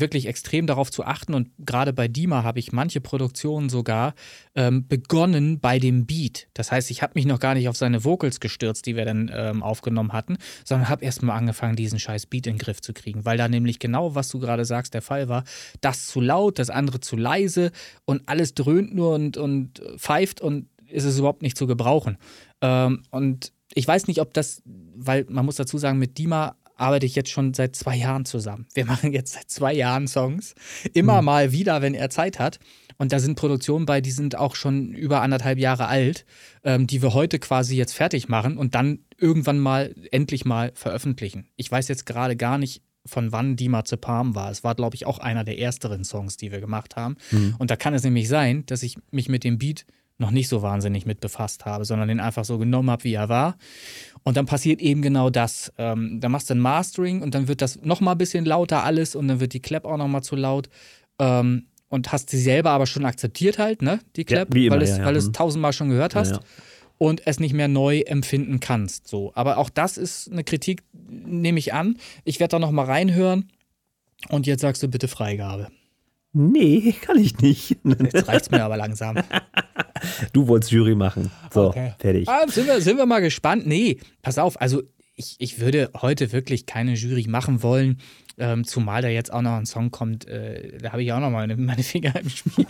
wirklich 0.00 0.26
extrem 0.26 0.66
darauf 0.66 0.90
zu 0.90 1.04
achten 1.04 1.34
und 1.34 1.50
gerade 1.58 1.92
bei 1.92 2.08
Dima 2.08 2.42
habe 2.42 2.58
ich 2.58 2.72
manche 2.72 3.00
Produktionen 3.00 3.68
sogar 3.68 4.14
ähm, 4.54 4.86
begonnen 4.86 5.60
bei 5.60 5.78
dem 5.78 6.06
Beat. 6.06 6.48
Das 6.54 6.72
heißt, 6.72 6.90
ich 6.90 7.02
habe 7.02 7.12
mich 7.14 7.26
noch 7.26 7.38
gar 7.38 7.54
nicht 7.54 7.68
auf 7.68 7.76
seine 7.76 8.04
Vocals 8.04 8.40
gestürzt, 8.40 8.86
die 8.86 8.96
wir 8.96 9.04
dann 9.04 9.30
ähm, 9.32 9.62
aufgenommen 9.62 10.12
hatten, 10.12 10.36
sondern 10.64 10.88
habe 10.88 11.04
erst 11.04 11.22
mal 11.22 11.34
angefangen, 11.34 11.76
diesen 11.76 11.98
scheiß 11.98 12.26
Beat 12.26 12.46
in 12.46 12.54
den 12.54 12.58
Griff 12.58 12.80
zu 12.80 12.92
kriegen, 12.92 13.24
weil 13.24 13.38
da 13.38 13.48
nämlich 13.48 13.78
genau, 13.78 14.14
was 14.14 14.28
du 14.28 14.38
gerade 14.38 14.64
sagst, 14.64 14.94
der 14.94 15.02
Fall 15.02 15.28
war, 15.28 15.44
das 15.80 16.06
zu 16.06 16.20
laut, 16.20 16.58
das 16.58 16.70
andere 16.70 17.00
zu 17.00 17.16
leise 17.16 17.70
und 18.04 18.22
alles 18.26 18.54
dröhnt 18.54 18.94
nur 18.94 19.14
und, 19.14 19.36
und 19.36 19.80
pfeift 19.96 20.40
und 20.40 20.68
ist 20.88 21.04
es 21.04 21.18
überhaupt 21.18 21.42
nicht 21.42 21.56
zu 21.56 21.66
gebrauchen. 21.66 22.18
Ähm, 22.60 23.02
und 23.10 23.52
ich 23.74 23.86
weiß 23.86 24.06
nicht, 24.06 24.20
ob 24.20 24.32
das, 24.34 24.62
weil 24.64 25.26
man 25.28 25.44
muss 25.44 25.56
dazu 25.56 25.78
sagen, 25.78 25.98
mit 25.98 26.18
Dima 26.18 26.56
arbeite 26.76 27.06
ich 27.06 27.14
jetzt 27.14 27.30
schon 27.30 27.54
seit 27.54 27.76
zwei 27.76 27.96
Jahren 27.96 28.24
zusammen. 28.24 28.66
Wir 28.74 28.84
machen 28.86 29.12
jetzt 29.12 29.34
seit 29.34 29.50
zwei 29.50 29.72
Jahren 29.72 30.08
Songs. 30.08 30.54
Immer 30.92 31.22
mal 31.22 31.52
wieder, 31.52 31.82
wenn 31.82 31.94
er 31.94 32.10
Zeit 32.10 32.38
hat. 32.38 32.58
Und 32.96 33.12
da 33.12 33.18
sind 33.18 33.36
Produktionen 33.36 33.86
bei, 33.86 34.00
die 34.00 34.12
sind 34.12 34.36
auch 34.36 34.54
schon 34.54 34.92
über 34.92 35.20
anderthalb 35.20 35.58
Jahre 35.58 35.88
alt, 35.88 36.24
ähm, 36.62 36.86
die 36.86 37.02
wir 37.02 37.12
heute 37.12 37.38
quasi 37.38 37.76
jetzt 37.76 37.92
fertig 37.92 38.28
machen 38.28 38.56
und 38.56 38.74
dann 38.74 39.00
irgendwann 39.18 39.58
mal 39.58 39.94
endlich 40.12 40.44
mal 40.44 40.70
veröffentlichen. 40.74 41.48
Ich 41.56 41.70
weiß 41.70 41.88
jetzt 41.88 42.06
gerade 42.06 42.36
gar 42.36 42.58
nicht, 42.58 42.82
von 43.06 43.32
wann 43.32 43.56
Dima 43.56 43.84
Zepam 43.84 44.34
war. 44.34 44.50
Es 44.50 44.64
war, 44.64 44.74
glaube 44.74 44.96
ich, 44.96 45.06
auch 45.06 45.18
einer 45.18 45.44
der 45.44 45.58
ersteren 45.58 46.04
Songs, 46.04 46.36
die 46.36 46.52
wir 46.52 46.60
gemacht 46.60 46.96
haben. 46.96 47.16
Und 47.58 47.70
da 47.70 47.76
kann 47.76 47.92
es 47.92 48.02
nämlich 48.02 48.28
sein, 48.28 48.64
dass 48.66 48.82
ich 48.82 48.96
mich 49.10 49.28
mit 49.28 49.44
dem 49.44 49.58
Beat 49.58 49.84
noch 50.16 50.30
nicht 50.30 50.48
so 50.48 50.62
wahnsinnig 50.62 51.06
mit 51.06 51.20
befasst 51.20 51.64
habe, 51.64 51.84
sondern 51.84 52.08
den 52.08 52.20
einfach 52.20 52.44
so 52.44 52.56
genommen 52.58 52.90
habe, 52.90 53.04
wie 53.04 53.14
er 53.14 53.28
war. 53.28 53.56
Und 54.26 54.36
dann 54.38 54.46
passiert 54.46 54.80
eben 54.80 55.02
genau 55.02 55.28
das. 55.30 55.70
Ähm, 55.76 56.18
da 56.20 56.28
machst 56.30 56.48
du 56.48 56.54
ein 56.54 56.60
Mastering 56.60 57.20
und 57.22 57.34
dann 57.34 57.46
wird 57.46 57.60
das 57.60 57.82
nochmal 57.82 58.14
ein 58.14 58.18
bisschen 58.18 58.44
lauter 58.46 58.82
alles 58.82 59.14
und 59.14 59.28
dann 59.28 59.38
wird 59.38 59.52
die 59.52 59.60
Clap 59.60 59.84
auch 59.84 59.98
nochmal 59.98 60.22
zu 60.22 60.34
laut. 60.34 60.68
Ähm, 61.18 61.66
und 61.90 62.10
hast 62.10 62.30
sie 62.30 62.40
selber 62.40 62.70
aber 62.70 62.86
schon 62.86 63.04
akzeptiert 63.04 63.58
halt, 63.58 63.80
ne, 63.82 64.00
die 64.16 64.24
Clap, 64.24 64.48
wie 64.52 64.66
immer, 64.66 64.76
weil, 64.76 64.82
es, 64.82 64.90
ja, 64.90 64.98
ja. 64.98 65.04
weil 65.04 65.14
es 65.16 65.28
Mhm. 65.28 65.32
tausendmal 65.34 65.72
schon 65.72 65.90
gehört 65.90 66.14
hast 66.16 66.30
Ja, 66.30 66.36
ja. 66.38 66.42
und 66.98 67.24
es 67.26 67.38
nicht 67.38 67.52
mehr 67.52 67.68
neu 67.68 68.00
empfinden 68.00 68.58
kannst. 68.58 69.06
So. 69.06 69.30
Aber 69.34 69.58
auch 69.58 69.70
das 69.70 69.96
ist 69.98 70.32
eine 70.32 70.42
Kritik, 70.42 70.82
nehme 70.92 71.58
ich 71.58 71.72
an. 71.74 71.98
Ich 72.24 72.40
werde 72.40 72.52
da 72.52 72.58
nochmal 72.58 72.86
reinhören 72.86 73.50
und 74.30 74.46
jetzt 74.46 74.62
sagst 74.62 74.82
du 74.82 74.88
bitte 74.88 75.06
Freigabe. 75.06 75.68
Nee, 76.34 76.92
kann 77.00 77.16
ich 77.18 77.38
nicht. 77.38 77.76
Jetzt 77.84 78.28
reicht's 78.28 78.50
mir 78.50 78.62
aber 78.64 78.76
langsam. 78.76 79.16
Du 80.34 80.48
wolltest 80.48 80.70
Jury 80.70 80.94
machen. 80.94 81.30
So, 81.50 81.68
Okay. 81.68 81.94
fertig. 81.98 82.28
Ah, 82.28 82.46
sind, 82.46 82.66
wir, 82.66 82.80
sind 82.82 82.98
wir 82.98 83.06
mal 83.06 83.20
gespannt? 83.20 83.66
Nee, 83.66 84.00
pass 84.20 84.36
auf, 84.36 84.60
also 84.60 84.82
ich, 85.14 85.36
ich 85.38 85.60
würde 85.60 85.90
heute 85.96 86.32
wirklich 86.32 86.66
keine 86.66 86.92
Jury 86.94 87.26
machen 87.26 87.62
wollen, 87.62 88.00
ähm, 88.36 88.64
zumal 88.64 89.00
da 89.00 89.08
jetzt 89.08 89.32
auch 89.32 89.40
noch 89.40 89.52
ein 89.56 89.64
Song 89.64 89.90
kommt, 89.90 90.26
äh, 90.26 90.76
da 90.78 90.92
habe 90.92 91.02
ich 91.02 91.12
auch 91.12 91.20
noch 91.20 91.30
mal 91.30 91.46
meine, 91.46 91.56
meine 91.56 91.82
Finger 91.82 92.14
im 92.20 92.28
Spiel. 92.28 92.66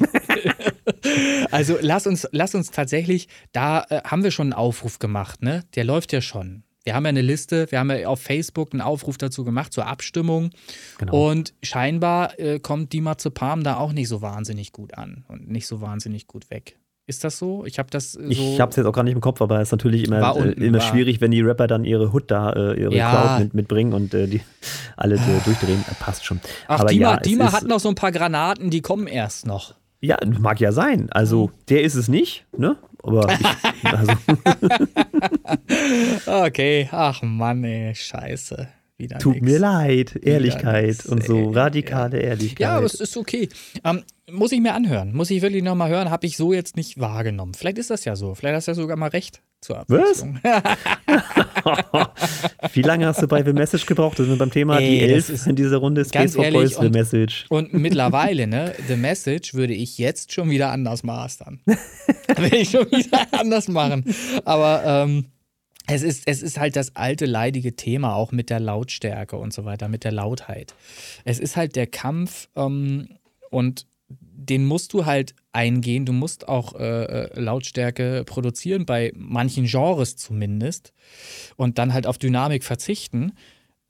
also 1.51 1.77
lass 1.81 2.07
uns, 2.07 2.29
lass 2.33 2.55
uns 2.55 2.71
tatsächlich, 2.71 3.29
da 3.53 3.85
äh, 3.89 4.03
haben 4.05 4.23
wir 4.23 4.31
schon 4.31 4.49
einen 4.49 4.53
Aufruf 4.53 4.99
gemacht, 4.99 5.43
ne? 5.43 5.65
Der 5.75 5.85
läuft 5.85 6.13
ja 6.13 6.21
schon. 6.21 6.63
Wir 6.85 6.95
haben 6.95 7.05
ja 7.05 7.09
eine 7.09 7.23
Liste, 7.23 7.71
wir 7.71 7.79
haben 7.81 7.91
ja 7.91 8.07
auf 8.09 8.21
Facebook 8.21 8.73
einen 8.75 8.83
Aufruf 8.83 9.17
dazu 9.17 9.43
gemacht 9.43 9.73
zur 9.73 9.87
Abstimmung. 9.87 10.51
Genau. 10.99 11.31
Und 11.31 11.55
scheinbar 11.63 12.39
äh, 12.39 12.61
kommt 12.61 12.93
Dima 12.93 13.15
Palm 13.15 13.65
da 13.65 13.79
auch 13.79 13.93
nicht 13.93 14.09
so 14.09 14.21
wahnsinnig 14.21 14.73
gut 14.73 14.95
an 14.95 15.25
und 15.29 15.49
nicht 15.51 15.67
so 15.67 15.81
wahnsinnig 15.81 16.27
gut 16.27 16.51
weg. 16.51 16.79
Ist 17.07 17.23
das 17.25 17.39
so? 17.39 17.65
Ich 17.67 17.79
habe 17.79 17.91
das 17.91 18.15
äh, 18.17 18.23
so. 18.23 18.29
Ich 18.29 18.61
habe 18.61 18.71
es 18.71 18.77
jetzt 18.77 18.87
auch 18.87 18.93
gar 18.93 19.03
nicht 19.03 19.15
im 19.15 19.21
Kopf, 19.23 19.41
aber 19.41 19.61
es 19.61 19.69
ist 19.69 19.73
natürlich 19.73 20.05
immer, 20.05 20.37
äh, 20.37 20.53
immer 20.53 20.79
war- 20.79 20.87
schwierig, 20.87 21.21
wenn 21.23 21.31
die 21.31 21.41
Rapper 21.41 21.67
dann 21.67 21.85
ihre 21.85 22.13
Hood 22.13 22.31
da, 22.31 22.53
äh, 22.53 22.81
ihre 22.81 22.95
Ja. 22.95 23.11
Crowd 23.11 23.45
mit, 23.45 23.55
mitbringen 23.55 23.93
und 23.95 24.13
äh, 24.15 24.27
die 24.27 24.41
alle 24.97 25.17
äh, 25.17 25.41
durchdrehen. 25.45 25.85
Äh, 25.91 25.95
passt 26.01 26.25
schon. 26.27 26.41
Ach, 26.69 26.81
aber 26.81 26.91
Dima, 26.91 27.13
ja, 27.13 27.17
Dima 27.21 27.53
hat 27.53 27.65
noch 27.67 27.81
so 27.81 27.89
ein 27.89 27.95
paar 27.95 28.13
Granaten, 28.13 28.69
die 28.71 28.81
kommen 28.83 29.07
erst 29.07 29.47
noch. 29.47 29.75
Ja, 30.01 30.19
mag 30.39 30.61
ja 30.61 30.71
sein. 30.73 31.09
Also, 31.13 31.51
der 31.71 31.83
ist 31.83 31.95
es 31.95 32.09
nicht, 32.09 32.45
ne? 32.57 32.77
Aber 33.07 33.29
ich, 33.39 33.85
also, 33.85 34.13
Okay, 36.47 36.89
ach 36.91 37.21
Mann, 37.23 37.63
ey, 37.65 37.95
scheiße. 37.95 38.69
Wieder 38.97 39.19
Tut 39.19 39.35
nix. 39.35 39.45
mir 39.45 39.59
leid, 39.59 40.17
Ehrlichkeit 40.23 41.05
und 41.07 41.25
so, 41.25 41.51
radikale 41.51 42.23
ja. 42.23 42.29
Ehrlichkeit. 42.29 42.61
Ja, 42.61 42.77
aber 42.77 42.87
es 42.87 42.95
ist 42.95 43.17
okay. 43.17 43.49
Ähm, 43.83 44.05
muss 44.31 44.53
ich 44.53 44.61
mir 44.61 44.73
anhören. 44.73 45.13
Muss 45.15 45.31
ich 45.31 45.43
wirklich 45.43 45.65
nochmal 45.65 45.91
hören. 45.91 46.11
Habe 46.11 46.27
ich 46.27 46.37
so 46.37 46.53
jetzt 46.53 46.77
nicht 46.77 47.01
wahrgenommen. 47.01 47.55
Vielleicht 47.55 47.79
ist 47.79 47.91
das 47.91 48.05
ja 48.05 48.15
so. 48.15 48.37
Vielleicht 48.37 48.55
hast 48.55 48.69
du 48.69 48.71
ja 48.71 48.75
sogar 48.77 48.97
mal 48.97 49.09
recht 49.09 49.43
zur 49.61 49.81
Abwechslung. 49.81 50.39
Was? 50.43 50.79
Wie 52.75 52.83
lange 52.83 53.07
hast 53.07 53.21
du 53.21 53.27
bei 53.27 53.43
The 53.43 53.53
Message 53.53 53.87
gebraucht? 53.87 54.19
Das 54.19 54.27
sind 54.27 54.39
beim 54.39 54.53
Thema 54.53 54.79
Ey, 54.79 54.89
die 54.89 55.01
Elf 55.01 55.47
in 55.47 55.57
dieser 55.57 55.79
Runde. 55.79 56.05
Space 56.05 56.37
for 56.37 56.49
Boys, 56.51 56.79
The 56.81 56.89
Message. 56.89 57.47
Und 57.49 57.75
mittlerweile, 57.75 58.47
ne, 58.47 58.75
The 58.87 58.97
Message 58.97 59.55
würde 59.55 59.75
ich 59.75 59.99
jetzt 59.99 60.33
schon 60.33 60.51
wieder 60.51 60.71
anders 60.71 61.03
mastern. 61.03 61.59
würde 62.37 62.57
ich 62.57 62.71
schon 62.71 62.89
wieder 62.93 63.27
anders 63.33 63.67
machen. 63.67 64.05
Aber 64.45 64.83
ähm, 64.87 65.27
es 65.87 66.03
ist, 66.03 66.23
es 66.27 66.43
ist 66.43 66.59
halt 66.59 66.77
das 66.77 66.97
alte 66.97 67.27
leidige 67.27 67.77
Thema, 67.77 68.15
auch 68.15 68.33
mit 68.33 68.51
der 68.51 68.61
Lautstärke 68.61 69.37
und 69.37 69.53
so 69.53 69.65
weiter, 69.65 69.89
mit 69.89 70.05
der 70.05 70.13
Lautheit. 70.13 70.75
Es 71.25 71.39
ist 71.39 71.57
halt 71.57 71.77
der 71.77 71.87
Kampf 71.87 72.49
ähm, 72.57 73.09
und 73.51 73.87
den 74.09 74.65
musst 74.65 74.93
du 74.93 75.07
halt 75.07 75.35
eingehen. 75.53 76.07
Du 76.07 76.13
musst 76.13 76.49
auch 76.49 76.75
äh, 76.75 77.05
äh, 77.05 77.41
Lautstärke 77.41 78.25
produzieren, 78.27 78.87
bei 78.87 79.13
manchen 79.15 79.67
Genres 79.67 80.17
zumindest. 80.17 80.93
Und 81.57 81.79
dann 81.79 81.93
halt 81.93 82.07
auf 82.07 82.19
Dynamik 82.19 82.65
verzichten, 82.65 83.33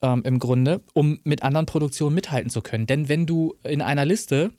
ähm, 0.03 0.23
im 0.25 0.39
Grunde, 0.39 0.83
um 0.93 1.21
mit 1.25 1.43
anderen 1.43 1.67
Produktionen 1.67 2.15
mithalten 2.15 2.51
zu 2.51 2.61
können. 2.61 2.87
Denn 2.87 3.09
wenn 3.09 3.27
du 3.27 3.55
in 3.65 3.83
einer 3.83 4.05
Liste 4.05 4.53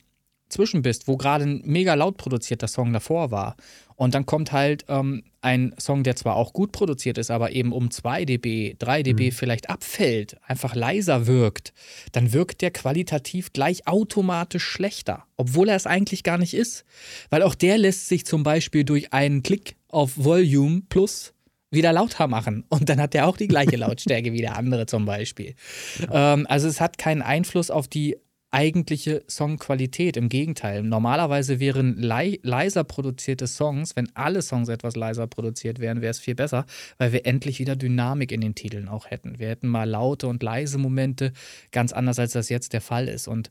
zwischen 0.48 0.82
bist, 0.82 1.08
wo 1.08 1.16
gerade 1.16 1.44
ein 1.44 1.62
mega 1.64 1.94
laut 1.94 2.16
produzierter 2.16 2.68
Song 2.68 2.92
davor 2.92 3.30
war 3.30 3.56
und 3.96 4.14
dann 4.14 4.26
kommt 4.26 4.52
halt 4.52 4.84
ähm, 4.88 5.24
ein 5.40 5.74
Song, 5.78 6.04
der 6.04 6.16
zwar 6.16 6.36
auch 6.36 6.52
gut 6.52 6.70
produziert 6.70 7.16
ist, 7.18 7.30
aber 7.30 7.52
eben 7.52 7.72
um 7.72 7.90
2 7.90 8.26
dB, 8.26 8.76
3 8.78 9.02
dB 9.02 9.26
mhm. 9.26 9.32
vielleicht 9.32 9.70
abfällt, 9.70 10.36
einfach 10.46 10.74
leiser 10.74 11.26
wirkt, 11.26 11.72
dann 12.12 12.32
wirkt 12.32 12.60
der 12.60 12.70
qualitativ 12.70 13.52
gleich 13.52 13.86
automatisch 13.86 14.64
schlechter, 14.64 15.24
obwohl 15.36 15.70
er 15.70 15.76
es 15.76 15.86
eigentlich 15.86 16.22
gar 16.22 16.36
nicht 16.36 16.54
ist. 16.54 16.84
Weil 17.30 17.42
auch 17.42 17.54
der 17.54 17.78
lässt 17.78 18.08
sich 18.08 18.26
zum 18.26 18.42
Beispiel 18.42 18.84
durch 18.84 19.12
einen 19.14 19.42
Klick 19.42 19.76
auf 19.88 20.12
Volume 20.16 20.82
Plus 20.88 21.32
wieder 21.70 21.92
lauter 21.92 22.28
machen. 22.28 22.64
Und 22.68 22.88
dann 22.88 23.00
hat 23.00 23.14
der 23.14 23.26
auch 23.26 23.38
die 23.38 23.48
gleiche 23.48 23.76
Lautstärke 23.76 24.32
wie 24.32 24.42
der 24.42 24.56
andere 24.56 24.86
zum 24.86 25.06
Beispiel. 25.06 25.54
Ja. 26.00 26.34
Ähm, 26.34 26.46
also 26.48 26.68
es 26.68 26.80
hat 26.82 26.98
keinen 26.98 27.22
Einfluss 27.22 27.70
auf 27.70 27.88
die 27.88 28.18
eigentliche 28.50 29.24
Songqualität. 29.28 30.16
Im 30.16 30.28
Gegenteil, 30.28 30.82
normalerweise 30.82 31.60
wären 31.60 31.96
lei 31.96 32.38
leiser 32.42 32.84
produzierte 32.84 33.46
Songs, 33.46 33.96
wenn 33.96 34.08
alle 34.14 34.42
Songs 34.42 34.68
etwas 34.68 34.96
leiser 34.96 35.26
produziert 35.26 35.78
wären, 35.78 36.00
wäre 36.00 36.10
es 36.10 36.20
viel 36.20 36.34
besser, 36.34 36.64
weil 36.98 37.12
wir 37.12 37.26
endlich 37.26 37.58
wieder 37.58 37.76
Dynamik 37.76 38.32
in 38.32 38.40
den 38.40 38.54
Titeln 38.54 38.88
auch 38.88 39.10
hätten. 39.10 39.38
Wir 39.38 39.48
hätten 39.48 39.68
mal 39.68 39.88
laute 39.88 40.28
und 40.28 40.42
leise 40.42 40.78
Momente, 40.78 41.32
ganz 41.72 41.92
anders 41.92 42.18
als 42.18 42.32
das 42.32 42.48
jetzt 42.48 42.72
der 42.72 42.80
Fall 42.80 43.08
ist. 43.08 43.28
Und 43.28 43.50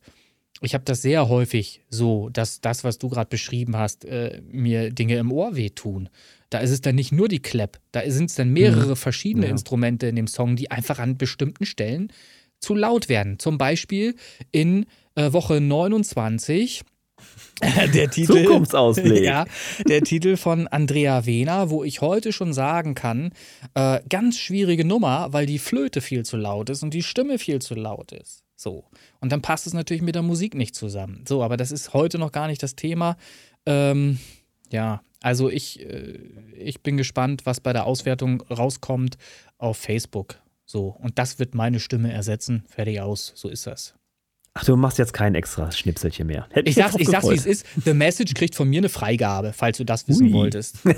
ich 0.61 0.73
habe 0.73 0.85
das 0.85 1.01
sehr 1.01 1.27
häufig 1.27 1.81
so, 1.89 2.29
dass 2.29 2.61
das, 2.61 2.83
was 2.83 2.97
du 2.97 3.09
gerade 3.09 3.29
beschrieben 3.29 3.75
hast, 3.75 4.05
äh, 4.05 4.41
mir 4.49 4.91
Dinge 4.91 5.17
im 5.17 5.31
Ohr 5.31 5.55
wehtun. 5.55 6.09
Da 6.49 6.59
ist 6.59 6.71
es 6.71 6.79
dann 6.79 6.95
nicht 6.95 7.11
nur 7.11 7.27
die 7.27 7.41
Clap, 7.41 7.79
da 7.91 8.09
sind 8.09 8.29
es 8.29 8.35
dann 8.35 8.51
mehrere 8.51 8.91
mhm. 8.91 8.95
verschiedene 8.95 9.47
ja. 9.47 9.51
Instrumente 9.51 10.07
in 10.07 10.15
dem 10.15 10.27
Song, 10.27 10.55
die 10.55 10.71
einfach 10.71 10.99
an 10.99 11.17
bestimmten 11.17 11.65
Stellen 11.65 12.11
zu 12.66 12.76
laut 12.76 13.09
werden. 13.09 13.39
Zum 13.39 13.57
Beispiel 13.57 14.16
in 14.51 14.86
äh, 15.16 15.32
Woche 15.32 15.61
29 15.61 16.84
der 17.93 18.09
Titel, 18.09 18.43
Zukunftsausblick. 18.43 19.24
Ja, 19.24 19.45
der 19.88 20.01
Titel 20.01 20.36
von 20.36 20.68
Andrea 20.68 21.26
Wehner, 21.26 21.70
wo 21.70 21.84
ich 21.84 22.01
heute 22.01 22.34
schon 22.34 22.53
sagen 22.53 22.95
kann, 22.95 23.32
äh, 23.76 24.01
ganz 24.09 24.38
schwierige 24.38 24.84
Nummer, 24.84 25.32
weil 25.32 25.45
die 25.45 25.59
Flöte 25.59 26.01
viel 26.01 26.26
zu 26.26 26.38
laut 26.38 26.70
ist 26.70 26.84
und 26.84 26.93
die 26.93 27.03
Stimme 27.03 27.39
viel 27.39 27.61
zu 27.61 27.76
laut 27.76 28.11
ist. 28.11 28.43
So. 28.55 28.86
Und 29.22 29.32
dann 29.32 29.41
passt 29.41 29.68
es 29.68 29.74
natürlich 29.74 30.03
mit 30.03 30.16
der 30.16 30.22
Musik 30.24 30.55
nicht 30.55 30.76
zusammen. 30.76 31.24
So, 31.28 31.43
aber 31.43 31.57
das 31.57 31.72
ist 31.72 31.93
heute 31.93 32.18
noch 32.18 32.32
gar 32.32 32.47
nicht 32.47 32.63
das 32.63 32.76
Thema. 32.76 33.16
Ähm, 33.66 34.20
ja, 34.72 35.01
also 35.22 35.49
ich, 35.49 35.80
äh, 35.82 36.20
ich 36.57 36.82
bin 36.82 36.97
gespannt, 36.97 37.45
was 37.45 37.59
bei 37.59 37.74
der 37.74 37.86
Auswertung 37.86 38.41
rauskommt 38.41 39.18
auf 39.57 39.78
Facebook. 39.78 40.39
So, 40.66 40.88
und 40.88 41.20
das 41.20 41.39
wird 41.39 41.55
meine 41.55 41.80
Stimme 41.80 42.11
ersetzen. 42.11 42.63
Fertig 42.68 42.99
aus, 43.01 43.32
so 43.36 43.49
ist 43.49 43.68
das. 43.68 43.95
Ach, 44.57 44.63
du 44.63 44.78
machst 44.78 44.97
jetzt 44.99 45.11
kein 45.11 45.36
extra 45.36 45.70
Schnipselchen 45.70 46.28
mehr. 46.28 46.47
Hätt 46.51 46.66
ich 46.70 46.76
sag's, 46.76 46.95
ich 46.97 47.09
sag's, 47.09 47.30
wie 47.30 47.36
es 47.36 47.45
ist. 47.45 47.66
The 47.84 47.93
Message 47.93 48.34
kriegt 48.36 48.55
von 48.55 48.70
mir 48.70 48.78
eine 48.78 48.88
Freigabe, 48.88 49.51
falls 49.51 49.78
du 49.78 49.84
das 49.84 50.07
wissen 50.07 50.28
Ui. 50.28 50.34
wolltest. 50.34 50.78
es, 50.86 50.93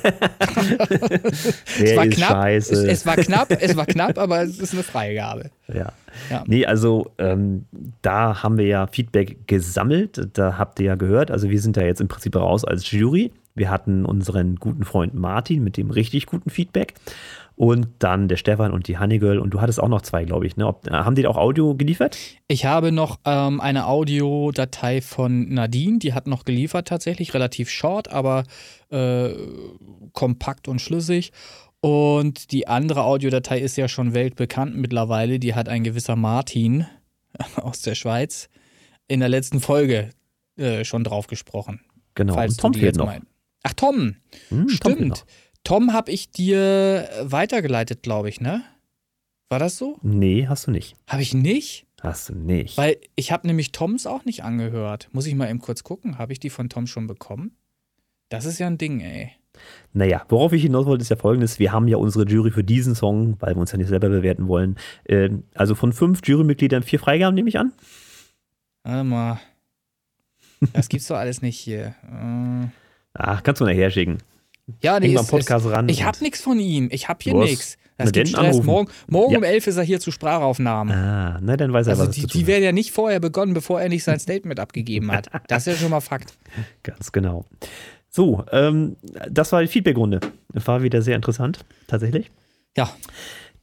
war 1.96 2.06
knapp, 2.06 2.50
es, 2.50 2.70
es, 2.70 3.04
war 3.08 3.16
knapp, 3.16 3.52
es 3.60 3.76
war 3.76 3.88
knapp, 3.88 4.20
aber 4.20 4.44
es 4.44 4.60
ist 4.60 4.74
eine 4.74 4.84
Freigabe. 4.84 5.50
Ja. 5.74 5.92
ja. 6.30 6.44
Nee, 6.46 6.68
also 6.68 7.12
ähm, 7.18 7.66
da 8.04 8.44
haben 8.44 8.60
wir 8.60 8.68
ja 8.68 8.86
Feedback 8.86 9.48
gesammelt. 9.48 10.30
Da 10.34 10.60
habt 10.60 10.80
ihr 10.80 10.86
ja 10.86 10.96
gehört. 10.96 11.32
Also 11.32 11.50
wir 11.50 11.60
sind 11.60 11.78
da 11.78 11.82
jetzt 11.82 12.00
im 12.00 12.10
Prinzip 12.10 12.36
raus 12.36 12.64
als 12.64 12.92
Jury. 12.92 13.32
Wir 13.56 13.72
hatten 13.72 14.06
unseren 14.06 14.58
guten 14.58 14.84
Freund 14.84 15.16
Martin 15.16 15.64
mit 15.64 15.78
dem 15.78 15.90
richtig 15.90 16.28
guten 16.28 16.52
Feedback 16.52 16.94
und 17.58 17.88
dann 17.98 18.28
der 18.28 18.38
Stefan 18.38 18.72
und 18.72 18.88
die 18.88 19.00
Honeygirl 19.00 19.40
und 19.40 19.50
du 19.50 19.60
hattest 19.60 19.82
auch 19.82 19.88
noch 19.88 20.04
zwei, 20.04 20.26
glaube 20.26 20.46
ich. 20.46 20.58
Ne? 20.58 20.68
Ob, 20.68 20.88
äh, 20.88 20.92
haben 20.92 21.16
die 21.16 21.26
auch 21.26 21.38
Audio 21.38 21.76
geliefert? 21.76 22.16
Ich 22.48 22.66
habe 22.66 22.92
noch 22.92 23.20
ähm, 23.26 23.60
eine 23.60 23.88
Audiodatei 23.88 25.02
von 25.02 25.50
Nadine, 25.50 25.98
die 25.98 26.14
hat 26.14 26.28
noch 26.28 26.46
geliefert 26.46 26.88
tatsächlich, 26.88 27.34
relativ 27.34 27.72
short, 27.72 28.10
aber 28.10 28.44
äh, 28.92 29.32
kompakt 30.14 30.68
und 30.68 30.80
schlüssig. 30.80 31.32
Und 31.80 32.52
die 32.52 32.68
andere 32.68 33.04
Audiodatei 33.04 33.60
ist 33.60 33.76
ja 33.76 33.88
schon 33.88 34.14
weltbekannt 34.14 34.76
mittlerweile, 34.76 35.40
die 35.40 35.56
hat 35.56 35.68
ein 35.68 35.84
gewisser 35.84 36.16
Martin 36.16 36.86
aus 37.56 37.82
der 37.82 37.96
Schweiz 37.96 38.50
in 39.08 39.20
der 39.20 39.30
letzten 39.30 39.62
Folge 39.62 40.12
äh, 40.58 40.86
schon 40.86 41.04
drauf 41.04 41.26
gesprochen. 41.26 41.82
Genau, 42.14 42.36
falls 42.36 42.54
und 42.54 42.62
Tom 42.62 42.74
fehlt 42.76 42.98
noch. 42.98 43.08
Mein. 43.08 43.26
Ach, 43.64 43.74
Tom. 43.74 44.16
Hm, 44.50 44.70
Stimmt. 44.70 45.18
Tom 45.20 45.28
Tom 45.68 45.92
habe 45.92 46.12
ich 46.12 46.32
dir 46.32 47.10
weitergeleitet, 47.24 48.02
glaube 48.02 48.30
ich, 48.30 48.40
ne? 48.40 48.64
War 49.50 49.60
das 49.60 49.78
so? 49.78 49.98
Nee, 50.02 50.48
hast 50.48 50.68
du 50.68 50.72
nicht. 50.72 50.96
Habe 51.08 51.22
ich 51.22 51.34
nicht? 51.34 51.86
Hast 52.00 52.30
du 52.30 52.36
nicht. 52.36 52.78
Weil 52.78 52.96
ich 53.18 53.34
habe 53.34 53.46
nämlich 53.46 53.74
Toms 53.74 54.08
auch 54.08 54.24
nicht 54.24 54.46
angehört. 54.46 55.10
Muss 55.12 55.26
ich 55.26 55.36
mal 55.36 55.50
eben 55.50 55.60
kurz 55.60 55.84
gucken. 55.84 56.18
Habe 56.18 56.32
ich 56.32 56.40
die 56.40 56.50
von 56.50 56.70
Tom 56.70 56.88
schon 56.88 57.06
bekommen? 57.06 57.52
Das 58.30 58.46
ist 58.46 58.60
ja 58.60 58.68
ein 58.68 58.78
Ding, 58.78 59.02
ey. 59.02 59.34
Naja, 59.92 60.24
worauf 60.30 60.54
ich 60.54 60.62
hinaus 60.62 60.86
wollte, 60.86 61.02
ist 61.02 61.10
ja 61.10 61.18
folgendes. 61.18 61.60
Wir 61.60 61.74
haben 61.74 61.90
ja 61.90 61.98
unsere 61.98 62.24
Jury 62.26 62.52
für 62.52 62.64
diesen 62.64 62.96
Song, 62.96 63.36
weil 63.42 63.54
wir 63.54 63.60
uns 63.60 63.74
ja 63.74 63.78
nicht 63.78 63.90
selber 63.90 64.08
bewerten 64.08 64.48
wollen. 64.48 64.78
Äh, 65.04 65.32
also 65.54 65.76
von 65.76 65.92
fünf 65.92 66.26
Jurymitgliedern 66.26 66.84
vier 66.84 67.00
Freigaben, 67.02 67.36
nehme 67.36 67.50
ich 67.50 67.60
an. 67.60 67.74
Warte 68.84 69.04
mal. 69.04 69.42
Das 70.72 70.88
gibt's 70.88 71.08
doch 71.08 71.18
alles 71.18 71.42
nicht 71.42 71.60
hier. 71.60 71.94
Äh. 72.10 72.68
Ach, 73.16 73.44
kannst 73.44 73.60
du 73.60 73.66
nachher 73.66 73.92
schicken. 73.92 74.20
Ja, 74.82 75.00
nee, 75.00 75.14
es, 75.14 75.28
Podcast 75.28 75.66
es, 75.66 75.72
ran. 75.72 75.90
Ich 75.90 76.04
habe 76.04 76.18
nichts 76.22 76.42
von 76.42 76.60
ihm. 76.60 76.90
Ich 76.92 77.08
habe 77.08 77.20
hier 77.22 77.34
nichts. 77.34 77.78
Das 77.98 78.12
gibt 78.12 78.30
Stress. 78.30 78.62
Morgen, 78.62 78.90
morgen 79.08 79.32
ja. 79.32 79.38
um 79.40 79.44
11 79.44 79.68
ist 79.68 79.78
er 79.78 79.84
hier 79.84 80.00
zu 80.00 80.12
Sprachaufnahmen. 80.12 80.94
Ah, 80.94 81.40
na, 81.42 81.58
dann 81.58 81.74
weiß 81.74 81.88
er, 81.88 81.92
also 81.92 82.08
was 82.08 82.16
die, 82.16 82.28
die 82.28 82.46
werden 82.46 82.64
ja 82.64 82.72
nicht 82.72 82.92
vorher 82.92 83.20
begonnen, 83.20 83.54
bevor 83.54 83.82
er 83.82 83.90
nicht 83.90 84.04
sein 84.04 84.20
Statement 84.20 84.60
abgegeben 84.60 85.12
hat. 85.12 85.30
Das 85.48 85.66
ist 85.66 85.74
ja 85.74 85.80
schon 85.80 85.90
mal 85.90 86.02
Fakt. 86.02 86.38
Ganz 86.84 87.12
genau. 87.12 87.46
So, 88.10 88.44
ähm, 88.52 88.98
das 89.30 89.52
war 89.52 89.62
die 89.62 89.68
Feedbackrunde. 89.68 90.20
War 90.54 90.84
wieder 90.84 91.02
sehr 91.02 91.16
interessant, 91.16 91.66
tatsächlich. 91.88 92.30
Ja. 92.76 92.90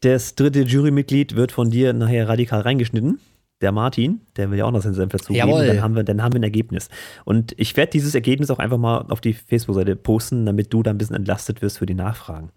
Das 0.01 0.35
dritte 0.35 0.63
Jurymitglied 0.63 1.37
wird 1.37 1.53
von 1.53 1.71
dir 1.71 1.93
nachher 1.93 2.29
radikal 2.29 2.61
reingeschnitten 2.61 3.21
der 3.61 3.73
Martin, 3.73 4.21
der 4.37 4.51
will 4.51 4.59
ja 4.59 4.65
auch 4.65 4.71
noch 4.71 4.83
seinen 4.83 4.95
Senf 4.95 5.13
dazugeben. 5.13 5.49
Dann 5.49 5.83
haben, 5.83 5.95
wir, 5.95 6.05
dann 6.05 6.23
haben 6.23 6.33
wir 6.33 6.41
ein 6.41 6.45
Ergebnis. 6.45 6.89
Und 7.25 7.55
ich 7.57 7.77
werde 7.77 7.91
dieses 7.91 8.15
Ergebnis 8.15 8.51
auch 8.51 8.59
einfach 8.59 8.79
mal 8.79 9.07
auf 9.09 9.21
die 9.21 9.33
Facebook-Seite 9.33 9.97
posten, 9.97 10.45
damit 10.45 10.73
du 10.73 10.83
da 10.83 10.91
ein 10.91 10.99
bisschen 10.99 11.17
entlastet 11.17 11.63
wirst 11.63 11.79
für 11.79 11.87
die 11.87 11.95
Nachfragen. 11.95 12.51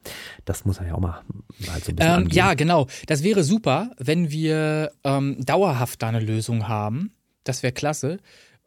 Das 0.45 0.66
muss 0.66 0.80
man 0.80 0.89
ja 0.89 0.95
auch 0.95 1.00
mal, 1.00 1.22
mal 1.66 1.80
so 1.80 1.91
ein 1.91 1.95
bisschen 1.95 2.22
ähm, 2.24 2.28
Ja, 2.32 2.56
genau. 2.56 2.88
Das 3.06 3.24
wäre 3.24 3.43
super, 3.43 3.91
wenn 3.98 4.32
wir 4.32 4.91
ähm, 5.04 5.38
dauerhaft 5.45 6.02
da 6.02 6.10
eine 6.10 6.20
Lösung 6.20 6.68
haben. 6.68 7.12
Das 7.43 7.64
wäre 7.64 7.74
klasse 7.74 8.18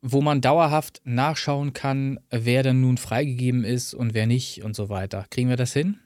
wo 0.03 0.23
man 0.23 0.41
dauerhaft 0.41 1.03
nachschauen 1.05 1.73
kann, 1.73 2.21
wer 2.31 2.63
denn 2.63 2.81
nun 2.81 2.97
freigegeben 2.97 3.65
ist 3.65 3.95
und 3.95 4.15
wer 4.15 4.27
nicht 4.27 4.65
und 4.65 4.75
so 4.75 4.89
weiter. 4.89 5.27
Kriegen 5.31 5.49
wir 5.49 5.57
das 5.57 5.73
hin? 5.73 5.99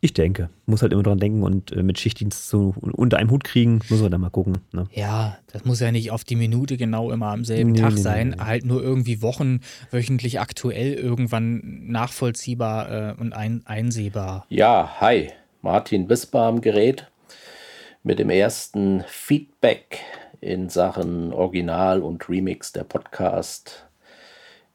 Ich 0.00 0.12
denke, 0.12 0.50
muss 0.66 0.82
halt 0.82 0.92
immer 0.92 1.02
dran 1.02 1.18
denken 1.18 1.42
und 1.42 1.72
äh, 1.72 1.82
mit 1.82 1.98
Schichtdienst 1.98 2.48
so 2.48 2.74
unter 2.76 3.16
einem 3.16 3.30
Hut 3.30 3.44
kriegen, 3.44 3.80
muss 3.88 4.00
man 4.00 4.10
dann 4.10 4.20
mal 4.20 4.30
gucken. 4.30 4.58
Ne? 4.72 4.86
Ja, 4.92 5.38
das 5.52 5.64
muss 5.64 5.80
ja 5.80 5.90
nicht 5.90 6.10
auf 6.10 6.22
die 6.24 6.36
Minute 6.36 6.76
genau 6.76 7.10
immer 7.10 7.28
am 7.28 7.44
selben 7.44 7.72
nee, 7.72 7.80
Tag 7.80 7.94
nee, 7.94 8.00
sein, 8.00 8.28
nee, 8.30 8.44
halt 8.44 8.64
nur 8.66 8.82
irgendwie 8.82 9.22
Wochen, 9.22 9.60
wöchentlich 9.90 10.38
aktuell 10.38 10.92
irgendwann 10.92 11.86
nachvollziehbar 11.86 12.90
äh, 12.90 13.14
und 13.18 13.32
ein, 13.32 13.62
einsehbar. 13.64 14.46
Ja, 14.50 15.00
hi, 15.00 15.30
Martin 15.62 16.06
Bisper 16.06 16.42
am 16.42 16.60
Gerät 16.60 17.10
mit 18.02 18.18
dem 18.18 18.30
ersten 18.30 19.02
Feedback 19.08 20.00
in 20.40 20.68
Sachen 20.68 21.32
Original 21.32 22.02
und 22.02 22.28
Remix 22.28 22.72
der 22.72 22.84
Podcast. 22.84 23.88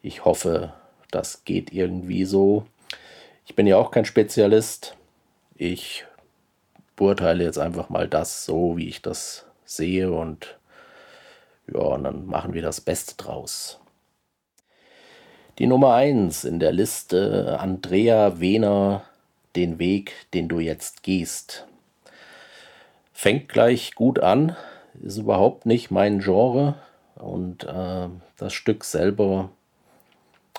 Ich 0.01 0.25
hoffe, 0.25 0.73
das 1.11 1.45
geht 1.45 1.71
irgendwie 1.71 2.25
so. 2.25 2.65
Ich 3.51 3.55
bin 3.57 3.67
ja 3.67 3.75
auch 3.75 3.91
kein 3.91 4.05
Spezialist. 4.05 4.95
Ich 5.55 6.05
beurteile 6.95 7.43
jetzt 7.43 7.57
einfach 7.57 7.89
mal 7.89 8.07
das 8.07 8.45
so, 8.45 8.77
wie 8.77 8.87
ich 8.87 9.01
das 9.01 9.45
sehe 9.65 10.09
und 10.09 10.57
ja, 11.67 11.81
und 11.81 12.05
dann 12.05 12.27
machen 12.27 12.53
wir 12.53 12.61
das 12.61 12.79
Beste 12.79 13.15
draus. 13.17 13.81
Die 15.59 15.67
Nummer 15.67 15.95
1 15.95 16.45
in 16.45 16.61
der 16.61 16.71
Liste, 16.71 17.57
Andrea 17.59 18.39
Wehner, 18.39 19.03
den 19.57 19.79
Weg, 19.79 20.13
den 20.33 20.47
du 20.47 20.61
jetzt 20.61 21.03
gehst. 21.03 21.67
Fängt 23.11 23.49
gleich 23.49 23.95
gut 23.95 24.19
an, 24.19 24.55
ist 25.03 25.17
überhaupt 25.17 25.65
nicht 25.65 25.91
mein 25.91 26.19
Genre 26.19 26.75
und 27.15 27.65
äh, 27.65 28.07
das 28.37 28.53
Stück 28.53 28.85
selber, 28.85 29.49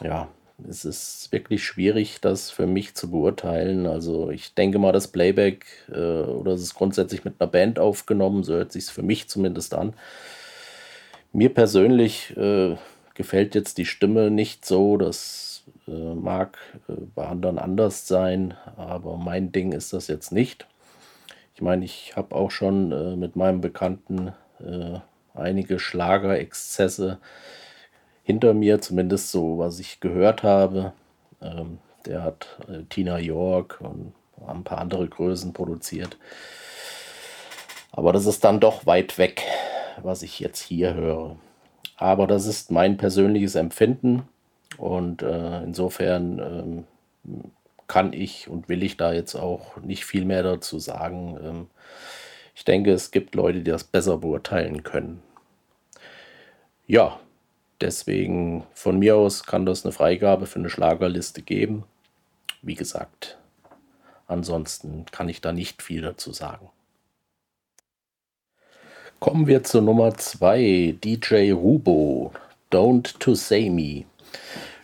ja, 0.02 0.28
es 0.68 0.84
ist 0.84 1.28
wirklich 1.32 1.64
schwierig, 1.64 2.20
das 2.20 2.50
für 2.50 2.66
mich 2.66 2.94
zu 2.94 3.10
beurteilen. 3.10 3.86
Also 3.86 4.30
ich 4.30 4.54
denke 4.54 4.78
mal, 4.78 4.92
das 4.92 5.08
Playback 5.08 5.66
äh, 5.90 6.22
oder 6.22 6.52
es 6.52 6.62
ist 6.62 6.74
grundsätzlich 6.74 7.24
mit 7.24 7.34
einer 7.38 7.50
Band 7.50 7.78
aufgenommen, 7.78 8.44
so 8.44 8.54
hört 8.54 8.72
sich 8.72 8.86
für 8.86 9.02
mich 9.02 9.28
zumindest 9.28 9.74
an. 9.74 9.94
Mir 11.32 11.52
persönlich 11.52 12.36
äh, 12.36 12.76
gefällt 13.14 13.54
jetzt 13.54 13.78
die 13.78 13.86
Stimme 13.86 14.30
nicht 14.30 14.64
so, 14.64 14.96
das 14.96 15.64
äh, 15.88 16.14
mag 16.14 16.58
äh, 16.88 16.92
bei 17.14 17.26
anderen 17.26 17.58
anders 17.58 18.06
sein, 18.06 18.54
aber 18.76 19.16
mein 19.16 19.52
Ding 19.52 19.72
ist 19.72 19.92
das 19.92 20.08
jetzt 20.08 20.32
nicht. 20.32 20.66
Ich 21.54 21.62
meine, 21.62 21.84
ich 21.84 22.16
habe 22.16 22.34
auch 22.34 22.50
schon 22.50 22.92
äh, 22.92 23.16
mit 23.16 23.36
meinem 23.36 23.60
Bekannten 23.60 24.32
äh, 24.60 24.98
einige 25.34 25.78
Schlagerexzesse 25.78 27.18
hinter 28.22 28.54
mir, 28.54 28.80
zumindest 28.80 29.30
so, 29.30 29.58
was 29.58 29.78
ich 29.78 30.00
gehört 30.00 30.42
habe. 30.42 30.92
Ähm, 31.40 31.78
der 32.06 32.22
hat 32.22 32.58
äh, 32.68 32.82
Tina 32.88 33.18
York 33.18 33.80
und 33.80 34.12
ein 34.46 34.64
paar 34.64 34.78
andere 34.78 35.08
Größen 35.08 35.52
produziert. 35.52 36.16
Aber 37.92 38.12
das 38.12 38.26
ist 38.26 38.44
dann 38.44 38.60
doch 38.60 38.86
weit 38.86 39.18
weg 39.18 39.42
was 40.00 40.22
ich 40.22 40.40
jetzt 40.40 40.60
hier 40.60 40.94
höre. 40.94 41.36
Aber 41.96 42.26
das 42.26 42.46
ist 42.46 42.70
mein 42.70 42.96
persönliches 42.96 43.54
Empfinden 43.54 44.28
und 44.78 45.22
äh, 45.22 45.62
insofern 45.62 46.38
ähm, 46.38 47.44
kann 47.86 48.12
ich 48.12 48.48
und 48.48 48.68
will 48.68 48.82
ich 48.82 48.96
da 48.96 49.12
jetzt 49.12 49.34
auch 49.34 49.76
nicht 49.78 50.04
viel 50.04 50.24
mehr 50.24 50.42
dazu 50.42 50.78
sagen. 50.78 51.38
Ähm, 51.42 51.66
ich 52.54 52.64
denke, 52.64 52.92
es 52.92 53.10
gibt 53.10 53.34
Leute, 53.34 53.58
die 53.58 53.70
das 53.70 53.84
besser 53.84 54.18
beurteilen 54.18 54.82
können. 54.82 55.22
Ja, 56.86 57.20
deswegen 57.82 58.64
von 58.72 58.98
mir 58.98 59.16
aus 59.16 59.44
kann 59.44 59.66
das 59.66 59.84
eine 59.84 59.92
Freigabe 59.92 60.46
für 60.46 60.58
eine 60.58 60.70
Schlagerliste 60.70 61.42
geben. 61.42 61.84
Wie 62.62 62.74
gesagt, 62.74 63.38
ansonsten 64.26 65.04
kann 65.10 65.28
ich 65.28 65.40
da 65.40 65.52
nicht 65.52 65.82
viel 65.82 66.02
dazu 66.02 66.32
sagen. 66.32 66.70
Kommen 69.18 69.46
wir 69.46 69.62
zur 69.62 69.82
Nummer 69.82 70.16
2, 70.16 70.96
DJ 71.02 71.52
Rubo, 71.52 72.32
Don't 72.72 73.18
to 73.18 73.34
Say 73.34 73.70
Me. 73.70 74.04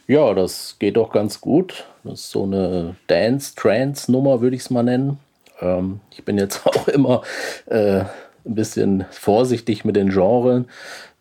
Ja, 0.06 0.32
das 0.34 0.76
geht 0.78 0.96
doch 0.96 1.12
ganz 1.12 1.40
gut. 1.40 1.86
Das 2.04 2.20
ist 2.20 2.30
so 2.30 2.44
eine 2.44 2.96
Dance-Trance-Nummer, 3.08 4.40
würde 4.40 4.56
ich 4.56 4.62
es 4.62 4.70
mal 4.70 4.82
nennen. 4.82 5.18
Ähm, 5.60 6.00
ich 6.10 6.24
bin 6.24 6.38
jetzt 6.38 6.66
auch 6.66 6.88
immer 6.88 7.22
äh, 7.66 8.00
ein 8.00 8.54
bisschen 8.54 9.06
vorsichtig 9.10 9.84
mit 9.84 9.96
den 9.96 10.10
Genres. 10.10 10.64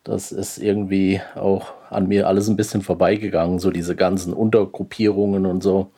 Das 0.08 0.32
ist 0.32 0.58
irgendwie 0.58 1.20
auch 1.36 1.74
an 1.90 2.08
mir 2.08 2.28
alles 2.28 2.48
ein 2.48 2.56
bisschen 2.56 2.82
vorbeigegangen, 2.82 3.60
so 3.60 3.72
diese 3.72 3.94
ganzen 3.94 4.32
Untergruppierungen 4.32 5.46
und 5.46 5.62
so. 5.62 5.92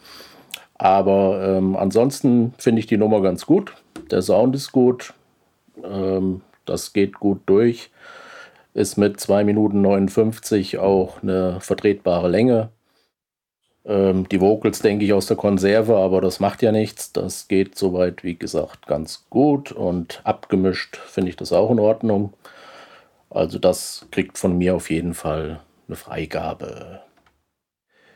Aber 0.74 1.44
ähm, 1.46 1.76
ansonsten 1.76 2.56
finde 2.58 2.80
ich 2.80 2.88
die 2.88 2.98
Nummer 2.98 3.22
ganz 3.22 3.46
gut. 3.46 3.72
Der 4.10 4.24
Sound 4.24 4.56
ist 4.56 4.72
gut. 4.72 5.14
Ähm, 5.84 6.42
das 6.66 6.92
geht 6.94 7.20
gut 7.20 7.42
durch. 7.46 7.92
Ist 8.74 8.98
mit 8.98 9.20
2 9.20 9.44
Minuten 9.44 9.82
59 9.84 10.80
auch 10.80 11.22
eine 11.22 11.62
vertretbare 11.62 12.30
Länge. 12.30 12.70
Ähm, 13.86 14.28
die 14.28 14.42
Vocals 14.42 14.80
denke 14.80 15.06
ich 15.06 15.14
aus 15.14 15.28
der 15.28 15.38
Konserve, 15.38 15.98
aber 15.98 16.20
das 16.20 16.40
macht 16.40 16.64
ja 16.64 16.72
nichts. 16.72 17.14
Das 17.14 17.48
geht 17.48 17.78
soweit, 17.78 18.24
wie 18.24 18.36
gesagt, 18.36 18.88
ganz 18.88 19.28
gut 19.30 19.72
und 19.72 20.22
abgemischt 20.24 20.98
finde 20.98 21.30
ich 21.30 21.36
das 21.36 21.54
auch 21.54 21.70
in 21.70 21.80
Ordnung. 21.80 22.34
Also 23.30 23.60
das 23.60 24.08
kriegt 24.12 24.38
von 24.38 24.58
mir 24.58 24.76
auf 24.76 24.90
jeden 24.90 25.14
Fall 25.14 25.62
eine 25.88 25.96
Freigabe. 25.96 27.02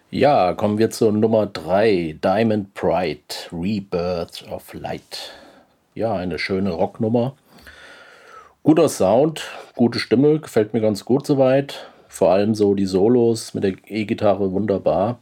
Ja, 0.10 0.54
kommen 0.54 0.78
wir 0.78 0.92
zur 0.92 1.12
Nummer 1.12 1.48
3, 1.48 2.20
Diamond 2.24 2.74
Pride, 2.74 3.20
Rebirth 3.52 4.46
of 4.52 4.74
Light. 4.74 5.32
Ja, 5.96 6.14
eine 6.14 6.38
schöne 6.38 6.72
Rocknummer. 6.72 7.36
Guter 8.62 8.90
Sound, 8.90 9.44
gute 9.76 10.00
Stimme, 10.00 10.40
gefällt 10.40 10.74
mir 10.74 10.82
ganz 10.82 11.04
gut 11.04 11.26
soweit. 11.26 11.88
Vor 12.08 12.30
allem 12.32 12.54
so 12.56 12.76
die 12.76 12.86
Solos 12.86 13.54
mit 13.54 13.64
der 13.64 13.74
E-Gitarre 13.88 14.52
wunderbar. 14.52 15.20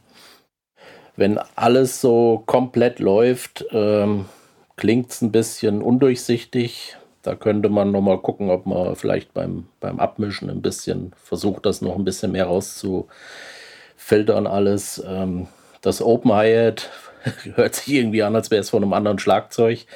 Wenn 1.16 1.38
alles 1.56 2.00
so 2.00 2.42
komplett 2.46 2.98
läuft, 2.98 3.64
ähm, 3.70 4.26
klingt 4.76 5.10
es 5.10 5.22
ein 5.22 5.32
bisschen 5.32 5.82
undurchsichtig. 5.82 6.96
Da 7.22 7.36
könnte 7.36 7.68
man 7.68 7.92
nochmal 7.92 8.18
gucken, 8.18 8.50
ob 8.50 8.66
man 8.66 8.96
vielleicht 8.96 9.32
beim, 9.32 9.68
beim 9.80 10.00
Abmischen 10.00 10.50
ein 10.50 10.60
bisschen 10.60 11.12
versucht, 11.22 11.64
das 11.66 11.80
noch 11.80 11.96
ein 11.96 12.04
bisschen 12.04 12.32
mehr 12.32 12.46
rauszufiltern 12.46 14.46
alles. 14.46 15.02
Ähm, 15.06 15.46
das 15.80 16.02
Open 16.02 16.32
Hi-Hat 16.32 16.90
hört 17.54 17.76
sich 17.76 17.94
irgendwie 17.94 18.24
an, 18.24 18.34
als 18.34 18.50
wäre 18.50 18.60
es 18.60 18.70
von 18.70 18.82
einem 18.82 18.92
anderen 18.92 19.20
Schlagzeug. 19.20 19.86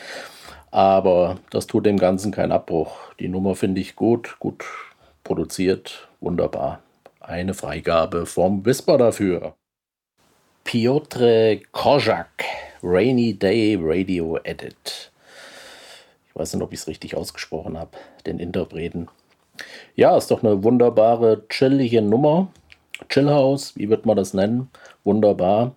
Aber 0.70 1.38
das 1.50 1.66
tut 1.66 1.86
dem 1.86 1.98
Ganzen 1.98 2.32
keinen 2.32 2.52
Abbruch. 2.52 2.96
Die 3.18 3.28
Nummer 3.28 3.54
finde 3.54 3.80
ich 3.80 3.96
gut, 3.96 4.36
gut 4.38 4.64
produziert, 5.24 6.08
wunderbar. 6.20 6.80
Eine 7.20 7.54
Freigabe 7.54 8.26
vom 8.26 8.64
Whisper 8.64 8.98
dafür. 8.98 9.54
Piotr 10.62 11.56
Kozak, 11.72 12.44
Rainy 12.82 13.34
Day 13.34 13.76
Radio 13.80 14.38
Edit. 14.44 15.10
Weiß 16.36 16.52
nicht, 16.52 16.62
ob 16.62 16.72
ich 16.72 16.80
es 16.80 16.86
richtig 16.86 17.16
ausgesprochen 17.16 17.78
habe, 17.78 17.90
den 18.26 18.38
Interpreten. 18.38 19.08
Ja, 19.94 20.16
ist 20.18 20.30
doch 20.30 20.42
eine 20.42 20.62
wunderbare, 20.62 21.48
chillige 21.48 22.02
Nummer. 22.02 22.48
Chillhouse, 23.08 23.74
wie 23.76 23.88
wird 23.88 24.04
man 24.04 24.16
das 24.16 24.34
nennen? 24.34 24.70
Wunderbar. 25.04 25.74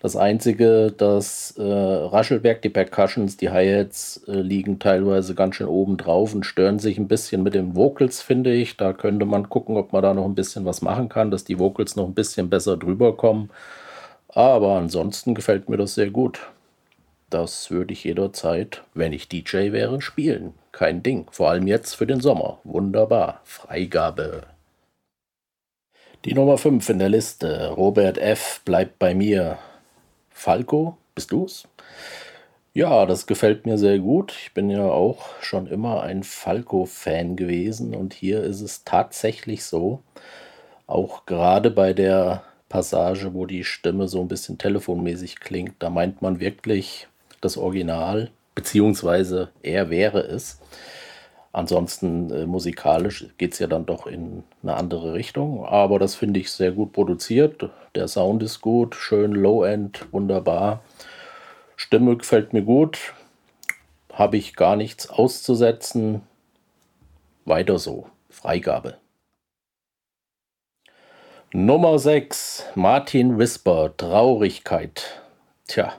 Das 0.00 0.16
Einzige, 0.16 0.92
das 0.96 1.54
äh, 1.58 1.62
Raschelwerk, 1.62 2.62
die 2.62 2.70
Percussions, 2.70 3.36
die 3.36 3.50
Hi-Hats 3.50 4.22
äh, 4.26 4.32
liegen 4.32 4.80
teilweise 4.80 5.34
ganz 5.34 5.56
schön 5.56 5.68
oben 5.68 5.96
drauf 5.96 6.34
und 6.34 6.44
stören 6.44 6.80
sich 6.80 6.98
ein 6.98 7.08
bisschen 7.08 7.42
mit 7.42 7.54
den 7.54 7.76
Vocals, 7.76 8.20
finde 8.20 8.52
ich. 8.52 8.76
Da 8.76 8.92
könnte 8.92 9.26
man 9.26 9.48
gucken, 9.48 9.76
ob 9.76 9.92
man 9.92 10.02
da 10.02 10.14
noch 10.14 10.24
ein 10.24 10.34
bisschen 10.34 10.64
was 10.64 10.82
machen 10.82 11.08
kann, 11.08 11.30
dass 11.30 11.44
die 11.44 11.58
Vocals 11.58 11.94
noch 11.94 12.06
ein 12.06 12.14
bisschen 12.14 12.50
besser 12.50 12.76
drüber 12.76 13.16
kommen. 13.16 13.50
Aber 14.28 14.76
ansonsten 14.76 15.34
gefällt 15.34 15.68
mir 15.68 15.76
das 15.76 15.94
sehr 15.94 16.10
gut. 16.10 16.40
Das 17.30 17.70
würde 17.70 17.92
ich 17.92 18.02
jederzeit, 18.04 18.82
wenn 18.92 19.12
ich 19.12 19.28
DJ 19.28 19.72
wäre, 19.72 20.00
spielen. 20.00 20.54
Kein 20.72 21.02
Ding. 21.02 21.28
Vor 21.30 21.50
allem 21.50 21.68
jetzt 21.68 21.94
für 21.94 22.06
den 22.06 22.20
Sommer. 22.20 22.58
Wunderbar. 22.64 23.40
Freigabe. 23.44 24.42
Die 26.24 26.34
Nummer 26.34 26.58
5 26.58 26.86
in 26.90 26.98
der 26.98 27.08
Liste, 27.08 27.70
Robert 27.70 28.18
F. 28.18 28.60
bleibt 28.64 28.98
bei 28.98 29.14
mir. 29.14 29.58
Falco, 30.28 30.98
bist 31.14 31.32
du's? 31.32 31.66
Ja, 32.74 33.06
das 33.06 33.26
gefällt 33.26 33.64
mir 33.64 33.78
sehr 33.78 33.98
gut. 34.00 34.34
Ich 34.42 34.52
bin 34.52 34.68
ja 34.68 34.84
auch 34.84 35.40
schon 35.40 35.66
immer 35.66 36.02
ein 36.02 36.22
Falco-Fan 36.22 37.36
gewesen 37.36 37.94
und 37.94 38.12
hier 38.12 38.42
ist 38.42 38.60
es 38.60 38.84
tatsächlich 38.84 39.64
so, 39.64 40.02
auch 40.86 41.26
gerade 41.26 41.70
bei 41.70 41.92
der 41.92 42.42
Passage, 42.68 43.34
wo 43.34 43.46
die 43.46 43.64
Stimme 43.64 44.06
so 44.08 44.20
ein 44.20 44.28
bisschen 44.28 44.58
telefonmäßig 44.58 45.40
klingt, 45.40 45.74
da 45.78 45.90
meint 45.90 46.22
man 46.22 46.38
wirklich 46.38 47.08
das 47.40 47.56
Original, 47.56 48.30
beziehungsweise 48.54 49.50
er 49.62 49.90
wäre 49.90 50.20
es. 50.20 50.60
Ansonsten 51.52 52.30
äh, 52.30 52.46
musikalisch 52.46 53.26
geht 53.36 53.54
es 53.54 53.58
ja 53.58 53.66
dann 53.66 53.84
doch 53.84 54.06
in 54.06 54.44
eine 54.62 54.74
andere 54.74 55.14
Richtung. 55.14 55.64
Aber 55.64 55.98
das 55.98 56.14
finde 56.14 56.38
ich 56.38 56.52
sehr 56.52 56.70
gut 56.70 56.92
produziert. 56.92 57.68
Der 57.94 58.06
Sound 58.06 58.42
ist 58.42 58.60
gut, 58.60 58.94
schön 58.94 59.32
Low-End, 59.32 60.06
wunderbar. 60.12 60.82
Stimme 61.76 62.16
gefällt 62.16 62.52
mir 62.52 62.62
gut. 62.62 63.14
Habe 64.12 64.36
ich 64.36 64.54
gar 64.54 64.76
nichts 64.76 65.10
auszusetzen. 65.10 66.22
Weiter 67.44 67.78
so. 67.78 68.06
Freigabe. 68.28 68.98
Nummer 71.52 71.98
6. 71.98 72.66
Martin 72.76 73.38
Whisper, 73.38 73.92
Traurigkeit. 73.96 75.20
Tja, 75.66 75.94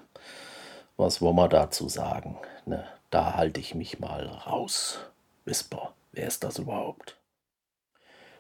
was 0.98 1.22
wollen 1.22 1.36
wir 1.36 1.48
dazu 1.48 1.90
sagen? 1.90 2.38
Ne, 2.66 2.86
da 3.10 3.36
halte 3.36 3.60
ich 3.60 3.76
mich 3.76 4.00
mal 4.00 4.26
raus. 4.26 5.00
Whisper. 5.46 5.94
Wer 6.12 6.28
ist 6.28 6.44
das 6.44 6.60
überhaupt? 6.60 7.16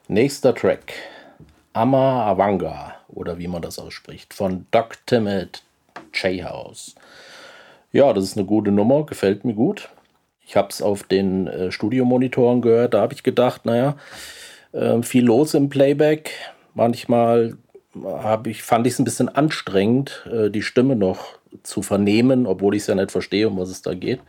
Nächster 0.07 0.53
Track. 0.53 0.93
Ama 1.73 2.25
Awanga, 2.25 2.95
oder 3.07 3.37
wie 3.37 3.47
man 3.47 3.61
das 3.61 3.79
ausspricht, 3.79 4.33
von 4.33 4.65
Doc 4.71 5.05
Timid 5.05 5.63
J 6.13 6.43
House. 6.43 6.95
Ja, 7.93 8.11
das 8.11 8.25
ist 8.25 8.37
eine 8.37 8.45
gute 8.45 8.71
Nummer, 8.71 9.05
gefällt 9.05 9.45
mir 9.45 9.53
gut. 9.53 9.89
Ich 10.45 10.57
habe 10.57 10.67
es 10.69 10.81
auf 10.81 11.03
den 11.03 11.47
äh, 11.47 11.71
Studiomonitoren 11.71 12.61
gehört, 12.61 12.93
da 12.93 13.01
habe 13.01 13.13
ich 13.13 13.23
gedacht, 13.23 13.65
naja, 13.65 13.95
äh, 14.73 15.01
viel 15.01 15.23
los 15.23 15.53
im 15.53 15.69
Playback. 15.69 16.31
Manchmal 16.73 17.57
ich, 18.45 18.63
fand 18.63 18.87
ich 18.87 18.93
es 18.93 18.99
ein 18.99 19.05
bisschen 19.05 19.29
anstrengend, 19.29 20.27
äh, 20.31 20.49
die 20.49 20.61
Stimme 20.61 20.95
noch 20.95 21.37
zu 21.63 21.81
vernehmen, 21.81 22.45
obwohl 22.45 22.75
ich 22.75 22.83
es 22.83 22.87
ja 22.87 22.95
nicht 22.95 23.11
verstehe, 23.11 23.47
um 23.47 23.57
was 23.57 23.69
es 23.69 23.81
da 23.81 23.93
geht. 23.93 24.19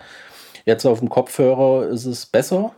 Jetzt 0.64 0.86
auf 0.86 1.00
dem 1.00 1.08
Kopfhörer 1.08 1.88
ist 1.88 2.06
es 2.06 2.26
besser. 2.26 2.72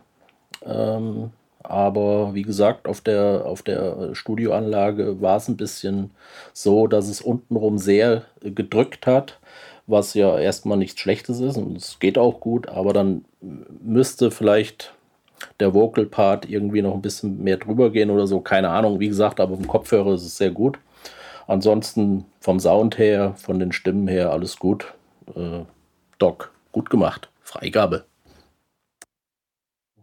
Ähm, 0.65 1.31
aber 1.67 2.33
wie 2.33 2.43
gesagt, 2.43 2.87
auf 2.87 3.01
der, 3.01 3.43
auf 3.45 3.63
der 3.63 4.13
Studioanlage 4.13 5.21
war 5.21 5.37
es 5.37 5.47
ein 5.47 5.57
bisschen 5.57 6.11
so, 6.53 6.87
dass 6.87 7.07
es 7.07 7.21
untenrum 7.21 7.77
sehr 7.77 8.23
gedrückt 8.41 9.07
hat, 9.07 9.39
was 9.87 10.13
ja 10.13 10.37
erstmal 10.37 10.77
nichts 10.77 10.99
Schlechtes 10.99 11.39
ist 11.39 11.57
und 11.57 11.77
es 11.77 11.99
geht 11.99 12.17
auch 12.17 12.39
gut, 12.39 12.67
aber 12.67 12.93
dann 12.93 13.25
müsste 13.83 14.31
vielleicht 14.31 14.93
der 15.59 15.73
Vocal 15.73 16.05
Part 16.05 16.49
irgendwie 16.49 16.81
noch 16.81 16.93
ein 16.93 17.01
bisschen 17.01 17.43
mehr 17.43 17.57
drüber 17.57 17.91
gehen 17.91 18.09
oder 18.09 18.27
so, 18.27 18.39
keine 18.39 18.69
Ahnung. 18.69 18.99
Wie 18.99 19.07
gesagt, 19.07 19.39
aber 19.39 19.55
vom 19.55 19.67
Kopfhörer 19.67 20.13
ist 20.13 20.23
es 20.23 20.37
sehr 20.37 20.51
gut. 20.51 20.79
Ansonsten 21.47 22.25
vom 22.39 22.59
Sound 22.59 22.97
her, 22.97 23.33
von 23.37 23.59
den 23.59 23.71
Stimmen 23.71 24.07
her, 24.07 24.31
alles 24.31 24.57
gut. 24.57 24.93
Äh, 25.35 25.61
Doc, 26.17 26.51
gut 26.71 26.89
gemacht. 26.89 27.29
Freigabe. 27.41 28.05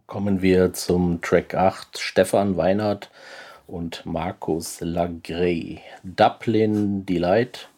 Kommen 0.05 0.41
wir 0.41 0.73
zum 0.73 1.21
Track 1.21 1.55
8. 1.55 1.97
Stefan 1.97 2.55
Weinert 2.55 3.09
und 3.67 4.05
Markus 4.05 4.79
Lagrey. 4.79 5.81
Dublin 6.03 7.05
Delight. 7.05 7.69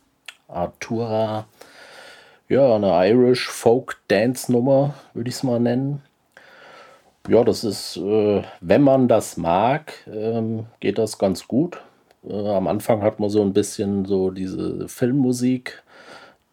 Artura. 0.47 1.47
Ja, 2.47 2.75
eine 2.75 3.07
Irish 3.07 3.47
Folk 3.49 3.97
Dance 4.07 4.51
Nummer, 4.51 4.93
würde 5.13 5.29
ich 5.29 5.35
es 5.35 5.43
mal 5.43 5.59
nennen. 5.59 6.03
Ja, 7.27 7.43
das 7.43 7.63
ist, 7.63 7.97
äh, 7.97 8.43
wenn 8.61 8.83
man 8.83 9.07
das 9.07 9.37
mag, 9.37 9.93
ähm, 10.05 10.67
geht 10.79 10.99
das 10.99 11.17
ganz 11.17 11.47
gut. 11.47 11.81
Äh, 12.27 12.49
am 12.49 12.67
Anfang 12.67 13.01
hat 13.01 13.19
man 13.19 13.29
so 13.29 13.41
ein 13.41 13.53
bisschen 13.53 14.05
so 14.05 14.31
diese 14.31 14.87
Filmmusik 14.87 15.83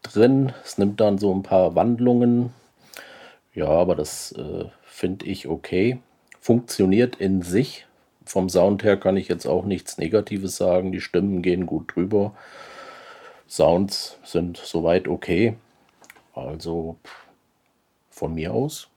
drin. 0.01 0.53
Es 0.63 0.77
nimmt 0.77 0.99
dann 0.99 1.17
so 1.17 1.33
ein 1.33 1.43
paar 1.43 1.75
Wandlungen. 1.75 2.53
Ja, 3.53 3.67
aber 3.67 3.95
das 3.95 4.31
äh, 4.33 4.65
finde 4.83 5.25
ich 5.25 5.47
okay. 5.47 5.99
Funktioniert 6.39 7.15
in 7.17 7.41
sich. 7.41 7.85
Vom 8.25 8.49
Sound 8.49 8.83
her 8.83 8.97
kann 8.97 9.17
ich 9.17 9.27
jetzt 9.27 9.45
auch 9.45 9.65
nichts 9.65 9.97
Negatives 9.97 10.55
sagen. 10.55 10.91
Die 10.91 11.01
Stimmen 11.01 11.41
gehen 11.41 11.65
gut 11.65 11.95
drüber. 11.95 12.33
Sounds 13.47 14.17
sind 14.23 14.57
soweit 14.57 15.07
okay. 15.07 15.55
Also 16.33 16.97
von 18.09 18.33
mir 18.33 18.53
aus 18.53 18.87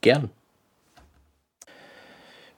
gern. 0.00 0.30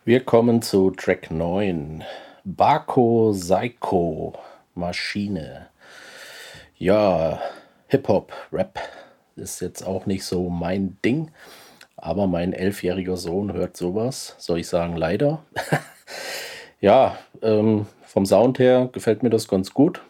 Wir 0.04 0.20
kommen 0.20 0.62
zu 0.62 0.90
Track 0.90 1.30
9. 1.30 2.02
Bako 2.44 3.32
Psycho 3.32 4.35
Maschine. 4.74 5.69
Ja, 6.77 7.40
Hip-Hop, 7.86 8.32
Rap 8.52 8.81
ist 9.36 9.60
jetzt 9.60 9.82
auch 9.86 10.06
nicht 10.06 10.24
so 10.24 10.48
mein 10.48 10.97
Ding. 11.05 11.31
Aber 11.97 12.27
mein 12.27 12.52
elfjähriger 12.52 13.16
Sohn 13.16 13.52
hört 13.52 13.77
sowas. 13.77 14.35
Soll 14.39 14.59
ich 14.59 14.66
sagen, 14.66 14.97
leider. 14.97 15.44
ja, 16.81 17.16
ähm, 17.43 17.86
vom 18.05 18.27
Sound 18.27 18.59
her 18.59 18.89
gefällt 18.93 19.23
mir 19.23 19.31
das 19.31 19.47
ganz 19.47 19.73
gut. 19.73 20.02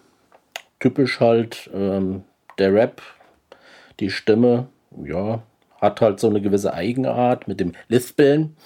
Typisch 0.81 1.21
halt 1.21 1.69
ähm, 1.75 2.25
der 2.59 2.73
Rap, 2.73 3.03
die 4.01 4.09
Stimme, 4.09 4.69
ja, 5.05 5.43
hat 5.83 6.01
halt 6.01 6.19
so 6.19 6.31
eine 6.31 6.41
gewisse 6.41 6.73
Eigenart 6.73 7.47
mit 7.47 7.61
dem 7.61 7.73
Lispeln. 7.89 8.57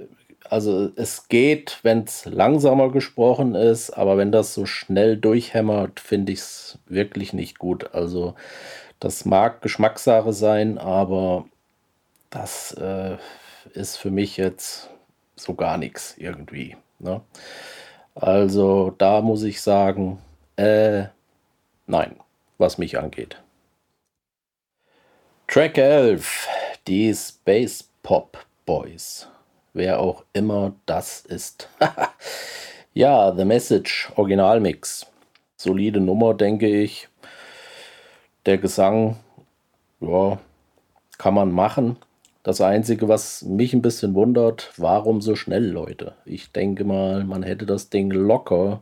also 0.49 0.90
es 0.95 1.27
geht, 1.27 1.80
wenn 1.84 2.03
es 2.03 2.26
langsamer 2.26 2.91
gesprochen 2.91 3.56
ist, 3.56 3.91
aber 3.91 4.18
wenn 4.18 4.31
das 4.31 4.53
so 4.53 4.65
schnell 4.65 5.18
durchhämmert, 5.18 5.99
finde 5.99 6.31
ich 6.31 6.40
es 6.40 6.80
wirklich 6.88 7.34
nicht 7.34 7.60
gut. 7.60 7.94
Also 7.94 8.36
das 8.99 9.26
mag 9.26 9.61
Geschmackssache 9.61 10.34
sein, 10.34 10.77
aber 10.77 11.45
das 12.30 12.73
äh, 12.73 13.18
ist 13.73 13.98
für 13.98 14.11
mich 14.11 14.38
jetzt 14.38 14.90
so 15.36 15.53
gar 15.53 15.77
nichts 15.77 16.15
irgendwie. 16.18 16.76
Ne? 16.99 17.22
Also 18.15 18.94
da 18.98 19.22
muss 19.22 19.44
ich 19.44 19.61
sagen, 19.61 20.19
äh, 20.57 21.06
nein, 21.88 22.15
was 22.57 22.77
mich 22.77 22.98
angeht. 22.98 23.41
Track 25.48 25.77
11, 25.77 26.48
die 26.88 27.14
Space 27.14 27.88
Pop 28.03 28.45
Boys. 28.65 29.27
Wer 29.73 29.99
auch 29.99 30.23
immer 30.34 30.73
das 30.85 31.21
ist. 31.21 31.69
ja, 32.93 33.34
The 33.35 33.45
Message, 33.45 34.11
Originalmix. 34.15 35.05
Solide 35.55 35.99
Nummer, 35.99 36.34
denke 36.34 36.67
ich. 36.67 37.07
Der 38.45 38.57
Gesang, 38.57 39.17
ja, 39.99 40.39
kann 41.17 41.34
man 41.34 41.51
machen. 41.51 41.97
Das 42.43 42.61
Einzige, 42.61 43.09
was 43.09 43.43
mich 43.43 43.73
ein 43.73 43.81
bisschen 43.81 44.15
wundert, 44.15 44.71
warum 44.77 45.21
so 45.21 45.35
schnell, 45.35 45.67
Leute? 45.69 46.13
Ich 46.26 46.51
denke 46.51 46.85
mal, 46.85 47.26
man 47.26 47.43
hätte 47.43 47.65
das 47.65 47.89
Ding 47.89 48.09
locker 48.11 48.81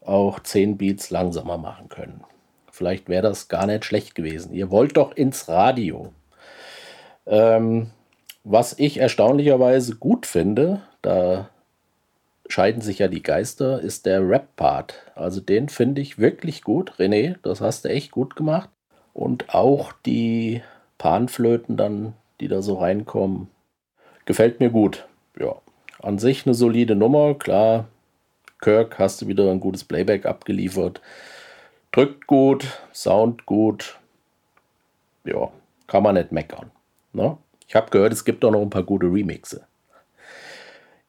auch 0.00 0.40
10 0.40 0.78
Beats 0.78 1.10
langsamer 1.10 1.58
machen 1.58 1.88
können. 1.88 2.24
Vielleicht 2.70 3.08
wäre 3.08 3.22
das 3.22 3.48
gar 3.48 3.66
nicht 3.66 3.84
schlecht 3.84 4.14
gewesen. 4.14 4.52
Ihr 4.52 4.70
wollt 4.70 4.96
doch 4.96 5.12
ins 5.12 5.48
Radio. 5.48 6.12
Ähm, 7.26 7.90
was 8.44 8.78
ich 8.78 8.98
erstaunlicherweise 8.98 9.96
gut 9.96 10.26
finde, 10.26 10.82
da 11.00 11.48
scheiden 12.48 12.82
sich 12.82 12.98
ja 12.98 13.08
die 13.08 13.22
Geister, 13.22 13.80
ist 13.80 14.06
der 14.06 14.28
Rap-Part. 14.28 14.94
Also 15.14 15.40
den 15.40 15.68
finde 15.68 16.00
ich 16.00 16.18
wirklich 16.18 16.62
gut. 16.62 16.92
René, 16.98 17.36
das 17.42 17.60
hast 17.60 17.84
du 17.84 17.88
echt 17.88 18.10
gut 18.10 18.36
gemacht. 18.36 18.68
Und 19.14 19.54
auch 19.54 19.92
die 20.04 20.62
Panflöten 20.98 21.76
dann, 21.76 22.14
die 22.40 22.48
da 22.48 22.62
so 22.62 22.74
reinkommen, 22.74 23.48
gefällt 24.24 24.60
mir 24.60 24.70
gut. 24.70 25.06
Ja, 25.38 25.56
an 26.02 26.18
sich 26.18 26.46
eine 26.46 26.54
solide 26.54 26.94
Nummer, 26.94 27.34
klar. 27.34 27.88
Kirk 28.60 28.98
hast 28.98 29.22
du 29.22 29.26
wieder 29.26 29.50
ein 29.50 29.60
gutes 29.60 29.84
Playback 29.84 30.26
abgeliefert. 30.26 31.00
Drückt 31.90 32.26
gut, 32.26 32.66
Sound 32.92 33.44
gut. 33.46 33.98
Ja, 35.24 35.50
kann 35.86 36.02
man 36.02 36.14
nicht 36.14 36.32
meckern. 36.32 36.70
Ne? 37.12 37.36
Ich 37.72 37.76
habe 37.76 37.88
gehört, 37.88 38.12
es 38.12 38.26
gibt 38.26 38.44
auch 38.44 38.50
noch 38.50 38.60
ein 38.60 38.68
paar 38.68 38.82
gute 38.82 39.06
Remixe. 39.06 39.64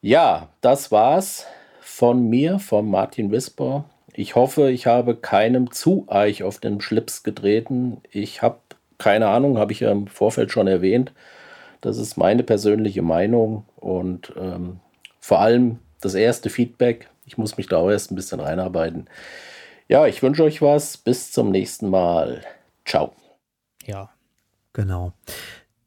Ja, 0.00 0.48
das 0.62 0.90
war's 0.90 1.44
von 1.82 2.30
mir, 2.30 2.58
von 2.58 2.88
Martin 2.88 3.30
Whisper. 3.30 3.84
Ich 4.14 4.34
hoffe, 4.34 4.70
ich 4.70 4.86
habe 4.86 5.14
keinem 5.14 5.72
zu 5.72 6.06
eich 6.08 6.42
auf 6.42 6.60
den 6.60 6.80
Schlips 6.80 7.22
getreten. 7.22 8.00
Ich 8.10 8.40
habe 8.40 8.60
keine 8.96 9.28
Ahnung, 9.28 9.58
habe 9.58 9.72
ich 9.72 9.80
ja 9.80 9.92
im 9.92 10.06
Vorfeld 10.06 10.52
schon 10.52 10.66
erwähnt. 10.66 11.12
Das 11.82 11.98
ist 11.98 12.16
meine 12.16 12.42
persönliche 12.42 13.02
Meinung 13.02 13.66
und 13.76 14.32
ähm, 14.38 14.80
vor 15.20 15.40
allem 15.40 15.80
das 16.00 16.14
erste 16.14 16.48
Feedback. 16.48 17.10
Ich 17.26 17.36
muss 17.36 17.58
mich 17.58 17.66
da 17.66 17.76
auch 17.76 17.90
erst 17.90 18.10
ein 18.10 18.16
bisschen 18.16 18.40
reinarbeiten. 18.40 19.06
Ja, 19.86 20.06
ich 20.06 20.22
wünsche 20.22 20.44
euch 20.44 20.62
was. 20.62 20.96
Bis 20.96 21.30
zum 21.30 21.50
nächsten 21.50 21.90
Mal. 21.90 22.40
Ciao. 22.86 23.12
Ja. 23.84 24.08
Genau. 24.72 25.12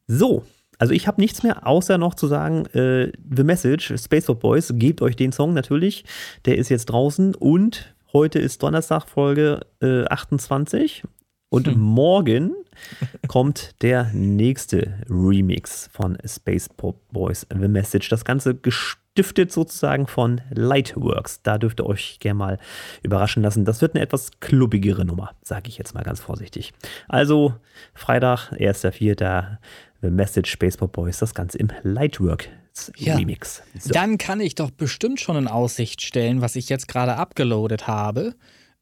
So, 0.05 0.43
also 0.77 0.93
ich 0.93 1.07
habe 1.07 1.21
nichts 1.21 1.43
mehr, 1.43 1.65
außer 1.65 1.97
noch 1.97 2.13
zu 2.15 2.27
sagen, 2.27 2.65
äh, 2.67 3.11
The 3.35 3.43
Message, 3.43 3.93
Spaceport 3.97 4.39
Boys, 4.39 4.73
gebt 4.75 5.01
euch 5.01 5.15
den 5.15 5.31
Song 5.31 5.53
natürlich. 5.53 6.05
Der 6.45 6.57
ist 6.57 6.69
jetzt 6.69 6.85
draußen 6.85 7.35
und 7.35 7.93
heute 8.13 8.39
ist 8.39 8.61
Donnerstag, 8.61 9.07
Folge 9.07 9.61
äh, 9.81 10.05
28. 10.05 11.03
Und 11.49 11.67
hm. 11.67 11.79
morgen 11.79 12.55
kommt 13.27 13.81
der 13.81 14.11
nächste 14.13 14.99
Remix 15.09 15.89
von 15.91 16.17
Space 16.25 16.69
Pop 16.69 16.99
Boys 17.11 17.47
The 17.49 17.67
Message. 17.67 18.09
Das 18.09 18.25
Ganze 18.25 18.53
gestiftet 18.55 19.51
sozusagen 19.51 20.07
von 20.07 20.41
Lightworks. 20.51 21.41
Da 21.41 21.57
dürft 21.57 21.79
ihr 21.79 21.85
euch 21.85 22.19
gerne 22.19 22.37
mal 22.37 22.59
überraschen 23.01 23.43
lassen. 23.43 23.65
Das 23.65 23.81
wird 23.81 23.95
eine 23.95 24.03
etwas 24.03 24.39
klubbigere 24.41 25.05
Nummer, 25.05 25.31
sage 25.41 25.69
ich 25.69 25.77
jetzt 25.77 25.95
mal 25.95 26.03
ganz 26.03 26.19
vorsichtig. 26.19 26.73
Also 27.07 27.55
Freitag, 27.93 28.51
1.4. 28.51 29.57
The 30.01 30.09
Message 30.09 30.51
Space 30.51 30.77
Pop 30.77 30.93
Boys, 30.93 31.19
das 31.19 31.33
Ganze 31.33 31.57
im 31.57 31.71
Lightwork 31.83 32.49
ja. 32.97 33.15
Remix. 33.15 33.63
So. 33.79 33.91
Dann 33.91 34.17
kann 34.17 34.39
ich 34.39 34.55
doch 34.55 34.71
bestimmt 34.71 35.19
schon 35.19 35.35
in 35.35 35.47
Aussicht 35.47 36.01
stellen, 36.01 36.41
was 36.41 36.55
ich 36.55 36.69
jetzt 36.69 36.87
gerade 36.87 37.15
abgeloadet 37.15 37.87
habe, 37.87 38.35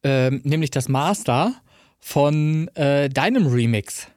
ähm, 0.03 0.41
nämlich 0.43 0.71
das 0.71 0.89
Master 0.89 1.53
von 1.99 2.67
äh, 2.75 3.09
deinem 3.09 3.47
Remix. 3.47 4.07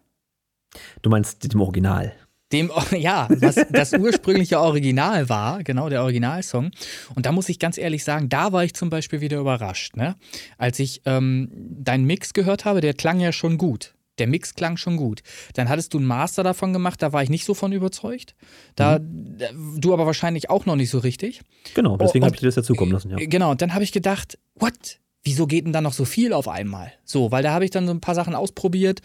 Du 1.03 1.11
meinst 1.11 1.53
dem 1.53 1.61
Original? 1.61 2.13
Dem, 2.53 2.71
ja, 2.97 3.29
was 3.31 3.57
das 3.71 3.93
ursprüngliche 3.93 4.59
Original 4.59 5.29
war, 5.29 5.63
genau, 5.63 5.89
der 5.89 6.03
Originalsong. 6.03 6.71
Und 7.15 7.27
da 7.27 7.33
muss 7.33 7.49
ich 7.49 7.59
ganz 7.59 7.79
ehrlich 7.79 8.05
sagen, 8.05 8.29
da 8.29 8.53
war 8.53 8.65
ich 8.65 8.75
zum 8.75 8.91
Beispiel 8.91 9.21
wieder 9.21 9.39
überrascht, 9.39 9.97
ne? 9.97 10.17
Als 10.57 10.79
ich 10.79 11.03
ähm, 11.05 11.51
deinen 11.53 12.05
Mix 12.05 12.33
gehört 12.33 12.65
habe, 12.65 12.81
der 12.81 12.95
klang 12.95 13.21
ja 13.21 13.33
schon 13.33 13.59
gut. 13.59 13.95
Der 14.19 14.27
Mix 14.27 14.55
klang 14.55 14.77
schon 14.77 14.97
gut. 14.97 15.23
Dann 15.55 15.69
hattest 15.69 15.95
du 15.95 15.99
einen 15.99 16.07
Master 16.07 16.43
davon 16.43 16.73
gemacht, 16.73 17.03
da 17.03 17.13
war 17.13 17.23
ich 17.23 17.31
nicht 17.31 17.45
so 17.45 17.55
von 17.55 17.73
überzeugt. 17.73 18.35
Da 18.77 18.99
mhm. 18.99 19.81
du 19.81 19.93
aber 19.93 20.07
wahrscheinlich 20.07 20.51
auch 20.51 20.67
noch 20.67 20.77
nicht 20.77 20.91
so 20.91 20.99
richtig. 20.99 21.43
Genau, 21.75 21.97
deswegen 21.97 22.25
oh, 22.25 22.27
habe 22.27 22.37
ich 22.37 22.41
dir 22.41 22.47
das 22.47 22.57
dazukommen 22.57 22.93
lassen, 22.93 23.11
ja. 23.11 23.17
Genau, 23.19 23.51
und 23.51 23.63
dann 23.63 23.75
habe 23.75 23.85
ich 23.85 23.93
gedacht, 23.93 24.39
what? 24.55 24.99
Wieso 25.25 25.47
geht 25.47 25.67
denn 25.67 25.73
da 25.73 25.81
noch 25.81 25.93
so 25.93 26.05
viel 26.05 26.33
auf 26.33 26.49
einmal? 26.49 26.93
So, 27.05 27.33
weil 27.33 27.43
da 27.43 27.53
habe 27.53 27.65
ich 27.65 27.71
dann 27.71 27.87
so 27.87 27.93
ein 27.93 28.01
paar 28.01 28.15
Sachen 28.15 28.35
ausprobiert 28.35 29.01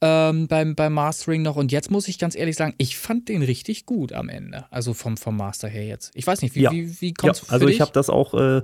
ähm, 0.00 0.46
beim, 0.46 0.74
beim 0.74 0.92
Mastering 0.92 1.42
noch. 1.42 1.56
Und 1.56 1.72
jetzt 1.72 1.90
muss 1.90 2.08
ich 2.08 2.18
ganz 2.18 2.36
ehrlich 2.36 2.56
sagen, 2.56 2.74
ich 2.78 2.96
fand 2.96 3.28
den 3.28 3.42
richtig 3.42 3.84
gut 3.84 4.12
am 4.12 4.28
Ende. 4.28 4.64
Also 4.70 4.94
vom, 4.94 5.16
vom 5.16 5.36
Master 5.36 5.68
her 5.68 5.84
jetzt. 5.84 6.12
Ich 6.14 6.26
weiß 6.26 6.40
nicht, 6.42 6.54
wie, 6.54 6.62
ja. 6.62 6.70
wie, 6.70 7.00
wie 7.00 7.12
kommt 7.12 7.34
es 7.34 7.42
ja, 7.42 7.52
Also 7.52 7.66
ich 7.66 7.80
habe 7.80 7.90
das 7.92 8.08
auch, 8.08 8.32
äh, 8.34 8.62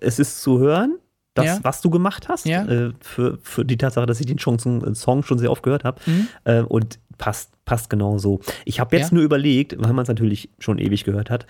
es 0.00 0.18
ist 0.18 0.42
zu 0.42 0.58
hören 0.58 0.98
das, 1.38 1.46
ja. 1.46 1.58
was 1.62 1.80
du 1.80 1.90
gemacht 1.90 2.28
hast, 2.28 2.46
ja. 2.46 2.64
äh, 2.64 2.92
für, 3.00 3.38
für 3.42 3.64
die 3.64 3.76
Tatsache, 3.76 4.06
dass 4.06 4.20
ich 4.20 4.26
den 4.26 4.38
Song, 4.38 4.56
äh, 4.56 4.94
Song 4.94 5.22
schon 5.22 5.38
sehr 5.38 5.50
oft 5.50 5.62
gehört 5.62 5.84
habe. 5.84 6.00
Mhm. 6.06 6.28
Äh, 6.44 6.60
und 6.60 6.98
passt, 7.16 7.52
passt 7.64 7.90
genau 7.90 8.18
so. 8.18 8.40
Ich 8.64 8.80
habe 8.80 8.96
jetzt 8.96 9.10
ja. 9.10 9.14
nur 9.14 9.24
überlegt, 9.24 9.76
weil 9.78 9.92
man 9.92 10.02
es 10.02 10.08
natürlich 10.08 10.50
schon 10.58 10.78
ewig 10.78 11.04
gehört 11.04 11.30
hat, 11.30 11.46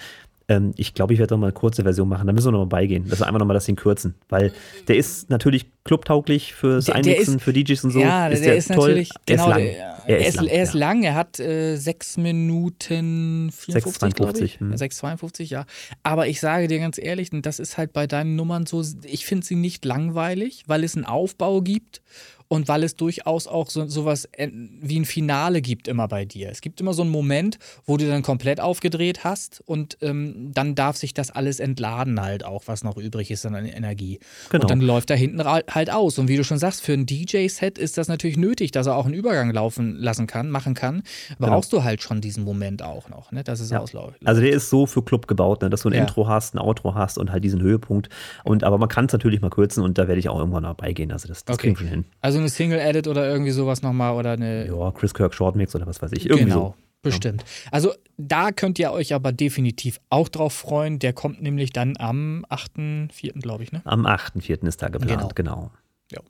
ähm, 0.51 0.73
ich 0.77 0.95
glaube, 0.95 1.13
ich 1.13 1.19
werde 1.19 1.35
noch 1.35 1.39
mal 1.39 1.49
eine 1.49 1.53
kurze 1.53 1.83
Version 1.83 2.09
machen. 2.09 2.27
Da 2.27 2.33
müssen 2.33 2.47
wir 2.47 2.53
noch 2.53 2.61
mal 2.61 2.65
beigehen. 2.67 3.05
Das 3.05 3.21
ist 3.21 3.23
einfach 3.23 3.39
noch 3.39 3.47
mal 3.47 3.55
das 3.55 3.67
Ding 3.67 3.77
kürzen. 3.77 4.15
Weil 4.31 4.53
der 4.89 4.97
ist 4.97 5.29
natürlich 5.29 5.67
clubtauglich 5.85 6.55
fürs 6.55 6.87
der, 6.87 6.97
Einmixen, 6.97 7.37
ist, 7.37 7.43
für 7.43 7.53
DJs 7.53 7.85
und 7.85 7.91
so. 7.91 8.01
Ja, 8.01 8.29
ist 8.29 8.41
der, 8.41 8.49
der 8.49 8.57
ist 8.57 8.69
toll. 8.69 8.77
natürlich, 8.77 9.11
er 9.11 9.37
genau, 9.37 9.43
ist 9.43 9.49
lang. 9.51 9.63
Der, 9.63 10.05
er, 10.07 10.27
ist, 10.27 10.37
lang, 10.37 10.47
er 10.47 10.63
ist 10.63 10.75
ja. 10.75 10.81
lang. 10.81 11.03
Er 11.03 11.15
hat 11.15 11.39
äh, 11.39 11.77
6 11.77 12.17
Minuten 12.17 13.51
54, 13.53 14.15
6,52. 14.15 14.61
Hm. 14.61 14.73
6,52, 14.73 15.43
ja. 15.45 15.67
Aber 16.03 16.29
ich 16.29 16.41
sage 16.41 16.67
dir 16.67 16.79
ganz 16.79 16.99
ehrlich, 16.99 17.31
und 17.33 17.45
das 17.45 17.59
ist 17.59 17.77
halt 17.77 17.93
bei 17.93 18.07
deinen 18.07 18.35
Nummern 18.35 18.65
so, 18.65 18.83
ich 19.05 19.27
finde 19.27 19.47
sie 19.47 19.55
nicht 19.55 19.85
langweilig, 19.85 20.65
weil 20.67 20.83
es 20.83 20.97
einen 20.97 21.05
Aufbau 21.05 21.61
gibt 21.61 22.01
und 22.49 22.69
weil 22.69 22.83
es 22.83 22.97
durchaus 22.97 23.47
auch 23.47 23.71
so 23.71 23.87
sowas 23.87 24.29
äh, 24.33 24.49
wie 24.53 24.99
ein 24.99 25.05
Finale 25.05 25.61
gibt 25.61 25.87
immer 25.87 26.09
bei 26.09 26.25
dir. 26.25 26.51
Es 26.51 26.61
gibt 26.61 26.81
immer 26.81 26.95
so 26.95 27.03
einen 27.03 27.11
Moment, 27.11 27.59
wo 27.85 27.97
du 27.97 28.09
dann 28.09 28.23
komplett 28.23 28.61
aufgedreht 28.61 29.25
hast 29.25 29.63
und 29.67 29.99
ähm, 30.01 30.51
dann 30.55 30.75
darf 30.75 30.97
sich 30.97 31.15
das 31.15 31.31
alles 31.31 31.61
entladen 31.61 32.21
halt 32.21 32.45
auch, 32.45 32.63
was 32.67 32.83
noch 32.85 32.97
übrig 32.97 33.31
ist 33.31 33.45
an 33.47 33.55
Energie. 33.55 34.19
Genau. 34.51 34.63
Und 34.63 34.71
dann 34.71 34.81
läuft 34.81 35.11
da 35.11 35.15
hinten 35.15 35.45
halt 35.45 35.91
aus. 35.91 36.19
Und 36.19 36.29
wie 36.29 36.37
du 36.37 36.45
schon 36.45 36.59
sagst, 36.59 36.83
für 36.83 36.93
ein 36.93 37.07
DJ-Set 37.07 37.79
ist 37.79 37.99
das 37.99 38.09
natürlich 38.09 38.37
nötig, 38.37 38.71
dass 38.73 38.87
er 38.87 38.97
auch 38.97 39.05
einen 39.05 39.15
Übergang 39.15 39.53
laufen 39.53 39.97
lassen 39.97 40.27
kann, 40.27 40.51
machen 40.51 40.75
kann. 40.75 41.03
Genau. 41.37 41.51
Brauchst 41.51 41.71
genau. 41.71 41.83
du 41.83 41.85
halt 41.85 42.03
schon 42.03 42.21
diesen 42.21 42.45
Moment 42.45 42.83
auch 42.83 43.09
noch, 43.09 43.31
ne, 43.33 43.45
dass 43.45 43.61
es 43.61 43.71
ja. 43.71 43.81
ausläuft. 43.81 44.19
Also 44.25 44.41
der 44.41 44.51
ist 44.51 44.71
so 44.71 44.87
für 44.87 45.03
Club 45.03 45.29
gebaut, 45.29 45.63
ne, 45.63 45.71
dass 45.71 45.83
du 45.83 45.89
ein 45.91 45.95
ja. 45.95 46.01
Intro 46.01 46.27
hast, 46.27 46.55
ein 46.55 46.59
Outro 46.59 46.95
hast 46.95 47.19
und 47.19 47.31
halt 47.31 47.45
diesen 47.45 47.61
Höhepunkt. 47.61 48.09
Und 48.45 48.65
aber 48.65 48.79
man 48.79 48.89
kann 48.89 49.07
es 49.07 49.13
natürlich 49.13 49.41
mal 49.41 49.51
kürzen 49.51 49.83
und 49.83 49.99
da 49.99 50.09
werde 50.09 50.19
ich 50.19 50.29
auch 50.29 50.39
irgendwann 50.39 50.63
noch 50.63 50.75
beigehen. 50.75 51.13
Also 51.13 51.29
das, 51.29 51.45
das 51.45 51.55
okay. 51.55 51.69
kriegen 51.69 51.81
wir 51.81 51.89
hin. 51.89 52.05
Also 52.21 52.38
so 52.39 52.43
eine 52.43 52.49
Single-Edit 52.49 53.09
oder 53.09 53.29
irgendwie 53.29 53.51
sowas 53.51 53.83
nochmal 53.83 54.15
oder 54.15 54.33
eine. 54.33 54.67
Ja, 54.67 54.91
Chris 54.93 55.13
Kirk 55.13 55.35
Shortmix 55.35 55.75
oder 55.75 55.87
was 55.87 56.01
weiß 56.01 56.13
ich. 56.13 56.27
Irgendwie 56.27 56.45
genau. 56.45 56.61
So. 56.61 56.75
Bestimmt. 57.03 57.45
Also 57.71 57.95
da 58.17 58.51
könnt 58.51 58.79
ihr 58.79 58.91
euch 58.91 59.15
aber 59.15 59.33
definitiv 59.33 60.01
auch 60.11 60.29
drauf 60.29 60.53
freuen. 60.53 60.99
Der 60.99 61.13
kommt 61.13 61.41
nämlich 61.41 61.73
dann 61.73 61.97
am 61.99 62.45
8.4., 62.51 63.41
glaube 63.41 63.63
ich, 63.63 63.73
ne? 63.73 63.83
Am 63.85 64.05
8.4. 64.05 64.67
ist 64.67 64.83
da 64.83 64.89
geplant, 64.89 65.37
genau. 65.37 65.59
genau. 65.59 65.71
Ja. 66.11 66.21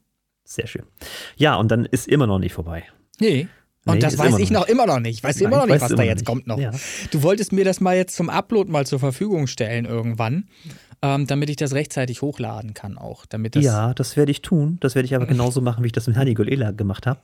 Sehr 0.45 0.67
schön. 0.67 0.85
Ja, 1.37 1.57
und 1.57 1.71
dann 1.71 1.87
ist 1.87 2.07
immer 2.07 2.27
noch 2.27 2.39
nicht 2.39 2.53
vorbei. 2.53 2.85
Nee. 3.19 3.49
Und 3.87 3.95
nee, 3.95 4.01
das 4.01 4.19
weiß 4.19 4.39
ich 4.39 4.51
noch 4.51 4.69
immer 4.69 4.87
noch 4.87 5.01
nicht. 5.01 5.25
Weiß 5.25 5.41
Nein, 5.41 5.51
immer 5.51 5.61
noch 5.61 5.73
nicht, 5.73 5.81
was 5.81 5.95
da 5.95 6.03
jetzt 6.03 6.21
nicht. 6.21 6.27
kommt 6.27 6.47
noch. 6.47 6.59
Ja. 6.59 6.73
Du 7.11 7.23
wolltest 7.23 7.53
mir 7.53 7.65
das 7.65 7.81
mal 7.81 7.97
jetzt 7.97 8.15
zum 8.15 8.29
Upload 8.29 8.71
mal 8.71 8.87
zur 8.87 8.99
Verfügung 8.99 9.47
stellen 9.47 9.87
irgendwann 9.87 10.49
ähm, 11.03 11.27
damit 11.27 11.51
ich 11.51 11.57
das 11.57 11.73
rechtzeitig 11.73 12.23
hochladen 12.23 12.75
kann 12.75 12.99
auch. 12.99 13.27
Damit 13.27 13.57
das 13.57 13.65
ja, 13.65 13.95
das 13.95 14.17
werde 14.17 14.31
ich 14.33 14.43
tun. 14.43 14.79
Das 14.81 14.95
werde 14.95 15.07
ich 15.07 15.15
aber 15.15 15.27
genauso 15.27 15.61
machen, 15.61 15.83
wie 15.83 15.89
ich 15.89 15.93
das 15.93 16.07
mit 16.07 16.17
Hani 16.17 16.35
Ela 16.35 16.73
gemacht 16.73 17.07
habe. 17.07 17.21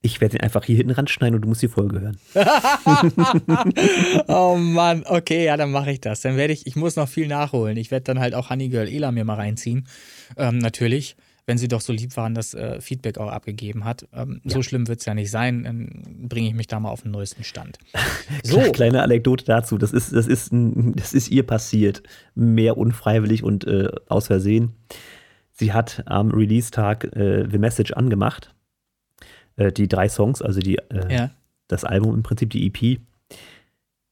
Ich 0.00 0.20
werde 0.20 0.36
ihn 0.36 0.42
einfach 0.42 0.64
hier 0.64 0.76
hinten 0.76 0.92
ranschneiden 0.92 1.34
und 1.34 1.42
du 1.42 1.48
musst 1.48 1.60
die 1.60 1.68
Folge 1.68 2.00
hören. 2.00 2.18
oh 4.28 4.56
Mann, 4.56 5.02
okay, 5.06 5.44
ja, 5.44 5.56
dann 5.56 5.72
mache 5.72 5.90
ich 5.90 6.00
das. 6.00 6.20
Dann 6.20 6.36
werde 6.36 6.52
ich, 6.52 6.68
ich 6.68 6.76
muss 6.76 6.94
noch 6.94 7.08
viel 7.08 7.26
nachholen. 7.26 7.76
Ich 7.76 7.90
werde 7.90 8.04
dann 8.04 8.20
halt 8.20 8.34
auch 8.34 8.50
Honey 8.50 8.68
Girl 8.68 8.86
Ela 8.86 9.10
mir 9.10 9.24
mal 9.24 9.34
reinziehen. 9.34 9.88
Ähm, 10.36 10.58
natürlich 10.58 11.16
wenn 11.48 11.56
sie 11.56 11.66
doch 11.66 11.80
so 11.80 11.94
lieb 11.94 12.14
waren, 12.18 12.34
das 12.34 12.52
äh, 12.52 12.78
Feedback 12.82 13.16
auch 13.16 13.30
abgegeben 13.30 13.86
hat. 13.86 14.06
Ähm, 14.12 14.42
ja. 14.44 14.50
So 14.50 14.62
schlimm 14.62 14.86
wird 14.86 15.00
es 15.00 15.06
ja 15.06 15.14
nicht 15.14 15.30
sein. 15.30 15.64
Dann 15.64 16.28
bringe 16.28 16.46
ich 16.46 16.54
mich 16.54 16.66
da 16.66 16.78
mal 16.78 16.90
auf 16.90 17.02
den 17.02 17.10
neuesten 17.10 17.42
Stand. 17.42 17.78
So. 18.44 18.60
Kleine 18.72 19.02
Anekdote 19.02 19.44
dazu. 19.44 19.78
Das 19.78 19.92
ist, 19.92 20.12
das 20.12 20.26
ist, 20.26 20.50
das 20.52 21.14
ist 21.14 21.28
ihr 21.30 21.44
passiert. 21.44 22.02
Mehr 22.34 22.76
unfreiwillig 22.76 23.42
und 23.42 23.66
äh, 23.66 23.88
aus 24.08 24.26
Versehen. 24.26 24.74
Sie 25.52 25.72
hat 25.72 26.02
am 26.06 26.30
Release-Tag 26.30 27.16
äh, 27.16 27.48
The 27.50 27.58
Message 27.58 27.92
angemacht. 27.92 28.54
Äh, 29.56 29.72
die 29.72 29.88
drei 29.88 30.08
Songs, 30.08 30.42
also 30.42 30.60
die, 30.60 30.76
äh, 30.76 31.14
ja. 31.14 31.30
das 31.66 31.84
Album 31.84 32.14
im 32.14 32.22
Prinzip, 32.22 32.50
die 32.50 32.66
EP. 32.66 33.00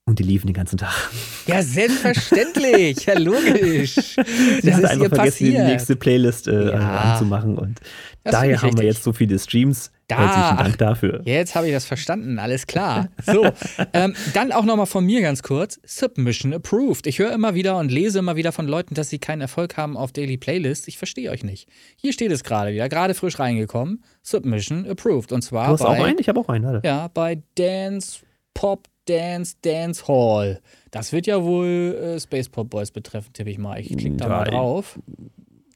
Und 0.08 0.20
die 0.20 0.22
liefen 0.22 0.46
den 0.46 0.54
ganzen 0.54 0.78
Tag. 0.78 1.10
Ja, 1.46 1.62
selbstverständlich. 1.62 3.06
ja, 3.06 3.18
logisch. 3.18 3.94
Sie 3.94 4.60
das 4.62 4.76
hat 4.76 4.84
einfach 4.84 5.08
vergessen, 5.08 5.16
passiert. 5.16 5.54
die 5.54 5.62
nächste 5.62 5.96
Playlist 5.96 6.46
äh, 6.46 6.70
ja. 6.70 6.78
anzumachen. 6.78 7.58
Und 7.58 7.80
das 8.22 8.30
daher 8.30 8.62
haben 8.62 8.78
wir 8.78 8.84
jetzt 8.84 9.02
so 9.02 9.12
viele 9.12 9.36
Streams. 9.36 9.90
Da, 10.06 10.18
Herzlichen 10.18 10.58
Dank 10.58 10.78
dafür. 10.78 11.22
Jetzt 11.24 11.56
habe 11.56 11.66
ich 11.66 11.72
das 11.72 11.84
verstanden, 11.84 12.38
alles 12.38 12.68
klar. 12.68 13.08
So, 13.26 13.44
ähm, 13.92 14.14
dann 14.34 14.52
auch 14.52 14.64
nochmal 14.64 14.86
von 14.86 15.04
mir 15.04 15.20
ganz 15.22 15.42
kurz: 15.42 15.80
Submission 15.84 16.54
approved. 16.54 17.08
Ich 17.08 17.18
höre 17.18 17.32
immer 17.32 17.56
wieder 17.56 17.76
und 17.76 17.90
lese 17.90 18.20
immer 18.20 18.36
wieder 18.36 18.52
von 18.52 18.68
Leuten, 18.68 18.94
dass 18.94 19.10
sie 19.10 19.18
keinen 19.18 19.40
Erfolg 19.40 19.76
haben 19.76 19.96
auf 19.96 20.12
Daily 20.12 20.36
Playlist. 20.36 20.86
Ich 20.86 20.98
verstehe 20.98 21.32
euch 21.32 21.42
nicht. 21.42 21.68
Hier 21.96 22.12
steht 22.12 22.30
es 22.30 22.44
gerade 22.44 22.72
wieder, 22.72 22.88
gerade 22.88 23.14
frisch 23.14 23.40
reingekommen: 23.40 24.04
Submission 24.22 24.88
approved. 24.88 25.32
Und 25.32 25.42
zwar. 25.42 25.66
Du 25.66 25.72
hast 25.72 25.80
bei, 25.80 25.86
auch 25.86 26.04
einen? 26.04 26.20
Ich 26.20 26.28
habe 26.28 26.38
auch 26.38 26.48
einen, 26.48 26.64
warte. 26.64 26.86
Ja, 26.86 27.08
bei 27.12 27.42
Dance 27.56 28.20
Pop 28.54 28.86
Dance 29.06 29.56
Dance 29.62 30.06
Hall. 30.06 30.60
Das 30.90 31.12
wird 31.12 31.26
ja 31.26 31.42
wohl 31.42 31.66
äh, 31.66 32.20
Space 32.20 32.48
Pop 32.48 32.70
Boys 32.70 32.90
betreffen, 32.90 33.32
tippe 33.32 33.50
ich 33.50 33.58
mal. 33.58 33.80
Ich 33.80 33.88
klicke 33.88 34.16
da 34.16 34.28
mal 34.28 34.44
drauf. 34.44 34.98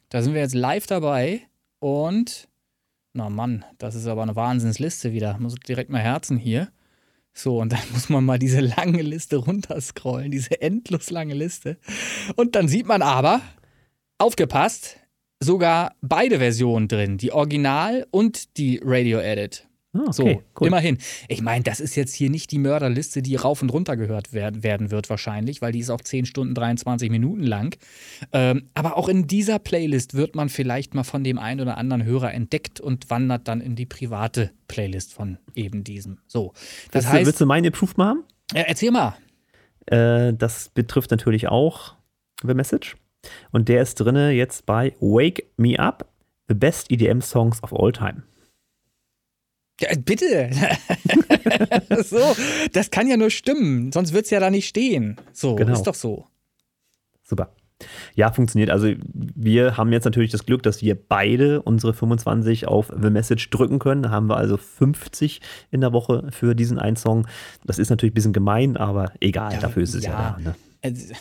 Da 0.09 0.23
sind 0.23 0.35
wir 0.35 0.41
jetzt 0.41 0.55
live 0.55 0.87
dabei 0.87 1.43
und 1.79 2.49
na 3.13 3.29
Mann, 3.29 3.65
das 3.79 3.95
ist 3.95 4.07
aber 4.07 4.23
eine 4.23 4.37
Wahnsinnsliste 4.37 5.13
wieder. 5.13 5.37
Muss 5.39 5.55
direkt 5.57 5.91
mal 5.91 6.01
Herzen 6.01 6.37
hier. 6.37 6.69
So, 7.33 7.59
und 7.59 7.73
dann 7.73 7.81
muss 7.93 8.09
man 8.09 8.25
mal 8.25 8.39
diese 8.39 8.61
lange 8.61 9.03
Liste 9.03 9.37
runterscrollen, 9.37 10.31
diese 10.31 10.61
endlos 10.61 11.11
lange 11.11 11.35
Liste. 11.35 11.79
Und 12.37 12.55
dann 12.55 12.69
sieht 12.69 12.87
man 12.87 13.03
aber, 13.03 13.41
aufgepasst, 14.19 14.99
sogar 15.41 15.95
beide 16.03 16.39
Versionen 16.39 16.89
drin, 16.89 17.17
die 17.17 17.33
Original 17.33 18.07
und 18.11 18.59
die 18.59 18.81
Radio 18.85 19.19
Edit. 19.19 19.67
Ah, 19.93 20.03
okay, 20.03 20.13
so, 20.13 20.43
cool. 20.61 20.69
immerhin. 20.69 20.99
Ich 21.27 21.43
meine, 21.43 21.65
das 21.65 21.81
ist 21.81 21.97
jetzt 21.97 22.15
hier 22.15 22.31
nicht 22.31 22.53
die 22.53 22.59
Mörderliste, 22.59 23.23
die 23.23 23.35
rauf 23.35 23.61
und 23.61 23.71
runter 23.71 23.97
gehört 23.97 24.33
werden, 24.33 24.63
werden 24.63 24.93
wird 24.93 25.11
wahrscheinlich, 25.11 25.63
weil 25.63 25.73
die 25.73 25.81
ist 25.81 25.91
auch 25.91 26.01
10 26.01 26.27
Stunden 26.27 26.55
23 26.55 27.11
Minuten 27.11 27.43
lang. 27.43 27.77
Ähm, 28.33 28.69
aber 28.75 28.97
auch 28.97 29.09
in 29.09 29.27
dieser 29.27 29.59
Playlist 29.59 30.15
wird 30.15 30.37
man 30.37 30.49
vielleicht 30.49 30.95
mal 30.95 31.03
von 31.03 31.25
dem 31.25 31.39
einen 31.41 31.61
oder 31.61 31.77
anderen 31.77 32.05
Hörer 32.05 32.33
entdeckt 32.33 32.81
und 32.81 33.11
wandert 33.11 33.49
dann 33.49 33.61
in 33.61 33.75
die 33.75 33.87
private 33.87 34.53
Playlist 34.69 35.13
von 35.13 35.39
eben 35.57 35.83
diesem. 35.83 36.19
So, 36.29 36.53
das 36.93 37.05
willst, 37.05 37.09
heißt, 37.13 37.27
willst 37.27 37.41
du 37.41 37.47
meine 37.47 37.69
Approved 37.69 37.99
mal 37.99 38.11
haben? 38.11 38.25
Ja, 38.55 38.63
erzähl 38.63 38.93
mal. 38.93 39.17
Äh, 39.87 40.35
das 40.35 40.69
betrifft 40.69 41.11
natürlich 41.11 41.49
auch 41.49 41.97
The 42.47 42.55
Message. 42.55 42.97
Und 43.51 43.69
der 43.69 43.83
ist 43.83 43.97
drinne 43.97 44.31
jetzt 44.31 44.67
bei 44.67 44.95
Wake 45.01 45.47
Me 45.57 45.79
Up, 45.79 46.09
The 46.49 46.55
Best 46.55 46.93
EDM 46.93 47.21
Songs 47.21 47.63
of 47.65 47.73
All 47.73 47.93
Time. 47.93 48.23
Ja, 49.81 49.89
bitte. 49.99 50.51
so, 52.05 52.37
das 52.73 52.91
kann 52.91 53.09
ja 53.09 53.17
nur 53.17 53.31
stimmen, 53.31 53.93
sonst 53.93 54.13
wird 54.13 54.27
es 54.27 54.31
ja 54.31 54.41
da 54.41 54.51
nicht 54.51 54.69
stehen. 54.69 55.17
So, 55.33 55.55
genau. 55.57 55.73
ist 55.73 55.85
doch 55.85 55.95
so. 55.95 56.27
Super. 57.23 57.55
Ja, 58.15 58.31
funktioniert. 58.33 58.71
Also 58.71 58.93
wir 59.15 59.77
haben 59.77 59.93
jetzt 59.93 60.05
natürlich 60.05 60.31
das 60.31 60.45
Glück, 60.45 60.63
dass 60.63 60.83
wir 60.83 60.95
beide 60.95 61.63
unsere 61.63 61.95
25 61.95 62.69
auf 62.69 62.93
The 63.01 63.11
Message 63.11 63.49
drücken 63.51 63.79
können. 63.79 64.03
Da 64.03 64.11
haben 64.11 64.29
wir 64.29 64.37
also 64.37 64.57
50 64.57 65.41
in 65.71 65.81
der 65.81 65.93
Woche 65.93 66.29
für 66.31 66.55
diesen 66.55 66.79
einen 66.79 66.97
Song. 66.97 67.27
Das 67.65 67.79
ist 67.79 67.89
natürlich 67.91 68.13
ein 68.13 68.15
bisschen 68.15 68.33
gemein, 68.33 68.77
aber 68.77 69.13
egal, 69.21 69.55
ja, 69.55 69.61
dafür 69.61 69.83
ist 69.83 69.95
es 69.95 70.05
ja, 70.05 70.11
ja 70.11 70.37
da. 70.39 70.51
Ne? 70.51 70.55
Also, 70.83 71.15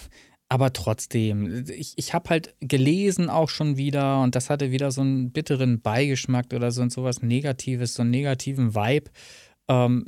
aber 0.49 0.73
trotzdem, 0.73 1.65
ich, 1.69 1.93
ich 1.95 2.13
habe 2.15 2.31
halt 2.31 2.55
gelesen 2.59 3.29
auch 3.29 3.49
schon 3.49 3.77
wieder 3.77 4.21
und 4.21 4.35
das 4.35 4.49
hatte 4.49 4.71
wieder 4.71 4.91
so 4.91 5.01
einen 5.01 5.31
bitteren 5.31 5.79
Beigeschmack 5.79 6.47
oder 6.53 6.71
so, 6.71 6.87
so 6.89 7.03
was 7.03 7.21
Negatives, 7.21 7.93
so 7.93 8.01
einen 8.01 8.09
negativen 8.09 8.73
Vibe, 8.73 9.11
ähm, 9.67 10.05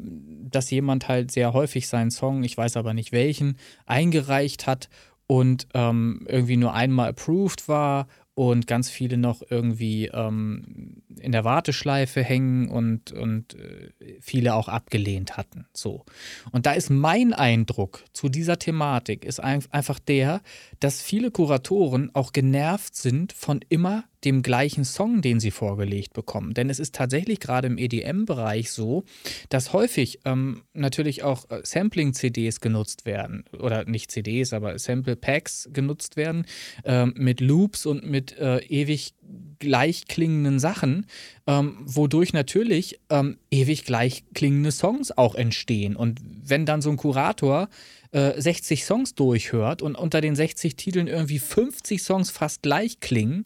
dass 0.50 0.72
jemand 0.72 1.08
halt 1.08 1.30
sehr 1.30 1.54
häufig 1.54 1.88
seinen 1.88 2.10
Song, 2.10 2.44
ich 2.44 2.58
weiß 2.58 2.76
aber 2.76 2.96
nicht 2.96 3.12
welchen, 3.12 3.56
eingereicht 3.86 4.66
hat 4.66 4.90
und 5.28 5.68
ähm, 5.76 6.26
irgendwie 6.28 6.58
nur 6.58 6.74
einmal 6.74 7.10
approved 7.10 7.68
war 7.68 8.08
und 8.34 8.66
ganz 8.66 8.90
viele 8.90 9.18
noch 9.18 9.42
irgendwie 9.50 10.08
ähm, 10.08 11.04
in 11.20 11.32
der 11.32 11.44
Warteschleife 11.44 12.24
hängen 12.24 12.70
und, 12.70 13.12
und 13.12 13.56
äh, 13.56 13.92
viele 14.22 14.56
auch 14.56 14.70
abgelehnt 14.70 15.38
hatten. 15.38 15.68
So. 15.74 16.06
Und 16.52 16.66
da 16.66 16.72
ist 16.72 16.90
mein 16.90 17.34
Eindruck 17.34 18.04
zu 18.14 18.30
dieser 18.30 18.58
Thematik 18.58 19.26
ist 19.26 19.40
ein, 19.42 19.64
einfach 19.72 20.00
der, 20.00 20.42
dass 20.80 21.02
viele 21.02 21.32
Kuratoren 21.32 22.10
auch 22.14 22.32
genervt 22.32 22.96
sind 22.96 23.34
von 23.34 23.60
immer 23.68 24.06
dem 24.24 24.44
gleichen 24.44 24.86
Song, 24.86 25.22
den 25.22 25.40
sie 25.40 25.52
vorgelegt 25.52 26.14
bekommen. 26.14 26.54
Denn 26.54 26.70
es 26.70 26.80
ist 26.80 26.96
tatsächlich 26.96 27.40
gerade 27.40 27.68
im 27.68 27.78
EDM-Bereich 27.78 28.72
so, 28.72 29.04
dass 29.50 29.74
häufig 29.74 30.20
ähm, 30.26 30.64
natürlich 30.74 31.24
auch 31.24 31.50
äh, 31.50 31.62
Sampling-CDs 31.64 32.60
genutzt 32.60 33.06
werden. 33.06 33.46
Oder 33.58 33.86
nicht 33.86 34.12
CDs, 34.12 34.54
aber 34.54 34.78
Sample-Packs 34.78 35.70
genutzt 35.74 36.16
werden 36.16 36.46
äh, 36.84 37.06
mit 37.06 37.42
Loops 37.42 37.86
und 37.86 38.06
mit 38.06 38.38
äh, 38.38 38.60
ewig 38.60 39.14
gleich 39.60 40.06
klingenden 40.08 40.60
Sachen, 40.60 41.06
ähm, 41.48 41.78
wodurch 41.86 42.34
natürlich 42.34 43.00
ähm, 43.10 43.38
ewig 43.50 43.86
gleich 43.86 44.24
klingende 44.34 44.72
Songs 44.72 45.12
auch 45.18 45.36
entstehen. 45.36 45.96
Und 45.96 46.20
wenn 46.24 46.66
dann 46.66 46.82
so 46.82 46.90
ein 46.90 46.98
Kurator 46.98 47.70
60 48.12 48.82
äh, 48.82 48.84
Songs 48.84 49.16
durchhört 49.16 49.82
und 49.82 49.96
unter 49.96 50.20
den 50.20 50.36
60 50.36 50.76
Titeln 50.76 51.08
irgendwie 51.08 51.40
50 51.40 52.04
Songs 52.04 52.30
fast 52.30 52.62
gleich 52.62 53.00
klingen, 53.00 53.46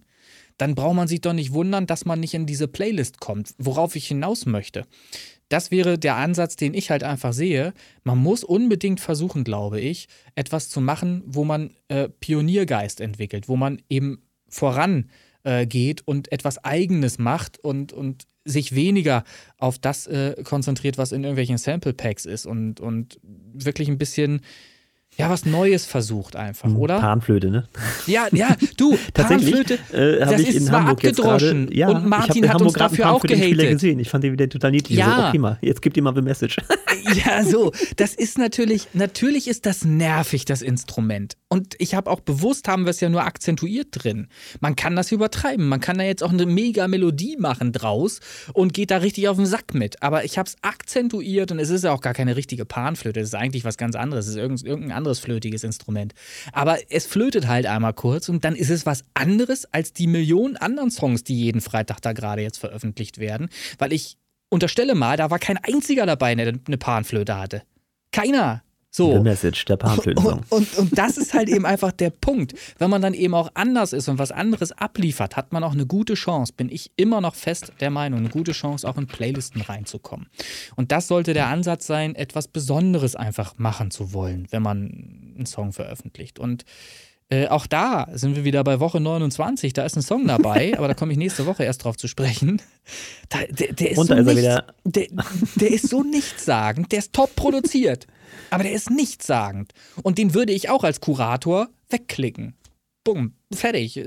dann 0.57 0.75
braucht 0.75 0.95
man 0.95 1.07
sich 1.07 1.21
doch 1.21 1.33
nicht 1.33 1.53
wundern, 1.53 1.87
dass 1.87 2.05
man 2.05 2.19
nicht 2.19 2.33
in 2.33 2.45
diese 2.45 2.67
Playlist 2.67 3.19
kommt, 3.19 3.53
worauf 3.57 3.95
ich 3.95 4.07
hinaus 4.07 4.45
möchte. 4.45 4.85
Das 5.49 5.69
wäre 5.69 5.99
der 5.99 6.15
Ansatz, 6.15 6.55
den 6.55 6.73
ich 6.73 6.89
halt 6.89 7.03
einfach 7.03 7.33
sehe. 7.33 7.73
Man 8.03 8.17
muss 8.17 8.43
unbedingt 8.43 8.99
versuchen, 8.99 9.43
glaube 9.43 9.79
ich, 9.79 10.07
etwas 10.33 10.69
zu 10.69 10.81
machen, 10.81 11.23
wo 11.25 11.43
man 11.43 11.71
äh, 11.87 12.09
Pioniergeist 12.09 12.99
entwickelt, 12.99 13.47
wo 13.47 13.55
man 13.55 13.81
eben 13.89 14.23
voran 14.47 15.09
äh, 15.43 15.95
und 16.05 16.31
etwas 16.31 16.63
Eigenes 16.63 17.19
macht 17.19 17.59
und, 17.59 17.93
und 17.93 18.25
sich 18.43 18.75
weniger 18.75 19.23
auf 19.57 19.77
das 19.77 20.07
äh, 20.07 20.35
konzentriert, 20.43 20.97
was 20.97 21.11
in 21.11 21.23
irgendwelchen 21.23 21.57
Sample 21.57 21.93
Packs 21.93 22.25
ist 22.25 22.45
und, 22.45 22.79
und 22.79 23.19
wirklich 23.23 23.87
ein 23.87 23.97
bisschen 23.97 24.41
ja, 25.17 25.29
was 25.29 25.45
Neues 25.45 25.85
versucht 25.85 26.35
einfach, 26.35 26.69
hm, 26.69 26.77
oder? 26.77 26.99
Panflöte, 26.99 27.49
ne? 27.49 27.67
Ja, 28.05 28.27
ja, 28.31 28.55
du, 28.77 28.97
Panflöte, 29.13 29.79
äh, 29.93 30.19
das 30.19 30.41
ist 30.41 30.55
in 30.55 30.63
zwar 30.65 30.79
Hamburg 30.81 30.97
abgedroschen 30.97 31.65
grade, 31.67 31.77
ja, 31.77 31.89
und 31.89 32.07
Martin 32.07 32.49
hat 32.49 32.61
uns 32.61 32.73
dafür 32.73 33.11
auch 33.11 33.21
gehatet. 33.21 33.69
gesehen. 33.69 33.99
Ich 33.99 34.09
fand 34.09 34.23
den 34.23 34.33
wieder 34.33 34.49
total 34.49 34.71
niedlich. 34.71 34.97
Ja. 34.97 35.15
So, 35.15 35.27
okay, 35.27 35.37
mal, 35.37 35.57
jetzt 35.61 35.81
gib 35.81 35.93
dir 35.93 36.03
mal 36.03 36.13
the 36.15 36.21
message. 36.21 36.57
Ja, 37.13 37.43
so, 37.43 37.71
das 37.97 38.15
ist 38.15 38.39
natürlich, 38.39 38.87
natürlich 38.93 39.47
ist 39.47 39.67
das 39.67 39.85
nervig, 39.85 40.45
das 40.45 40.63
Instrument. 40.63 41.37
Und 41.49 41.75
ich 41.77 41.93
habe 41.93 42.09
auch 42.09 42.19
bewusst, 42.19 42.67
haben 42.67 42.85
wir 42.85 42.89
es 42.89 42.99
ja 42.99 43.09
nur 43.09 43.23
akzentuiert 43.23 43.89
drin. 43.91 44.27
Man 44.59 44.75
kann 44.75 44.95
das 44.95 45.11
übertreiben. 45.11 45.67
Man 45.67 45.79
kann 45.79 45.99
da 45.99 46.03
jetzt 46.03 46.23
auch 46.23 46.33
eine 46.33 46.45
mega 46.45 46.87
Melodie 46.87 47.37
machen 47.37 47.71
draus 47.71 48.21
und 48.53 48.73
geht 48.73 48.91
da 48.91 48.97
richtig 48.97 49.27
auf 49.27 49.37
den 49.37 49.45
Sack 49.45 49.73
mit. 49.73 50.01
Aber 50.01 50.25
ich 50.25 50.37
habe 50.37 50.49
es 50.49 50.55
akzentuiert 50.63 51.51
und 51.51 51.59
es 51.59 51.69
ist 51.69 51.83
ja 51.83 51.91
auch 51.91 52.01
gar 52.01 52.13
keine 52.13 52.35
richtige 52.35 52.65
Panflöte. 52.65 53.19
Es 53.19 53.27
ist 53.27 53.35
eigentlich 53.35 53.63
was 53.63 53.77
ganz 53.77 53.95
anderes. 53.95 54.25
Es 54.25 54.35
ist 54.35 54.37
irgendein 54.65 54.91
anderes 54.91 55.04
flötiges 55.13 55.63
Instrument. 55.63 56.13
Aber 56.51 56.77
es 56.89 57.05
flötet 57.05 57.47
halt 57.47 57.65
einmal 57.65 57.93
kurz 57.93 58.29
und 58.29 58.43
dann 58.43 58.55
ist 58.55 58.69
es 58.69 58.85
was 58.85 59.03
anderes 59.13 59.65
als 59.73 59.93
die 59.93 60.07
Millionen 60.07 60.57
anderen 60.57 60.91
Songs, 60.91 61.23
die 61.23 61.37
jeden 61.37 61.61
Freitag 61.61 62.01
da 62.01 62.13
gerade 62.13 62.41
jetzt 62.41 62.57
veröffentlicht 62.57 63.19
werden. 63.19 63.49
Weil 63.77 63.93
ich 63.93 64.17
unterstelle 64.49 64.95
mal, 64.95 65.17
da 65.17 65.29
war 65.29 65.39
kein 65.39 65.57
einziger 65.57 66.05
dabei, 66.05 66.35
der 66.35 66.53
eine 66.67 66.77
Panflöte 66.77 67.37
hatte. 67.37 67.63
Keiner. 68.11 68.64
So. 68.95 69.11
The 69.11 69.19
Message, 69.19 69.65
der 69.65 69.75
Panflötensong. 69.75 70.43
Und, 70.49 70.51
und, 70.51 70.77
und 70.77 70.97
das 70.97 71.17
ist 71.17 71.33
halt 71.33 71.49
eben 71.49 71.65
einfach 71.65 71.91
der 71.91 72.11
Punkt. 72.11 72.53
Wenn 72.77 72.89
man 72.89 73.01
dann 73.01 73.13
eben 73.13 73.33
auch 73.33 73.51
anders 73.53 73.91
ist 73.91 74.07
und 74.07 74.19
was 74.19 74.31
anderes 74.31 74.71
abliefert, 74.71 75.35
hat 75.35 75.51
man 75.51 75.65
auch 75.65 75.73
eine 75.73 75.85
gute 75.85 76.13
Chance, 76.13 76.53
bin 76.55 76.69
ich 76.69 76.91
immer 76.95 77.19
noch 77.19 77.35
fest 77.35 77.73
der 77.81 77.89
Meinung, 77.89 78.19
eine 78.19 78.29
gute 78.29 78.53
Chance, 78.53 78.87
auch 78.87 78.97
in 78.97 79.05
Playlisten 79.05 79.61
reinzukommen. 79.61 80.27
Und 80.77 80.93
das 80.93 81.09
sollte 81.09 81.33
der 81.33 81.47
Ansatz 81.47 81.85
sein, 81.85 82.15
etwas 82.15 82.47
Besonderes 82.47 83.17
einfach 83.17 83.57
machen 83.57 83.91
zu 83.91 84.13
wollen, 84.13 84.47
wenn 84.51 84.61
man 84.61 85.33
einen 85.35 85.45
Song 85.45 85.73
veröffentlicht. 85.73 86.39
Und 86.39 86.63
äh, 87.27 87.47
auch 87.47 87.67
da 87.67 88.07
sind 88.13 88.37
wir 88.37 88.45
wieder 88.45 88.63
bei 88.63 88.79
Woche 88.79 89.01
29. 89.01 89.73
Da 89.73 89.83
ist 89.83 89.97
ein 89.97 90.03
Song 90.03 90.25
dabei, 90.25 90.73
aber 90.77 90.87
da 90.87 90.93
komme 90.93 91.11
ich 91.11 91.17
nächste 91.17 91.45
Woche 91.45 91.65
erst 91.65 91.83
drauf 91.83 91.97
zu 91.97 92.07
sprechen. 92.07 92.61
Da, 93.27 93.39
der, 93.49 93.73
der, 93.73 93.91
ist 93.91 94.07
so 94.07 94.13
ist 94.13 94.37
wieder. 94.37 94.67
Der, 94.85 95.07
der 95.55 95.71
ist 95.71 95.89
so 95.89 96.01
nichtssagend, 96.09 96.93
der 96.93 96.99
ist 96.99 97.11
top 97.11 97.35
produziert 97.35 98.07
aber 98.49 98.63
der 98.63 98.73
ist 98.73 98.89
nichtssagend. 98.89 99.73
Und 100.03 100.17
den 100.17 100.33
würde 100.33 100.53
ich 100.53 100.69
auch 100.69 100.83
als 100.83 101.01
Kurator 101.01 101.69
wegklicken. 101.89 102.55
Bumm, 103.03 103.33
fertig. 103.53 104.01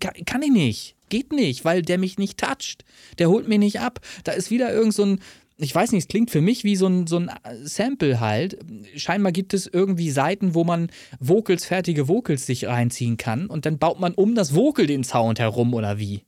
Kann, 0.00 0.42
ich 0.42 0.50
nicht. 0.50 0.96
Geht 1.08 1.32
nicht, 1.32 1.64
weil 1.64 1.82
der 1.82 1.98
mich 1.98 2.18
nicht 2.18 2.38
toucht. 2.38 2.84
Der 3.18 3.28
holt 3.28 3.48
mich 3.48 3.58
nicht 3.58 3.80
ab. 3.80 4.00
Da 4.24 4.32
ist 4.32 4.50
wieder 4.50 4.72
irgend 4.72 4.94
so 4.94 5.04
ein, 5.04 5.20
ich 5.58 5.74
weiß 5.74 5.92
nicht, 5.92 6.04
es 6.04 6.08
klingt 6.08 6.30
für 6.30 6.40
mich 6.40 6.64
wie 6.64 6.76
so 6.76 6.86
ein, 6.86 7.06
so 7.06 7.18
ein 7.18 7.30
Sample 7.64 8.20
halt. 8.20 8.58
Scheinbar 8.96 9.32
gibt 9.32 9.54
es 9.54 9.66
irgendwie 9.66 10.10
Seiten, 10.10 10.54
wo 10.54 10.64
man 10.64 10.90
Vocals, 11.20 11.66
fertige 11.66 12.08
Vocals 12.08 12.46
sich 12.46 12.66
reinziehen 12.66 13.16
kann 13.16 13.46
und 13.46 13.66
dann 13.66 13.78
baut 13.78 14.00
man 14.00 14.14
um 14.14 14.34
das 14.34 14.54
Vocal 14.54 14.86
den 14.86 15.04
Sound 15.04 15.38
herum 15.38 15.74
oder 15.74 15.98
wie. 15.98 16.22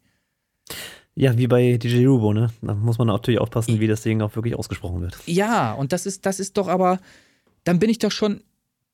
Ja, 1.17 1.39
wie 1.39 1.47
bei 1.47 1.77
DJ 1.77 2.07
Rubo, 2.07 2.33
ne? 2.33 2.51
Da 2.61 2.75
muss 2.75 2.99
man 2.99 3.07
natürlich 3.07 3.41
aufpassen, 3.41 3.79
wie 3.79 3.87
das 3.87 4.03
Ding 4.03 4.21
auch 4.21 4.35
wirklich 4.35 4.57
ausgesprochen 4.57 5.01
wird. 5.01 5.17
Ja, 5.27 5.73
und 5.73 5.93
das 5.93 6.07
ist, 6.07 6.27
das 6.27 6.41
ist 6.41 6.57
doch 6.57 6.67
aber, 6.67 6.99
dann 7.63 7.79
bin 7.79 7.89
ich 7.89 7.99
doch 7.99 8.11
schon, 8.11 8.43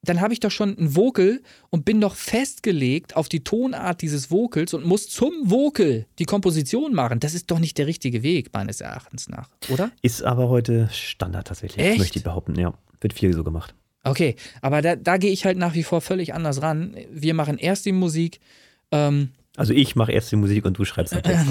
dann 0.02 0.20
habe 0.20 0.34
ich 0.34 0.40
doch 0.40 0.50
schon 0.50 0.76
ein 0.78 0.94
Vocal 0.96 1.40
und 1.70 1.84
bin 1.86 2.00
doch 2.00 2.14
festgelegt 2.14 3.16
auf 3.16 3.28
die 3.28 3.42
Tonart 3.42 4.02
dieses 4.02 4.30
Vocals 4.30 4.74
und 4.74 4.84
muss 4.84 5.08
zum 5.08 5.32
Vocal 5.44 6.06
die 6.18 6.26
Komposition 6.26 6.94
machen. 6.94 7.20
Das 7.20 7.32
ist 7.32 7.50
doch 7.50 7.58
nicht 7.58 7.78
der 7.78 7.86
richtige 7.86 8.22
Weg, 8.22 8.52
meines 8.52 8.82
Erachtens 8.82 9.28
nach, 9.28 9.48
oder? 9.70 9.90
Ist 10.02 10.22
aber 10.22 10.50
heute 10.50 10.90
Standard 10.92 11.46
tatsächlich, 11.46 11.84
Echt? 11.84 11.98
möchte 11.98 12.18
ich 12.18 12.24
behaupten, 12.24 12.58
ja. 12.58 12.74
Wird 13.00 13.14
viel 13.14 13.32
so 13.32 13.44
gemacht. 13.44 13.74
Okay, 14.04 14.36
aber 14.60 14.82
da, 14.82 14.96
da 14.96 15.16
gehe 15.16 15.30
ich 15.30 15.46
halt 15.46 15.56
nach 15.56 15.74
wie 15.74 15.82
vor 15.82 16.00
völlig 16.02 16.34
anders 16.34 16.60
ran. 16.60 16.96
Wir 17.10 17.32
machen 17.32 17.56
erst 17.58 17.86
die 17.86 17.92
Musik, 17.92 18.40
ähm, 18.92 19.30
also 19.60 19.74
ich 19.74 19.94
mache 19.94 20.10
erst 20.10 20.32
die 20.32 20.36
Musik 20.36 20.64
und 20.64 20.78
du 20.78 20.86
schreibst 20.86 21.12
den 21.14 21.22
Text. 21.22 21.46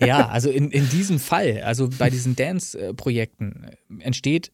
ja, 0.00 0.26
also 0.28 0.48
in, 0.48 0.70
in 0.70 0.88
diesem 0.88 1.18
Fall, 1.18 1.60
also 1.60 1.90
bei 1.98 2.08
diesen 2.08 2.34
Dance-Projekten 2.34 3.66
entsteht 3.98 4.52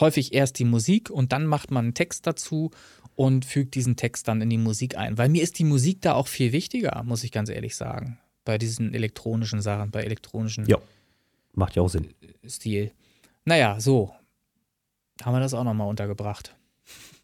häufig 0.00 0.32
erst 0.32 0.58
die 0.58 0.64
Musik 0.64 1.10
und 1.10 1.32
dann 1.32 1.44
macht 1.44 1.70
man 1.70 1.84
einen 1.84 1.94
Text 1.94 2.26
dazu 2.26 2.70
und 3.16 3.44
fügt 3.44 3.74
diesen 3.74 3.96
Text 3.96 4.28
dann 4.28 4.40
in 4.40 4.48
die 4.48 4.56
Musik 4.56 4.96
ein. 4.96 5.18
Weil 5.18 5.28
mir 5.28 5.42
ist 5.42 5.58
die 5.58 5.64
Musik 5.64 6.00
da 6.00 6.14
auch 6.14 6.26
viel 6.26 6.52
wichtiger, 6.52 7.02
muss 7.04 7.22
ich 7.22 7.32
ganz 7.32 7.50
ehrlich 7.50 7.76
sagen. 7.76 8.18
Bei 8.46 8.56
diesen 8.56 8.94
elektronischen 8.94 9.60
Sachen, 9.60 9.90
bei 9.90 10.04
elektronischen. 10.04 10.64
Ja, 10.64 10.78
macht 11.52 11.76
ja 11.76 11.82
auch 11.82 11.90
Sinn. 11.90 12.08
Stil. 12.48 12.92
Naja, 13.44 13.78
so. 13.78 14.14
Haben 15.22 15.34
wir 15.34 15.40
das 15.40 15.52
auch 15.52 15.64
nochmal 15.64 15.88
untergebracht. 15.88 16.56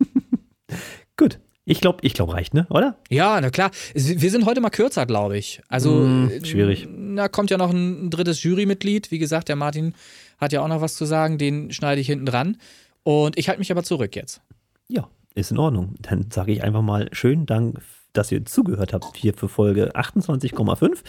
Gut. 1.17 1.41
Ich 1.69 1.83
glaube, 1.83 1.99
ich 2.01 2.15
glaube, 2.15 2.33
reicht, 2.33 2.55
ne? 2.55 2.67
Oder? 2.71 2.97
Ja, 3.11 3.39
na 3.41 3.51
klar. 3.51 3.71
Wir 3.95 4.31
sind 4.31 4.47
heute 4.47 4.63
mal 4.63 4.71
kürzer, 4.71 5.05
glaube 5.05 5.37
ich. 5.37 5.61
Also 5.69 5.91
mm, 5.91 6.43
schwierig. 6.43 6.89
Da 7.15 7.29
kommt 7.29 7.51
ja 7.51 7.59
noch 7.59 7.71
ein 7.71 8.09
drittes 8.09 8.43
Jurymitglied. 8.43 9.11
Wie 9.11 9.19
gesagt, 9.19 9.51
der 9.51 9.57
Martin 9.57 9.95
hat 10.39 10.53
ja 10.53 10.63
auch 10.63 10.69
noch 10.69 10.81
was 10.81 10.95
zu 10.95 11.05
sagen. 11.05 11.37
Den 11.37 11.71
schneide 11.71 12.01
ich 12.01 12.07
hinten 12.07 12.25
dran. 12.25 12.57
Und 13.03 13.39
ich 13.39 13.49
halte 13.49 13.59
mich 13.59 13.71
aber 13.71 13.83
zurück 13.83 14.17
jetzt. 14.17 14.41
Ja, 14.89 15.09
ist 15.35 15.51
in 15.51 15.59
Ordnung. 15.59 15.95
Dann 16.01 16.31
sage 16.31 16.53
ich 16.53 16.63
einfach 16.63 16.81
mal 16.81 17.11
schönen 17.13 17.45
Dank, 17.45 17.83
dass 18.15 18.33
ihr 18.33 18.47
zugehört 18.47 18.95
habt 18.95 19.15
hier 19.19 19.35
für 19.35 19.51
Folge 19.51 19.95
28,5. 19.95 21.01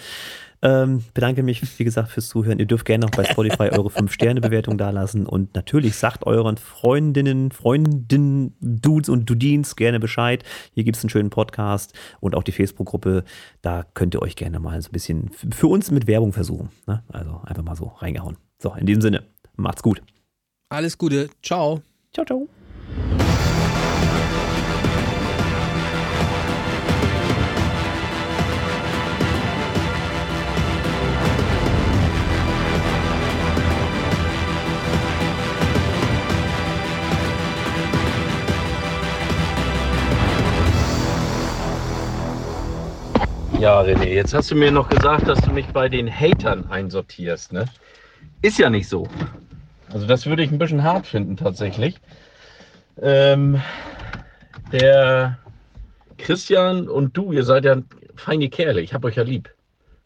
Ähm, 0.61 1.03
bedanke 1.14 1.44
mich, 1.44 1.61
wie 1.80 1.84
gesagt, 1.84 2.10
fürs 2.11 2.27
Zuhören. 2.27 2.60
Ihr 2.60 2.65
dürft 2.65 2.86
gerne 2.86 3.06
auch 3.06 3.11
bei 3.11 3.23
Spotify 3.23 3.69
eure 3.69 3.90
5-Sterne-Bewertung 3.90 4.77
dalassen 4.77 5.26
und 5.26 5.56
natürlich 5.56 5.95
sagt 5.95 6.26
euren 6.26 6.57
Freundinnen, 6.57 7.52
Freundinnen, 7.52 8.56
Dudes 8.60 9.10
und 9.10 9.30
Dudins 9.30 9.76
gerne 9.76 9.99
Bescheid. 9.99 10.44
Hier 10.73 10.84
gibt 10.84 10.98
es 10.98 11.03
einen 11.03 11.10
schönen 11.10 11.30
Podcast 11.30 11.94
und 12.19 12.36
auch 12.36 12.44
die 12.44 12.52
Facebook-Gruppe. 12.52 13.23
Da 13.61 13.86
könnt 13.94 14.15
ihr 14.15 14.22
euch 14.22 14.36
gerne 14.36 14.60
mal 14.60 14.81
so 14.81 14.90
ein 14.90 14.94
bisschen 14.94 15.30
für 15.31 15.68
uns 15.68 15.91
mit 15.91 16.07
Werbung 16.07 16.34
versuchen. 16.34 16.69
Ne? 16.88 17.03
Also 17.10 17.41
einfach 17.45 17.64
mal 17.64 17.76
so 17.76 17.94
reingehauen. 17.98 18.38
So, 18.61 18.73
in 18.73 18.86
diesem 18.86 19.02
Sinne, 19.02 19.23
macht's 19.56 19.81
gut. 19.81 20.02
Alles 20.69 20.98
Gute. 20.98 21.30
Ciao. 21.41 21.81
Ciao, 22.14 22.26
ciao. 22.26 22.48
Ja, 43.60 43.81
René, 43.81 44.06
jetzt 44.06 44.34
hast 44.34 44.49
du 44.52 44.56
mir 44.56 44.72
noch 44.72 44.88
gesagt, 44.88 45.27
dass 45.27 45.41
du 45.41 45.52
mich 45.52 45.68
bei 45.68 45.90
den 45.90 46.10
Hatern 46.10 46.68
einsortierst, 46.69 47.52
ne? 47.52 47.65
Ist 48.41 48.57
ja 48.57 48.69
nicht 48.69 48.88
so. 48.88 49.06
Also 49.91 50.07
das 50.07 50.26
würde 50.26 50.44
ich 50.44 50.52
ein 50.52 50.57
bisschen 50.57 50.81
hart 50.81 51.06
finden 51.06 51.36
tatsächlich. 51.36 51.99
Ähm, 53.02 53.61
der 54.72 55.40
Christian 56.18 56.88
und 56.88 57.18
du, 57.18 57.34
ihr 57.34 57.44
seid 57.44 57.65
ja 57.65 57.76
feine 58.15 58.48
Kerle. 58.48 58.80
Ich 58.80 58.94
habe 58.94 59.07
euch 59.07 59.18
ja 59.18 59.23
lieb. 59.23 59.53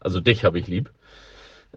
Also 0.00 0.18
dich 0.18 0.44
habe 0.44 0.58
ich 0.58 0.66
lieb. 0.66 0.90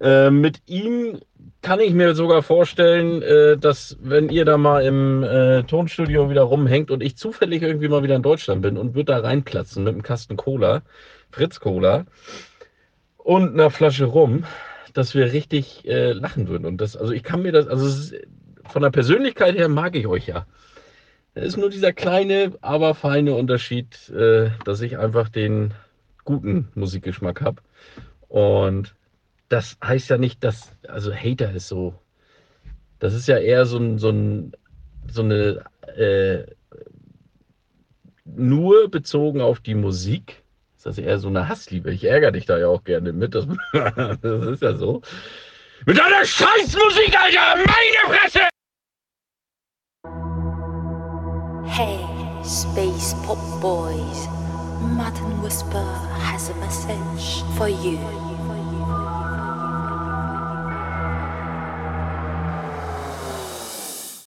Äh, 0.02 0.32
mit 0.32 0.62
ihm 0.66 1.20
kann 1.62 1.80
ich 1.80 1.94
mir 1.94 2.16
sogar 2.16 2.42
vorstellen, 2.42 3.22
äh, 3.22 3.56
dass 3.56 3.98
wenn 4.02 4.30
ihr 4.30 4.46
da 4.46 4.58
mal 4.58 4.84
im 4.84 5.22
äh, 5.22 5.62
Tonstudio 5.62 6.32
wieder 6.32 6.44
rumhängt 6.44 6.90
und 6.90 7.04
ich 7.04 7.18
zufällig 7.18 7.62
irgendwie 7.62 7.88
mal 7.88 8.02
wieder 8.02 8.16
in 8.16 8.24
Deutschland 8.24 8.64
bin 8.64 8.78
und 8.78 8.96
würde 8.96 9.14
da 9.14 9.20
reinplatzen 9.20 9.84
mit 9.84 9.94
einem 9.94 10.04
Kasten 10.04 10.38
Cola, 10.38 10.82
Fritz 11.32 11.60
Cola 11.60 12.06
und 13.18 13.54
einer 13.54 13.70
Flasche 13.70 14.06
Rum, 14.06 14.46
dass 14.94 15.14
wir 15.14 15.32
richtig 15.34 15.88
äh, 15.88 16.12
lachen 16.14 16.48
würden. 16.48 16.66
Und 16.66 16.82
das, 16.82 16.96
also 16.96 17.14
ich 17.14 17.24
kann 17.24 17.42
mir 17.42 17.52
das, 17.52 17.68
also 17.68 17.86
ist, 17.86 18.16
von 18.66 18.82
der 18.82 18.90
Persönlichkeit 18.90 19.56
her 19.56 19.70
mag 19.70 19.96
ich 19.96 20.08
euch 20.08 20.28
ja. 20.28 20.46
Es 21.34 21.50
ist 21.50 21.58
nur 21.58 21.70
dieser 21.70 21.94
kleine, 21.94 22.54
aber 22.62 22.96
feine 22.96 23.36
Unterschied, 23.36 24.10
äh, 24.10 24.50
dass 24.66 24.82
ich 24.82 24.98
einfach 24.98 25.30
den 25.30 25.74
guten 26.26 26.70
Musikgeschmack 26.74 27.42
habe. 27.42 27.62
Und 28.28 28.96
das 29.50 29.78
heißt 29.84 30.10
ja 30.10 30.18
nicht, 30.18 30.44
dass, 30.44 30.72
also 30.88 31.14
Hater 31.14 31.54
ist 31.54 31.68
so, 31.68 31.94
das 33.00 33.14
ist 33.14 33.28
ja 33.28 33.38
eher 33.38 33.66
so, 33.66 33.78
ein, 33.78 34.00
so, 34.00 34.10
ein, 34.10 34.54
so 35.08 35.22
eine, 35.22 35.64
äh, 35.96 36.44
nur 38.26 38.90
bezogen 38.90 39.42
auf 39.42 39.60
die 39.60 39.76
Musik 39.76 40.44
das 40.88 40.98
eher 40.98 41.20
so 41.20 41.28
eine 41.28 41.50
Hassliebe. 41.50 41.92
Ich 41.92 42.06
ärgere 42.06 42.32
dich 42.32 42.46
da 42.46 42.58
ja 42.58 42.68
auch 42.68 42.84
gerne 42.84 43.12
mit. 43.12 43.36
Das, 43.36 43.46
das 43.74 44.46
ist 44.48 44.62
ja 44.62 44.76
so. 44.76 45.02
Mit 45.86 45.98
deiner 45.98 46.26
Scheißmusik, 46.26 47.14
Alter! 47.20 47.56
Meine 47.58 48.18
Fresse! 48.18 48.40
Hey, 51.66 52.00
Space 52.44 53.16
Pop 53.26 53.38
Boys. 53.62 54.28
Martin 54.96 55.44
Whisper 55.44 55.86
has 56.24 56.50
a 56.50 56.56
message 56.56 57.44
for 57.58 57.68
you. 57.68 58.27